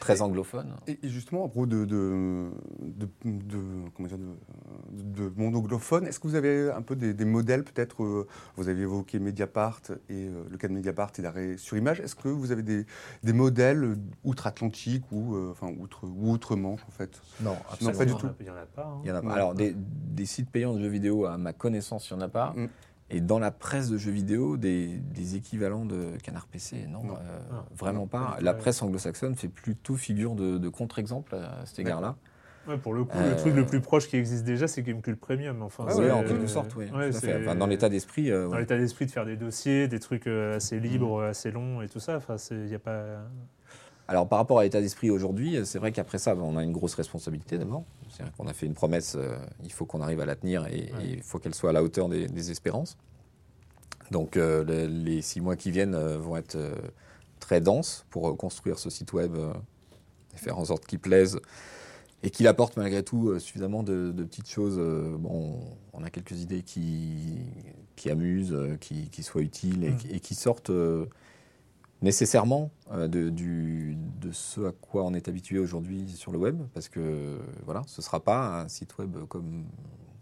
très 0.00 0.22
anglophone. 0.22 0.74
Et, 0.86 0.98
et 1.02 1.08
justement, 1.08 1.44
à 1.44 1.48
propos 1.48 1.66
de, 1.66 1.84
de, 1.84 2.50
de, 2.82 3.08
de- 3.24 3.58
comment 3.94 4.08
dire, 4.08 4.18
de, 4.18 5.24
de 5.28 5.32
monde 5.40 5.56
anglophone, 5.56 6.06
est-ce 6.06 6.18
que 6.20 6.26
vous 6.28 6.34
avez 6.34 6.70
un 6.70 6.82
peu 6.82 6.96
des, 6.96 7.14
des 7.14 7.24
modèles 7.24 7.64
peut-être 7.64 8.02
euh, 8.02 8.26
Vous 8.56 8.68
avez 8.68 8.82
évoqué 8.82 9.18
Mediapart 9.18 9.80
et 10.08 10.26
euh, 10.26 10.44
le 10.50 10.56
cas 10.56 10.68
de 10.68 10.72
Mediapart 10.72 11.10
et 11.18 11.22
l'arrêt 11.22 11.56
sur 11.56 11.76
image. 11.76 12.00
Est-ce 12.00 12.14
que 12.14 12.28
vous 12.28 12.52
avez 12.52 12.62
des, 12.62 12.86
des 13.22 13.32
modèles 13.32 13.96
outre-Atlantique 14.24 15.04
ou 15.12 15.34
euh, 15.34 15.50
enfin 15.50 15.68
outre 15.78 16.04
ou 16.06 16.30
outre-Manche 16.32 16.80
en 16.86 16.90
fait? 16.90 17.20
Non, 17.40 17.56
Non, 17.80 17.92
pas 17.92 18.04
du 18.04 18.14
tout. 18.14 18.28
Il 18.40 18.46
y 18.46 18.50
en 18.50 18.54
a 18.56 18.66
pas. 18.66 18.84
hein. 18.86 19.00
Il 19.04 19.08
y 19.08 19.12
en 19.12 19.16
a 19.16 19.22
pas. 19.22 19.28
Ouais. 19.28 19.34
Alors, 19.34 19.54
des, 19.54 19.74
des 19.76 20.26
sites 20.26 20.50
payants 20.50 20.74
de 20.74 20.80
jeux 20.80 20.88
vidéo, 20.88 21.26
à 21.26 21.36
ma 21.38 21.52
connaissance, 21.52 22.08
il 22.10 22.16
n'y 22.16 22.22
en 22.22 22.26
a 22.26 22.28
pas. 22.28 22.52
Mm. 22.56 22.66
Et 23.10 23.20
dans 23.22 23.38
la 23.38 23.50
presse 23.50 23.88
de 23.88 23.96
jeux 23.96 24.10
vidéo, 24.10 24.56
des, 24.58 24.86
des 24.98 25.36
équivalents 25.36 25.86
de 25.86 26.10
Canard 26.22 26.46
PC, 26.46 26.86
non, 26.88 27.04
Non. 27.04 27.14
euh, 27.14 27.38
Non. 27.50 27.62
vraiment 27.74 28.00
Non, 28.00 28.06
pas. 28.06 28.36
La 28.40 28.52
presse 28.54 28.82
anglo-saxonne 28.82 29.34
fait 29.34 29.48
plutôt 29.48 29.96
figure 29.96 30.34
de, 30.34 30.58
de 30.58 30.68
contre-exemple 30.68 31.34
à 31.34 31.64
cet 31.64 31.78
égard-là. 31.78 32.16
Ouais, 32.66 32.76
pour 32.76 32.92
le 32.92 33.04
coup, 33.04 33.16
Euh, 33.16 33.30
le 33.30 33.36
truc 33.36 33.54
le 33.54 33.64
plus 33.64 33.80
proche 33.80 34.08
qui 34.08 34.16
existe 34.18 34.44
déjà, 34.44 34.68
c'est 34.68 34.82
Gamecube 34.82 35.16
Premium. 35.16 35.62
Enfin, 35.62 35.86
Ah 35.88 36.14
en 36.14 36.22
quelque 36.22 36.46
sorte, 36.46 36.76
oui. 36.76 36.84
ouais, 36.94 37.08
Enfin, 37.40 37.54
dans 37.54 37.66
l'état 37.66 37.88
d'esprit, 37.88 38.30
euh, 38.30 38.46
dans 38.46 38.58
l'état 38.58 38.76
d'esprit 38.76 39.06
de 39.06 39.10
faire 39.10 39.24
des 39.24 39.36
dossiers, 39.36 39.88
des 39.88 40.00
trucs 40.00 40.26
euh, 40.26 40.56
assez 40.56 40.78
libres, 40.78 41.22
assez 41.22 41.50
longs 41.50 41.80
et 41.80 41.88
tout 41.88 42.00
ça. 42.00 42.16
Enfin, 42.18 42.36
il 42.50 42.74
a 42.74 42.78
pas. 42.78 43.04
Alors, 44.06 44.28
par 44.28 44.38
rapport 44.38 44.58
à 44.58 44.64
l'état 44.64 44.80
d'esprit 44.82 45.10
aujourd'hui, 45.10 45.58
c'est 45.64 45.78
vrai 45.78 45.92
qu'après 45.92 46.18
ça, 46.18 46.34
on 46.36 46.58
a 46.58 46.62
une 46.62 46.72
grosse 46.72 46.94
responsabilité 46.94 47.56
d'abord. 47.56 47.84
C'est-à-dire 48.10 48.34
qu'on 48.36 48.46
a 48.48 48.52
fait 48.52 48.66
une 48.66 48.74
promesse, 48.74 49.14
euh, 49.16 49.36
il 49.64 49.72
faut 49.72 49.86
qu'on 49.86 50.00
arrive 50.00 50.20
à 50.20 50.26
la 50.26 50.36
tenir 50.36 50.66
et 50.66 50.90
il 51.04 51.22
faut 51.22 51.38
qu'elle 51.38 51.54
soit 51.54 51.70
à 51.70 51.72
la 51.72 51.82
hauteur 51.82 52.08
des, 52.08 52.26
des 52.28 52.50
espérances. 52.50 52.96
Donc, 54.10 54.36
euh, 54.36 54.64
le- 54.64 54.86
les 54.86 55.20
six 55.22 55.40
mois 55.40 55.56
qui 55.56 55.70
viennent 55.70 55.94
euh, 55.94 56.18
vont 56.18 56.36
être 56.36 56.56
très 57.40 57.60
denses 57.60 58.06
pour 58.10 58.36
construire 58.36 58.78
ce 58.78 58.90
site 58.90 59.12
web 59.12 59.36
et 60.34 60.36
faire 60.38 60.58
en 60.58 60.64
sorte 60.64 60.86
qu'il 60.86 60.98
plaise 60.98 61.38
et 62.22 62.30
qu'il 62.30 62.46
apporte 62.48 62.76
malgré 62.76 63.02
tout 63.04 63.28
euh, 63.30 63.38
suffisamment 63.38 63.82
de, 63.82 64.10
de 64.12 64.24
petites 64.24 64.48
choses. 64.50 64.76
euh, 64.78 65.16
bon, 65.18 65.60
on 65.92 66.02
a 66.02 66.10
quelques 66.10 66.40
idées 66.40 66.62
qui, 66.62 67.38
qui 67.96 68.10
amusent, 68.10 68.56
qui, 68.80 69.08
qui 69.10 69.22
soient 69.22 69.42
utiles 69.42 69.84
et, 69.84 69.90
Mm. 69.90 69.96
qui- 69.98 70.10
et 70.10 70.20
qui 70.20 70.34
sortent 70.34 70.70
euh, 70.70 71.06
nécessairement 72.02 72.70
euh, 72.92 73.08
de, 73.08 73.28
du, 73.28 73.96
de 74.20 74.30
ce 74.32 74.60
à 74.66 74.72
quoi 74.72 75.04
on 75.04 75.14
est 75.14 75.28
habitué 75.28 75.58
aujourd'hui 75.58 76.08
sur 76.08 76.32
le 76.32 76.38
web, 76.38 76.60
parce 76.74 76.88
que 76.88 77.38
voilà, 77.64 77.82
ce 77.86 78.00
ne 78.00 78.04
sera 78.04 78.20
pas 78.20 78.62
un 78.62 78.68
site 78.68 78.96
web 78.98 79.16
comme, 79.28 79.64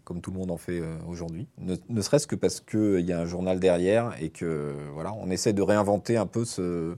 comme 0.03 0.21
tout 0.21 0.31
le 0.31 0.37
monde 0.37 0.51
en 0.51 0.57
fait 0.57 0.79
euh, 0.79 0.97
aujourd'hui. 1.07 1.47
Ne, 1.59 1.75
ne 1.89 2.01
serait-ce 2.01 2.27
que 2.27 2.35
parce 2.35 2.61
qu'il 2.61 3.01
y 3.01 3.13
a 3.13 3.19
un 3.19 3.25
journal 3.25 3.59
derrière 3.59 4.15
et 4.21 4.29
que 4.29 4.73
voilà, 4.93 5.13
on 5.13 5.29
essaie 5.29 5.53
de 5.53 5.61
réinventer 5.61 6.17
un 6.17 6.25
peu 6.25 6.45
ce, 6.45 6.95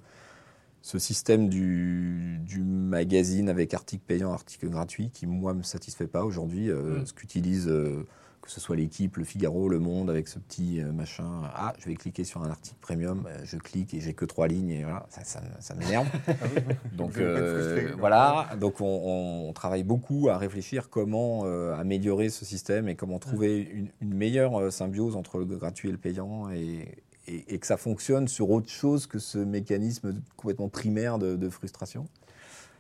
ce 0.82 1.00
système 1.00 1.50
du, 1.50 2.40
du 2.40 2.64
magazine 2.64 3.50
avec 3.50 3.74
articles 3.74 4.04
payants, 4.06 4.32
articles 4.32 4.70
gratuits, 4.70 5.10
qui 5.12 5.28
moi 5.28 5.54
me 5.54 5.64
satisfait 5.64 6.08
pas 6.08 6.24
aujourd'hui. 6.24 6.70
Euh, 6.70 7.00
Mm. 7.00 7.06
Ce 7.06 7.14
qu'utilise 7.14 7.68
euh, 7.68 8.06
que 8.42 8.50
ce 8.50 8.60
soit 8.60 8.76
l'équipe, 8.76 9.18
le 9.18 9.24
Figaro, 9.24 9.70
le 9.70 9.80
Monde, 9.80 10.10
avec 10.10 10.28
ce 10.28 10.40
petit 10.40 10.82
euh, 10.82 10.92
machin. 10.92 11.42
Ah, 11.56 11.74
je 11.80 11.86
vais 11.86 11.96
cliquer 11.96 12.24
sur 12.24 12.42
un 12.44 12.50
article 12.50 12.78
premium, 12.82 13.26
euh, 13.28 13.38
je 13.44 13.58
clique 13.58 13.94
et 13.94 14.00
j'ai 14.00 14.14
que 14.14 14.26
trois 14.26 14.48
lignes 14.48 14.70
et 14.70 14.84
voilà, 14.84 15.06
ça, 15.10 15.24
ça, 15.24 15.42
ça 15.60 15.76
m'énerve. 15.76 16.08
Donc 16.94 17.14
pas 17.14 17.20
être 17.20 17.28
euh, 17.28 17.96
voilà, 17.98 18.50
donc 18.60 18.82
on, 18.82 19.52
travaille 19.54 19.84
beaucoup 19.84 20.30
à 20.30 20.38
réfléchir 20.38 20.90
comment 20.90 21.42
euh, 21.46 21.74
améliorer 21.76 22.30
ce 22.30 22.46
système 22.46 22.88
et 22.88 22.96
comment 22.96 23.20
trouver 23.20 23.62
une, 23.62 23.90
une 24.02 24.14
meilleure 24.14 24.72
symbiose 24.72 25.16
entre 25.16 25.40
le 25.40 25.46
gratuit 25.58 25.90
et 25.90 25.92
le 25.92 25.98
payant 25.98 26.50
et, 26.50 27.04
et- 27.28 27.54
et 27.56 27.60
que 27.60 27.68
ça 27.68 27.78
fonctionne 27.78 28.28
sur 28.28 28.50
autre 28.50 28.70
chose 28.70 29.06
que 29.06 29.20
ce 29.20 29.38
mécanisme 29.38 30.16
complètement 30.36 30.70
primaire 30.70 31.20
de, 31.20 31.36
de 31.36 31.50
frustration. 31.50 32.08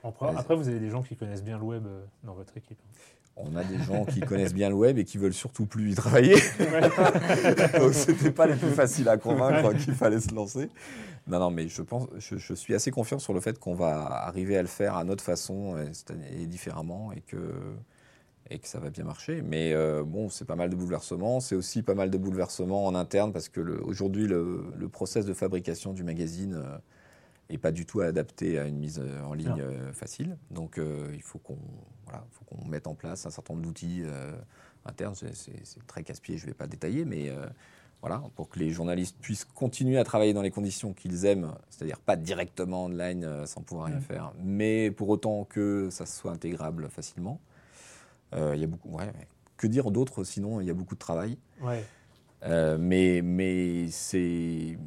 Après, 0.04 0.28
après, 0.36 0.56
vous 0.56 0.68
avez 0.70 0.80
des 0.80 0.90
gens 0.90 1.04
qui 1.04 1.16
connaissent 1.16 1.44
bien 1.44 1.58
le 1.58 1.64
web 1.66 1.84
dans 2.24 2.34
votre 2.34 2.56
équipe. 2.58 2.78
On 3.40 3.56
a 3.56 3.64
des 3.64 3.78
gens 3.84 4.04
qui 4.06 4.20
connaissent 4.20 4.54
bien 4.54 4.70
le 4.70 4.76
web 4.76 4.98
et 4.98 5.06
qui 5.06 5.18
veulent 5.18 5.34
surtout 5.34 5.66
plus 5.66 5.92
y 5.92 5.96
travailler. 5.96 6.36
Donc 7.80 7.94
c'était 7.94 8.32
pas 8.32 8.48
les 8.48 8.56
plus 8.56 8.70
faciles 8.72 9.08
à 9.10 9.18
convaincre 9.18 9.74
qu'il 9.74 9.94
fallait 9.94 10.20
se 10.20 10.34
lancer. 10.34 10.70
Non, 11.28 11.40
non, 11.40 11.52
mais 11.52 11.68
je 11.68 11.82
pense, 11.82 12.08
je, 12.18 12.38
je 12.38 12.54
suis 12.54 12.74
assez 12.74 12.92
confiant 12.92 13.20
sur 13.20 13.34
le 13.34 13.40
fait 13.40 13.60
qu'on 13.60 13.76
va 13.76 14.06
arriver 14.26 14.58
à 14.58 14.62
le 14.62 14.68
faire 14.68 14.96
à 14.96 15.04
notre 15.04 15.24
façon 15.24 15.76
et, 16.34 16.46
différemment 16.48 17.12
et 17.14 17.22
que 17.22 17.38
et 18.52 18.58
que 18.58 18.68
ça 18.68 18.80
va 18.80 18.90
bien 18.90 19.04
marcher. 19.04 19.44
Mais 19.44 19.74
euh, 19.74 20.02
bon, 20.04 20.28
c'est 20.30 20.46
pas 20.46 20.56
mal 20.56 20.72
de 20.72 20.76
bouleversements. 20.76 21.40
C'est 21.40 21.54
aussi 21.56 21.84
pas 21.84 21.94
mal 21.94 22.10
de 22.10 22.18
bouleversements 22.18 22.86
en 22.88 22.96
interne 22.96 23.32
parce 23.32 23.48
que 23.48 23.62
le- 23.62 23.80
aujourd'hui, 23.86 24.26
le, 24.26 24.64
le 24.76 24.90
process 24.90 25.24
de 25.26 25.34
fabrication 25.36 25.94
du 25.94 26.04
magazine 26.04 26.56
euh, 26.56 26.78
est 27.50 27.58
pas 27.58 27.72
du 27.72 27.86
tout 27.86 28.02
adapté 28.02 28.60
à 28.60 28.66
une 28.66 28.78
mise 28.78 29.00
euh, 29.04 29.24
en 29.24 29.34
ligne 29.34 29.54
Ah. 29.58 29.62
euh, 29.62 29.94
facile. 29.94 30.38
Donc, 30.52 30.78
euh, 30.78 31.10
il 31.14 31.22
faut 31.22 31.40
qu'on 31.40 31.58
voilà, 32.06 32.26
faut 32.32 32.46
qu'on 32.46 32.66
mette 32.68 32.88
en 32.88 32.96
place 32.96 33.26
un 33.26 33.30
certain 33.30 33.54
nombre 33.54 33.66
d'outils 33.66 34.02
euh, 34.06 34.32
internes. 34.86 35.16
C'est- 35.16 35.86
très 35.88 36.04
casse-pied, 36.04 36.38
je 36.38 36.46
ne 36.46 36.52
vais 36.52 36.56
pas 36.56 36.68
détailler, 36.68 37.06
mais 37.06 37.32
voilà, 38.02 38.24
pour 38.36 38.50
que 38.50 38.60
les 38.60 38.70
journalistes 38.70 39.18
puissent 39.20 39.46
continuer 39.46 39.98
à 39.98 40.04
travailler 40.04 40.34
dans 40.34 40.42
les 40.42 40.52
conditions 40.52 40.94
qu'ils 40.94 41.26
aiment, 41.26 41.54
c'est-à-dire 41.70 42.00
pas 42.00 42.16
directement 42.16 42.86
online 42.86 43.46
sans 43.46 43.62
pouvoir 43.62 43.88
rien 43.88 43.98
Mhm. 43.98 44.02
faire, 44.02 44.34
mais 44.44 44.90
pour 44.92 45.10
autant 45.10 45.44
que 45.46 45.90
ça 45.92 46.06
soit 46.06 46.32
intégrable 46.32 46.90
facilement. 46.90 47.40
Il 48.34 48.56
y 48.60 48.64
a 48.64 48.68
beaucoup, 48.68 48.90
ouais. 48.98 49.12
Que 49.58 49.68
dire 49.68 49.92
d'autre 49.92 50.24
sinon 50.24 50.62
Il 50.62 50.68
y 50.68 50.70
a 50.70 50.74
beaucoup 50.74 50.96
de 50.96 51.00
travail. 51.00 51.38
Ouais. 51.62 51.84
Mais 52.78 53.22
mais 53.24 53.88
c'est 53.92 54.78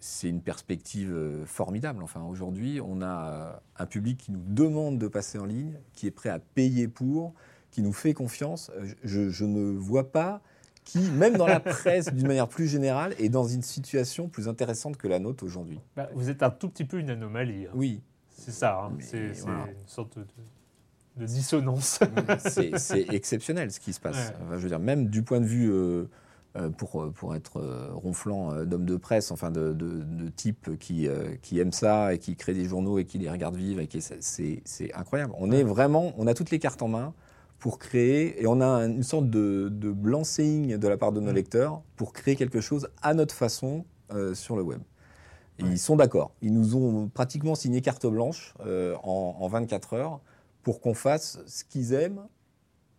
c'est 0.00 0.28
une 0.28 0.40
perspective 0.42 1.12
euh, 1.12 1.44
formidable. 1.44 2.02
Enfin, 2.02 2.22
aujourd'hui, 2.22 2.80
on 2.80 3.02
a 3.02 3.30
euh, 3.30 3.52
un 3.78 3.86
public 3.86 4.18
qui 4.18 4.32
nous 4.32 4.42
demande 4.46 4.98
de 4.98 5.08
passer 5.08 5.38
en 5.38 5.44
ligne, 5.44 5.78
qui 5.92 6.06
est 6.06 6.10
prêt 6.12 6.28
à 6.28 6.38
payer 6.38 6.86
pour, 6.88 7.34
qui 7.70 7.82
nous 7.82 7.92
fait 7.92 8.14
confiance. 8.14 8.70
Euh, 8.76 8.86
Je, 9.02 9.28
je 9.28 9.44
ne 9.44 9.76
vois 9.76 10.10
pas 10.12 10.40
qui, 10.84 11.00
même 11.10 11.36
dans 11.36 11.46
la 11.46 11.60
presse, 11.60 12.12
d'une 12.14 12.26
manière 12.26 12.48
plus 12.48 12.66
générale, 12.66 13.14
est 13.18 13.28
dans 13.28 13.44
une 13.46 13.60
situation 13.62 14.28
plus 14.28 14.48
intéressante 14.48 14.96
que 14.96 15.06
la 15.08 15.18
nôtre 15.18 15.44
aujourd'hui. 15.44 15.80
Bah, 15.96 16.08
vous 16.14 16.30
êtes 16.30 16.42
un 16.42 16.50
tout 16.50 16.68
petit 16.70 16.84
peu 16.86 16.98
une 16.98 17.10
anomalie. 17.10 17.66
hein. 17.66 17.70
Oui, 17.74 18.00
C'est 18.30 18.52
ça. 18.52 18.84
hein. 18.84 18.92
C'est 19.00 19.32
voilà. 19.42 19.66
une 19.66 19.86
sorte 19.86 20.16
de, 20.18 20.24
de 21.16 21.26
dissonance. 21.26 22.00
c'est 22.38 23.12
exceptionnel 23.12 23.70
ce 23.70 23.80
qui 23.80 23.92
se 23.92 24.00
passe. 24.00 24.28
Ouais. 24.30 24.36
Enfin, 24.46 24.56
je 24.56 24.62
veux 24.62 24.68
dire, 24.68 24.78
même 24.78 25.08
du 25.08 25.22
point 25.22 25.40
de 25.40 25.46
vue, 25.46 25.70
euh, 25.70 26.04
pour, 26.70 27.02
euh, 27.02 27.10
pour 27.10 27.34
être 27.34 27.58
euh, 27.60 27.88
ronflant 27.92 28.52
euh, 28.52 28.64
d'homme 28.64 28.84
de 28.86 28.96
presse, 28.96 29.30
enfin 29.30 29.50
de, 29.50 29.72
de, 29.72 30.02
de 30.02 30.28
type 30.28 30.78
qui, 30.78 31.06
euh, 31.06 31.34
qui 31.42 31.60
aime 31.60 31.72
ça 31.72 32.14
et 32.14 32.18
qui 32.18 32.36
crée 32.36 32.54
des 32.54 32.64
journaux 32.64 32.98
et 32.98 33.04
qui 33.04 33.18
les 33.18 33.30
regarde 33.30 33.56
vivre, 33.56 33.80
c'est- 34.00 34.94
incroyable. 34.94 35.32
On 35.38 35.50
est 35.50 35.62
vraiment, 35.62 36.12
on 36.16 36.26
a 36.26 36.34
toutes 36.34 36.50
les 36.50 36.58
cartes 36.58 36.82
en 36.82 36.88
main 36.88 37.12
pour 37.58 37.78
créer, 37.78 38.40
et 38.40 38.46
on 38.46 38.60
a 38.60 38.66
une 38.86 39.02
sorte 39.02 39.28
de, 39.30 39.68
de 39.70 39.90
blanc-seing 39.90 40.78
de 40.78 40.88
la 40.88 40.96
part 40.96 41.10
de 41.12 41.20
nos 41.20 41.32
Mm. 41.32 41.34
lecteurs 41.34 41.82
pour 41.96 42.12
créer 42.12 42.36
quelque 42.36 42.60
chose 42.60 42.88
à 43.02 43.14
notre 43.14 43.34
façon 43.34 43.84
euh, 44.12 44.32
sur 44.34 44.56
le 44.56 44.62
web. 44.62 44.80
Et 45.58 45.64
Ouais. 45.64 45.70
Ils 45.72 45.78
sont 45.78 45.96
d'accord. 45.96 46.30
Ils 46.40 46.52
nous 46.54 46.76
ont 46.76 47.08
pratiquement 47.08 47.56
signé 47.56 47.80
carte 47.80 48.06
blanche 48.06 48.54
euh, 48.64 48.94
en, 49.02 49.36
en 49.40 49.48
24 49.48 49.94
heures 49.94 50.20
pour 50.62 50.80
qu'on 50.80 50.94
fasse 50.94 51.40
ce 51.46 51.64
qu'ils 51.64 51.92
aiment 51.94 52.22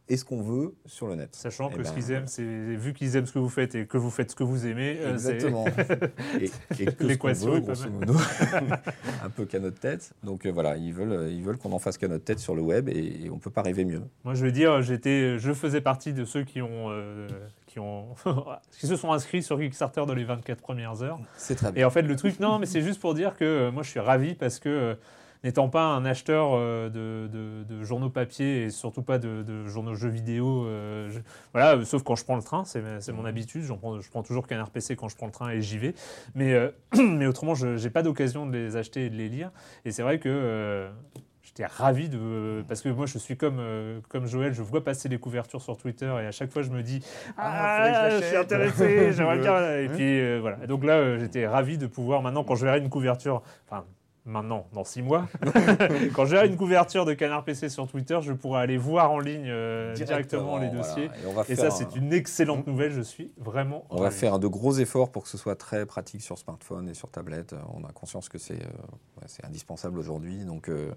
et 0.10 0.18
ce 0.18 0.26
qu'on 0.26 0.42
veut 0.42 0.74
sur 0.86 1.08
le 1.08 1.16
net. 1.16 1.30
Sachant 1.36 1.70
Eh 1.72 1.78
que 1.78 1.84
ce 1.84 1.90
ben, 1.90 1.96
qu'ils 1.96 2.12
aiment, 2.12 2.28
c'est 2.28 2.44
vu 2.44 2.94
qu'ils 2.94 3.16
aiment 3.16 3.26
ce 3.28 3.32
que 3.34 3.40
vous 3.40 3.50
faites 3.50 3.76
et 3.76 3.86
que 3.86 3.98
vous 3.98 4.10
faites 4.10 4.32
ce 4.32 4.36
que 4.36 4.44
vous 4.44 4.66
aimez. 4.66 4.98
euh, 5.00 5.14
Exactement. 5.14 5.66
et, 6.42 6.46
et 6.80 6.86
que 6.86 7.04
ce 7.04 7.08
L'équation 7.08 7.52
veut, 7.54 7.60
grosso 7.62 7.90
modo, 7.90 8.14
un 9.24 9.30
peu 9.30 9.46
qu'à 9.46 9.60
notre 9.60 9.80
tête. 9.80 10.14
Donc 10.24 10.46
euh, 10.46 10.52
voilà, 10.52 10.78
ils 10.78 10.94
veulent, 10.94 11.30
ils 11.32 11.44
veulent 11.44 11.58
qu'on 11.58 11.72
en 11.74 11.80
fasse 11.80 11.98
qu'à 11.98 12.08
notre 12.08 12.24
tête 12.26 12.40
sur 12.40 12.56
le 12.56 12.62
web 12.62 12.90
et, 12.90 13.26
et 13.26 13.30
on 13.30 13.38
peut 13.38 13.52
pas 13.52 13.62
rêver 13.62 13.86
mieux. 13.86 14.02
Moi, 14.24 14.34
je 14.34 14.44
veux 14.46 14.52
dire, 14.52 14.82
j'étais, 14.82 15.38
je 15.40 15.54
faisais 15.54 15.82
partie 15.82 16.14
de 16.14 16.26
ceux 16.26 16.44
qui 16.44 16.62
ont, 16.62 16.90
euh, 16.90 17.28
qui 17.68 17.80
ont, 17.80 18.16
qui 18.80 18.88
se 18.88 18.96
sont 18.96 19.12
inscrits 19.14 19.44
sur 19.44 19.60
Kickstarter 19.60 20.06
dans 20.08 20.14
les 20.16 20.24
24 20.24 20.60
premières 20.62 21.02
heures. 21.04 21.20
C'est 21.38 21.56
très 21.56 21.70
Et 21.70 21.74
bien. 21.74 21.88
en 21.88 21.92
fait, 21.92 22.02
le 22.02 22.16
truc, 22.16 22.40
non, 22.40 22.60
mais 22.60 22.66
c'est 22.66 22.82
juste 22.82 23.00
pour 23.00 23.14
dire 23.14 23.36
que 23.36 23.46
euh, 23.46 23.72
moi, 23.72 23.84
je 23.84 23.90
suis 23.90 24.00
ravi 24.00 24.34
parce 24.34 24.60
que, 24.60 24.98
n'étant 25.44 25.70
pas 25.70 25.84
un 25.86 26.06
acheteur 26.06 26.50
euh, 26.54 26.90
de, 26.90 27.28
de- 27.28 27.64
de 27.64 27.84
journaux 27.84 28.10
papier 28.10 28.64
et 28.64 28.70
surtout 28.70 29.02
pas 29.04 29.18
de, 29.20 29.42
de 29.44 29.66
journaux 29.68 29.96
jeux 29.96 30.10
vidéo, 30.10 30.66
euh, 30.66 31.10
je- 31.10 31.20
voilà, 31.54 31.76
euh, 31.78 31.86
sauf 31.86 32.04
quand 32.04 32.16
je 32.16 32.24
prends 32.26 32.36
le 32.36 32.44
train, 32.44 32.64
c'est 32.66 33.12
mon 33.14 33.26
habitude, 33.26 33.64
j'en 33.64 33.78
prends, 33.78 34.00
je 34.00 34.10
prends 34.10 34.24
toujours 34.24 34.48
Canard 34.48 34.70
PC 34.70 34.96
quand 34.96 35.08
je 35.08 35.16
prends 35.16 35.28
le 35.28 35.32
train 35.32 35.50
et 35.50 35.62
j'y 35.62 35.78
vais. 35.78 35.94
Mais, 36.36 36.56
mais 36.98 37.26
autrement, 37.28 37.56
je 37.56 37.68
n'ai 37.82 37.90
pas 37.90 38.04
d'occasion 38.04 38.46
de 38.46 38.52
les 38.52 38.76
acheter 38.76 39.06
et 39.06 39.10
de 39.10 39.16
les 39.16 39.30
lire. 39.30 39.52
Et 39.86 39.92
c'est 39.92 40.04
vrai 40.04 40.20
que. 40.20 40.90
J'étais 41.42 41.66
ravi 41.66 42.10
de. 42.10 42.64
Parce 42.68 42.82
que 42.84 42.90
moi, 42.90 43.08
je 43.08 43.18
suis 43.18 43.36
comme, 43.36 43.58
euh, 43.60 44.02
comme 44.10 44.28
Joël, 44.28 44.54
je 44.54 44.62
vois 44.62 44.84
passer 44.84 45.10
les 45.10 45.18
couvertures 45.18 45.64
sur 45.64 45.78
Twitter 45.78 46.06
et 46.22 46.28
à 46.28 46.32
chaque 46.32 46.52
fois, 46.52 46.62
je 46.62 46.70
me 46.70 46.84
dis 46.84 47.04
Ah, 47.38 47.88
que 47.88 47.94
je 47.94 48.16
Ah, 48.16 48.20
je 48.20 48.26
suis 48.26 48.36
intéressé, 48.38 49.14
j'aimerais 49.14 49.40
bien. 49.40 49.58
Et 49.80 49.88
puis 49.88 50.20
euh, 50.22 50.38
voilà. 50.40 50.58
Donc 50.68 50.84
là, 50.84 50.98
euh, 50.98 51.18
j'étais 51.20 51.48
ravi 51.48 51.80
de 51.80 51.88
pouvoir, 51.88 52.22
maintenant, 52.22 52.44
quand 52.44 52.54
je 52.54 52.66
verrai 52.66 52.78
une 52.78 52.90
couverture. 52.90 53.42
Enfin, 53.68 53.84
maintenant, 54.26 54.68
dans 54.74 54.84
six 54.84 55.02
mois, 55.02 55.28
quand 56.14 56.26
je 56.26 56.32
verrai 56.32 56.48
une 56.48 56.58
couverture 56.58 57.06
de 57.06 57.14
Canard 57.14 57.44
PC 57.44 57.70
sur 57.70 57.88
Twitter, 57.88 58.20
je 58.22 58.34
pourrai 58.34 58.62
aller 58.62 58.78
voir 58.78 59.12
en 59.12 59.20
ligne 59.20 59.48
euh, 59.48 59.94
directement, 59.94 60.58
les 60.58 60.68
voilà. 60.68 60.82
dossiers. 60.84 61.06
Et, 61.06 61.28
on 61.28 61.34
va 61.34 61.42
Et 61.44 61.56
faire 61.56 61.58
ça, 61.58 61.68
un- 61.68 61.72
c'est 61.72 61.96
une 61.96 62.14
excellente 62.14 62.68
nouvelle. 62.68 62.92
Je 62.92 63.02
suis 63.02 63.32
vraiment. 63.38 63.86
On 63.90 64.02
va 64.02 64.12
faire 64.12 64.40
de 64.40 64.48
gros 64.48 64.74
efforts 64.74 65.12
pour 65.12 65.24
que 65.24 65.30
ce 65.30 65.38
soit 65.38 65.56
très 65.56 65.86
pratique 65.86 66.22
sur 66.22 66.38
smartphone 66.38 66.90
et 66.90 66.94
sur 66.94 67.10
tablette. 67.10 67.56
On 67.74 67.84
a 67.86 67.92
conscience 67.92 68.30
que 68.30 68.38
c'est 68.38 68.62
euh, 68.62 69.22
ouais, 69.22 69.28
indispensable 69.44 69.98
aujourd'hui. 70.00 70.46
Donc 70.46 70.70
euh, 70.70 70.92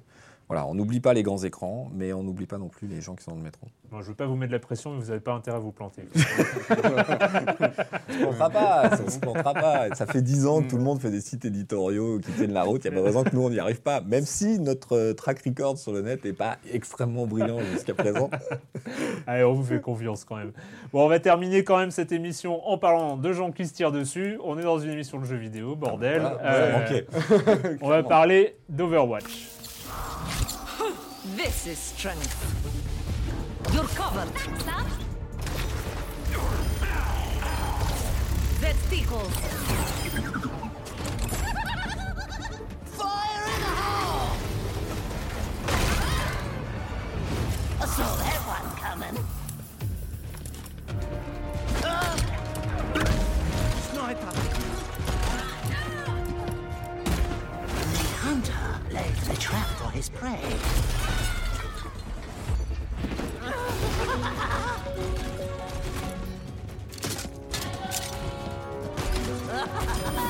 voilà, 0.52 0.66
on 0.66 0.74
n'oublie 0.74 1.00
pas 1.00 1.14
les 1.14 1.22
grands 1.22 1.42
écrans, 1.42 1.90
mais 1.94 2.12
on 2.12 2.22
n'oublie 2.22 2.44
pas 2.44 2.58
non 2.58 2.68
plus 2.68 2.86
les 2.86 3.00
gens 3.00 3.14
qui 3.14 3.24
sont 3.24 3.30
dans 3.30 3.38
le 3.38 3.42
métro. 3.42 3.66
Bon, 3.90 4.00
je 4.00 4.02
ne 4.02 4.08
veux 4.08 4.14
pas 4.14 4.26
vous 4.26 4.36
mettre 4.36 4.50
de 4.50 4.56
la 4.56 4.60
pression, 4.60 4.90
mais 4.92 5.00
vous 5.00 5.06
n'avez 5.08 5.20
pas 5.20 5.32
intérêt 5.32 5.56
à 5.56 5.60
vous 5.60 5.72
planter. 5.72 6.02
On 6.14 8.12
se 8.12 8.18
plantera 8.18 8.50
pas, 8.50 8.90
ça 8.94 9.10
se 9.10 9.18
plantera 9.18 9.54
pas. 9.54 9.94
Ça 9.94 10.04
fait 10.04 10.20
dix 10.20 10.46
ans 10.46 10.60
que 10.60 10.68
tout 10.68 10.76
le 10.76 10.82
monde 10.82 11.00
fait 11.00 11.10
des 11.10 11.22
sites 11.22 11.46
éditoriaux 11.46 12.18
qui 12.18 12.30
tiennent 12.32 12.52
la 12.52 12.64
route. 12.64 12.84
Il 12.84 12.90
n'y 12.90 12.98
a 12.98 13.00
pas 13.00 13.06
raison 13.06 13.24
que 13.24 13.34
nous, 13.34 13.40
on 13.42 13.48
n'y 13.48 13.60
arrive 13.60 13.80
pas. 13.80 14.02
Même 14.02 14.26
si 14.26 14.58
notre 14.58 14.94
euh, 14.94 15.14
track 15.14 15.40
record 15.42 15.78
sur 15.78 15.90
le 15.90 16.02
net 16.02 16.22
n'est 16.22 16.34
pas 16.34 16.58
extrêmement 16.70 17.26
brillant 17.26 17.60
jusqu'à 17.72 17.94
présent. 17.94 18.28
Allez, 19.26 19.44
on 19.44 19.54
vous 19.54 19.64
fait 19.64 19.80
confiance 19.80 20.26
quand 20.26 20.36
même. 20.36 20.52
Bon, 20.92 21.02
on 21.02 21.08
va 21.08 21.18
terminer 21.18 21.64
quand 21.64 21.78
même 21.78 21.92
cette 21.92 22.12
émission 22.12 22.68
en 22.68 22.76
parlant 22.76 23.16
de 23.16 23.32
gens 23.32 23.52
qui 23.52 23.66
se 23.66 23.72
tirent 23.72 23.90
dessus. 23.92 24.38
On 24.44 24.58
est 24.58 24.64
dans 24.64 24.78
une 24.78 24.90
émission 24.90 25.18
de 25.18 25.24
jeux 25.24 25.36
vidéo, 25.36 25.76
bordel. 25.76 26.20
Voilà, 26.20 26.38
Euh, 26.44 26.72
ça 26.72 26.78
manquait. 26.78 27.78
on 27.80 27.88
va 27.88 28.02
parler 28.02 28.54
d'Overwatch. 28.68 29.48
This 31.36 31.66
is 31.66 31.78
strength. 31.78 32.36
You're 33.72 33.84
covered. 33.84 34.28
That 38.60 38.76
tickles. 38.90 39.34
Fire 42.84 43.44
in 43.46 43.60
the 43.60 43.72
hole! 43.80 44.36
I 47.80 47.82
saw 47.86 48.08
that 48.16 48.40
one 48.46 48.68
coming. 48.76 49.16
Sniper! 53.90 54.32
The 57.92 58.04
hunter 58.20 58.68
lays 58.92 59.20
the 59.26 59.36
trap 59.36 59.81
his 59.92 60.08
prey. 60.08 60.40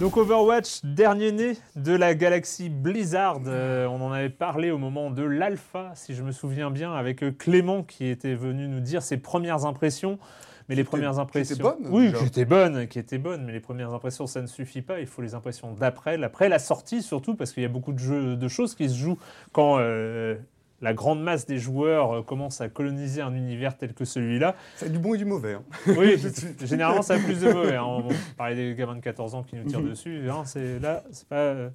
Donc 0.00 0.16
Overwatch, 0.16 0.84
dernier 0.84 1.32
né 1.32 1.56
de 1.74 1.92
la 1.92 2.14
galaxie 2.14 2.68
Blizzard. 2.68 3.40
Euh, 3.46 3.86
on 3.86 4.00
en 4.00 4.12
avait 4.12 4.28
parlé 4.28 4.70
au 4.70 4.78
moment 4.78 5.10
de 5.10 5.24
l'alpha, 5.24 5.90
si 5.96 6.14
je 6.14 6.22
me 6.22 6.30
souviens 6.30 6.70
bien, 6.70 6.92
avec 6.92 7.24
euh, 7.24 7.32
Clément 7.32 7.82
qui 7.82 8.06
était 8.06 8.36
venu 8.36 8.68
nous 8.68 8.78
dire 8.78 9.02
ses 9.02 9.16
premières 9.16 9.66
impressions. 9.66 10.20
Mais 10.68 10.76
les 10.76 10.84
premières 10.84 11.14
qui 11.14 11.20
impressions, 11.20 11.54
étaient 11.54 11.62
bonnes, 11.62 11.88
oui, 11.90 12.12
qui 12.12 12.24
étaient 12.26 12.44
bonnes, 12.44 12.86
qui 12.86 12.98
étaient 13.00 13.18
bonnes. 13.18 13.44
Mais 13.44 13.52
les 13.52 13.60
premières 13.60 13.92
impressions, 13.92 14.28
ça 14.28 14.40
ne 14.40 14.46
suffit 14.46 14.82
pas. 14.82 15.00
Il 15.00 15.06
faut 15.08 15.20
les 15.20 15.34
impressions 15.34 15.72
d'après, 15.72 16.22
après 16.22 16.48
la 16.48 16.60
sortie 16.60 17.02
surtout, 17.02 17.34
parce 17.34 17.52
qu'il 17.52 17.64
y 17.64 17.66
a 17.66 17.70
beaucoup 17.70 17.92
de 17.92 17.98
jeux, 17.98 18.36
de 18.36 18.48
choses 18.48 18.76
qui 18.76 18.88
se 18.88 18.94
jouent 18.94 19.18
quand 19.50 19.78
euh, 19.80 20.36
la 20.80 20.94
grande 20.94 21.22
masse 21.22 21.46
des 21.46 21.58
joueurs 21.58 22.12
euh, 22.18 22.22
commence 22.22 22.60
à 22.60 22.68
coloniser 22.68 23.20
un 23.20 23.34
univers 23.34 23.76
tel 23.76 23.94
que 23.94 24.04
celui-là. 24.04 24.54
Ça 24.76 24.86
a 24.86 24.88
du 24.88 24.98
bon 24.98 25.14
et 25.14 25.18
du 25.18 25.24
mauvais. 25.24 25.54
hein. 25.54 25.62
Oui, 25.96 26.16
généralement 26.64 27.02
ça 27.02 27.14
a 27.14 27.18
plus 27.18 27.40
de 27.40 27.50
mauvais. 27.52 27.76
hein. 27.76 27.84
On 27.84 28.08
parlait 28.36 28.54
des 28.54 28.74
gamins 28.74 28.94
de 28.96 29.00
14 29.00 29.34
ans 29.34 29.42
qui 29.42 29.56
nous 29.56 29.64
tirent 29.64 29.82
dessus. 29.82 30.28
hein, 30.30 30.42
c'est 30.44 30.78
là, 30.78 31.02
c'est 31.10 31.26
pas. 31.28 31.36
euh. 31.36 31.70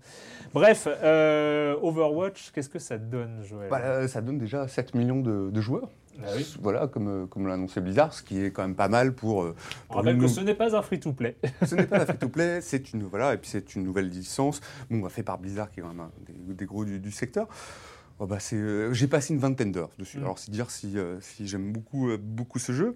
Bref, 0.53 0.87
euh, 0.87 1.75
Overwatch, 1.81 2.51
qu'est-ce 2.51 2.69
que 2.69 2.79
ça 2.79 2.97
donne, 2.97 3.43
Joël? 3.43 3.69
Bah, 3.69 4.07
ça 4.07 4.21
donne 4.21 4.37
déjà 4.37 4.67
7 4.67 4.93
millions 4.95 5.19
de, 5.21 5.49
de 5.51 5.61
joueurs. 5.61 5.89
Ah 6.23 6.27
oui. 6.35 6.45
Voilà, 6.61 6.85
comme, 6.87 7.27
comme 7.27 7.47
l'a 7.47 7.55
annoncé 7.55 7.81
Blizzard, 7.81 8.13
ce 8.13 8.21
qui 8.21 8.39
est 8.39 8.51
quand 8.51 8.61
même 8.61 8.75
pas 8.75 8.87
mal 8.87 9.13
pour. 9.13 9.41
euh, 9.43 9.55
On 9.55 9.87
pour 9.87 9.95
rappelle 9.97 10.19
que 10.19 10.27
ce 10.27 10.41
n'est 10.41 10.53
pas 10.53 10.75
un 10.77 10.81
free-to-play. 10.83 11.35
Ce 11.65 11.73
n'est 11.73 11.87
pas 11.87 11.97
la 11.97 12.05
free-to-play, 12.07 12.61
c'est 12.61 12.93
une 12.93 13.01
voilà, 13.03 13.33
et 13.33 13.37
puis 13.37 13.49
c'est 13.49 13.73
une 13.75 13.83
nouvelle 13.83 14.09
licence, 14.09 14.61
bon, 14.91 15.09
fait 15.09 15.23
par 15.23 15.39
Blizzard, 15.39 15.71
qui 15.71 15.79
est 15.79 15.83
quand 15.83 15.89
même 15.89 16.01
un 16.01 16.11
des, 16.27 16.53
des 16.53 16.65
gros 16.65 16.85
du, 16.85 16.99
du 16.99 17.09
secteur. 17.11 17.47
Oh, 18.19 18.27
bah, 18.27 18.37
euh, 18.53 18.93
j'ai 18.93 19.07
passé 19.07 19.33
une 19.33 19.39
vingtaine 19.39 19.71
d'heures 19.71 19.89
dessus. 19.97 20.17
Mm. 20.19 20.23
Alors 20.23 20.39
c'est 20.39 20.51
dire 20.51 20.69
si, 20.71 20.97
euh, 20.97 21.19
si 21.19 21.47
j'aime 21.47 21.73
beaucoup, 21.73 22.09
euh, 22.09 22.17
beaucoup 22.17 22.59
ce 22.59 22.71
jeu. 22.71 22.95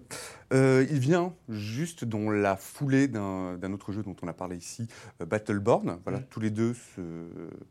Il 0.52 0.98
vient 0.98 1.34
juste 1.50 2.04
dans 2.04 2.30
la 2.30 2.56
foulée 2.56 3.08
d'un, 3.08 3.58
autre 3.72 3.92
jeu 3.92 4.02
dont 4.02 4.16
on 4.22 4.28
a 4.28 4.32
parlé 4.32 4.56
ici, 4.56 4.86
Battleborn. 5.20 5.98
Voilà, 6.04 6.20
Mm. 6.20 6.24
tous 6.30 6.40
les 6.40 6.50
deux 6.50 6.72
se, 6.74 7.00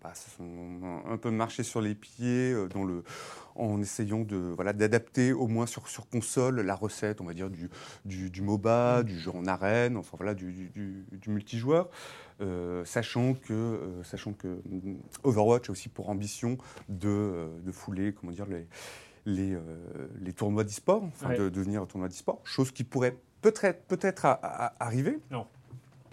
bah, 0.03 0.13
se 0.13 0.29
sont 0.37 1.01
un, 1.09 1.17
peu 1.17 1.31
marchés 1.31 1.63
sur 1.63 1.81
les 1.81 1.95
pieds 1.95 2.53
dans 2.69 2.83
le, 2.83 3.03
en 3.55 3.81
essayant 3.81 4.21
de 4.21 4.37
voilà 4.37 4.73
d'adapter 4.73 5.33
au 5.33 5.47
moins 5.47 5.65
sur, 5.65 5.87
sur 5.87 6.07
console 6.09 6.61
la 6.61 6.75
recette, 6.75 7.21
on 7.21 7.25
va 7.25 7.33
dire 7.33 7.49
du, 7.49 7.69
du, 8.05 8.29
du 8.29 8.41
MOBA, 8.43 9.01
du 9.03 9.17
jeu 9.19 9.31
en 9.31 9.45
arène, 9.47 9.97
enfin 9.97 10.15
voilà 10.17 10.35
du, 10.35 10.51
du- 10.51 10.69
du- 10.69 11.05
du 11.11 11.29
multijoueur, 11.31 11.89
euh, 12.41 12.85
sachant 12.85 13.34
que 13.34 13.53
euh, 13.53 14.03
sachant 14.03 14.34
que 14.34 14.47
mm, 14.47 14.97
Overwatch 15.23 15.69
a 15.69 15.72
aussi 15.72 15.89
pour 15.89 16.09
ambition 16.09 16.57
de, 16.89 17.07
euh, 17.09 17.47
de 17.64 17.72
fouler 17.72 18.14
comment 18.14 18.31
dire 18.31 18.45
les 18.45 18.68
les, 19.26 19.57
les 20.22 20.31
tournois 20.31 20.64
d'e-sport, 20.64 21.03
enfin 21.03 21.30
Ouais. 21.31 21.38
de 21.38 21.49
devenir 21.49 21.81
un 21.81 21.85
tournoi 21.85 22.07
d'e-sport, 22.07 22.39
chose 22.45 22.72
qui 22.72 22.85
pourrait 22.85 23.18
peut-être 23.41 23.84
peut-être 23.88 24.26
arriver, 24.80 25.19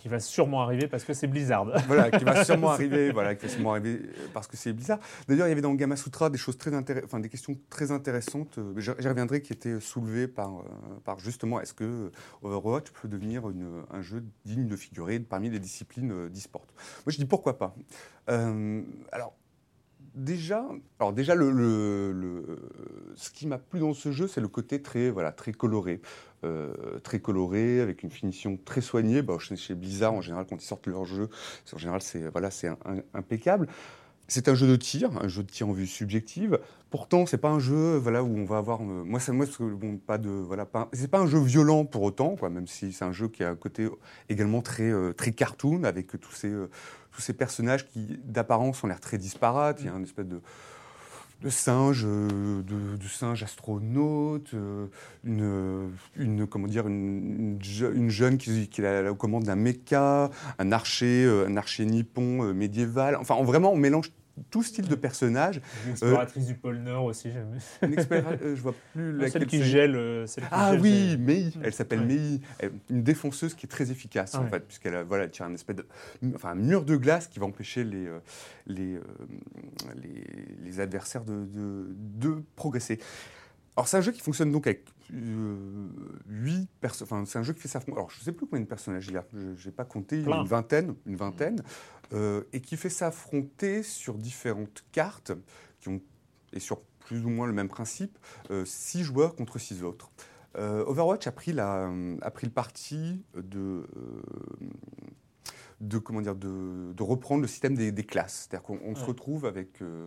qui 0.05 0.11
va 0.11 0.21
sûrement 0.21 0.61
arriver 0.61 0.87
parce 0.87 1.03
que 1.03 1.15
c'est 1.15 1.27
Blizzard. 1.27 1.65
voilà, 1.87 2.11
qui 2.11 2.25
va 2.25 2.45
sûrement 2.45 2.69
arriver, 2.73 3.11
voilà, 3.11 3.35
qui 3.35 3.47
va 3.47 3.51
sûrement 3.51 3.71
arriver 3.71 4.03
euh, 4.05 4.27
parce 4.35 4.47
que 4.47 4.55
c'est 4.55 4.75
bizarre. 4.75 4.99
D'ailleurs, 5.29 5.47
il 5.47 5.49
y 5.49 5.53
avait 5.53 5.63
dans 5.63 5.73
Gamma 5.73 5.97
Sutra 5.97 6.29
des 6.29 6.37
choses 6.37 6.59
très 6.59 6.71
enfin 7.03 7.21
des 7.21 7.31
questions 7.31 7.57
très 7.71 7.91
intéressantes. 7.91 8.59
euh, 8.59 8.75
J'y 8.79 9.09
reviendrai 9.09 9.41
qui 9.41 9.55
étaient 9.55 9.81
soulevées 9.81 10.29
par, 10.29 10.59
euh, 10.59 10.63
par 11.05 11.19
justement 11.21 11.59
est-ce 11.59 11.73
que 11.73 12.11
Overwatch 12.43 12.91
peut 12.91 13.09
devenir 13.09 13.49
une- 13.49 13.83
un 13.91 14.03
jeu 14.03 14.23
digne 14.45 14.67
de 14.67 14.77
figurer 14.77 15.21
parmi 15.21 15.49
les 15.49 15.59
disciplines 15.59 16.13
euh, 16.13 16.29
d'e-sport? 16.29 16.67
Moi, 17.07 17.11
je 17.13 17.17
dis 17.17 17.25
pourquoi 17.25 17.57
pas. 17.57 17.75
Euh, 18.29 18.83
alors. 19.11 19.35
Déjà, 20.17 20.65
alors 21.01 21.13
déjà 21.13 21.35
le, 21.35 21.51
le- 21.51 22.13
le- 22.13 22.71
ce 23.17 23.31
qui 23.31 23.49
m'a 23.49 23.59
plu 23.59 23.81
dans 23.81 23.95
ce 23.95 24.13
jeu, 24.13 24.29
c'est 24.29 24.41
le 24.41 24.47
côté 24.47 24.81
très, 24.81 25.11
voilà, 25.11 25.33
très 25.33 25.51
coloré, 25.51 26.01
Euh, 26.45 26.99
très 27.03 27.21
coloré, 27.21 27.81
avec 27.81 28.03
une 28.03 28.11
finition 28.11 28.59
très 28.65 28.81
soignée. 28.81 29.23
Bah, 29.23 29.39
chez, 29.39 29.75
Blizzard, 29.75 30.13
en 30.13 30.21
général, 30.21 30.47
quand 30.49 30.63
ils 30.63 30.67
sortent 30.67 30.87
leur 30.87 31.05
jeu, 31.05 31.29
en 31.73 31.79
général, 31.79 32.03
c'est 32.03 32.29
voilà, 32.29 32.51
c'est 32.51 32.69
impeccable. 33.15 33.69
C'est 34.27 34.49
un 34.49 34.55
jeu 34.55 34.67
de 34.67 34.77
tir, 34.77 35.11
un 35.23 35.29
jeu 35.29 35.43
de 35.43 35.51
tir 35.51 35.69
en 35.69 35.73
vue 35.73 35.87
subjective. 35.87 36.59
Pourtant, 36.91 37.27
c'est 37.27 37.39
pas 37.39 37.51
un 37.51 37.59
jeu, 37.59 37.97
voilà, 37.97 38.23
où 38.23 38.39
on 38.39 38.45
va 38.45 38.57
avoir. 38.57 38.81
euh, 38.81 39.05
moi, 39.05 39.21
ça, 39.21 39.33
moi, 39.33 39.47
bon, 39.61 39.99
pas 39.99 40.17
de, 40.17 40.31
voilà. 40.31 40.67
C'est 40.93 41.11
pas 41.11 41.19
un 41.19 41.27
jeu 41.27 41.41
violent 41.41 41.85
pour 41.85 42.03
autant, 42.03 42.37
quoi. 42.37 42.49
Même 42.49 42.67
si 42.67 42.93
c'est 42.93 43.05
un 43.05 43.13
jeu 43.13 43.29
qui 43.29 43.45
a 43.45 43.51
un 43.51 43.57
côté 43.57 43.89
également 44.29 44.63
très, 44.63 44.91
euh, 44.91 45.13
très 45.13 45.33
cartoon, 45.33 45.85
avec 45.85 46.19
tous 46.21 46.33
ces, 46.33 46.49
euh, 46.49 46.71
tous 47.13 47.21
ces 47.21 47.35
personnages 47.35 47.87
qui, 47.87 48.19
d'apparence, 48.25 48.83
ont 48.83 48.87
l'air 48.87 49.01
très 49.01 49.19
disparates. 49.19 49.81
Il 49.81 49.87
y 49.87 49.89
a 49.89 49.93
une 49.93 50.05
espèce 50.05 50.27
de 50.27 50.41
de 51.45 51.51
singe, 51.51 52.05
euh, 52.07 52.63
de, 52.63 52.97
de 52.97 53.09
singe 53.09 53.43
astronaute, 53.43 54.51
euh, 54.55 54.87
une, 55.25 55.91
une, 56.17 56.47
comment 56.47 56.67
dire, 56.67 56.89
une, 56.89 57.57
une 57.57 57.59
je- 57.63 57.87
une 57.87 58.09
jeune 58.09 58.39
qui, 58.39 58.69
qui 58.69 58.81
est 58.81 58.87
à 58.87 59.03
la 59.03 59.13
commande 59.13 59.45
d'un 59.45 59.55
mecha, 59.55 60.31
un 60.59 60.73
archer, 60.73 61.25
euh, 61.25 61.47
un 61.47 61.57
archer 61.59 61.85
nippon 61.85 62.55
médiéval. 62.55 63.17
Enfin, 63.17 63.43
vraiment, 63.45 63.73
on 63.73 63.77
mélange 63.77 64.11
tout 64.51 64.63
style 64.63 64.89
de 64.89 64.95
personnages. 64.95 65.61
Une 65.85 65.93
exploratrice 65.93 66.47
du 66.47 66.55
pôle 66.55 66.79
Nord 66.79 67.05
aussi, 67.05 67.31
j'aime. 67.31 67.59
Une 67.83 67.99
euh, 68.13 68.57
je 68.57 68.61
vois 68.63 68.75
plus 68.93 69.13
Celle 69.13 69.17
laquelle 69.19 69.47
qui 69.47 69.59
c'est. 69.59 69.65
gèle. 69.65 69.95
euh, 69.97 70.27
celle 70.27 70.45
qui 70.45 70.51
Ah 70.53 70.73
gèle, 70.73 70.81
oui, 70.81 71.17
Mei. 71.19 71.53
Elle 71.63 71.73
s'appelle 71.73 72.01
Ouais. 72.01 72.07
Mei. 72.07 72.41
Elle- 72.59 72.73
Une 72.91 73.03
défonceuse 73.03 73.55
qui 73.55 73.67
est 73.67 73.69
très 73.69 73.91
efficace 73.91 74.35
en 74.35 74.45
Ouais. 74.45 74.51
fait, 74.51 74.61
puisqu'elle 74.61 74.95
a- 74.97 75.05
voilà, 75.05 75.29
tire 75.29 75.47
un 75.47 75.55
espèce 75.55 75.77
de, 75.77 75.87
enfin, 76.35 76.51
un 76.51 76.55
mur 76.57 76.85
de 76.85 76.97
glace 76.97 77.29
qui 77.29 77.39
va 77.39 77.47
empêcher 77.47 77.85
les, 77.85 78.07
euh, 78.07 78.19
les, 78.67 78.95
euh, 78.97 79.01
les, 80.03 80.25
les 80.65 80.81
adversaires 80.81 81.25
de, 81.25 81.45
de, 81.45 81.87
de 81.97 82.43
progresser. 82.57 82.99
Alors 83.77 83.89
c'est 83.89 83.97
un 83.97 84.01
jeu 84.01 84.13
qui 84.13 84.21
fonctionne 84.21 84.53
donc 84.53 84.67
avec 84.67 84.85
euh, 85.13 85.89
8 86.29 86.69
personnes. 86.81 87.07
Enfin, 87.11 87.25
c'est 87.27 87.39
un 87.39 87.43
jeu 87.43 87.53
qui 87.53 87.61
fait 87.61 87.69
ça. 87.69 87.81
Alors 87.89 88.11
je 88.11 88.19
ne 88.21 88.25
sais 88.25 88.33
plus 88.33 88.47
combien 88.47 88.63
de 88.63 88.69
personnages 88.69 89.07
il 89.09 89.15
y 89.15 89.17
a. 89.17 89.25
Je 89.33 89.67
n'ai 89.69 89.73
pas 89.73 89.85
compté. 89.85 90.19
Il 90.19 90.23
y 90.23 90.27
en 90.27 90.31
a 90.31 90.35
Plein. 90.35 90.43
une 90.43 90.49
vingtaine, 90.49 90.95
une 91.07 91.17
vingtaine, 91.17 91.63
euh, 92.13 92.43
et 92.53 92.61
qui 92.61 92.77
fait 92.77 92.91
s'affronter 92.91 93.83
sur 93.83 94.15
différentes 94.15 94.85
cartes 94.93 95.33
qui 95.81 95.89
ont 95.89 96.01
et 96.53 96.61
sur 96.61 96.81
plus 97.01 97.25
ou 97.25 97.29
moins 97.29 97.47
le 97.47 97.53
même 97.53 97.69
principe, 97.69 98.17
6 98.65 99.03
joueurs 99.03 99.35
contre 99.35 99.59
6 99.59 99.83
autres. 99.83 100.11
Euh, 100.57 100.85
Overwatch 100.87 101.27
a 101.27 101.33
pris, 101.33 101.53
la, 101.53 101.91
a 102.23 102.31
pris 102.31 102.47
le 102.47 102.53
parti 102.53 103.25
de, 103.35 103.59
euh, 103.59 104.23
de, 105.81 105.99
comment 105.99 106.21
dire, 106.21 106.37
de, 106.37 106.93
de 106.93 107.03
reprendre 107.03 107.43
le 107.43 107.49
système 107.49 107.75
des, 107.75 107.93
des 107.93 108.05
classes. 108.05 108.47
C'est-à-dire 108.49 108.63
qu'on 108.63 108.79
on 108.85 108.95
se 108.95 109.05
retrouve 109.05 109.47
avec 109.47 109.83
euh, 109.83 110.07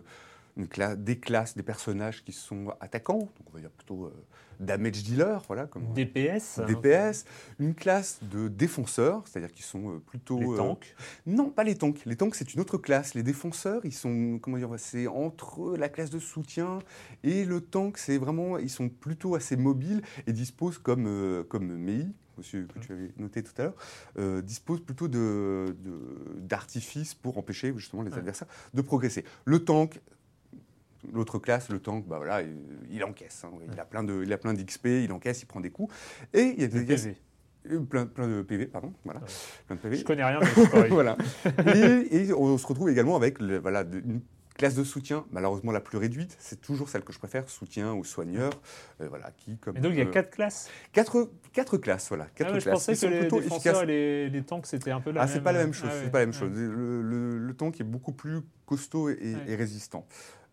une 0.58 0.66
des 0.96 1.18
classes, 1.18 1.56
des 1.56 1.62
personnages 1.62 2.24
qui 2.24 2.32
sont 2.32 2.74
attaquants, 2.80 3.18
donc 3.18 3.46
on 3.48 3.52
va 3.52 3.60
dire 3.60 3.70
plutôt 3.70 4.06
euh, 4.06 4.12
damage 4.60 5.04
dealer, 5.04 5.40
voilà, 5.46 5.66
comme 5.66 5.92
DPS. 5.94 6.58
hein. 6.58 6.66
DPS, 6.66 7.24
une 7.60 7.74
classe 7.74 8.18
de 8.22 8.48
défenseurs, 8.48 9.22
c'est-à-dire 9.26 9.52
qu'ils 9.52 9.64
sont 9.64 9.94
euh, 9.94 9.98
plutôt... 10.00 10.38
Les 10.40 10.46
euh, 10.48 10.56
tanks. 10.56 10.94
non, 11.26 11.50
pas 11.50 11.62
les 11.64 11.76
tanks. 11.76 12.04
Les 12.04 12.16
tanks, 12.16 12.34
c'est 12.34 12.52
une 12.54 12.60
autre 12.60 12.76
classe. 12.76 13.14
Les 13.14 13.22
défenseurs, 13.22 13.80
ils 13.84 13.94
sont, 13.94 14.38
comment 14.42 14.56
dire, 14.58 14.74
c'est 14.78 15.06
entre 15.06 15.76
la 15.76 15.88
classe 15.88 16.10
de 16.10 16.18
soutien 16.18 16.80
et 17.22 17.44
le 17.44 17.60
tank. 17.60 17.96
C'est 17.96 18.18
vraiment, 18.18 18.58
ils 18.58 18.70
sont 18.70 18.88
plutôt 18.88 19.36
assez 19.36 19.56
mobiles 19.56 20.02
et 20.26 20.32
disposent, 20.32 20.78
comme, 20.78 21.44
comme 21.48 21.76
Mei, 21.76 22.06
monsieur, 22.36 22.66
que 22.72 22.78
tu 22.80 22.92
avais 22.92 23.10
noté 23.16 23.42
tout 23.42 23.52
à 23.58 23.64
l'heure, 23.64 23.74
euh, 24.18 24.42
disposent 24.42 24.80
plutôt 24.80 25.08
de, 25.08 25.76
de- 25.84 26.38
d'artifices 26.40 27.14
pour 27.14 27.36
empêcher 27.38 27.72
justement 27.76 28.02
les 28.02 28.12
adversaires 28.14 28.48
de 28.74 28.82
progresser. 28.82 29.24
Le 29.44 29.64
tank. 29.64 30.00
L'autre 31.12 31.38
classe, 31.38 31.68
le 31.68 31.78
tank, 31.78 32.06
bah 32.08 32.16
voilà, 32.18 32.42
il, 32.90 33.04
encaisse. 33.04 33.44
hein. 33.44 33.50
Il 33.72 33.78
a 33.78 33.84
plein 33.84 34.02
de, 34.02 34.22
il 34.24 34.32
a 34.32 34.38
plein 34.38 34.52
d'XP, 34.52 34.86
il 34.86 35.12
encaisse, 35.12 35.42
il 35.42 35.46
prend 35.46 35.60
des 35.60 35.70
coups. 35.70 35.94
Et 36.34 36.54
il 36.56 36.60
y 36.60 36.64
a, 36.64 36.66
Des 36.68 36.84
PV. 36.84 37.16
euh, 37.70 37.80
plein, 37.80 38.06
plein 38.06 38.26
de 38.26 38.42
PV, 38.42 38.66
pardon, 38.66 38.92
voilà, 39.04 39.20
Ouais. 39.20 39.26
plein 39.68 39.76
de 39.76 39.80
PV. 39.80 39.96
Je 39.98 40.04
connais 40.04 40.24
rien, 40.24 40.40
mais 40.40 40.46
c'est 40.54 40.88
voilà. 40.88 41.16
Et, 41.74 42.16
et 42.28 42.32
on 42.32 42.58
se 42.58 42.66
retrouve 42.66 42.90
également 42.90 43.14
avec 43.16 43.38
le- 43.38 43.58
voilà, 43.58 43.84
de- 43.84 43.98
une 44.00 44.20
classe 44.56 44.74
de 44.74 44.82
soutien, 44.82 45.24
malheureusement 45.30 45.70
la 45.70 45.78
plus 45.80 45.98
réduite. 45.98 46.36
C'est 46.40 46.60
toujours 46.60 46.88
celle 46.88 47.02
que 47.04 47.12
je 47.12 47.18
préfère, 47.20 47.48
soutien 47.48 47.94
ou 47.94 48.02
soigneur, 48.02 48.50
euh, 49.00 49.06
voilà, 49.08 49.30
qui 49.36 49.56
comme 49.58 49.76
Et 49.76 49.80
donc 49.80 49.92
il 49.92 49.98
y 49.98 50.02
a 50.02 50.04
euh, 50.04 50.10
quatre 50.10 50.30
classes? 50.30 50.68
quatre, 50.92 51.30
quatre 51.52 51.76
classes, 51.78 52.08
voilà, 52.08 52.26
quatre 52.34 52.48
Ah 52.48 52.52
ouais, 52.54 52.58
je 52.58 52.64
classes. 52.64 52.74
pensais 52.86 52.94
qui 52.94 53.02
que 53.02 53.06
les 53.06 53.28
défenseurs 53.28 53.82
et 53.84 53.86
les, 53.86 54.30
les 54.30 54.42
tanks 54.42 54.66
c'était 54.66 54.90
un 54.90 55.00
peu 55.00 55.12
la 55.12 55.20
Ah, 55.22 55.26
même. 55.26 55.32
c'est 55.32 55.42
pas 55.42 55.52
la 55.52 55.60
même 55.60 55.72
chose, 55.72 55.90
Ah 55.92 55.96
c'est 55.96 56.04
ouais, 56.06 56.10
pas 56.10 56.18
la 56.18 56.26
même 56.26 56.34
chose. 56.34 56.50
Le, 56.52 57.02
le- 57.02 57.38
le 57.38 57.54
tank 57.54 57.80
est 57.80 57.84
beaucoup 57.84 58.10
plus 58.12 58.40
costaud 58.66 59.10
et 59.10 59.54
résistant. 59.54 60.04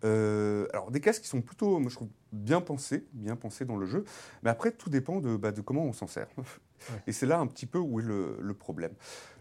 Euh, 0.04 0.68
alors 0.74 0.92
des 0.92 1.00
classes 1.00 1.20
qui 1.20 1.28
sont 1.28 1.42
plutôt, 1.42 1.80
moi 1.80 1.90
je 1.90 1.96
trouve, 1.96 2.10
bien 2.32 2.62
pensées, 2.62 3.06
bien 3.14 3.36
pensées 3.36 3.66
dans 3.66 3.78
le 3.78 3.86
jeu, 3.86 4.04
mais 4.44 4.50
après 4.50 4.72
tout 4.72 4.90
dépend 4.90 5.20
de, 5.20 5.36
bah, 5.36 5.52
de 5.52 5.62
comment 5.62 5.84
on 5.84 5.94
s'en 5.94 6.08
sert. 6.08 6.28
Et 7.07 7.11
c'est 7.11 7.26
là 7.26 7.39
un 7.39 7.47
petit 7.47 7.65
peu 7.65 7.77
où 7.80 7.99
est 7.99 8.03
le, 8.03 8.38
le 8.39 8.53
problème. 8.53 8.91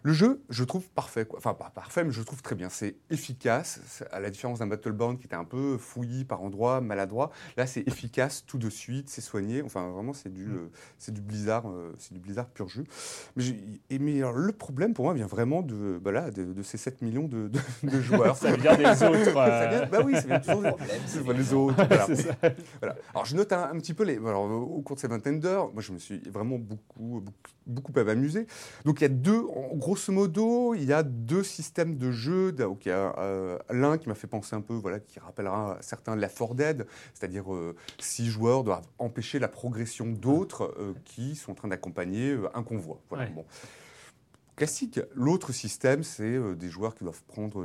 Le 0.07 0.13
jeu, 0.13 0.43
je 0.51 0.65
trouve 0.65 0.87
parfait, 0.91 1.25
quoi. 1.25 1.39
enfin 1.39 1.55
pas 1.55 1.71
parfait, 1.71 2.05
mais 2.05 2.11
je 2.11 2.21
trouve 2.23 2.43
très 2.43 2.55
bien. 2.55 2.69
C'est 2.69 2.97
efficace, 3.09 3.81
à 4.13 4.21
la 4.21 4.29
différence 4.29 4.59
d'un 4.59 4.67
Battleborn 4.67 5.17
qui 5.17 5.25
était 5.27 5.35
un 5.35 5.45
peu 5.47 5.79
fouillis 5.79 6.27
par 6.27 6.43
endroits, 6.43 6.83
maladroit. 6.83 7.31
Là, 7.57 7.67
c'est 7.67 7.81
efficace 7.89 8.45
tout 8.47 8.59
de 8.59 8.69
suite, 8.69 9.09
c'est 9.09 9.23
soigné. 9.23 9.63
Enfin, 9.63 9.89
vraiment, 9.89 10.13
c'est 10.13 10.29
du, 10.31 10.45
Mm. 10.45 10.57
euh, 10.57 10.69
c'est 10.99 11.15
du 11.15 11.23
Blizzard, 11.23 11.71
euh, 11.71 11.95
c'est 11.99 12.13
du 12.13 12.21
Blizzard 12.21 12.47
pur 12.49 12.69
jus. 12.69 12.85
Mais, 13.37 13.45
et, 13.89 13.99
mais 13.99 14.19
alors, 14.19 14.35
le 14.35 14.53
problème 14.53 14.93
pour 14.93 15.07
moi 15.07 15.15
vient 15.15 15.27
vraiment 15.27 15.63
de, 15.63 15.99
bah 16.03 16.13
là, 16.13 16.31
de, 16.31 16.45
de 16.53 16.63
ces 16.63 16.77
7 16.77 17.01
millions 17.01 17.27
de, 17.27 17.49
de- 17.49 17.61
de 17.91 18.01
joueurs. 18.03 18.37
Ça 18.37 18.55
vient 18.57 18.77
des 18.77 18.85
autres. 18.85 19.25
Ça 19.35 19.63
euh, 19.63 19.69
vient- 19.71 19.87
bah 19.87 20.03
oui, 20.05 20.13
ça 20.17 20.21
vient 20.27 20.41
toujours 20.41 20.61
des, 20.63 20.71
Problème, 20.71 21.37
les 21.39 21.53
autres. 21.55 21.77
Voilà. 21.77 22.07
Voilà. 22.81 22.97
Alors 23.15 23.25
je 23.25 23.37
note 23.37 23.53
un, 23.55 23.71
un 23.71 23.79
petit 23.79 23.95
peu 23.95 24.05
les. 24.05 24.17
Alors, 24.19 24.43
au 24.51 24.83
cours 24.83 24.97
de 24.97 25.01
ces 25.01 25.09
vingtaines 25.09 25.41
d'heures, 25.41 25.73
moi 25.73 25.81
je 25.83 25.93
me 25.93 25.99
suis 25.99 26.19
vraiment 26.29 26.59
beaucoup, 26.59 27.21
beaucoup 27.25 27.34
beaucoup 27.67 27.93
peuvent 27.93 28.09
amuser. 28.09 28.47
Donc 28.85 29.01
il 29.01 29.03
y 29.03 29.07
a 29.07 29.09
deux, 29.09 29.41
en 29.41 29.75
grosso 29.77 30.13
modo, 30.13 30.75
il 30.75 30.85
y 30.85 30.93
a 30.93 31.03
deux 31.03 31.43
systèmes 31.43 31.97
de 31.97 32.11
jeu. 32.13 32.53
Donc 32.53 32.87
il 32.87 32.91
y 32.91 32.93
a 32.93 33.15
euh, 33.19 33.59
l'un 33.71 33.99
qui 33.99 34.09
m'a 34.09 34.15
fait 34.15 34.27
penser 34.27 34.55
un 34.55 34.61
peu, 34.61 34.75
voilà, 34.75 35.01
qui 35.01 35.19
rappellera 35.19 35.79
certains 35.81 36.17
la 36.17 36.29
For 36.29 36.55
Dead, 36.55 36.87
c'est-à-dire 37.15 37.53
euh, 37.55 37.75
six 37.99 38.27
joueurs 38.27 38.65
doivent 38.65 38.87
empêcher 38.99 39.39
la 39.39 39.49
progression 39.49 40.07
d'autres 40.07 40.75
euh, 40.79 40.95
qui 41.05 41.35
sont 41.37 41.53
en 41.53 41.55
train 41.55 41.69
d'accompagner 41.69 42.37
un 42.55 42.63
convoi. 42.63 43.01
Voilà, 43.09 43.25
Ouais. 43.25 43.31
bon. 43.31 43.45
Classique. 44.57 45.01
L'autre 45.15 45.51
système, 45.51 46.05
c'est 46.05 46.39
des 46.55 46.69
joueurs 46.69 46.95
qui 46.95 47.03
doivent 47.03 47.25
prendre. 47.25 47.61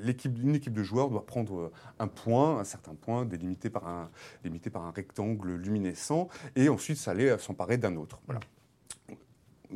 l'équipe, 0.00 0.38
une 0.40 0.54
équipe 0.54 0.72
de 0.72 0.84
joueurs 0.84 1.10
doit 1.10 1.26
prendre 1.26 1.72
un 1.98 2.06
point, 2.06 2.60
un 2.60 2.64
certain 2.64 2.94
point, 2.94 3.24
délimité 3.24 3.70
par 3.70 3.88
un, 3.88 4.08
délimité 4.44 4.70
par 4.70 4.82
un 4.82 4.92
rectangle 4.92 5.56
luminescent, 5.56 6.28
et 6.54 6.68
ensuite 6.68 6.96
s'aller 6.96 7.36
s'emparer 7.40 7.76
d'un 7.76 7.96
autre. 7.96 8.20
Voilà. 8.26 8.38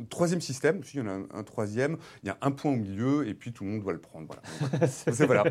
Troisième 0.09 0.41
système, 0.41 0.83
si 0.83 0.97
il 0.97 0.99
y 1.01 1.03
en 1.03 1.07
a 1.07 1.11
un, 1.11 1.25
un 1.33 1.43
troisième, 1.43 1.97
il 2.23 2.27
y 2.27 2.29
a 2.29 2.37
un 2.41 2.51
point 2.51 2.71
au 2.71 2.75
milieu 2.75 3.27
et 3.27 3.33
puis 3.33 3.53
tout 3.53 3.63
le 3.63 3.71
monde 3.71 3.81
doit 3.81 3.93
le 3.93 3.99
prendre. 3.99 4.27
Voilà. 4.27 4.87
C'est-. 4.87 5.21
Alors 5.21 5.45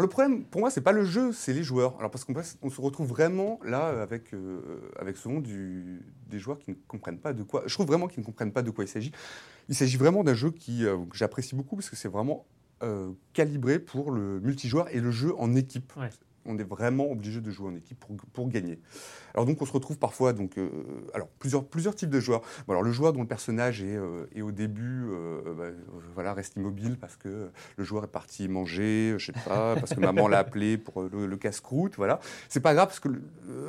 le 0.00 0.06
problème, 0.08 0.44
pour 0.44 0.60
moi, 0.60 0.70
c'est 0.70 0.80
pas 0.80 0.92
le 0.92 1.04
jeu, 1.04 1.32
c'est 1.32 1.52
les 1.52 1.62
joueurs. 1.62 1.96
Alors 1.98 2.10
parce 2.10 2.24
qu'on 2.24 2.34
on 2.62 2.70
se 2.70 2.80
retrouve 2.80 3.08
vraiment 3.08 3.60
là 3.64 4.02
avec 4.02 4.34
euh, 4.34 4.90
avec 4.98 5.16
souvent 5.16 5.40
du, 5.40 6.02
des 6.28 6.38
joueurs 6.38 6.58
qui 6.58 6.70
ne 6.70 6.76
comprennent 6.86 7.18
pas 7.20 7.32
de 7.32 7.42
quoi. 7.42 7.62
Je 7.66 7.74
trouve 7.74 7.86
vraiment 7.86 8.08
qu'ils 8.08 8.20
ne 8.20 8.26
comprennent 8.26 8.52
pas 8.52 8.62
de 8.62 8.70
quoi 8.70 8.84
il 8.84 8.88
s'agit. 8.88 9.12
Il 9.68 9.74
s'agit 9.74 9.96
vraiment 9.96 10.24
d'un 10.24 10.34
jeu 10.34 10.50
qui 10.50 10.84
euh, 10.84 10.96
que 11.10 11.16
j'apprécie 11.16 11.54
beaucoup 11.54 11.76
parce 11.76 11.90
que 11.90 11.96
c'est 11.96 12.08
vraiment 12.08 12.46
euh, 12.82 13.12
calibré 13.32 13.78
pour 13.78 14.10
le 14.10 14.40
multijoueur 14.40 14.88
et 14.94 15.00
le 15.00 15.10
jeu 15.10 15.34
en 15.38 15.54
équipe. 15.54 15.92
Ouais. 15.96 16.10
On 16.48 16.58
est 16.58 16.64
vraiment 16.64 17.10
obligé 17.10 17.40
de 17.40 17.50
jouer 17.50 17.68
en 17.68 17.76
équipe 17.76 18.00
pour, 18.00 18.16
pour 18.32 18.48
gagner. 18.48 18.80
Alors 19.34 19.46
donc 19.46 19.60
on 19.62 19.66
se 19.66 19.72
retrouve 19.72 19.98
parfois 19.98 20.32
donc 20.32 20.58
euh, 20.58 20.68
alors 21.14 21.28
plusieurs 21.38 21.64
plusieurs 21.64 21.94
types 21.94 22.10
de 22.10 22.18
joueurs. 22.20 22.40
Bon, 22.66 22.72
alors 22.72 22.82
le 22.82 22.90
joueur 22.90 23.12
dont 23.12 23.20
le 23.20 23.28
personnage 23.28 23.82
est, 23.82 23.96
euh, 23.96 24.26
est 24.34 24.42
au 24.42 24.50
début 24.50 25.04
euh, 25.10 25.54
bah, 25.54 25.64
voilà 26.14 26.32
reste 26.34 26.56
immobile 26.56 26.96
parce 26.98 27.16
que 27.16 27.50
le 27.76 27.84
joueur 27.84 28.04
est 28.04 28.08
parti 28.08 28.48
manger, 28.48 29.14
je 29.18 29.26
sais 29.26 29.32
pas, 29.44 29.76
parce 29.76 29.94
que 29.94 30.00
maman 30.00 30.26
l'a 30.26 30.38
appelé 30.38 30.78
pour 30.78 31.02
le, 31.02 31.26
le 31.26 31.36
casse-croûte, 31.36 31.96
voilà. 31.96 32.18
C'est 32.48 32.60
pas 32.60 32.74
grave 32.74 32.88
parce 32.88 33.00
que 33.00 33.08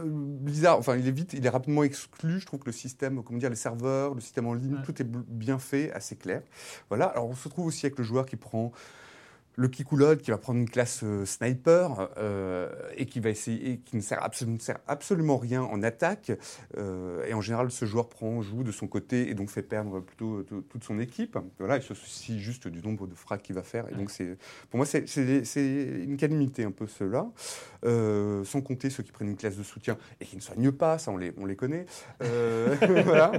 Blizzard, 0.05 0.77
enfin 0.77 0.95
il 0.95 1.07
est 1.07 1.11
vite, 1.11 1.33
il 1.33 1.45
est 1.45 1.49
rapidement 1.49 1.83
exclu. 1.83 2.39
Je 2.39 2.45
trouve 2.45 2.61
que 2.61 2.67
le 2.67 2.71
système, 2.71 3.21
comment 3.23 3.39
dire, 3.39 3.49
les 3.49 3.55
serveurs, 3.55 4.15
le 4.15 4.21
système 4.21 4.47
en 4.47 4.53
ligne, 4.53 4.75
Ouais. 4.75 4.85
tout 4.85 5.01
est 5.01 5.05
bien 5.05 5.59
fait, 5.59 5.91
assez 5.91 6.15
clair. 6.15 6.41
Voilà. 6.89 7.05
Alors 7.05 7.27
on 7.27 7.35
se 7.35 7.49
trouve 7.49 7.65
aussi 7.65 7.85
avec 7.85 7.97
le 7.97 8.03
joueur 8.03 8.25
qui 8.25 8.35
prend 8.35 8.71
le 9.59 9.67
Kikoulod 9.67 10.21
qui 10.21 10.31
va 10.31 10.37
prendre 10.37 10.57
une 10.59 10.69
classe 10.69 11.01
euh, 11.03 11.25
sniper 11.25 12.09
euh, 12.17 12.69
et 12.95 13.05
qui 13.05 13.19
va 13.19 13.29
essayer, 13.29 13.71
et 13.71 13.77
qui 13.79 13.97
ne 13.97 14.01
sert, 14.01 14.23
absolument, 14.23 14.55
ne 14.55 14.61
sert 14.61 14.79
absolument 14.87 15.35
rien 15.35 15.61
en 15.63 15.83
attaque. 15.83 16.31
Euh, 16.77 17.25
et 17.25 17.33
en 17.33 17.41
général, 17.41 17.69
ce 17.69 17.83
joueur 17.83 18.07
prend, 18.07 18.41
joue 18.41 18.63
de 18.63 18.71
son 18.71 18.87
côté 18.87 19.29
et 19.29 19.33
donc 19.33 19.49
fait 19.49 19.61
perdre 19.61 19.99
plutôt 19.99 20.43
tout- 20.43 20.61
toute 20.61 20.85
son 20.85 20.97
équipe. 20.97 21.37
Voilà, 21.59 21.75
il 21.75 21.83
se 21.83 21.93
soucie 21.93 22.39
juste 22.39 22.69
du 22.69 22.81
nombre 22.81 23.05
de 23.05 23.15
frags 23.15 23.41
qu'il 23.41 23.53
va 23.53 23.63
faire. 23.63 23.85
Et 23.91 23.95
donc, 23.95 24.11
c'est, 24.11 24.37
pour 24.69 24.77
moi, 24.77 24.85
c'est, 24.85 25.03
une 25.57 26.15
calamité 26.15 26.63
un 26.63 26.71
peu 26.71 26.87
cela. 26.87 27.27
Sans 27.83 28.61
compter 28.61 28.89
ceux 28.89 29.03
qui 29.03 29.11
prennent 29.11 29.29
une 29.29 29.37
classe 29.37 29.57
de 29.57 29.63
soutien 29.63 29.97
et 30.21 30.25
qui 30.25 30.37
ne 30.37 30.41
soignent 30.41 30.71
pas, 30.71 30.97
ça 30.99 31.11
on 31.11 31.17
les, 31.17 31.33
on 31.37 31.45
les 31.45 31.57
connaît. 31.57 31.85
Voilà. 33.09 33.31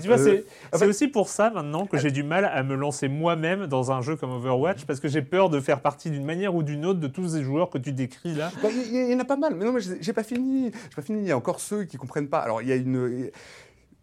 Tu 0.00 0.08
vois, 0.08 0.18
c'est 0.18 0.86
aussi 0.86 1.06
pour 1.06 1.28
ça 1.28 1.50
maintenant 1.50 1.86
que 1.86 1.98
j'ai 1.98 2.10
du 2.10 2.24
mal 2.24 2.44
à 2.44 2.62
me 2.64 2.74
lancer 2.74 3.08
moi-même 3.08 3.66
dans 3.66 3.92
un 3.92 4.02
jeu 4.02 4.16
comme 4.16 4.30
Overwatch 4.30 4.84
parce 4.86 4.98
que 4.98 5.08
j'ai 5.08 5.22
peur 5.22 5.35
de 5.50 5.60
faire 5.60 5.80
partie 5.80 6.10
d'une 6.10 6.24
manière 6.24 6.54
ou 6.54 6.62
d'une 6.62 6.84
autre 6.84 7.00
de 7.00 7.06
tous 7.08 7.28
ces 7.28 7.42
joueurs 7.42 7.70
que 7.70 7.78
tu 7.78 7.92
décris 7.92 8.34
là? 8.34 8.50
Bah, 8.62 8.68
Il 8.72 9.10
y, 9.10 9.14
en 9.14 9.20
a 9.20 9.24
pas 9.24 9.36
mal, 9.36 9.54
mais 9.54 9.64
non, 9.64 9.72
mais 9.72 9.80
j'ai 10.00 10.12
pas 10.12 10.22
fini. 10.22 10.70
J'ai 10.72 10.96
pas 10.96 11.02
fini. 11.02 11.20
Il 11.20 11.28
y 11.28 11.32
a 11.32 11.36
encore 11.36 11.60
ceux 11.60 11.84
qui 11.84 11.96
comprennent 11.96 12.28
pas. 12.28 12.40
Alors 12.40 12.62
il 12.62 12.68
y 12.68 12.72
a 12.72 12.76
une. 12.76 13.30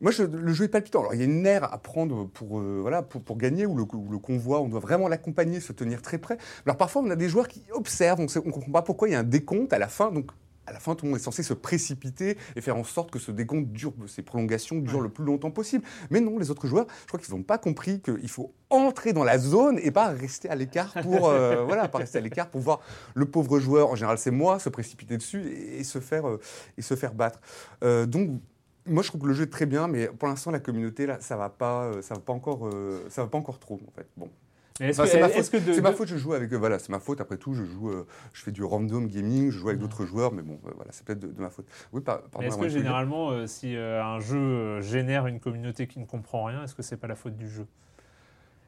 Moi, 0.01 0.11
je- 0.11 0.23
le 0.23 0.51
jeu 0.53 0.65
est 0.65 0.69
palpitant. 0.69 0.99
Alors, 0.99 1.13
il 1.13 1.19
y 1.19 1.21
a 1.21 1.25
une 1.25 1.45
ère 1.45 1.73
à 1.73 1.77
prendre 1.77 2.27
pour, 2.27 2.59
euh, 2.59 2.79
voilà, 2.81 3.03
pour, 3.03 3.21
pour 3.21 3.37
gagner, 3.37 3.65
ou 3.65 3.73
le, 3.75 3.85
le 4.11 4.17
convoi, 4.17 4.59
on 4.59 4.67
doit 4.67 4.81
vraiment 4.81 5.07
l'accompagner, 5.07 5.61
se 5.61 5.71
tenir 5.71 6.01
très 6.01 6.17
près. 6.17 6.37
Alors, 6.65 6.75
parfois, 6.75 7.03
on 7.03 7.09
a 7.09 7.15
des 7.15 7.29
joueurs 7.29 7.47
qui 7.47 7.63
observent, 7.71 8.19
on 8.19 8.23
ne 8.23 8.51
comprend 8.51 8.71
pas 8.71 8.81
pourquoi 8.81 9.07
il 9.07 9.11
y 9.11 9.15
a 9.15 9.19
un 9.19 9.23
décompte 9.23 9.71
à 9.71 9.79
la 9.79 9.87
fin. 9.87 10.11
Donc, 10.11 10.31
à 10.65 10.73
la 10.73 10.79
fin, 10.79 10.95
tout 10.95 11.05
le 11.05 11.11
monde 11.11 11.19
est 11.19 11.23
censé 11.23 11.43
se 11.43 11.53
précipiter 11.53 12.37
et 12.55 12.61
faire 12.61 12.77
en 12.77 12.83
sorte 12.83 13.11
que 13.11 13.19
ce 13.19 13.31
décompte 13.31 13.71
dure, 13.71 13.93
ces 14.07 14.21
prolongations 14.21 14.79
durent 14.79 15.01
le 15.01 15.09
plus 15.09 15.25
longtemps 15.25 15.51
possible. 15.51 15.83
Mais 16.09 16.21
non, 16.21 16.37
les 16.37 16.51
autres 16.51 16.67
joueurs, 16.67 16.87
je 17.01 17.07
crois 17.07 17.19
qu'ils 17.19 17.33
n'ont 17.35 17.43
pas 17.43 17.57
compris 17.57 18.01
qu'il 18.01 18.29
faut 18.29 18.53
entrer 18.69 19.13
dans 19.13 19.23
la 19.23 19.37
zone 19.37 19.79
et 19.81 19.91
pas 19.91 20.07
rester 20.09 20.49
à 20.49 20.55
l'écart 20.55 20.93
pour, 21.01 21.27
euh, 21.29 21.63
voilà, 21.67 21.87
pas 21.87 21.99
rester 21.99 22.17
à 22.17 22.21
l'écart 22.21 22.49
pour 22.49 22.61
voir 22.61 22.79
le 23.13 23.25
pauvre 23.25 23.59
joueur, 23.59 23.89
en 23.89 23.95
général 23.95 24.17
c'est 24.17 24.31
moi, 24.31 24.59
se 24.59 24.69
précipiter 24.69 25.17
dessus 25.17 25.47
et, 25.47 25.79
et 25.79 25.83
se, 25.83 25.99
faire, 25.99 26.27
euh, 26.27 26.39
et 26.77 26.81
se 26.81 26.95
faire 26.95 27.13
battre. 27.13 27.39
Euh, 27.83 28.05
donc, 28.05 28.29
moi, 28.85 29.01
je 29.01 29.07
trouve 29.07 29.21
que 29.21 29.27
le 29.27 29.33
jeu 29.33 29.43
est 29.43 29.51
très 29.51 29.65
bien, 29.65 29.87
mais 29.87 30.07
pour 30.07 30.27
l'instant, 30.27 30.51
la 30.51 30.59
communauté, 30.59 31.05
là, 31.05 31.17
ça 31.21 31.37
va 31.37 31.47
pas, 31.47 31.89
ça 32.01 32.15
va 32.15 32.19
pas 32.19 32.33
encore, 32.33 32.69
ça 33.07 33.21
va 33.21 33.29
pas 33.29 33.37
encore 33.37 33.57
trop, 33.57 33.79
en 33.87 33.91
fait. 33.91 34.07
Bon. 34.17 34.29
C'est 34.77 35.19
ma, 35.19 35.29
faute, 35.29 35.65
de- 35.65 35.81
ma 35.81 35.91
je 36.05 36.17
joue 36.17 36.33
avec, 36.33 36.51
voilà, 36.53 36.79
c'est 36.79 36.89
ma 36.89 36.99
faute. 36.99 37.21
Après 37.21 37.37
tout, 37.37 37.53
je 37.53 37.63
joue, 37.63 37.89
euh, 37.89 38.07
je 38.33 38.41
fais 38.41 38.51
du 38.51 38.63
random 38.63 39.07
gaming, 39.07 39.51
je 39.51 39.59
joue 39.59 39.69
avec 39.69 39.79
d'autres 39.79 40.05
joueurs, 40.05 40.31
mais 40.33 40.41
bon, 40.41 40.59
euh, 40.65 40.71
voilà, 40.75 40.91
c'est 40.91 41.05
peut-être 41.05 41.19
de, 41.19 41.27
de 41.27 41.41
ma 41.41 41.49
faute. 41.49 41.67
Oui, 41.91 42.01
par- 42.01 42.21
est-ce 42.41 42.57
que 42.57 42.67
généralement, 42.67 43.31
euh, 43.31 43.47
si 43.47 43.75
un 43.77 44.19
jeu 44.19 44.81
génère 44.81 45.27
une 45.27 45.39
communauté 45.39 45.87
qui 45.87 45.99
ne 45.99 46.05
comprend 46.05 46.43
rien, 46.45 46.63
est-ce 46.63 46.75
que 46.75 46.81
c'est 46.81 46.97
pas 46.97 47.07
la 47.07 47.15
faute 47.15 47.37
du 47.37 47.47
jeu? 47.47 47.67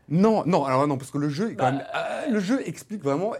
Non, 0.07 0.44
non, 0.45 0.65
alors 0.65 0.88
non, 0.88 0.98
parce 0.98 1.10
que 1.10 1.18
le 1.18 1.30
jeu, 1.30 1.49
quand 1.57 1.72
Bah, 1.72 1.72
même, 1.72 2.32
le 2.32 2.40
jeu 2.40 2.61
explique 2.68 3.02
vraiment 3.02 3.34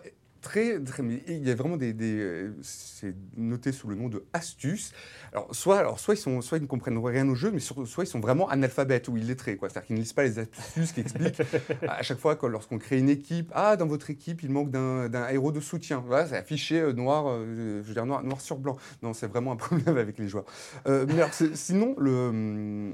très, 0.46 0.80
très, 0.80 1.02
mais 1.02 1.24
il 1.28 1.46
y 1.46 1.50
a 1.50 1.56
vraiment 1.56 1.76
des, 1.76 1.92
des, 1.92 2.20
euh, 2.20 2.54
c'est 2.62 3.16
noté 3.36 3.72
sous 3.72 3.88
le 3.88 3.96
nom 3.96 4.10
de 4.10 4.24
astuces. 4.32 4.94
Alors 5.34 5.54
soit, 5.56 5.80
alors 5.80 6.00
soit 6.00 6.14
ils 6.14 6.18
sont, 6.18 6.40
soit 6.42 6.60
ils 6.60 6.62
ne 6.62 6.68
comprennent 6.68 7.00
rien 7.00 7.28
au 7.28 7.34
jeu, 7.34 7.52
mais 7.52 7.60
soit 7.60 8.04
ils 8.04 8.08
sont 8.08 8.20
vraiment 8.20 8.48
analphabètes 8.48 9.08
ou 9.08 9.18
illettrés, 9.18 9.58
quoi. 9.58 9.70
C'est-à-dire 9.70 9.88
qu'ils 9.88 9.96
ne 9.96 10.02
lisent 10.02 10.14
pas 10.14 10.24
les 10.24 10.38
astuces 10.38 10.92
qui 10.92 11.02
expliquent 11.02 11.42
à 11.88 12.04
chaque 12.04 12.20
fois 12.20 12.36
que 12.36 12.46
lorsqu'on 12.46 12.78
crée 12.78 13.00
une 13.00 13.10
équipe, 13.10 13.52
ah 13.56 13.76
dans 13.76 13.88
votre 13.88 14.12
équipe 14.12 14.44
il 14.44 14.52
manque 14.52 14.70
d'un, 14.70 15.10
d'un 15.10 15.28
héros 15.30 15.52
de 15.52 15.60
soutien. 15.60 16.04
Voilà, 16.06 16.28
c'est 16.28 16.38
affiché 16.38 16.80
euh, 16.80 16.94
noir, 16.94 17.26
euh, 17.28 17.82
je 17.82 17.88
veux 17.88 17.94
dire 17.96 18.06
noir, 18.06 18.24
noir 18.24 18.40
sur 18.40 18.60
blanc. 18.60 18.78
Non, 19.02 19.14
c'est 19.14 19.28
vraiment 19.28 19.52
un 19.52 19.56
problème 19.58 19.98
avec 19.98 20.20
les 20.20 20.28
joueurs. 20.28 20.46
Euh, 20.86 21.06
mais 21.08 21.16
alors 21.16 21.34
sinon 21.34 21.96
le, 21.98 22.12
hum, 22.12 22.94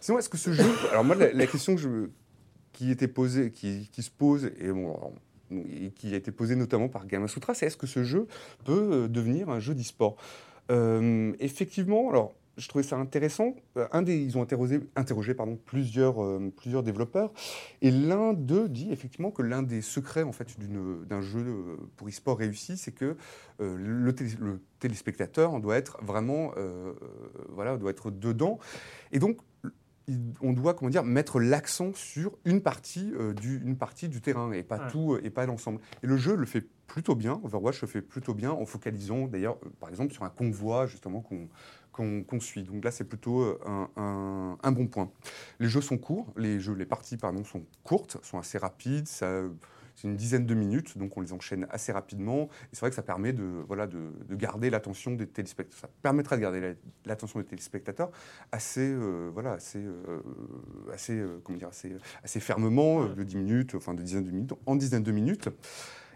sinon 0.00 0.18
est-ce 0.18 0.28
que 0.28 0.36
ce 0.36 0.52
jeu, 0.52 0.64
alors 0.90 1.04
moi 1.04 1.14
la, 1.14 1.32
la 1.32 1.46
question 1.46 1.76
que 1.76 1.80
je 1.80 2.08
qui 2.78 2.92
était 2.92 3.08
posée, 3.08 3.50
qui, 3.50 3.88
qui 3.92 4.04
se 4.04 4.10
pose, 4.10 4.52
et 4.60 4.70
bon, 4.70 4.94
alors, 4.94 5.12
qui 5.96 6.12
a 6.14 6.16
été 6.16 6.30
posée 6.30 6.56
notamment 6.56 6.88
par 6.88 7.06
Gamasutra, 7.06 7.54
c'est 7.54 7.66
est-ce 7.66 7.76
que 7.76 7.86
ce 7.86 8.04
jeu 8.04 8.26
peut 8.64 8.90
euh, 8.92 9.08
devenir 9.08 9.48
un 9.48 9.60
jeu 9.60 9.74
d'e-sport? 9.74 10.16
Euh, 10.70 11.32
Effectivement, 11.40 12.10
alors 12.10 12.34
je 12.56 12.68
trouvais 12.68 12.82
ça 12.82 12.96
intéressant. 12.96 13.54
Euh, 13.76 13.86
ils 14.06 14.36
ont 14.36 14.42
interrogé, 14.42 14.80
plusieurs, 15.64 16.16
développeurs, 16.82 17.32
et 17.82 17.90
l'un 17.92 18.32
d'eux 18.32 18.68
dit 18.68 18.88
effectivement 18.90 19.30
que 19.30 19.42
l'un 19.42 19.62
des 19.62 19.80
secrets 19.80 20.24
en 20.24 20.32
fait 20.32 20.48
d'un 21.08 21.20
jeu 21.20 21.44
pour 21.96 22.08
e-sport 22.08 22.36
réussi, 22.38 22.76
c'est 22.76 22.90
que 22.92 23.16
le, 23.60 24.12
télé- 24.12 24.36
le 24.40 24.60
téléspectateur 24.80 25.60
doit 25.60 25.76
être 25.76 25.98
vraiment, 26.02 26.52
voilà, 27.48 27.76
doit 27.76 27.92
être 27.92 28.10
dedans, 28.10 28.58
et 29.12 29.20
donc 29.20 29.38
on 30.40 30.52
doit 30.52 30.74
comment 30.74 30.90
dire 30.90 31.04
mettre 31.04 31.38
l'accent 31.40 31.92
sur 31.94 32.36
une 32.44 32.60
partie 32.62 33.12
euh, 33.14 33.34
du 33.34 33.60
une 33.62 33.76
partie 33.76 34.08
du 34.08 34.20
terrain 34.20 34.52
et 34.52 34.62
pas 34.62 34.78
Ouais. 34.78 34.90
tout 34.90 35.14
euh, 35.14 35.20
et 35.24 35.30
pas 35.30 35.44
l'ensemble. 35.46 35.80
Et 36.02 36.06
le 36.06 36.16
jeu 36.16 36.34
le 36.36 36.46
fait 36.46 36.64
plutôt 36.86 37.14
bien. 37.14 37.40
Overwatch 37.44 37.82
le 37.82 37.88
fait 37.88 38.00
plutôt 38.02 38.32
bien 38.34 38.50
en 38.50 38.64
focalisant 38.64 39.26
d'ailleurs 39.26 39.58
euh, 39.64 39.68
par 39.80 39.88
exemple 39.90 40.12
sur 40.14 40.24
un 40.24 40.30
convoi 40.30 40.86
justement 40.86 41.20
qu'on 41.20 41.48
qu'on 41.92 42.38
suit. 42.40 42.62
Donc 42.62 42.84
là 42.84 42.90
c'est 42.92 43.02
plutôt 43.04 43.42
un, 43.66 43.90
un- 43.96 44.56
un 44.62 44.72
bon 44.72 44.86
point. 44.86 45.10
Les 45.58 45.68
jeux 45.68 45.80
sont 45.80 45.98
courts, 45.98 46.32
les 46.36 46.60
jeux 46.60 46.74
les 46.74 46.86
parties 46.86 47.16
pardon 47.16 47.42
sont 47.44 47.64
courtes, 47.82 48.18
sont 48.22 48.38
assez 48.38 48.56
rapides. 48.56 49.08
Ça 49.08 49.42
c'est 50.00 50.06
une 50.06 50.16
dizaine 50.16 50.46
de 50.46 50.54
minutes, 50.54 50.96
donc 50.96 51.16
on 51.16 51.20
les 51.20 51.32
enchaîne 51.32 51.66
assez 51.70 51.90
rapidement. 51.90 52.44
Et 52.44 52.68
c'est 52.72 52.80
vrai 52.80 52.90
que 52.90 52.96
ça 52.96 53.02
permet 53.02 53.32
de, 53.32 53.42
voilà, 53.66 53.88
de, 53.88 54.12
de 54.28 54.34
garder 54.36 54.70
l'attention 54.70 55.10
des 55.10 55.26
téléspectateurs. 55.26 55.80
Ça 55.80 55.88
permettra 56.02 56.36
de 56.36 56.42
garder 56.42 56.60
la- 56.60 56.74
l'attention 57.04 57.40
des 57.40 57.46
téléspectateurs 57.46 58.12
assez, 58.52 58.88
euh, 58.92 59.28
voilà, 59.34 59.52
assez, 59.54 59.80
euh, 59.80 60.20
assez, 60.92 61.14
euh, 61.18 61.40
comment 61.42 61.58
dire, 61.58 61.68
assez, 61.68 61.96
assez 62.22 62.38
fermement, 62.38 63.02
euh, 63.02 63.14
de 63.14 63.24
10 63.24 63.36
minutes, 63.36 63.74
enfin 63.74 63.94
de 63.94 64.02
dizaines 64.02 64.24
de 64.24 64.30
minutes, 64.30 64.52
en 64.66 64.76
dizaines 64.76 65.02
de 65.02 65.12
minutes. 65.12 65.48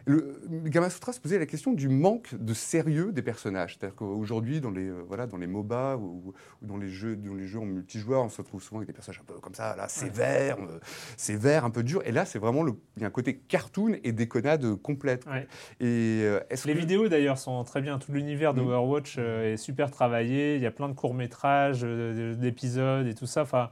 Le, 0.06 0.40
Gamasutra 0.64 1.12
se 1.12 1.20
posait 1.20 1.38
la 1.38 1.46
question 1.46 1.72
du 1.72 1.88
manque 1.88 2.34
de 2.34 2.54
sérieux 2.54 3.12
des 3.12 3.22
personnages. 3.22 3.76
C'est-à-dire 3.78 3.96
qu'aujourd'hui, 3.96 4.60
dans 4.60 4.70
les, 4.70 4.88
euh, 4.88 5.02
voilà, 5.06 5.26
dans 5.26 5.36
les 5.36 5.46
MOBA 5.46 5.96
ou, 5.96 6.32
ou 6.62 6.66
dans, 6.66 6.76
les 6.76 6.88
jeux, 6.88 7.16
dans 7.16 7.34
les 7.34 7.46
jeux 7.46 7.60
en 7.60 7.64
multijoueur, 7.64 8.22
on 8.24 8.28
se 8.28 8.38
retrouve 8.38 8.62
souvent 8.62 8.78
avec 8.78 8.88
des 8.88 8.92
personnages 8.92 9.20
un 9.20 9.32
peu 9.32 9.38
comme 9.40 9.54
ça, 9.54 9.76
là, 9.76 9.88
sévères, 9.88 10.58
euh, 10.60 10.78
sévères, 11.16 11.64
un 11.64 11.70
peu 11.70 11.82
durs. 11.82 12.02
Et 12.04 12.12
là, 12.12 12.24
c'est 12.24 12.38
vraiment 12.38 12.62
le, 12.62 12.72
il 12.96 13.02
y 13.02 13.04
a 13.04 13.08
un 13.08 13.10
côté 13.10 13.36
cartoon 13.36 13.96
et 14.02 14.12
déconnade 14.12 14.74
complète. 14.76 15.24
Ouais. 15.26 15.46
Et 15.80 16.22
euh, 16.24 16.40
Les 16.50 16.72
que- 16.74 16.78
vidéos 16.78 17.08
d'ailleurs 17.08 17.38
sont 17.38 17.62
très 17.64 17.80
bien. 17.80 17.98
Tout 17.98 18.12
l'univers 18.12 18.54
d'Overwatch 18.54 19.16
euh, 19.18 19.52
est 19.52 19.56
super 19.56 19.90
travaillé. 19.90 20.56
Il 20.56 20.62
y 20.62 20.66
a 20.66 20.70
plein 20.70 20.88
de 20.88 20.94
courts 20.94 21.14
métrages, 21.14 21.82
d'épisodes 21.82 23.06
et 23.06 23.14
tout 23.14 23.26
ça. 23.26 23.42
Enfin, 23.42 23.70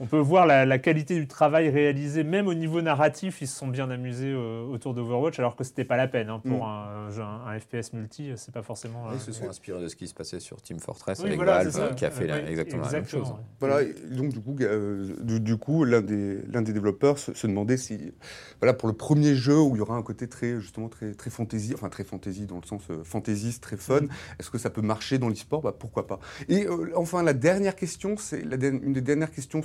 on 0.00 0.06
peut 0.06 0.18
voir 0.18 0.46
la, 0.46 0.64
la 0.64 0.78
qualité 0.78 1.14
du 1.16 1.26
travail 1.26 1.68
réalisé, 1.70 2.24
même 2.24 2.46
au 2.46 2.54
niveau 2.54 2.80
narratif, 2.82 3.40
ils 3.42 3.48
se 3.48 3.56
sont 3.58 3.68
bien 3.68 3.90
amusés 3.90 4.32
euh, 4.32 4.62
autour 4.64 4.94
d'Overwatch, 4.94 5.38
alors 5.38 5.56
que 5.56 5.64
c'était 5.64 5.84
pas 5.84 5.96
la 5.96 6.08
peine 6.08 6.28
hein, 6.30 6.40
pour 6.44 6.64
Mm. 6.64 6.68
un, 6.68 7.10
jeu- 7.10 7.22
un, 7.22 7.46
un 7.46 7.58
FPS 7.58 7.92
multi, 7.92 8.30
c'est 8.36 8.52
pas 8.54 8.62
forcément. 8.62 9.08
euh, 9.08 9.14
Ils 9.14 9.20
se 9.20 9.32
sont 9.32 9.48
inspirés 9.48 9.82
de 9.82 9.88
ce 9.88 9.96
qui 9.96 10.06
se 10.08 10.14
passait 10.14 10.40
sur 10.40 10.60
Team 10.62 10.78
Fortress 10.78 11.18
oui, 11.20 11.26
avec 11.26 11.36
voilà, 11.36 11.64
Valve, 11.64 11.94
qui 11.94 12.04
a 12.04 12.10
fait 12.10 12.26
la- 12.26 12.48
exactement, 12.48 12.84
la 12.84 12.92
même 12.92 13.06
chose. 13.06 13.28
ouais. 13.30 13.36
Voilà, 13.60 13.84
donc 14.10 14.32
du 14.32 14.40
coup, 14.40 14.56
euh, 14.60 15.14
du, 15.20 15.40
du 15.40 15.56
coup 15.56 15.84
l'un 15.84 16.00
des, 16.00 16.42
développeurs 16.72 17.18
se, 17.18 17.34
se 17.34 17.46
demandait 17.46 17.76
si, 17.76 18.12
voilà, 18.60 18.74
pour 18.74 18.88
le 18.88 18.94
premier 18.94 19.34
jeu 19.34 19.58
où 19.58 19.74
il 19.74 19.78
y 19.78 19.82
aura 19.82 19.96
un 19.96 20.02
côté 20.02 20.28
très, 20.28 20.60
justement, 20.60 20.88
très, 20.88 21.14
très 21.14 21.30
fantasy, 21.30 21.72
enfin 21.74 21.88
très 21.88 22.04
fantasy 22.04 22.46
dans 22.46 22.56
le 22.56 22.66
sens 22.66 22.82
euh, 22.90 23.02
fantaisiste, 23.04 23.62
très 23.62 23.76
fun, 23.76 24.02
est-ce 24.38 24.50
que 24.50 24.58
ça 24.58 24.70
peut 24.70 24.82
marcher 24.82 25.18
dans 25.18 25.28
l'e-sport? 25.28 25.62
Bah, 25.62 25.74
Pourquoi 25.76 26.06
pas 26.06 26.20
Et 26.48 26.66
euh, 26.66 26.92
enfin, 26.94 27.22
la 27.22 27.32
dernière 27.32 27.74
question, 27.74 28.16
c'est 28.16 28.40
une 28.42 28.92
des 28.92 29.00
dernières 29.00 29.30
questions 29.30 29.62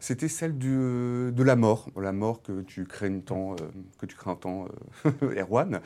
c'était 0.00 0.28
celle 0.28 0.56
du, 0.58 0.74
euh, 0.76 1.30
de 1.30 1.42
la 1.42 1.56
mort, 1.56 1.88
la 1.96 2.12
mort 2.12 2.42
que 2.42 2.62
tu 2.62 2.84
crains 2.84 3.20
tant, 3.20 3.52
euh, 3.52 3.56
que 3.98 4.06
tu 4.06 4.16
crains 4.16 4.36
tant, 4.36 4.66
euh, 5.06 5.34
Erwan. 5.40 5.80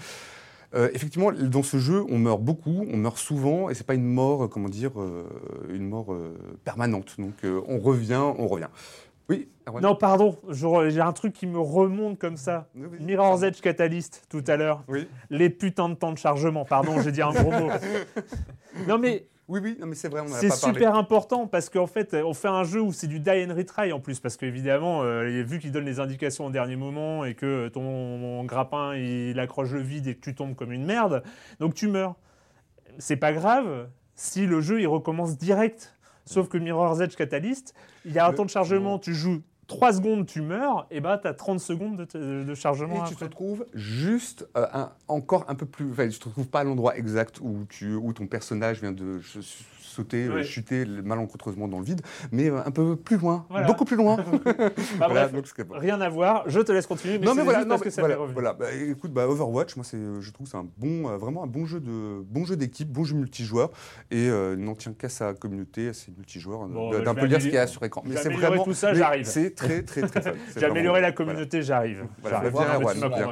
Euh, 0.74 0.88
effectivement, 0.94 1.30
dans 1.32 1.62
ce 1.62 1.76
jeu, 1.76 2.02
on 2.08 2.18
meurt 2.18 2.40
beaucoup, 2.40 2.86
on 2.90 2.96
meurt 2.96 3.18
souvent, 3.18 3.68
et 3.68 3.74
c'est 3.74 3.86
pas 3.86 3.94
une 3.94 4.06
mort, 4.06 4.48
comment 4.48 4.70
dire, 4.70 4.92
euh, 5.00 5.24
une 5.68 5.86
mort 5.88 6.12
euh, 6.12 6.34
permanente. 6.64 7.16
Donc, 7.18 7.34
on 7.44 7.78
revient, 7.78 8.22
on 8.38 8.48
revient. 8.48 8.68
Oui, 9.28 9.48
Erwan? 9.66 9.82
Non, 9.82 9.94
pardon, 9.94 10.36
j'ai 10.50 11.00
un 11.00 11.12
truc 11.12 11.32
qui 11.34 11.46
me 11.46 11.58
remonte 11.58 12.18
comme 12.18 12.36
ça. 12.36 12.68
Oui. 12.74 12.98
Mirror's 13.00 13.42
Edge 13.42 13.60
Catalyst, 13.60 14.26
tout 14.28 14.42
à 14.46 14.56
l'heure. 14.56 14.82
Oui, 14.88 15.06
Les 15.30 15.50
putains 15.50 15.90
de 15.90 15.94
temps 15.94 16.12
de 16.12 16.18
chargement, 16.18 16.64
pardon, 16.64 17.00
j'ai 17.02 17.12
dit 17.12 17.22
un 17.22 17.32
gros 17.32 17.50
mot. 17.50 17.68
Non, 18.88 18.98
mais 18.98 19.26
oui, 19.48 19.60
oui, 19.62 19.76
non, 19.80 19.86
mais 19.86 19.94
c'est 19.94 20.08
vrai, 20.08 20.20
on 20.20 20.30
en 20.30 20.32
a 20.32 20.38
c'est 20.38 20.48
pas 20.48 20.56
parlé. 20.56 20.74
super 20.74 20.94
important 20.94 21.46
parce 21.46 21.68
qu'en 21.68 21.86
fait, 21.86 22.14
on 22.14 22.32
fait 22.32 22.48
un 22.48 22.64
jeu 22.64 22.80
où 22.80 22.92
c'est 22.92 23.06
du 23.08 23.20
die 23.20 23.30
and 23.48 23.54
retry 23.54 23.92
en 23.92 24.00
plus. 24.00 24.20
Parce 24.20 24.36
qu'évidemment, 24.36 25.02
euh, 25.02 25.42
vu 25.44 25.58
qu'il 25.58 25.72
donne 25.72 25.84
les 25.84 26.00
indications 26.00 26.46
au 26.46 26.50
dernier 26.50 26.76
moment 26.76 27.24
et 27.24 27.34
que 27.34 27.68
ton 27.68 28.44
grappin 28.44 28.94
il 28.94 29.38
accroche 29.40 29.70
le 29.72 29.80
vide 29.80 30.06
et 30.06 30.14
que 30.14 30.20
tu 30.20 30.34
tombes 30.34 30.54
comme 30.54 30.72
une 30.72 30.84
merde, 30.84 31.22
donc 31.60 31.74
tu 31.74 31.88
meurs. 31.88 32.14
C'est 32.98 33.16
pas 33.16 33.32
grave 33.32 33.88
si 34.14 34.46
le 34.46 34.60
jeu 34.60 34.80
il 34.80 34.86
recommence 34.86 35.36
direct. 35.36 35.96
Sauf 36.24 36.48
que 36.48 36.56
Mirror's 36.56 37.00
Edge 37.00 37.16
Catalyst, 37.16 37.74
il 38.04 38.12
y 38.12 38.18
a 38.20 38.26
un 38.26 38.30
Le- 38.30 38.36
temps 38.36 38.44
de 38.44 38.50
chargement, 38.50 38.98
tu 39.00 39.12
joues 39.12 39.42
3 39.76 39.92
secondes, 39.94 40.26
tu 40.26 40.42
meurs, 40.42 40.86
et 40.90 41.00
bah 41.00 41.18
t'as 41.22 41.34
30 41.34 41.60
secondes 41.60 42.06
de, 42.14 42.54
chargement. 42.54 43.04
Et 43.04 43.08
tu 43.08 43.16
te 43.16 43.24
retrouves 43.24 43.66
juste 43.74 44.48
euh, 44.56 44.66
un- 44.72 44.92
encore 45.08 45.44
un 45.48 45.54
peu 45.54 45.66
plus. 45.66 45.90
Enfin, 45.90 46.08
tu 46.08 46.18
te 46.18 46.28
retrouves 46.28 46.48
pas 46.48 46.60
à 46.60 46.64
l'endroit 46.64 46.96
exact 46.96 47.40
où, 47.40 47.66
tu, 47.68 47.94
où 47.94 48.12
ton 48.12 48.26
personnage 48.26 48.80
vient 48.80 48.92
de 48.92 49.20
sauter, 49.92 50.26
euh, 50.26 50.34
Ouais. 50.36 50.42
chuter 50.44 50.84
malencontreusement 50.86 51.68
dans 51.68 51.78
le 51.78 51.84
vide, 51.84 52.00
mais 52.32 52.50
euh, 52.50 52.58
un 52.64 52.70
peu 52.70 52.96
plus 52.96 53.16
loin, 53.18 53.46
Voilà. 53.50 53.66
beaucoup 53.66 53.84
plus 53.84 53.96
loin. 53.96 54.16
Bah, 54.98 55.06
Voilà, 55.08 55.28
bref, 55.28 55.32
donc 55.32 55.46
c'est 55.54 55.64
pas- 55.64 55.78
rien 55.78 56.00
à 56.00 56.08
voir, 56.08 56.44
je 56.46 56.60
te 56.60 56.72
laisse 56.72 56.86
continuer, 56.86 57.18
mais 57.18 57.26
non 57.26 57.34
mais 57.34 57.42
voilà, 57.42 57.60
juste 57.60 57.68
non, 57.68 57.74
parce 57.74 57.82
mais 57.82 57.90
que 57.90 57.94
ça 57.94 58.02
voilà, 58.02 58.14
m'est 58.14 58.20
revenu. 58.20 58.34
voilà. 58.34 58.52
Bah, 58.54 58.66
écoute, 58.72 59.12
bah, 59.12 59.26
Overwatch, 59.28 59.76
moi 59.76 59.84
c'est, 59.84 59.98
je 60.20 60.30
trouve 60.32 60.46
que 60.46 60.50
c'est 60.50 60.56
un 60.56 60.66
bon, 60.78 61.08
euh, 61.10 61.16
vraiment 61.16 61.44
un 61.44 61.46
bon 61.46 61.66
jeu 61.66 61.80
de, 61.80 62.22
bon 62.22 62.44
jeu 62.44 62.56
d'équipe, 62.56 62.88
bon 62.90 63.04
jeu 63.04 63.14
multijoueur, 63.16 63.70
et 64.10 64.28
euh, 64.28 64.54
il 64.58 64.64
n'en 64.64 64.74
tient 64.74 64.92
qu'à 64.92 65.08
sa 65.08 65.34
communauté, 65.34 65.88
à 65.88 65.92
ses 65.92 66.10
multijoueurs, 66.12 66.66
Bon, 66.68 66.90
bah, 66.90 67.00
d'un 67.00 67.14
peu 67.14 67.26
lire 67.26 67.38
ce 67.40 67.44
qu'il 67.46 67.54
y 67.54 67.58
a 67.58 67.66
sur 67.66 67.82
écran. 67.84 68.02
Mais 68.06 68.16
c'est 68.16 68.32
vraiment, 68.32 68.64
tout 68.64 68.74
ça, 68.74 68.94
j'arrive. 68.94 69.24
C'est 69.26 69.54
très 69.54 69.82
très 69.82 70.02
très 70.02 70.34
J'ai 70.56 70.64
amélioré 70.66 71.00
la 71.00 71.12
communauté, 71.12 71.62
j'arrive. 71.62 72.04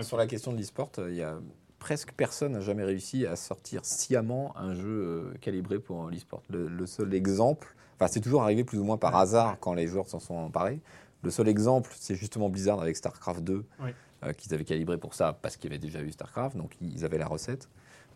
Sur 0.03 0.17
la 0.17 0.27
question 0.27 0.53
de 0.53 0.59
l'e-sport, 0.59 0.91
il 1.09 1.15
y 1.15 1.23
a 1.23 1.35
presque 1.81 2.13
personne 2.13 2.53
n'a 2.53 2.61
jamais 2.61 2.85
réussi 2.85 3.27
à 3.27 3.35
sortir 3.35 3.85
sciemment 3.85 4.57
un 4.57 4.75
jeu 4.75 4.85
euh, 4.89 5.33
calibré 5.41 5.81
pour 5.81 6.09
l'e-sport. 6.09 6.43
Le, 6.49 6.69
le 6.69 6.87
seul 6.87 7.13
exemple, 7.15 7.75
enfin 7.97 8.07
c'est 8.07 8.21
toujours 8.21 8.43
arrivé 8.45 8.63
plus 8.63 8.79
ou 8.79 8.85
moins 8.85 8.99
par 8.99 9.17
hasard 9.17 9.57
quand 9.61 9.75
les 9.75 9.89
joueurs 9.89 10.07
s'en 10.09 10.21
sont 10.21 10.35
emparés. 10.37 10.81
Le 11.23 11.31
seul 11.31 11.49
exemple, 11.49 11.91
c'est 11.99 12.15
justement 12.15 12.49
Blizzard 12.49 12.81
avec 12.81 12.97
StarCraft 12.97 13.43
2, 13.43 13.65
Oui. 13.83 13.91
euh, 14.25 14.33
qu'ils 14.33 14.55
avaient 14.55 14.65
calibré 14.65 14.97
pour 14.99 15.15
ça 15.15 15.33
parce 15.43 15.57
qu'il 15.57 15.71
y 15.71 15.73
avait 15.75 15.81
déjà 15.81 16.01
eu 16.01 16.13
StarCraft, 16.13 16.57
donc 16.57 16.77
ils 16.81 17.05
avaient 17.05 17.19
la 17.19 17.27
recette. 17.27 17.69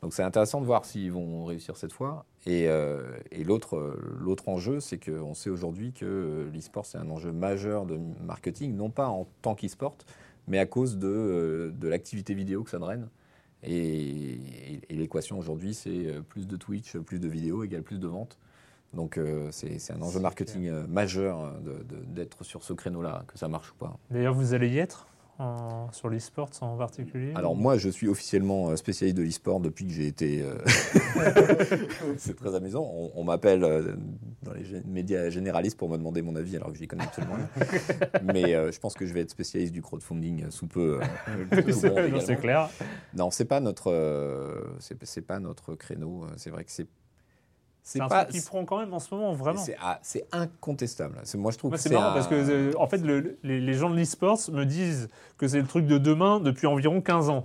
Donc 0.03 0.13
c'est 0.13 0.23
intéressant 0.23 0.61
de 0.61 0.67
voir 0.67 0.85
s'ils 0.85 1.11
vont 1.13 1.47
réussir 1.47 1.77
cette 1.79 1.93
fois. 1.93 2.27
Et, 2.47 2.69
euh, 2.69 3.03
et 3.31 3.43
l'autre, 3.45 3.99
l'autre 4.21 4.49
enjeu, 4.51 4.81
c'est 4.81 4.99
qu'on 4.99 5.33
sait 5.33 5.49
aujourd'hui 5.49 5.93
que 5.95 6.47
l'e-sport, 6.53 6.85
c'est 6.85 6.99
un 6.99 7.09
enjeu 7.09 7.33
majeur 7.33 7.87
de 7.87 7.99
marketing, 8.23 8.77
non 8.77 8.91
pas 8.91 9.09
en 9.09 9.27
tant 9.41 9.55
qu'e-sport, 9.55 9.97
mais 10.47 10.59
à 10.59 10.67
cause 10.67 10.99
de, 10.99 11.73
de 11.75 11.89
l'activité 11.89 12.35
vidéo 12.35 12.63
que 12.65 12.71
ça 12.71 12.79
draine. 12.79 13.09
Et, 13.65 14.33
et- 14.35 14.81
et 14.91 14.95
l'équation 14.95 15.39
aujourd'hui, 15.39 15.75
c'est 15.75 16.07
euh, 16.07 16.21
plus 16.21 16.47
de 16.47 16.57
Twitch, 16.57 16.97
plus 16.99 17.19
de 17.19 17.29
vidéos 17.29 17.63
égale 17.65 17.83
plus 17.83 17.99
de 17.99 18.07
ventes. 18.07 18.39
Donc 18.93 19.19
euh, 19.19 19.49
c'est 19.51 19.79
un 19.91 20.01
enjeu 20.03 20.21
marketing 20.21 20.69
euh, 20.69 20.87
majeur 20.87 21.53
d'être 22.09 22.45
sur 22.45 22.63
ce 22.63 22.73
créneau-là, 22.73 23.25
que 23.27 23.37
ça 23.39 23.49
marche 23.49 23.73
ou 23.73 23.75
pas. 23.75 23.99
D'ailleurs, 24.11 24.35
vous 24.35 24.55
allez 24.55 24.69
y 24.69 24.79
être? 24.79 25.09
En- 25.39 25.91
sur 25.93 26.09
l'e-sport 26.09 26.51
en 26.61 26.77
particulier 26.77 27.33
Alors 27.35 27.57
moi, 27.57 27.77
je 27.77 27.89
suis 27.89 28.09
officiellement 28.09 28.71
euh, 28.71 28.77
spécialiste 28.77 29.17
de 29.17 29.23
l'e-sport 29.23 29.61
depuis 29.61 29.87
que 29.87 29.93
j'ai 29.93 30.07
été... 30.07 30.43
euh, 30.43 30.57
c'est 32.17 32.37
très 32.37 32.55
amusant. 32.55 32.89
On, 32.95 33.11
on 33.15 33.25
m'appelle 33.25 33.65
euh, 33.65 33.95
dans 34.43 34.53
les 34.53 34.65
médias 34.87 35.31
généralistes 35.31 35.77
pour 35.79 35.89
me 35.89 35.97
demander 35.97 36.23
mon 36.23 36.37
avis 36.37 36.57
alors 36.57 36.71
que 36.73 36.79
j'y 36.79 36.87
connais 36.87 37.05
absolument 37.05 37.35
rien. 37.37 37.49
Mais 38.23 38.55
euh, 38.55 38.71
je 38.73 38.79
pense 38.81 38.95
que 38.95 39.07
je 39.07 39.15
vais 39.15 39.21
être 39.21 39.31
spécialiste 39.31 39.73
du 39.73 39.83
crowdfunding 39.83 40.51
sous 40.51 40.67
peu. 40.67 41.01
C'est- 41.73 41.89
non, 41.91 41.99
également. 41.99 42.21
c'est 42.21 42.37
clair. 42.37 42.71
Non, 43.15 43.31
c'est 43.31 43.45
pas 43.45 43.61
notre, 43.61 44.67
c'est 44.79 45.23
pas 45.23 45.39
notre 45.41 45.75
créneau. 45.75 46.27
C'est 46.37 46.51
vrai 46.51 46.65
que 46.65 46.71
c'est, 46.71 46.87
C'est 47.87 48.01
un 48.01 48.09
pas, 48.09 48.25
truc 48.25 48.41
qui 48.41 48.47
prend 48.47 48.65
quand 48.65 48.79
même 48.79 48.95
en 48.95 48.99
ce 48.99 49.15
moment, 49.15 49.35
vraiment. 49.35 49.61
c'est, 49.61 49.77
ah, 49.83 50.01
incontestable. 50.33 51.21
Moi 51.37 51.53
je 51.53 51.59
trouve 51.59 51.71
Moi, 51.71 51.77
que 51.77 51.83
c'est 51.83 51.91
marrant 51.93 52.11
un- 52.11 52.15
parce 52.15 52.29
que, 52.29 52.35
euh, 52.35 52.73
en 52.79 52.87
fait, 52.87 52.99
le- 52.99 53.37
les, 53.43 53.61
les 53.61 53.75
gens 53.75 53.91
de 53.91 53.97
l'e-sports 53.97 54.39
me 54.53 54.65
disent 54.65 55.11
que 55.37 55.47
c'est 55.47 55.61
le 55.61 55.67
truc 55.67 55.87
de 55.87 55.99
demain 55.99 56.41
depuis 56.41 56.67
environ 56.67 57.01
15 57.03 57.29
ans. 57.29 57.45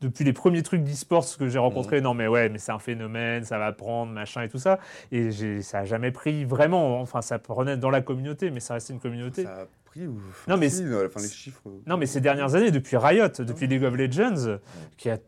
Depuis 0.00 0.24
les 0.24 0.32
premiers 0.32 0.62
trucs 0.62 0.82
d'e-sports 0.82 1.26
que 1.38 1.48
j'ai 1.48 1.58
rencontrés, 1.58 2.00
non 2.02 2.12
mais 2.14 2.26
ouais, 2.26 2.48
mais 2.48 2.58
c'est 2.58 2.72
un 2.72 2.78
phénomène, 2.78 3.44
ça 3.44 3.58
va 3.58 3.72
prendre, 3.72 4.12
machin 4.12 4.42
et 4.42 4.48
tout 4.48 4.58
ça. 4.58 4.78
Et 5.12 5.30
ça 5.62 5.80
a 5.80 5.84
jamais 5.84 6.10
pris 6.10 6.44
vraiment, 6.44 7.00
enfin 7.00 7.20
ça 7.22 7.38
prenait 7.38 7.76
dans 7.76 7.90
la 7.90 8.00
communauté, 8.02 8.50
mais 8.50 8.60
ça 8.60 8.74
restait 8.74 8.92
une 8.94 9.00
communauté. 9.00 9.44
Ça 9.44 9.62
a 9.62 9.66
pris 9.86 10.06
ou... 10.06 10.20
Non, 10.48 10.56
mais 10.58 10.68
euh, 10.80 11.06
enfin, 11.06 11.20
les 11.20 11.28
chiffres. 11.28 11.60
Non, 11.86 11.96
mais 11.96 12.06
ces 12.06 12.20
dernières 12.20 12.54
années, 12.54 12.70
depuis 12.70 12.96
Riot, 12.98 13.28
depuis 13.38 13.66
League 13.66 13.84
of 13.84 13.94
Legends, 13.94 14.58
qui 14.98 15.08
a 15.10 15.18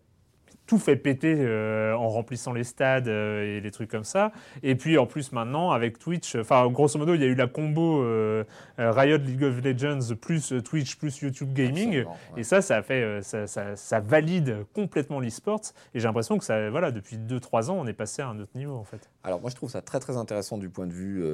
tout 0.69 0.79
fait 0.79 0.95
péter 0.95 1.35
euh, 1.39 1.95
en 1.95 2.09
remplissant 2.09 2.53
les 2.53 2.63
stades 2.63 3.09
euh, 3.09 3.57
et 3.57 3.61
les 3.61 3.71
trucs 3.73 3.91
comme 3.91 4.05
ça. 4.05 4.31
Et 4.63 4.77
puis 4.77 4.99
en 4.99 5.07
plus 5.07 5.33
maintenant 5.33 5.73
avec 5.73 5.99
Twitch, 5.99 6.37
enfin 6.37 6.65
grosso 6.71 6.97
modo 6.99 7.15
il 7.15 7.21
y 7.21 7.25
a 7.25 7.27
eu 7.27 7.35
la 7.35 7.49
combo 7.49 8.03
euh, 8.05 8.45
Riot 8.79 9.17
League 9.19 9.43
of 9.43 9.61
Legends 9.65 10.15
plus 10.21 10.55
Twitch 10.63 10.97
plus 10.97 11.21
YouTube 11.23 11.53
Gaming. 11.53 12.05
Ouais. 12.05 12.07
Et 12.37 12.43
ça, 12.45 12.61
ça 12.63 12.77
a 12.77 12.83
fait, 12.83 13.21
ça, 13.23 13.47
ça- 13.49 13.75
ça 13.75 13.99
valide 14.01 14.59
complètement 14.75 15.19
l'e-sport. 15.19 15.61
Et 15.95 15.99
j'ai 16.01 16.07
l'impression 16.07 16.39
que 16.39 16.45
ça, 16.45 16.71
voilà, 16.71 16.93
depuis 16.93 17.17
2-3 17.17 17.71
ans, 17.71 17.79
on 17.81 17.87
est 17.89 17.93
passé 17.93 18.23
à 18.23 18.29
un 18.29 18.39
autre 18.39 18.53
niveau 18.55 18.75
en 18.77 18.85
fait. 18.85 19.09
Alors 19.25 19.41
moi 19.41 19.51
je 19.51 19.57
trouve 19.57 19.71
ça 19.71 19.83
très 19.83 19.99
très 19.99 20.17
intéressant 20.17 20.59
du 20.59 20.69
point 20.69 20.87
de 20.87 20.93
vue 20.93 21.25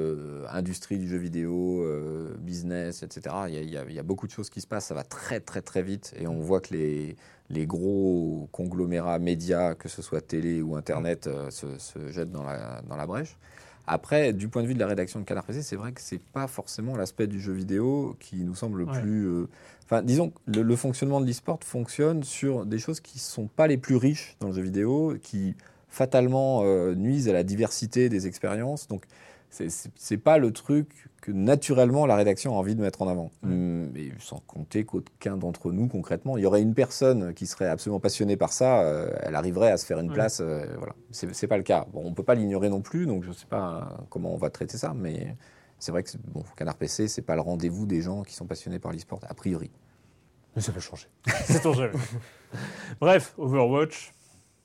industrie 0.49 0.99
du 0.99 1.09
jeu 1.09 1.19
vidéo, 1.19 1.85
business, 2.39 3.03
etc. 3.03 3.35
Il 3.49 3.55
y, 3.55 3.59
a, 3.59 3.61
il 3.61 3.71
y 3.71 3.77
a- 3.77 3.85
il 3.89 3.95
y 3.95 3.99
a 3.99 4.03
beaucoup 4.03 4.27
de 4.27 4.33
choses 4.33 4.51
qui 4.51 4.61
se 4.61 4.67
passent, 4.67 4.87
ça 4.87 4.95
va 4.95 5.03
très 5.05 5.41
très 5.41 5.61
très 5.61 5.83
vite 5.83 6.15
et 6.19 6.27
on 6.27 6.39
voit 6.41 6.61
que 6.61 6.73
les, 6.75 7.17
les 7.55 7.67
gros 7.67 8.49
conglomérats 8.53 9.19
médias, 9.19 9.75
que 9.75 9.89
ce 9.89 10.03
soit 10.03 10.21
télé 10.21 10.61
ou 10.63 10.77
internet, 10.77 11.27
euh, 11.27 11.51
se, 11.51 11.79
se 11.79 12.11
jettent 12.11 12.33
dans 12.33 12.43
la, 12.45 12.83
dans 12.89 12.97
la 12.97 13.07
brèche. 13.07 13.37
Après, 13.87 14.33
du 14.33 14.49
point 14.49 14.63
de 14.63 14.67
vue 14.67 14.75
de 14.75 14.79
la 14.81 14.87
rédaction 14.87 15.21
de 15.21 15.25
Canard 15.25 15.45
PC, 15.45 15.63
c'est 15.63 15.77
vrai 15.77 15.93
que 15.93 16.01
c'est 16.01 16.19
pas 16.21 16.47
forcément 16.47 16.97
l'aspect 16.97 17.27
du 17.27 17.39
jeu 17.41 17.53
vidéo 17.53 18.17
qui 18.19 18.37
nous 18.45 18.55
semble 18.55 18.79
le 18.81 18.85
Ouais. 18.87 19.01
plus. 19.01 19.27
euh, 19.27 19.49
Enfin, 19.85 20.01
disons 20.03 20.31
que 20.31 20.39
le, 20.47 20.63
le 20.63 20.77
fonctionnement 20.77 21.21
de 21.21 21.27
l'e-sport 21.27 21.59
fonctionne 21.63 22.23
sur 22.25 22.65
des 22.65 22.79
choses 22.79 23.01
qui 23.01 23.19
sont 23.19 23.47
pas 23.47 23.67
les 23.67 23.77
plus 23.77 23.97
riches 23.97 24.37
dans 24.41 24.49
le 24.49 24.55
jeu 24.55 24.63
vidéo, 24.63 25.15
qui 25.23 25.55
fatalement 25.91 26.63
euh, 26.65 26.95
nuisent 26.95 27.29
à 27.29 27.35
la 27.35 27.43
diversité 27.45 28.09
des 28.09 28.27
expériences. 28.27 28.89
Donc, 28.89 29.05
c'est- 29.55 30.17
pas 30.19 30.39
le 30.39 30.53
truc 30.53 31.09
que 31.21 31.33
naturellement 31.33 32.07
la 32.07 32.17
rédaction 32.17 32.55
a 32.55 32.59
envie 32.59 32.75
de 32.75 32.81
mettre 32.83 33.01
en 33.03 33.09
avant. 33.09 33.31
Et 33.97 34.13
sans 34.19 34.41
compter 34.47 34.85
qu'aucun 34.85 35.37
d'entre 35.37 35.73
nous, 35.73 35.89
concrètement, 35.89 36.37
il 36.37 36.43
y 36.43 36.47
aurait 36.47 36.63
une 36.63 36.75
personne 36.75 37.33
qui 37.35 37.47
serait 37.47 37.69
absolument 37.69 38.01
passionnée 38.01 38.37
par 38.37 38.53
ça, 38.53 38.81
euh, 38.83 39.11
elle 39.23 39.35
arriverait 39.35 39.71
à 39.71 39.77
se 39.77 39.87
faire 39.87 39.99
une 40.01 40.13
place. 40.13 40.41
euh, 40.41 40.67
voilà, 40.77 40.95
c'est 41.11 41.35
c'est 41.35 41.47
pas 41.47 41.57
le 41.57 41.63
cas. 41.63 41.87
Bon, 41.93 42.03
on 42.05 42.13
peut 42.13 42.23
pas 42.25 42.35
l'ignorer 42.35 42.69
non 42.69 42.81
plus, 42.83 43.07
donc 43.07 43.25
je 43.25 43.33
sais 43.33 43.47
pas 43.47 43.89
euh, 43.99 44.03
comment 44.11 44.33
on 44.35 44.37
va 44.37 44.51
traiter 44.51 44.77
ça, 44.77 44.93
mais 44.95 45.37
c'est 45.79 45.93
vrai 45.93 46.03
que 46.03 46.11
bon, 46.33 46.43
Canard 46.57 46.77
PC, 46.77 47.09
c'est 47.09 47.23
pas 47.23 47.35
le 47.35 47.41
rendez-vous 47.43 47.87
des 47.87 48.03
gens 48.03 48.23
qui 48.23 48.35
sont 48.35 48.47
passionnés 48.47 48.79
par 48.79 48.93
l'e-sport 48.93 49.21
a 49.29 49.35
priori. 49.35 49.71
Mais 50.57 50.63
ça 50.63 50.73
va 50.73 50.81
changer. 50.81 51.09
C'est 51.47 51.63
jamais. 51.75 51.91
Bref, 53.01 53.35
Overwatch. 53.39 54.13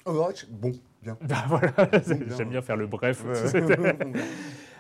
Overwatch, 0.05 0.45
bon, 0.49 0.71
bien. 1.01 1.17
Bah 1.27 1.45
voilà, 1.47 1.71
bien. 1.71 2.01
j'aime 2.37 2.49
bien 2.49 2.61
faire 2.61 2.77
le 2.77 2.85
bref. 2.85 3.23
Ouais. 3.25 4.13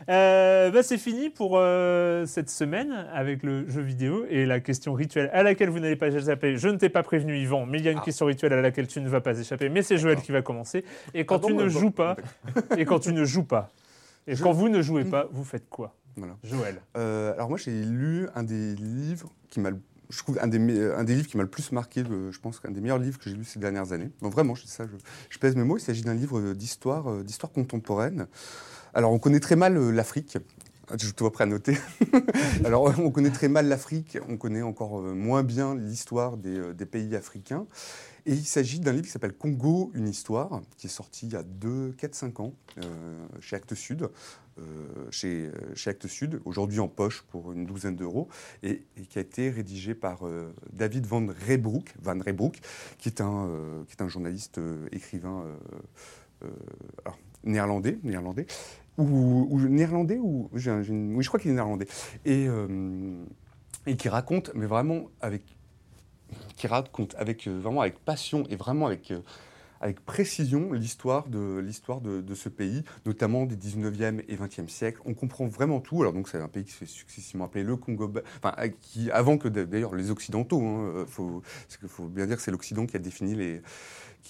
Euh, 0.09 0.71
bah, 0.71 0.81
c'est 0.81 0.97
fini 0.97 1.29
pour 1.29 1.53
euh, 1.57 2.25
cette 2.25 2.49
semaine 2.49 2.91
avec 3.13 3.43
le 3.43 3.69
jeu 3.69 3.81
vidéo 3.81 4.25
et 4.29 4.47
la 4.47 4.59
question 4.59 4.93
rituelle 4.93 5.29
à 5.33 5.43
laquelle 5.43 5.69
vous 5.69 5.79
n'allez 5.79 5.95
pas 5.95 6.07
échapper. 6.07 6.57
Je 6.57 6.67
ne 6.67 6.77
t'ai 6.77 6.89
pas 6.89 7.03
prévenu, 7.03 7.37
Yvan, 7.37 7.67
mais 7.67 7.77
il 7.77 7.85
y 7.85 7.87
a 7.87 7.91
une 7.91 7.99
Ah. 8.01 8.05
question 8.05 8.25
rituelle 8.25 8.53
à 8.53 8.61
laquelle 8.61 8.87
tu 8.87 9.01
ne 9.01 9.09
vas 9.09 9.21
pas 9.21 9.37
échapper. 9.39 9.69
Mais 9.69 9.83
c'est 9.83 9.97
Joël 9.99 10.19
qui 10.21 10.31
va 10.31 10.41
commencer. 10.41 10.83
Et 11.13 11.25
quand 11.25 11.39
tu 11.39 11.53
ne 11.53 11.63
euh, 11.65 11.69
joues 11.69 11.81
bon, 11.89 11.91
pas, 11.91 12.15
et 12.75 12.85
quand 12.85 12.99
tu 12.99 13.13
ne 13.13 13.23
joues 13.23 13.43
pas, 13.43 13.69
et 14.25 14.35
Je- 14.35 14.43
quand 14.43 14.51
vous 14.51 14.67
ne 14.69 14.81
jouez 14.81 15.05
pas, 15.05 15.27
vous 15.31 15.43
faites 15.43 15.69
quoi 15.69 15.93
Voilà. 16.17 16.35
Joël? 16.43 16.81
Euh, 16.97 17.33
alors 17.33 17.49
moi 17.49 17.57
j'ai 17.59 17.83
lu 17.83 18.27
un 18.33 18.41
des 18.43 18.73
livres 18.75 19.31
qui 19.49 19.59
m'a, 19.59 19.69
le- 19.69 19.79
je 20.09 20.17
trouve 20.17 20.39
un 20.41 20.47
des, 20.47 20.57
un 20.91 21.03
des 21.03 21.13
livres 21.13 21.27
qui 21.27 21.37
m'a 21.37 21.43
le 21.43 21.49
plus 21.49 21.71
marqué, 21.71 22.03
je 22.31 22.39
pense 22.39 22.59
qu'un 22.59 22.71
des 22.71 22.81
meilleurs 22.81 22.97
livres 22.97 23.19
que 23.19 23.29
j'ai 23.29 23.35
lu 23.35 23.43
ces 23.43 23.59
dernières 23.59 23.91
années. 23.93 24.09
Vraiment, 24.21 24.55
je 24.55 24.63
dis 24.63 24.71
ça, 24.71 24.85
je, 24.85 24.97
je 25.29 25.37
pèse 25.37 25.55
mes 25.55 25.63
mots. 25.63 25.77
Il 25.77 25.81
s'agit 25.81 26.01
d'un 26.01 26.15
livre 26.15 26.53
d'histoire, 26.53 27.11
euh, 27.11 27.23
d'histoire 27.23 27.51
contemporaine. 27.51 28.25
Alors 28.99 29.13
on 29.13 29.17
connaît 29.17 29.39
très 29.39 29.55
mal 29.55 29.77
euh, 29.77 29.91
l'Afrique. 29.91 30.37
Je 30.91 31.11
te 31.11 31.23
vois 31.23 31.31
prêt 31.31 31.45
à 31.45 31.47
noter. 31.47 31.77
Alors 32.65 32.93
on 32.99 33.11
connaît 33.11 33.29
très 33.29 33.47
mal 33.47 33.69
l'Afrique, 33.69 34.17
on 34.27 34.35
connaît 34.35 34.61
encore 34.61 34.99
euh, 34.99 35.13
moins 35.13 35.41
bien 35.41 35.73
l'histoire 35.73 36.35
des, 36.35 36.57
euh, 36.59 36.73
des 36.73 36.85
pays 36.85 37.15
africains. 37.15 37.65
Et 38.25 38.33
il 38.33 38.43
s'agit 38.43 38.81
d'un 38.81 38.91
livre 38.91 39.05
qui 39.05 39.11
s'appelle 39.11 39.31
Congo, 39.31 39.89
une 39.93 40.09
histoire, 40.09 40.59
qui 40.75 40.87
est 40.87 40.89
sorti 40.89 41.27
il 41.27 41.31
y 41.31 41.37
a 41.37 41.43
2, 41.43 41.93
4, 41.97 42.13
5 42.13 42.39
ans 42.41 42.53
chez 43.39 43.55
Actes 43.55 43.73
Sud 43.73 44.09
chez, 45.09 45.49
chez 45.73 45.89
Actes 45.89 46.07
Sud, 46.07 46.41
aujourd'hui 46.43 46.81
en 46.81 46.89
poche 46.89 47.21
pour 47.21 47.53
une 47.53 47.65
douzaine 47.65 47.95
d'euros, 47.95 48.27
et, 48.61 48.83
qui 49.09 49.17
a 49.17 49.21
été 49.21 49.49
rédigé 49.49 49.95
par 49.95 50.19
David 50.73 51.05
Van 51.05 51.25
Reybroek, 51.47 51.93
Van 52.01 52.19
qui, 52.97 53.07
est 53.07 53.21
un, 53.21 53.49
qui 53.87 53.95
est 53.97 54.03
un 54.03 54.09
journaliste 54.09 54.59
écrivain 54.91 55.45
alors, 57.05 57.17
néerlandais, 57.43 57.99
néerlandais, 58.03 58.45
ou, 58.99 59.59
néerlandais, 59.61 60.17
ou 60.17 60.49
oui, 60.53 60.59
je 60.61 61.27
crois 61.27 61.39
qu'il 61.39 61.51
est 61.51 61.55
néerlandais, 61.55 61.87
et, 62.25 62.47
euh, 62.47 63.23
et 63.85 63.95
qui 63.95 64.09
raconte, 64.09 64.51
mais 64.55 64.65
vraiment 64.65 65.07
avec, 65.21 65.43
qui 66.57 66.67
raconte 66.67 67.15
avec 67.17 67.47
euh, 67.47 67.59
vraiment 67.59 67.81
avec 67.81 67.99
passion 67.99 68.43
et 68.49 68.55
vraiment 68.55 68.87
avec 68.87 69.11
euh, 69.11 69.19
avec 69.81 70.03
précision 70.03 70.73
l'histoire 70.73 71.29
de, 71.29 71.61
de, 71.61 72.35
ce 72.35 72.49
pays, 72.49 72.83
notamment 73.05 73.45
des 73.45 73.55
19e 73.55 74.25
et 74.27 74.35
20e 74.35 74.67
siècles. 74.67 74.99
On 75.05 75.13
comprend 75.13 75.47
vraiment 75.47 75.79
tout. 75.79 76.01
Alors, 76.01 76.11
donc, 76.11 76.27
c'est 76.27 76.37
un 76.37 76.49
pays 76.49 76.65
qui 76.65 76.71
se 76.71 76.79
fait 76.79 76.85
successivement 76.85 77.45
appeler 77.45 77.63
le 77.63 77.77
Congo, 77.77 78.11
enfin, 78.43 78.53
qui, 78.81 79.09
avant 79.11 79.37
que 79.37 79.47
d'ailleurs 79.47 79.95
les 79.95 80.11
Occidentaux, 80.11 80.61
hein, 80.61 81.05
faut, 81.07 81.41
faut 81.87 82.09
bien 82.09 82.27
dire 82.27 82.35
que 82.35 82.41
c'est 82.41 82.51
l'Occident 82.51 82.85
qui 82.85 82.97
a 82.97 82.99
défini 82.99 83.35
les, 83.35 83.61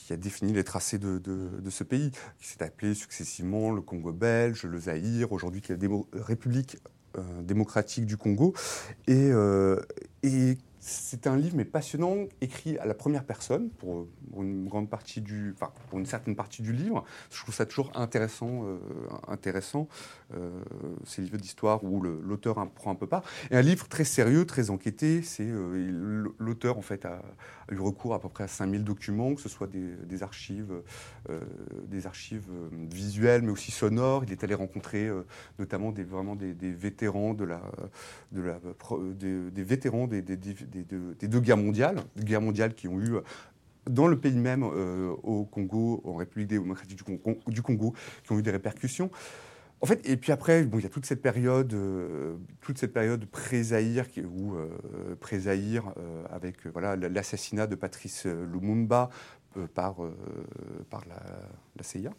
qui 0.09 0.13
a 0.13 0.17
défini 0.17 0.53
les 0.53 0.63
tracés 0.63 0.97
de, 0.97 1.69
ce 1.69 1.83
pays, 1.83 2.09
qui 2.39 2.47
s'est 2.47 2.63
appelé 2.63 2.95
successivement 2.95 3.71
le 3.71 3.79
Congo 3.79 4.11
belge, 4.11 4.63
le 4.63 4.79
Zaïre, 4.79 5.31
aujourd'hui 5.31 5.61
qui 5.61 5.71
est 5.71 5.77
la 5.79 6.23
République 6.23 6.79
euh, 7.15 7.43
démocratique 7.43 8.07
du 8.07 8.17
Congo. 8.17 8.55
Et, 9.05 9.29
euh, 9.31 9.79
et 10.23 10.57
c'est 10.89 11.27
un 11.27 11.37
livre 11.37 11.55
mais 11.55 11.65
passionnant, 11.65 12.15
écrit 12.41 12.77
à 12.79 12.85
la 12.85 12.93
première 12.93 13.23
personne 13.23 13.69
pour, 13.69 14.07
une 14.37 14.67
grande 14.67 14.89
partie 14.89 15.21
du, 15.21 15.53
enfin 15.55 15.71
pour 15.89 15.99
une 15.99 16.05
certaine 16.05 16.35
partie 16.35 16.61
du 16.61 16.73
livre. 16.73 17.03
Je 17.31 17.41
trouve 17.41 17.53
ça 17.53 17.65
toujours 17.65 17.91
intéressant, 17.95 18.63
euh, 18.65 18.77
intéressant 19.27 19.87
euh, 20.35 20.51
ces 21.05 21.23
livres 21.23 21.37
d'histoire 21.37 21.83
où 21.83 22.01
l'auteur 22.01 22.59
en 22.59 22.67
prend 22.67 22.91
un 22.91 22.95
peu 22.95 23.07
part. 23.07 23.23
Et 23.49 23.55
un 23.55 23.61
livre 23.61 23.87
très 23.87 24.03
sérieux, 24.03 24.45
très 24.45 24.69
enquêté. 24.69 25.23
C'est 25.23 25.47
euh, 25.47 26.23
l'auteur 26.37 26.77
en 26.77 26.83
fait 26.83 27.05
a, 27.05 27.21
eu 27.71 27.79
recours 27.79 28.13
à 28.13 28.19
peu 28.19 28.29
près 28.29 28.43
à 28.43 28.47
5000 28.47 28.83
documents, 28.83 29.33
que 29.33 29.41
ce 29.41 29.49
soit 29.49 29.67
des, 29.67 30.23
archives, 30.23 30.73
des 31.87 32.05
archives 32.05 32.47
euh, 32.51 32.69
visuelles 32.91 33.41
mais 33.41 33.51
aussi 33.51 33.71
sonores. 33.71 34.23
Il 34.23 34.31
est 34.31 34.43
allé 34.43 34.53
rencontrer 34.53 35.09
notamment 35.57 35.91
des 35.91 36.03
vraiment 36.03 36.35
des, 36.35 36.53
vétérans 36.53 37.33
de 37.33 37.45
la 37.45 37.61
de 38.31 38.41
la, 38.41 38.59
des 39.15 39.63
vétérans 39.63 40.05
des, 40.07 40.21
des- 40.83 41.27
deux- 41.27 41.39
guerres 41.39 41.57
mondiales, 41.57 41.97
des 42.15 42.23
guerres 42.23 42.41
mondiales 42.41 42.73
qui 42.73 42.87
ont 42.87 42.99
eu 42.99 43.15
euh, 43.15 43.21
dans 43.89 44.07
le 44.07 44.19
pays 44.19 44.37
même, 44.37 44.63
euh, 44.63 45.09
au 45.23 45.45
Congo, 45.45 46.01
en 46.05 46.15
République 46.15 46.47
démocratique 46.49 46.97
du 47.47 47.61
Congo, 47.61 47.93
qui 48.23 48.31
ont 48.31 48.39
eu 48.39 48.43
des 48.43 48.51
répercussions. 48.51 49.09
En 49.81 49.85
fait, 49.85 50.07
et 50.07 50.17
puis 50.17 50.33
après, 50.33 50.63
bon, 50.63 50.77
il 50.77 50.83
y 50.83 50.85
a 50.85 50.89
toute 50.89 51.05
cette 51.05 51.21
période, 51.21 51.73
euh, 51.73 52.35
toute 52.59 52.77
cette 52.77 52.91
période 52.91 53.25
qui- 54.09 54.21
où 54.21 54.55
euh, 54.55 54.67
euh, 55.97 56.23
avec 56.29 56.67
voilà 56.67 56.97
l'assassinat 56.97 57.65
de 57.65 57.75
Patrice 57.75 58.25
Lumumba 58.25 59.09
par 59.73 60.03
euh, 60.03 60.13
par 60.89 61.03
la, 61.07 61.21
la 61.75 61.83
CIA, 61.83 62.11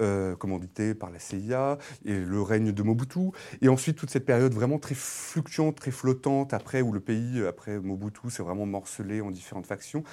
euh, 0.00 0.36
commandité 0.36 0.94
par 0.94 1.10
la 1.10 1.18
CIA, 1.18 1.78
et 2.04 2.18
le 2.18 2.42
règne 2.42 2.72
de 2.72 2.82
Mobutu, 2.82 3.30
et 3.60 3.68
ensuite 3.68 3.96
toute 3.96 4.10
cette 4.10 4.26
période 4.26 4.52
vraiment 4.52 4.78
très 4.78 4.94
fluctuante, 4.94 5.76
très 5.76 5.90
flottante, 5.90 6.54
après 6.54 6.82
où 6.82 6.92
le 6.92 7.00
pays, 7.00 7.44
après 7.46 7.78
Mobutu, 7.78 8.30
s'est 8.30 8.42
vraiment 8.42 8.66
morcelé 8.66 9.20
en 9.20 9.30
différentes 9.30 9.66
factions. 9.66 10.04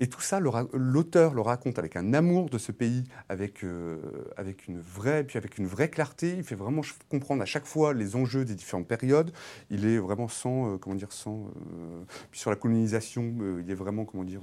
Et 0.00 0.06
tout 0.08 0.20
ça, 0.20 0.38
l'auteur 0.40 1.34
le 1.34 1.40
raconte 1.40 1.78
avec 1.78 1.96
un 1.96 2.14
amour 2.14 2.50
de 2.50 2.58
ce 2.58 2.70
pays, 2.72 3.04
avec, 3.28 3.64
euh, 3.64 3.96
avec 4.36 4.68
une 4.68 4.78
vraie, 4.80 5.24
puis 5.24 5.38
avec 5.38 5.58
une 5.58 5.66
vraie 5.66 5.88
clarté. 5.90 6.34
Il 6.36 6.44
fait 6.44 6.54
vraiment 6.54 6.82
comprendre 7.08 7.42
à 7.42 7.46
chaque 7.46 7.66
fois 7.66 7.92
les 7.94 8.14
enjeux 8.14 8.44
des 8.44 8.54
différentes 8.54 8.86
périodes. 8.86 9.32
Il 9.70 9.86
est 9.86 9.98
vraiment 9.98 10.28
sans, 10.28 10.74
euh, 10.74 10.76
comment 10.78 10.94
dire, 10.94 11.10
sans. 11.12 11.46
euh, 11.46 12.02
puis 12.30 12.38
sur 12.40 12.50
la 12.50 12.56
colonisation, 12.56 13.34
il 13.60 13.70
est 13.70 13.74
vraiment, 13.74 14.04
comment 14.04 14.24
dire, 14.24 14.42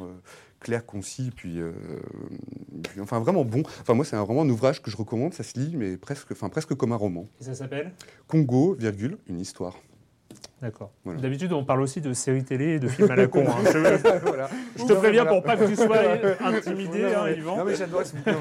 clair, 0.59 0.85
concis, 0.85 1.31
puis, 1.35 1.59
puis, 2.83 2.99
enfin 3.01 3.19
vraiment 3.19 3.45
bon. 3.45 3.63
Enfin 3.81 3.93
moi, 3.93 4.03
c'est 4.05 4.15
un- 4.15 4.23
vraiment 4.23 4.41
un 4.41 4.49
ouvrage 4.49 4.81
que 4.81 4.89
je 4.91 4.97
recommande. 4.97 5.33
Ça 5.33 5.43
se 5.43 5.57
lit, 5.59 5.75
mais 5.77 5.95
presque, 5.97 6.31
enfin 6.31 6.49
presque 6.49 6.73
comme 6.75 6.91
un 6.91 6.95
roman. 6.97 7.27
Et 7.39 7.43
ça 7.45 7.53
s'appelle? 7.53 7.93
Congo, 8.27 8.73
virgule, 8.73 9.17
une 9.27 9.39
histoire. 9.39 9.77
D'accord. 10.61 10.91
Voilà. 11.03 11.19
D'habitude, 11.21 11.53
on 11.53 11.63
parle 11.65 11.81
aussi 11.81 12.01
de 12.01 12.13
séries 12.13 12.43
télé 12.43 12.75
et 12.75 12.79
de 12.79 12.87
films 12.87 13.11
à 13.11 13.15
la 13.15 13.27
con. 13.27 13.45
hein. 13.47 13.55
Je, 13.65 14.19
Voilà. 14.25 14.49
je 14.77 14.83
te 14.85 14.93
préviens 14.93 15.23
Voilà. 15.23 15.41
pour 15.41 15.43
pas 15.43 15.57
que 15.57 15.65
tu 15.67 15.75
sois 15.75 15.97
intimidé, 16.45 17.01
Non, 17.03 17.07
hein, 17.17 17.23
mais- 17.25 17.37
Yvan. 17.37 17.57
Non 17.57 17.65
mais 17.65 17.75
j'adore 17.75 18.05
ce 18.05 18.15
bouquin. 18.15 18.37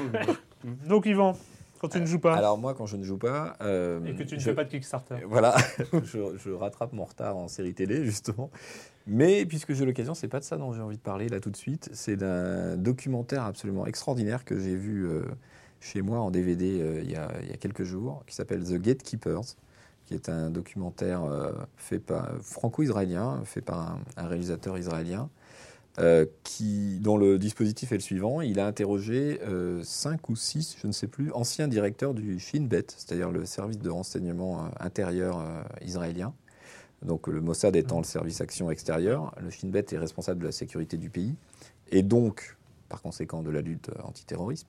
Donc, 0.87 1.05
Yvan, 1.05 1.37
quand 1.79 1.89
tu 1.89 1.99
ne 1.99 2.05
joues 2.05 2.19
pas 2.19 2.35
Alors 2.35 2.57
moi, 2.57 2.73
quand 2.73 2.85
je 2.85 2.97
ne 2.97 3.03
joue 3.03 3.17
pas... 3.17 3.55
euh, 3.61 4.03
et 4.05 4.15
que 4.15 4.23
tu 4.23 4.35
ne 4.35 4.39
je- 4.39 4.45
fais 4.45 4.53
pas 4.55 4.63
de 4.63 4.69
Kickstarter. 4.69 5.15
Voilà, 5.27 5.55
je, 6.03 6.19
je 6.37 6.51
rattrape 6.51 6.93
mon 6.93 7.03
retard 7.05 7.35
en 7.37 7.47
série 7.47 7.73
télé, 7.73 8.03
justement. 8.03 8.49
Mais 9.07 9.45
puisque 9.45 9.73
j'ai 9.73 9.85
l'occasion, 9.85 10.15
c'est 10.15 10.27
pas 10.27 10.39
de 10.39 10.43
ça 10.45 10.57
dont 10.57 10.73
j'ai 10.73 10.81
envie 10.81 10.97
de 10.97 11.01
parler 11.01 11.29
là 11.29 11.39
tout 11.39 11.51
de 11.51 11.57
suite. 11.57 11.89
C'est 11.93 12.15
d'un 12.15 12.75
documentaire 12.75 13.43
absolument 13.43 13.85
extraordinaire 13.85 14.43
que 14.45 14.57
j'ai 14.57 14.75
vu 14.75 15.05
euh, 15.07 15.21
chez 15.79 16.01
moi 16.01 16.17
en 16.19 16.31
DVD 16.31 16.79
euh, 16.81 17.01
il, 17.03 17.11
y 17.11 17.15
a, 17.15 17.27
il 17.43 17.49
y 17.49 17.53
a 17.53 17.57
quelques 17.57 17.83
jours, 17.83 18.23
qui 18.25 18.33
s'appelle 18.33 18.63
The 18.63 18.81
Gatekeepers, 18.81 19.41
qui 20.05 20.13
est 20.13 20.29
un 20.29 20.49
documentaire 20.49 21.23
euh, 21.23 21.51
fait 21.77 21.99
par 21.99 22.29
franco-israélien, 22.41 23.41
fait 23.45 23.61
par 23.61 23.97
un, 24.17 24.27
réalisateur 24.27 24.77
israélien. 24.77 25.29
euh, 25.99 26.25
qui, 26.43 26.99
dont 26.99 27.17
le 27.17 27.39
dispositif 27.39 27.91
est 27.91 27.95
le 27.95 28.01
suivant. 28.01 28.41
Il 28.41 28.59
a 28.59 28.67
interrogé 28.67 29.39
euh, 29.43 29.81
cinq 29.83 30.29
ou 30.29 30.35
six, 30.35 30.75
je 30.81 30.87
ne 30.87 30.91
sais 30.91 31.07
plus, 31.07 31.31
anciens 31.31 31.67
directeurs 31.69 32.13
du 32.13 32.39
Shin 32.39 32.63
Bet, 32.63 32.87
c'est-à-dire 32.89 33.31
le 33.31 33.45
service 33.45 33.79
de 33.79 33.89
renseignement 33.89 34.65
euh, 34.65 34.67
intérieur 34.79 35.43
israélien. 35.81 36.33
Donc 37.01 37.27
le 37.27 37.39
Mossad 37.39 37.75
étant 37.75 37.99
le 37.99 38.03
service 38.03 38.41
action 38.41 38.71
extérieure, 38.71 39.33
le 39.41 39.49
Shin 39.49 39.69
Bet 39.69 39.85
est 39.91 39.97
responsable 39.97 40.41
de 40.41 40.45
la 40.45 40.51
sécurité 40.51 40.97
du 40.97 41.09
pays 41.09 41.35
et 41.91 42.03
donc, 42.03 42.57
par 42.89 43.01
conséquent, 43.01 43.41
de 43.41 43.49
la 43.51 43.61
lutte 43.61 43.89
antiterrorisme. 44.03 44.67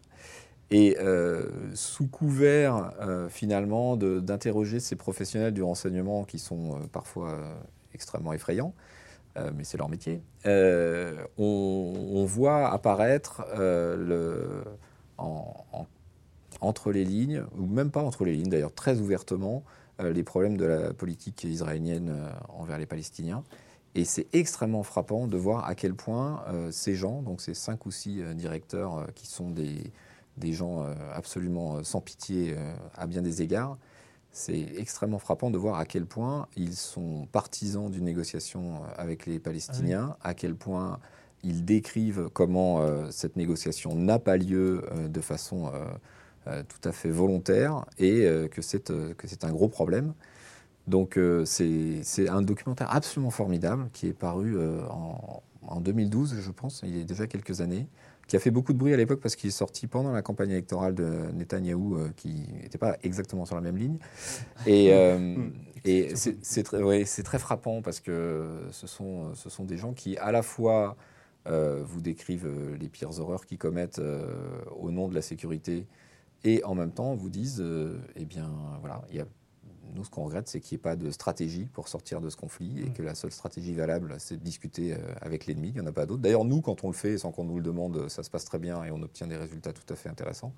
Et 0.71 0.97
euh, 0.99 1.49
sous 1.75 2.09
couvert 2.09 2.93
euh, 3.01 3.29
finalement 3.29 3.97
d'interroger 3.97 4.81
ces 4.81 4.97
professionnels 4.97 5.55
du 5.55 5.63
renseignement 5.63 6.25
qui 6.25 6.41
sont 6.41 6.73
euh, 6.73 6.87
parfois 6.91 7.39
extrêmement 7.95 8.33
effrayants, 8.33 8.75
mais 9.55 9.65
c'est 9.65 9.77
leur 9.77 9.91
métier, 9.91 10.23
on, 10.47 12.25
voit 12.27 12.69
apparaître 12.69 13.43
entre 16.61 16.93
les 16.93 17.05
lignes, 17.05 17.45
ou 17.59 17.67
même 17.67 17.91
pas 17.91 18.03
entre 18.03 18.25
les 18.25 18.33
lignes 18.35 18.49
d'ailleurs, 18.49 18.73
très 18.73 18.99
ouvertement, 18.99 19.63
les 20.03 20.23
problèmes 20.23 20.57
de 20.57 20.65
la 20.65 20.93
politique 20.95 21.45
israélienne 21.45 22.15
envers 22.49 22.79
les 22.79 22.87
Palestiniens. 22.87 23.45
Et 23.95 24.05
c'est 24.05 24.27
extrêmement 24.35 24.83
frappant 24.83 25.27
de 25.27 25.37
voir 25.37 25.67
à 25.67 25.75
quel 25.75 25.95
point 25.95 26.43
ces 26.71 26.95
gens, 26.95 27.23
donc 27.23 27.41
ces 27.43 27.55
cinq 27.55 27.85
ou 27.87 27.91
six 27.91 28.23
directeurs 28.35 29.07
qui 29.15 29.27
sont 29.27 29.51
des, 29.51 29.93
des 30.37 30.53
gens 30.53 30.83
euh, 30.83 30.95
absolument 31.15 31.77
euh, 31.77 31.83
sans 31.83 32.01
pitié 32.01 32.55
euh, 32.57 32.75
à 32.97 33.07
bien 33.07 33.23
des 33.23 33.43
égards, 33.43 33.79
c'est 34.33 34.67
extrêmement 34.77 35.19
frappant 35.19 35.51
de 35.51 35.57
voir 35.57 35.79
à 35.79 35.87
quel 35.87 36.05
point 36.05 36.47
ils 36.57 36.77
sont 36.77 37.27
partisans 37.33 37.91
d'une 37.91 38.05
négociation 38.05 38.83
avec 38.99 39.25
les 39.25 39.39
Palestiniens, 39.39 40.17
à 40.23 40.35
quel 40.35 40.55
point 40.55 41.01
ils 41.47 41.65
décrivent 41.65 42.29
comment 42.33 42.81
euh, 42.81 43.07
cette 43.11 43.37
négociation 43.37 43.95
n'a 43.95 44.19
pas 44.19 44.37
lieu 44.37 44.85
euh, 44.93 45.09
de 45.09 45.21
façon 45.21 45.71
euh, 46.47 46.63
tout 46.69 46.89
à 46.89 46.93
fait 46.93 47.11
volontaire 47.11 47.85
et 47.99 48.25
que 48.53 48.63
c'est 48.63 48.93
que 49.17 49.27
c'est 49.27 49.45
un 49.45 49.51
gros 49.51 49.69
problème. 49.69 50.15
Donc 50.87 51.19
c'est 51.45 52.05
c'est 52.05 52.29
un 52.29 52.41
documentaire 52.41 52.95
absolument 52.95 53.33
formidable 53.33 53.89
qui 53.93 54.07
est 54.07 54.13
paru 54.13 54.57
en, 54.89 55.43
en 55.67 55.81
2012, 55.81 56.37
je 56.41 56.51
pense, 56.53 56.83
il 56.85 56.97
y 56.97 57.01
a 57.01 57.05
déjà 57.05 57.27
quelques 57.27 57.63
années, 57.63 57.89
qui 58.27 58.37
a 58.37 58.39
fait 58.39 58.51
beaucoup 58.51 58.73
de 58.73 58.79
bruit 58.79 58.93
à 58.93 58.97
l'époque 58.97 59.21
parce 59.21 59.37
qu'il 59.37 59.49
est 59.49 59.53
sorti 59.53 59.87
pendant 59.87 60.13
la 60.13 60.23
campagne 60.23 60.51
électorale 60.51 60.95
de 60.95 61.31
Netanyahou, 61.35 61.97
euh, 61.97 62.11
qui 62.17 62.47
n'était 62.63 62.79
pas 62.79 62.97
exactement 63.03 63.45
sur 63.45 63.55
la 63.55 63.61
même 63.61 63.77
ligne. 63.77 63.99
Et, 64.67 64.93
euh, 64.93 65.49
et 65.85 66.15
c'est 66.17 66.63
très, 66.63 66.83
ouais, 66.83 67.05
c'est 67.05 67.23
très 67.23 67.39
frappant 67.39 67.83
parce 67.83 68.01
que 68.01 68.67
ce 68.73 68.87
sont, 68.87 69.35
ce 69.35 69.49
sont 69.49 69.65
des 69.65 69.77
gens 69.77 69.93
qui, 69.93 70.17
à 70.19 70.33
la 70.33 70.43
fois, 70.43 70.97
euh, 71.47 71.83
vous 71.85 72.01
décrivent 72.01 72.51
les 72.81 72.89
pires 72.89 73.21
horreurs 73.21 73.47
qu'ils 73.47 73.59
commettent 73.59 74.03
au 74.77 74.91
nom 74.91 75.09
de 75.09 75.15
la 75.15 75.23
sécurité 75.23 75.87
et 76.43 76.65
en 76.65 76.75
même 76.75 76.91
temps 76.91 77.15
vous 77.15 77.31
disent, 77.31 77.65
eh 78.17 78.25
bien, 78.25 78.51
voilà, 78.81 79.03
il 79.11 79.17
y 79.17 79.21
a 79.21 79.27
nous, 79.97 80.05
ce 80.05 80.11
qu'on 80.11 80.25
regrette, 80.25 80.47
c'est 80.49 80.61
qu'il 80.61 80.77
n'y 80.77 80.81
ait 80.81 80.83
pas 80.83 80.95
de 80.97 81.11
stratégie 81.11 81.67
pour 81.73 81.89
sortir 81.89 82.21
de 82.21 82.29
ce 82.31 82.37
conflit 82.37 82.83
et 82.83 82.91
Mm. 82.91 82.93
que 82.93 83.03
la 83.03 83.15
seule 83.15 83.33
stratégie 83.33 83.75
valable, 83.75 84.15
c'est 84.19 84.37
de 84.37 84.43
discuter 84.45 84.93
euh, 84.95 84.99
avec 85.21 85.47
l'ennemi. 85.47 85.69
Il 85.69 85.75
n'y 85.75 85.81
en 85.81 85.87
a 85.87 85.93
pas 85.93 86.07
d'autre. 86.07 86.23
D'ailleurs, 86.23 86.45
nous, 86.45 86.61
quand 86.61 86.85
on 86.85 86.89
le 86.89 86.93
fait 86.95 87.19
sans 87.19 87.33
qu'on 87.33 87.45
nous 87.45 87.57
le 87.57 87.63
demande, 87.63 88.09
ça 88.09 88.23
se 88.23 88.31
passe 88.31 88.45
très 88.45 88.59
bien 88.59 88.85
et 88.85 88.91
on 88.91 89.03
obtient 89.03 89.27
des 89.27 89.37
résultats 89.37 89.73
tout 89.73 89.91
à 89.93 89.97
fait 89.97 90.09
intéressants. 90.09 90.53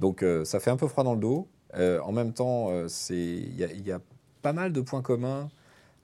Donc, 0.00 0.22
euh, 0.22 0.44
ça 0.44 0.58
fait 0.58 0.70
un 0.70 0.76
peu 0.76 0.88
froid 0.88 1.04
dans 1.04 1.14
le 1.14 1.20
dos. 1.20 1.46
Euh, 1.74 2.00
en 2.00 2.12
même 2.12 2.32
temps, 2.32 2.70
il 3.10 3.54
y, 3.54 3.62
a- 3.64 3.72
il 3.72 3.86
y 3.86 3.92
a 3.92 4.00
pas 4.42 4.52
mal 4.52 4.72
de 4.72 4.80
points 4.80 5.02
communs 5.02 5.48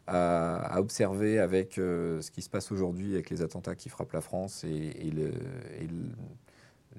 à, 0.07 0.57
à 0.77 0.81
observer 0.81 1.39
avec 1.39 1.79
euh, 1.79 2.21
ce 2.23 2.31
qui 2.31 2.41
se 2.43 2.49
passe 2.49 2.71
aujourd'hui 2.73 3.15
avec 3.15 3.29
les 3.31 3.43
attentats 3.43 3.75
qui 3.75 3.89
frappent 3.89 4.13
la 4.13 4.21
France 4.23 4.65
et, 4.65 4.69
et 5.07 5.11
le- 5.11 5.33
et 5.81 5.87
le- 5.87 6.11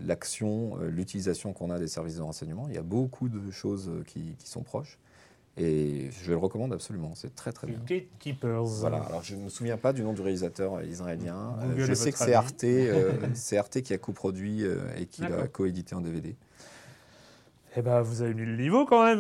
l'action, 0.02 0.78
l'utilisation 0.78 1.52
qu'on 1.54 1.70
a 1.72 1.80
des 1.80 1.88
services 1.88 2.18
de 2.18 2.22
renseignement. 2.22 2.68
Il 2.70 2.76
y 2.76 2.78
a 2.78 2.84
beaucoup 2.84 3.28
de 3.30 3.52
choses 3.52 3.92
qui, 4.08 4.36
qui 4.38 4.48
sont 4.50 4.62
proches. 4.64 4.98
Et 5.58 6.10
je 6.24 6.32
le 6.32 6.38
recommande 6.38 6.72
absolument, 6.72 7.14
c'est 7.16 7.36
très 7.36 7.52
très 7.52 7.68
bien. 7.68 7.80
Gatekeepers. 7.86 8.64
Voilà, 8.64 8.98
alors 8.98 9.24
je 9.24 9.36
ne 9.36 9.44
me 9.44 9.50
souviens 9.50 9.78
pas 9.78 9.92
du 9.92 10.04
nom 10.04 10.14
du 10.14 10.22
réalisateur 10.22 10.76
euh, 10.76 10.84
israélien. 10.86 11.56
Euh, 11.62 11.74
je 11.78 11.94
sais 11.94 12.12
que 12.12 12.18
c'est. 12.18 12.34
Arte, 12.34 12.64
euh, 12.64 13.12
c'est 13.34 13.58
Arte 13.58 13.82
qui 13.82 13.94
a 13.94 13.98
coproduit 13.98 14.64
euh, 14.64 14.78
et 14.98 15.06
qui 15.06 15.22
l'a 15.22 15.48
coédité 15.48 15.96
en 15.96 16.02
DVD. 16.02 16.36
Eh 17.76 17.82
ben, 17.82 18.02
vous 18.02 18.22
avez 18.22 18.34
mis 18.34 18.46
le 18.46 18.56
niveau 18.56 18.86
quand 18.86 19.04
même. 19.04 19.20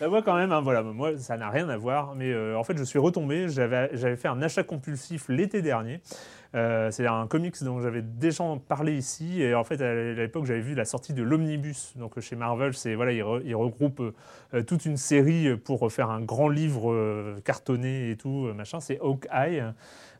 Bah, 0.00 0.08
moi, 0.08 0.22
quand 0.24 0.36
même, 0.36 0.52
hein, 0.52 0.62
voilà, 0.62 0.82
moi, 0.82 1.18
ça 1.18 1.36
n'a 1.36 1.50
rien 1.50 1.68
à 1.68 1.76
voir. 1.76 2.14
Mais 2.14 2.34
en 2.54 2.64
fait, 2.64 2.78
je 2.78 2.84
suis 2.84 2.98
retombé. 2.98 3.48
J'avais 3.48 4.16
fait 4.16 4.28
un 4.28 4.40
achat 4.42 4.62
compulsif 4.62 5.28
l'été 5.28 5.60
dernier. 5.60 6.00
Euh, 6.54 6.90
c'est 6.90 7.06
un 7.06 7.26
comics 7.26 7.62
dont 7.62 7.80
j'avais 7.80 8.02
déjà 8.02 8.44
parlé 8.68 8.96
ici. 8.96 9.42
Et 9.42 9.54
en 9.54 9.64
fait, 9.64 9.80
à 9.80 9.94
l'époque, 10.14 10.44
j'avais 10.46 10.60
vu 10.60 10.74
la 10.74 10.84
sortie 10.84 11.12
de 11.12 11.22
l'Omnibus. 11.22 11.94
Donc, 11.96 12.18
chez 12.20 12.36
Marvel, 12.36 12.74
c'est 12.74 12.94
voilà, 12.94 13.12
ils, 13.12 13.22
re- 13.22 13.42
ils 13.44 13.56
regroupent 13.56 14.14
euh, 14.54 14.62
toute 14.62 14.84
une 14.84 14.96
série 14.96 15.56
pour 15.56 15.90
faire 15.92 16.10
un 16.10 16.20
grand 16.20 16.48
livre 16.48 16.92
euh, 16.92 17.40
cartonné 17.44 18.10
et 18.10 18.16
tout, 18.16 18.52
machin. 18.54 18.80
C'est 18.80 19.00
Hawkeye. 19.00 19.64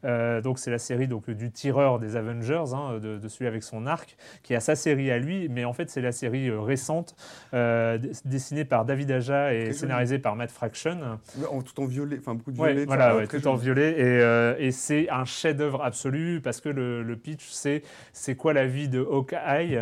Euh, 0.05 0.41
donc, 0.41 0.59
c'est 0.59 0.71
la 0.71 0.79
série 0.79 1.09
donc, 1.09 1.31
du 1.31 1.51
tireur 1.51 1.99
des 1.99 2.17
Avengers, 2.17 2.73
hein, 2.75 2.99
de, 2.99 3.19
de 3.19 3.29
celui 3.29 3.47
avec 3.47 3.63
son 3.63 3.87
arc, 3.87 4.17
qui 4.43 4.55
a 4.55 4.61
sa 4.61 4.75
série 4.77 5.11
à 5.11 5.19
lui. 5.19 5.49
Mais 5.49 5.65
en 5.65 5.73
fait, 5.73 5.91
c'est 5.91 6.01
la 6.01 6.13
série 6.13 6.49
euh, 6.49 6.61
récente, 6.61 7.17
euh, 7.55 7.99
dessinée 8.25 8.65
par 8.65 8.85
David 8.85 9.11
Aja 9.11 9.55
et 9.55 9.73
scénarisée 9.73 10.19
par 10.19 10.37
Matt 10.37 10.51
Fraction. 10.51 11.19
En, 11.51 11.63
tout 11.63 11.81
en 11.81 11.87
violet, 11.87 12.19
enfin 12.21 12.35
beaucoup 12.35 12.53
de 12.53 12.59
Ouais, 12.61 12.73
violet. 12.73 12.87
voilà, 12.87 13.17
ouais, 13.17 13.27
tout 13.27 13.47
en 13.47 13.55
violet. 13.55 13.93
Et, 13.93 14.21
euh, 14.21 14.55
et 14.59 14.71
c'est 14.71 15.09
un 15.11 15.25
chef-d'œuvre 15.25 15.83
absolu 15.83 16.41
parce 16.43 16.61
que 16.61 16.69
le, 16.69 17.03
le 17.03 17.17
pitch, 17.17 17.49
c'est 17.51 17.83
c'est 18.13 18.37
quoi 18.37 18.53
la 18.53 18.67
vie 18.67 18.89
de 18.89 19.01
Hawkeye 19.01 19.79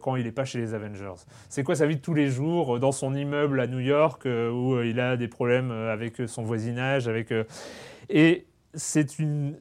quand 0.00 0.16
il 0.16 0.24
n'est 0.24 0.32
pas 0.32 0.44
chez 0.44 0.58
les 0.58 0.74
Avengers? 0.74 1.24
C'est 1.48 1.62
quoi 1.62 1.74
sa 1.74 1.86
vie 1.86 1.96
de 1.96 2.00
tous 2.00 2.14
les 2.14 2.28
jours 2.28 2.78
dans 2.80 2.92
son 2.92 3.14
immeuble 3.14 3.60
à 3.60 3.66
New 3.66 3.80
York 3.80 4.24
où 4.26 4.80
il 4.82 5.00
a 5.00 5.16
des 5.16 5.28
problèmes 5.28 5.70
avec 5.70 6.22
son 6.26 6.42
voisinage 6.42 7.08
avec, 7.08 7.32
Et 8.10 8.46
c'est 8.78 9.18
une. 9.18 9.54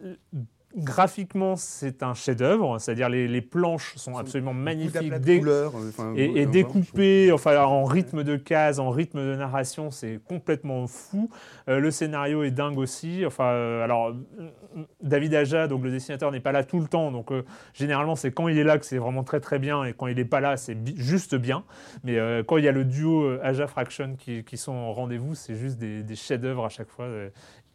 Graphiquement, 0.76 1.56
c'est 1.56 2.04
un 2.04 2.14
chef-d'œuvre, 2.14 2.78
c'est-à-dire 2.78 3.10
les, 3.10 3.28
les 3.28 3.42
planches 3.42 3.96
sont 3.96 4.16
absolument 4.18 4.54
magnifiques, 4.54 5.12
dé- 5.22 5.40
couleurs, 5.40 5.74
enfin, 5.76 6.14
et, 6.16 6.26
et 6.26 6.30
vraiment, 6.46 6.52
découpé, 6.52 7.32
enfin 7.32 7.58
en 7.64 7.84
rythme 7.86 8.24
de 8.24 8.36
case, 8.36 8.80
en 8.80 8.92
rythme 8.92 9.20
de 9.20 9.36
narration, 9.36 9.90
c'est 9.90 10.20
complètement 10.28 10.86
fou. 10.86 11.32
Euh, 11.68 11.80
le 11.80 11.90
scénario 11.90 12.44
est 12.44 12.52
dingue 12.52 12.78
aussi. 12.78 13.26
Enfin, 13.26 13.46
euh, 13.46 13.84
alors 13.84 14.10
euh, 14.40 14.84
David 15.02 15.34
Aja, 15.34 15.68
donc 15.68 15.84
le 15.84 15.90
dessinateur, 15.90 16.32
n'est 16.32 16.42
pas 16.42 16.52
là 16.52 16.64
tout 16.64 16.80
le 16.82 16.88
temps, 16.88 17.12
donc 17.12 17.32
euh, 17.32 17.44
généralement 17.74 18.16
c'est 18.16 18.32
quand 18.32 18.48
il 18.48 18.58
est 18.60 18.64
là 18.66 18.78
que 18.78 18.86
c'est 18.86 19.00
vraiment 19.00 19.24
très 19.24 19.40
très 19.40 19.58
bien, 19.58 19.84
et 19.84 19.94
quand 19.94 20.06
il 20.08 20.18
n'est 20.18 20.26
pas 20.26 20.42
là, 20.42 20.58
c'est 20.58 20.76
bi- 20.76 20.96
juste 20.98 21.34
bien. 21.34 21.64
Mais 22.04 22.18
quand 22.46 22.58
il 22.58 22.66
y 22.66 22.68
a 22.68 22.74
le 22.74 22.84
duo 22.86 23.40
Aja 23.42 23.66
Fraction 23.68 24.16
qui, 24.16 24.44
qui 24.44 24.58
sont 24.58 24.76
au 24.76 24.92
rendez-vous, 24.92 25.34
c'est 25.34 25.56
juste 25.56 25.80
des, 25.80 26.04
des 26.04 26.16
chefs-d'œuvre 26.16 26.66
à 26.66 26.70
chaque 26.70 26.90
fois. 26.90 27.08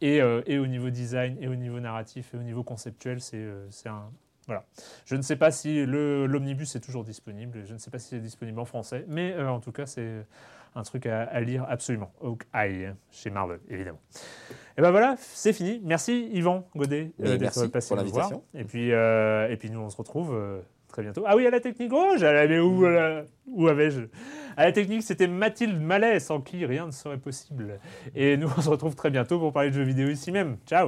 Euh, 0.03 0.41
et, 0.45 0.53
et 0.53 0.59
au 0.59 0.67
niveau 0.67 0.89
design, 0.89 1.37
et 1.39 1.47
au 1.47 1.55
niveau 1.55 1.79
narratif, 1.79 2.33
et 2.33 2.37
au 2.37 2.43
niveau 2.43 2.63
conceptuel, 2.63 3.21
c'est 3.21 3.37
euh, 3.37 3.67
un, 3.85 4.09
voilà. 4.47 4.65
Je 5.05 5.15
ne 5.15 5.21
sais 5.21 5.35
pas 5.37 5.51
si 5.51 5.85
l'omnibus 5.85 6.75
est 6.75 6.81
toujours 6.81 7.03
disponible, 7.03 7.63
je 7.65 7.73
ne 7.73 7.77
sais 7.77 7.89
pas 7.89 7.99
si 7.99 8.09
c'est 8.09 8.19
disponible 8.19 8.59
en 8.59 8.65
français, 8.65 9.05
mais 9.07 9.33
euh, 9.33 9.49
en 9.49 9.59
tout 9.59 9.71
cas, 9.71 9.85
c'est 9.85 10.25
un 10.75 10.83
truc 10.83 11.05
à, 11.05 11.23
à 11.23 11.39
lire 11.39 11.65
absolument. 11.69 12.11
Hawkeye, 12.21 12.93
chez 13.11 13.29
Marvel, 13.29 13.59
évidemment. 13.69 14.01
Et 14.77 14.81
ben 14.81 14.91
voilà, 14.91 15.15
c'est 15.17 15.53
fini. 15.53 15.79
Merci 15.83 16.29
Yvan 16.33 16.67
Godet 16.75 17.11
d'être 17.19 17.67
passé 17.67 17.95
pour 17.95 18.03
nous 18.03 18.11
voir. 18.11 18.31
Et 18.53 18.63
puis, 18.65 18.91
euh, 18.91 19.49
et 19.49 19.55
puis 19.55 19.69
nous, 19.69 19.79
on 19.79 19.89
se 19.89 19.97
retrouve 19.97 20.35
très 20.93 21.01
bientôt. 21.01 21.23
Ah 21.25 21.35
oui, 21.35 21.45
à 21.45 21.49
la 21.49 21.59
technique, 21.59 21.91
oh, 21.93 22.13
j'allais 22.17 22.59
où, 22.59 22.85
euh, 22.85 23.23
où 23.47 23.67
avais-je? 23.67 24.01
À 24.55 24.65
la 24.65 24.71
technique, 24.71 25.03
c'était 25.03 25.27
Mathilde 25.27 25.81
Mallet, 25.81 26.19
sans 26.19 26.39
qui 26.39 26.65
rien 26.65 26.85
ne 26.85 26.91
serait 26.91 27.17
possible. 27.17 27.79
Et 28.15 28.37
nous, 28.37 28.47
on 28.55 28.61
se 28.61 28.69
retrouve 28.69 28.95
très 28.95 29.09
bientôt 29.09 29.39
pour 29.39 29.51
parler 29.51 29.71
de 29.71 29.75
jeux 29.75 29.83
vidéo 29.83 30.09
ici 30.09 30.31
même. 30.31 30.57
Ciao 30.65 30.87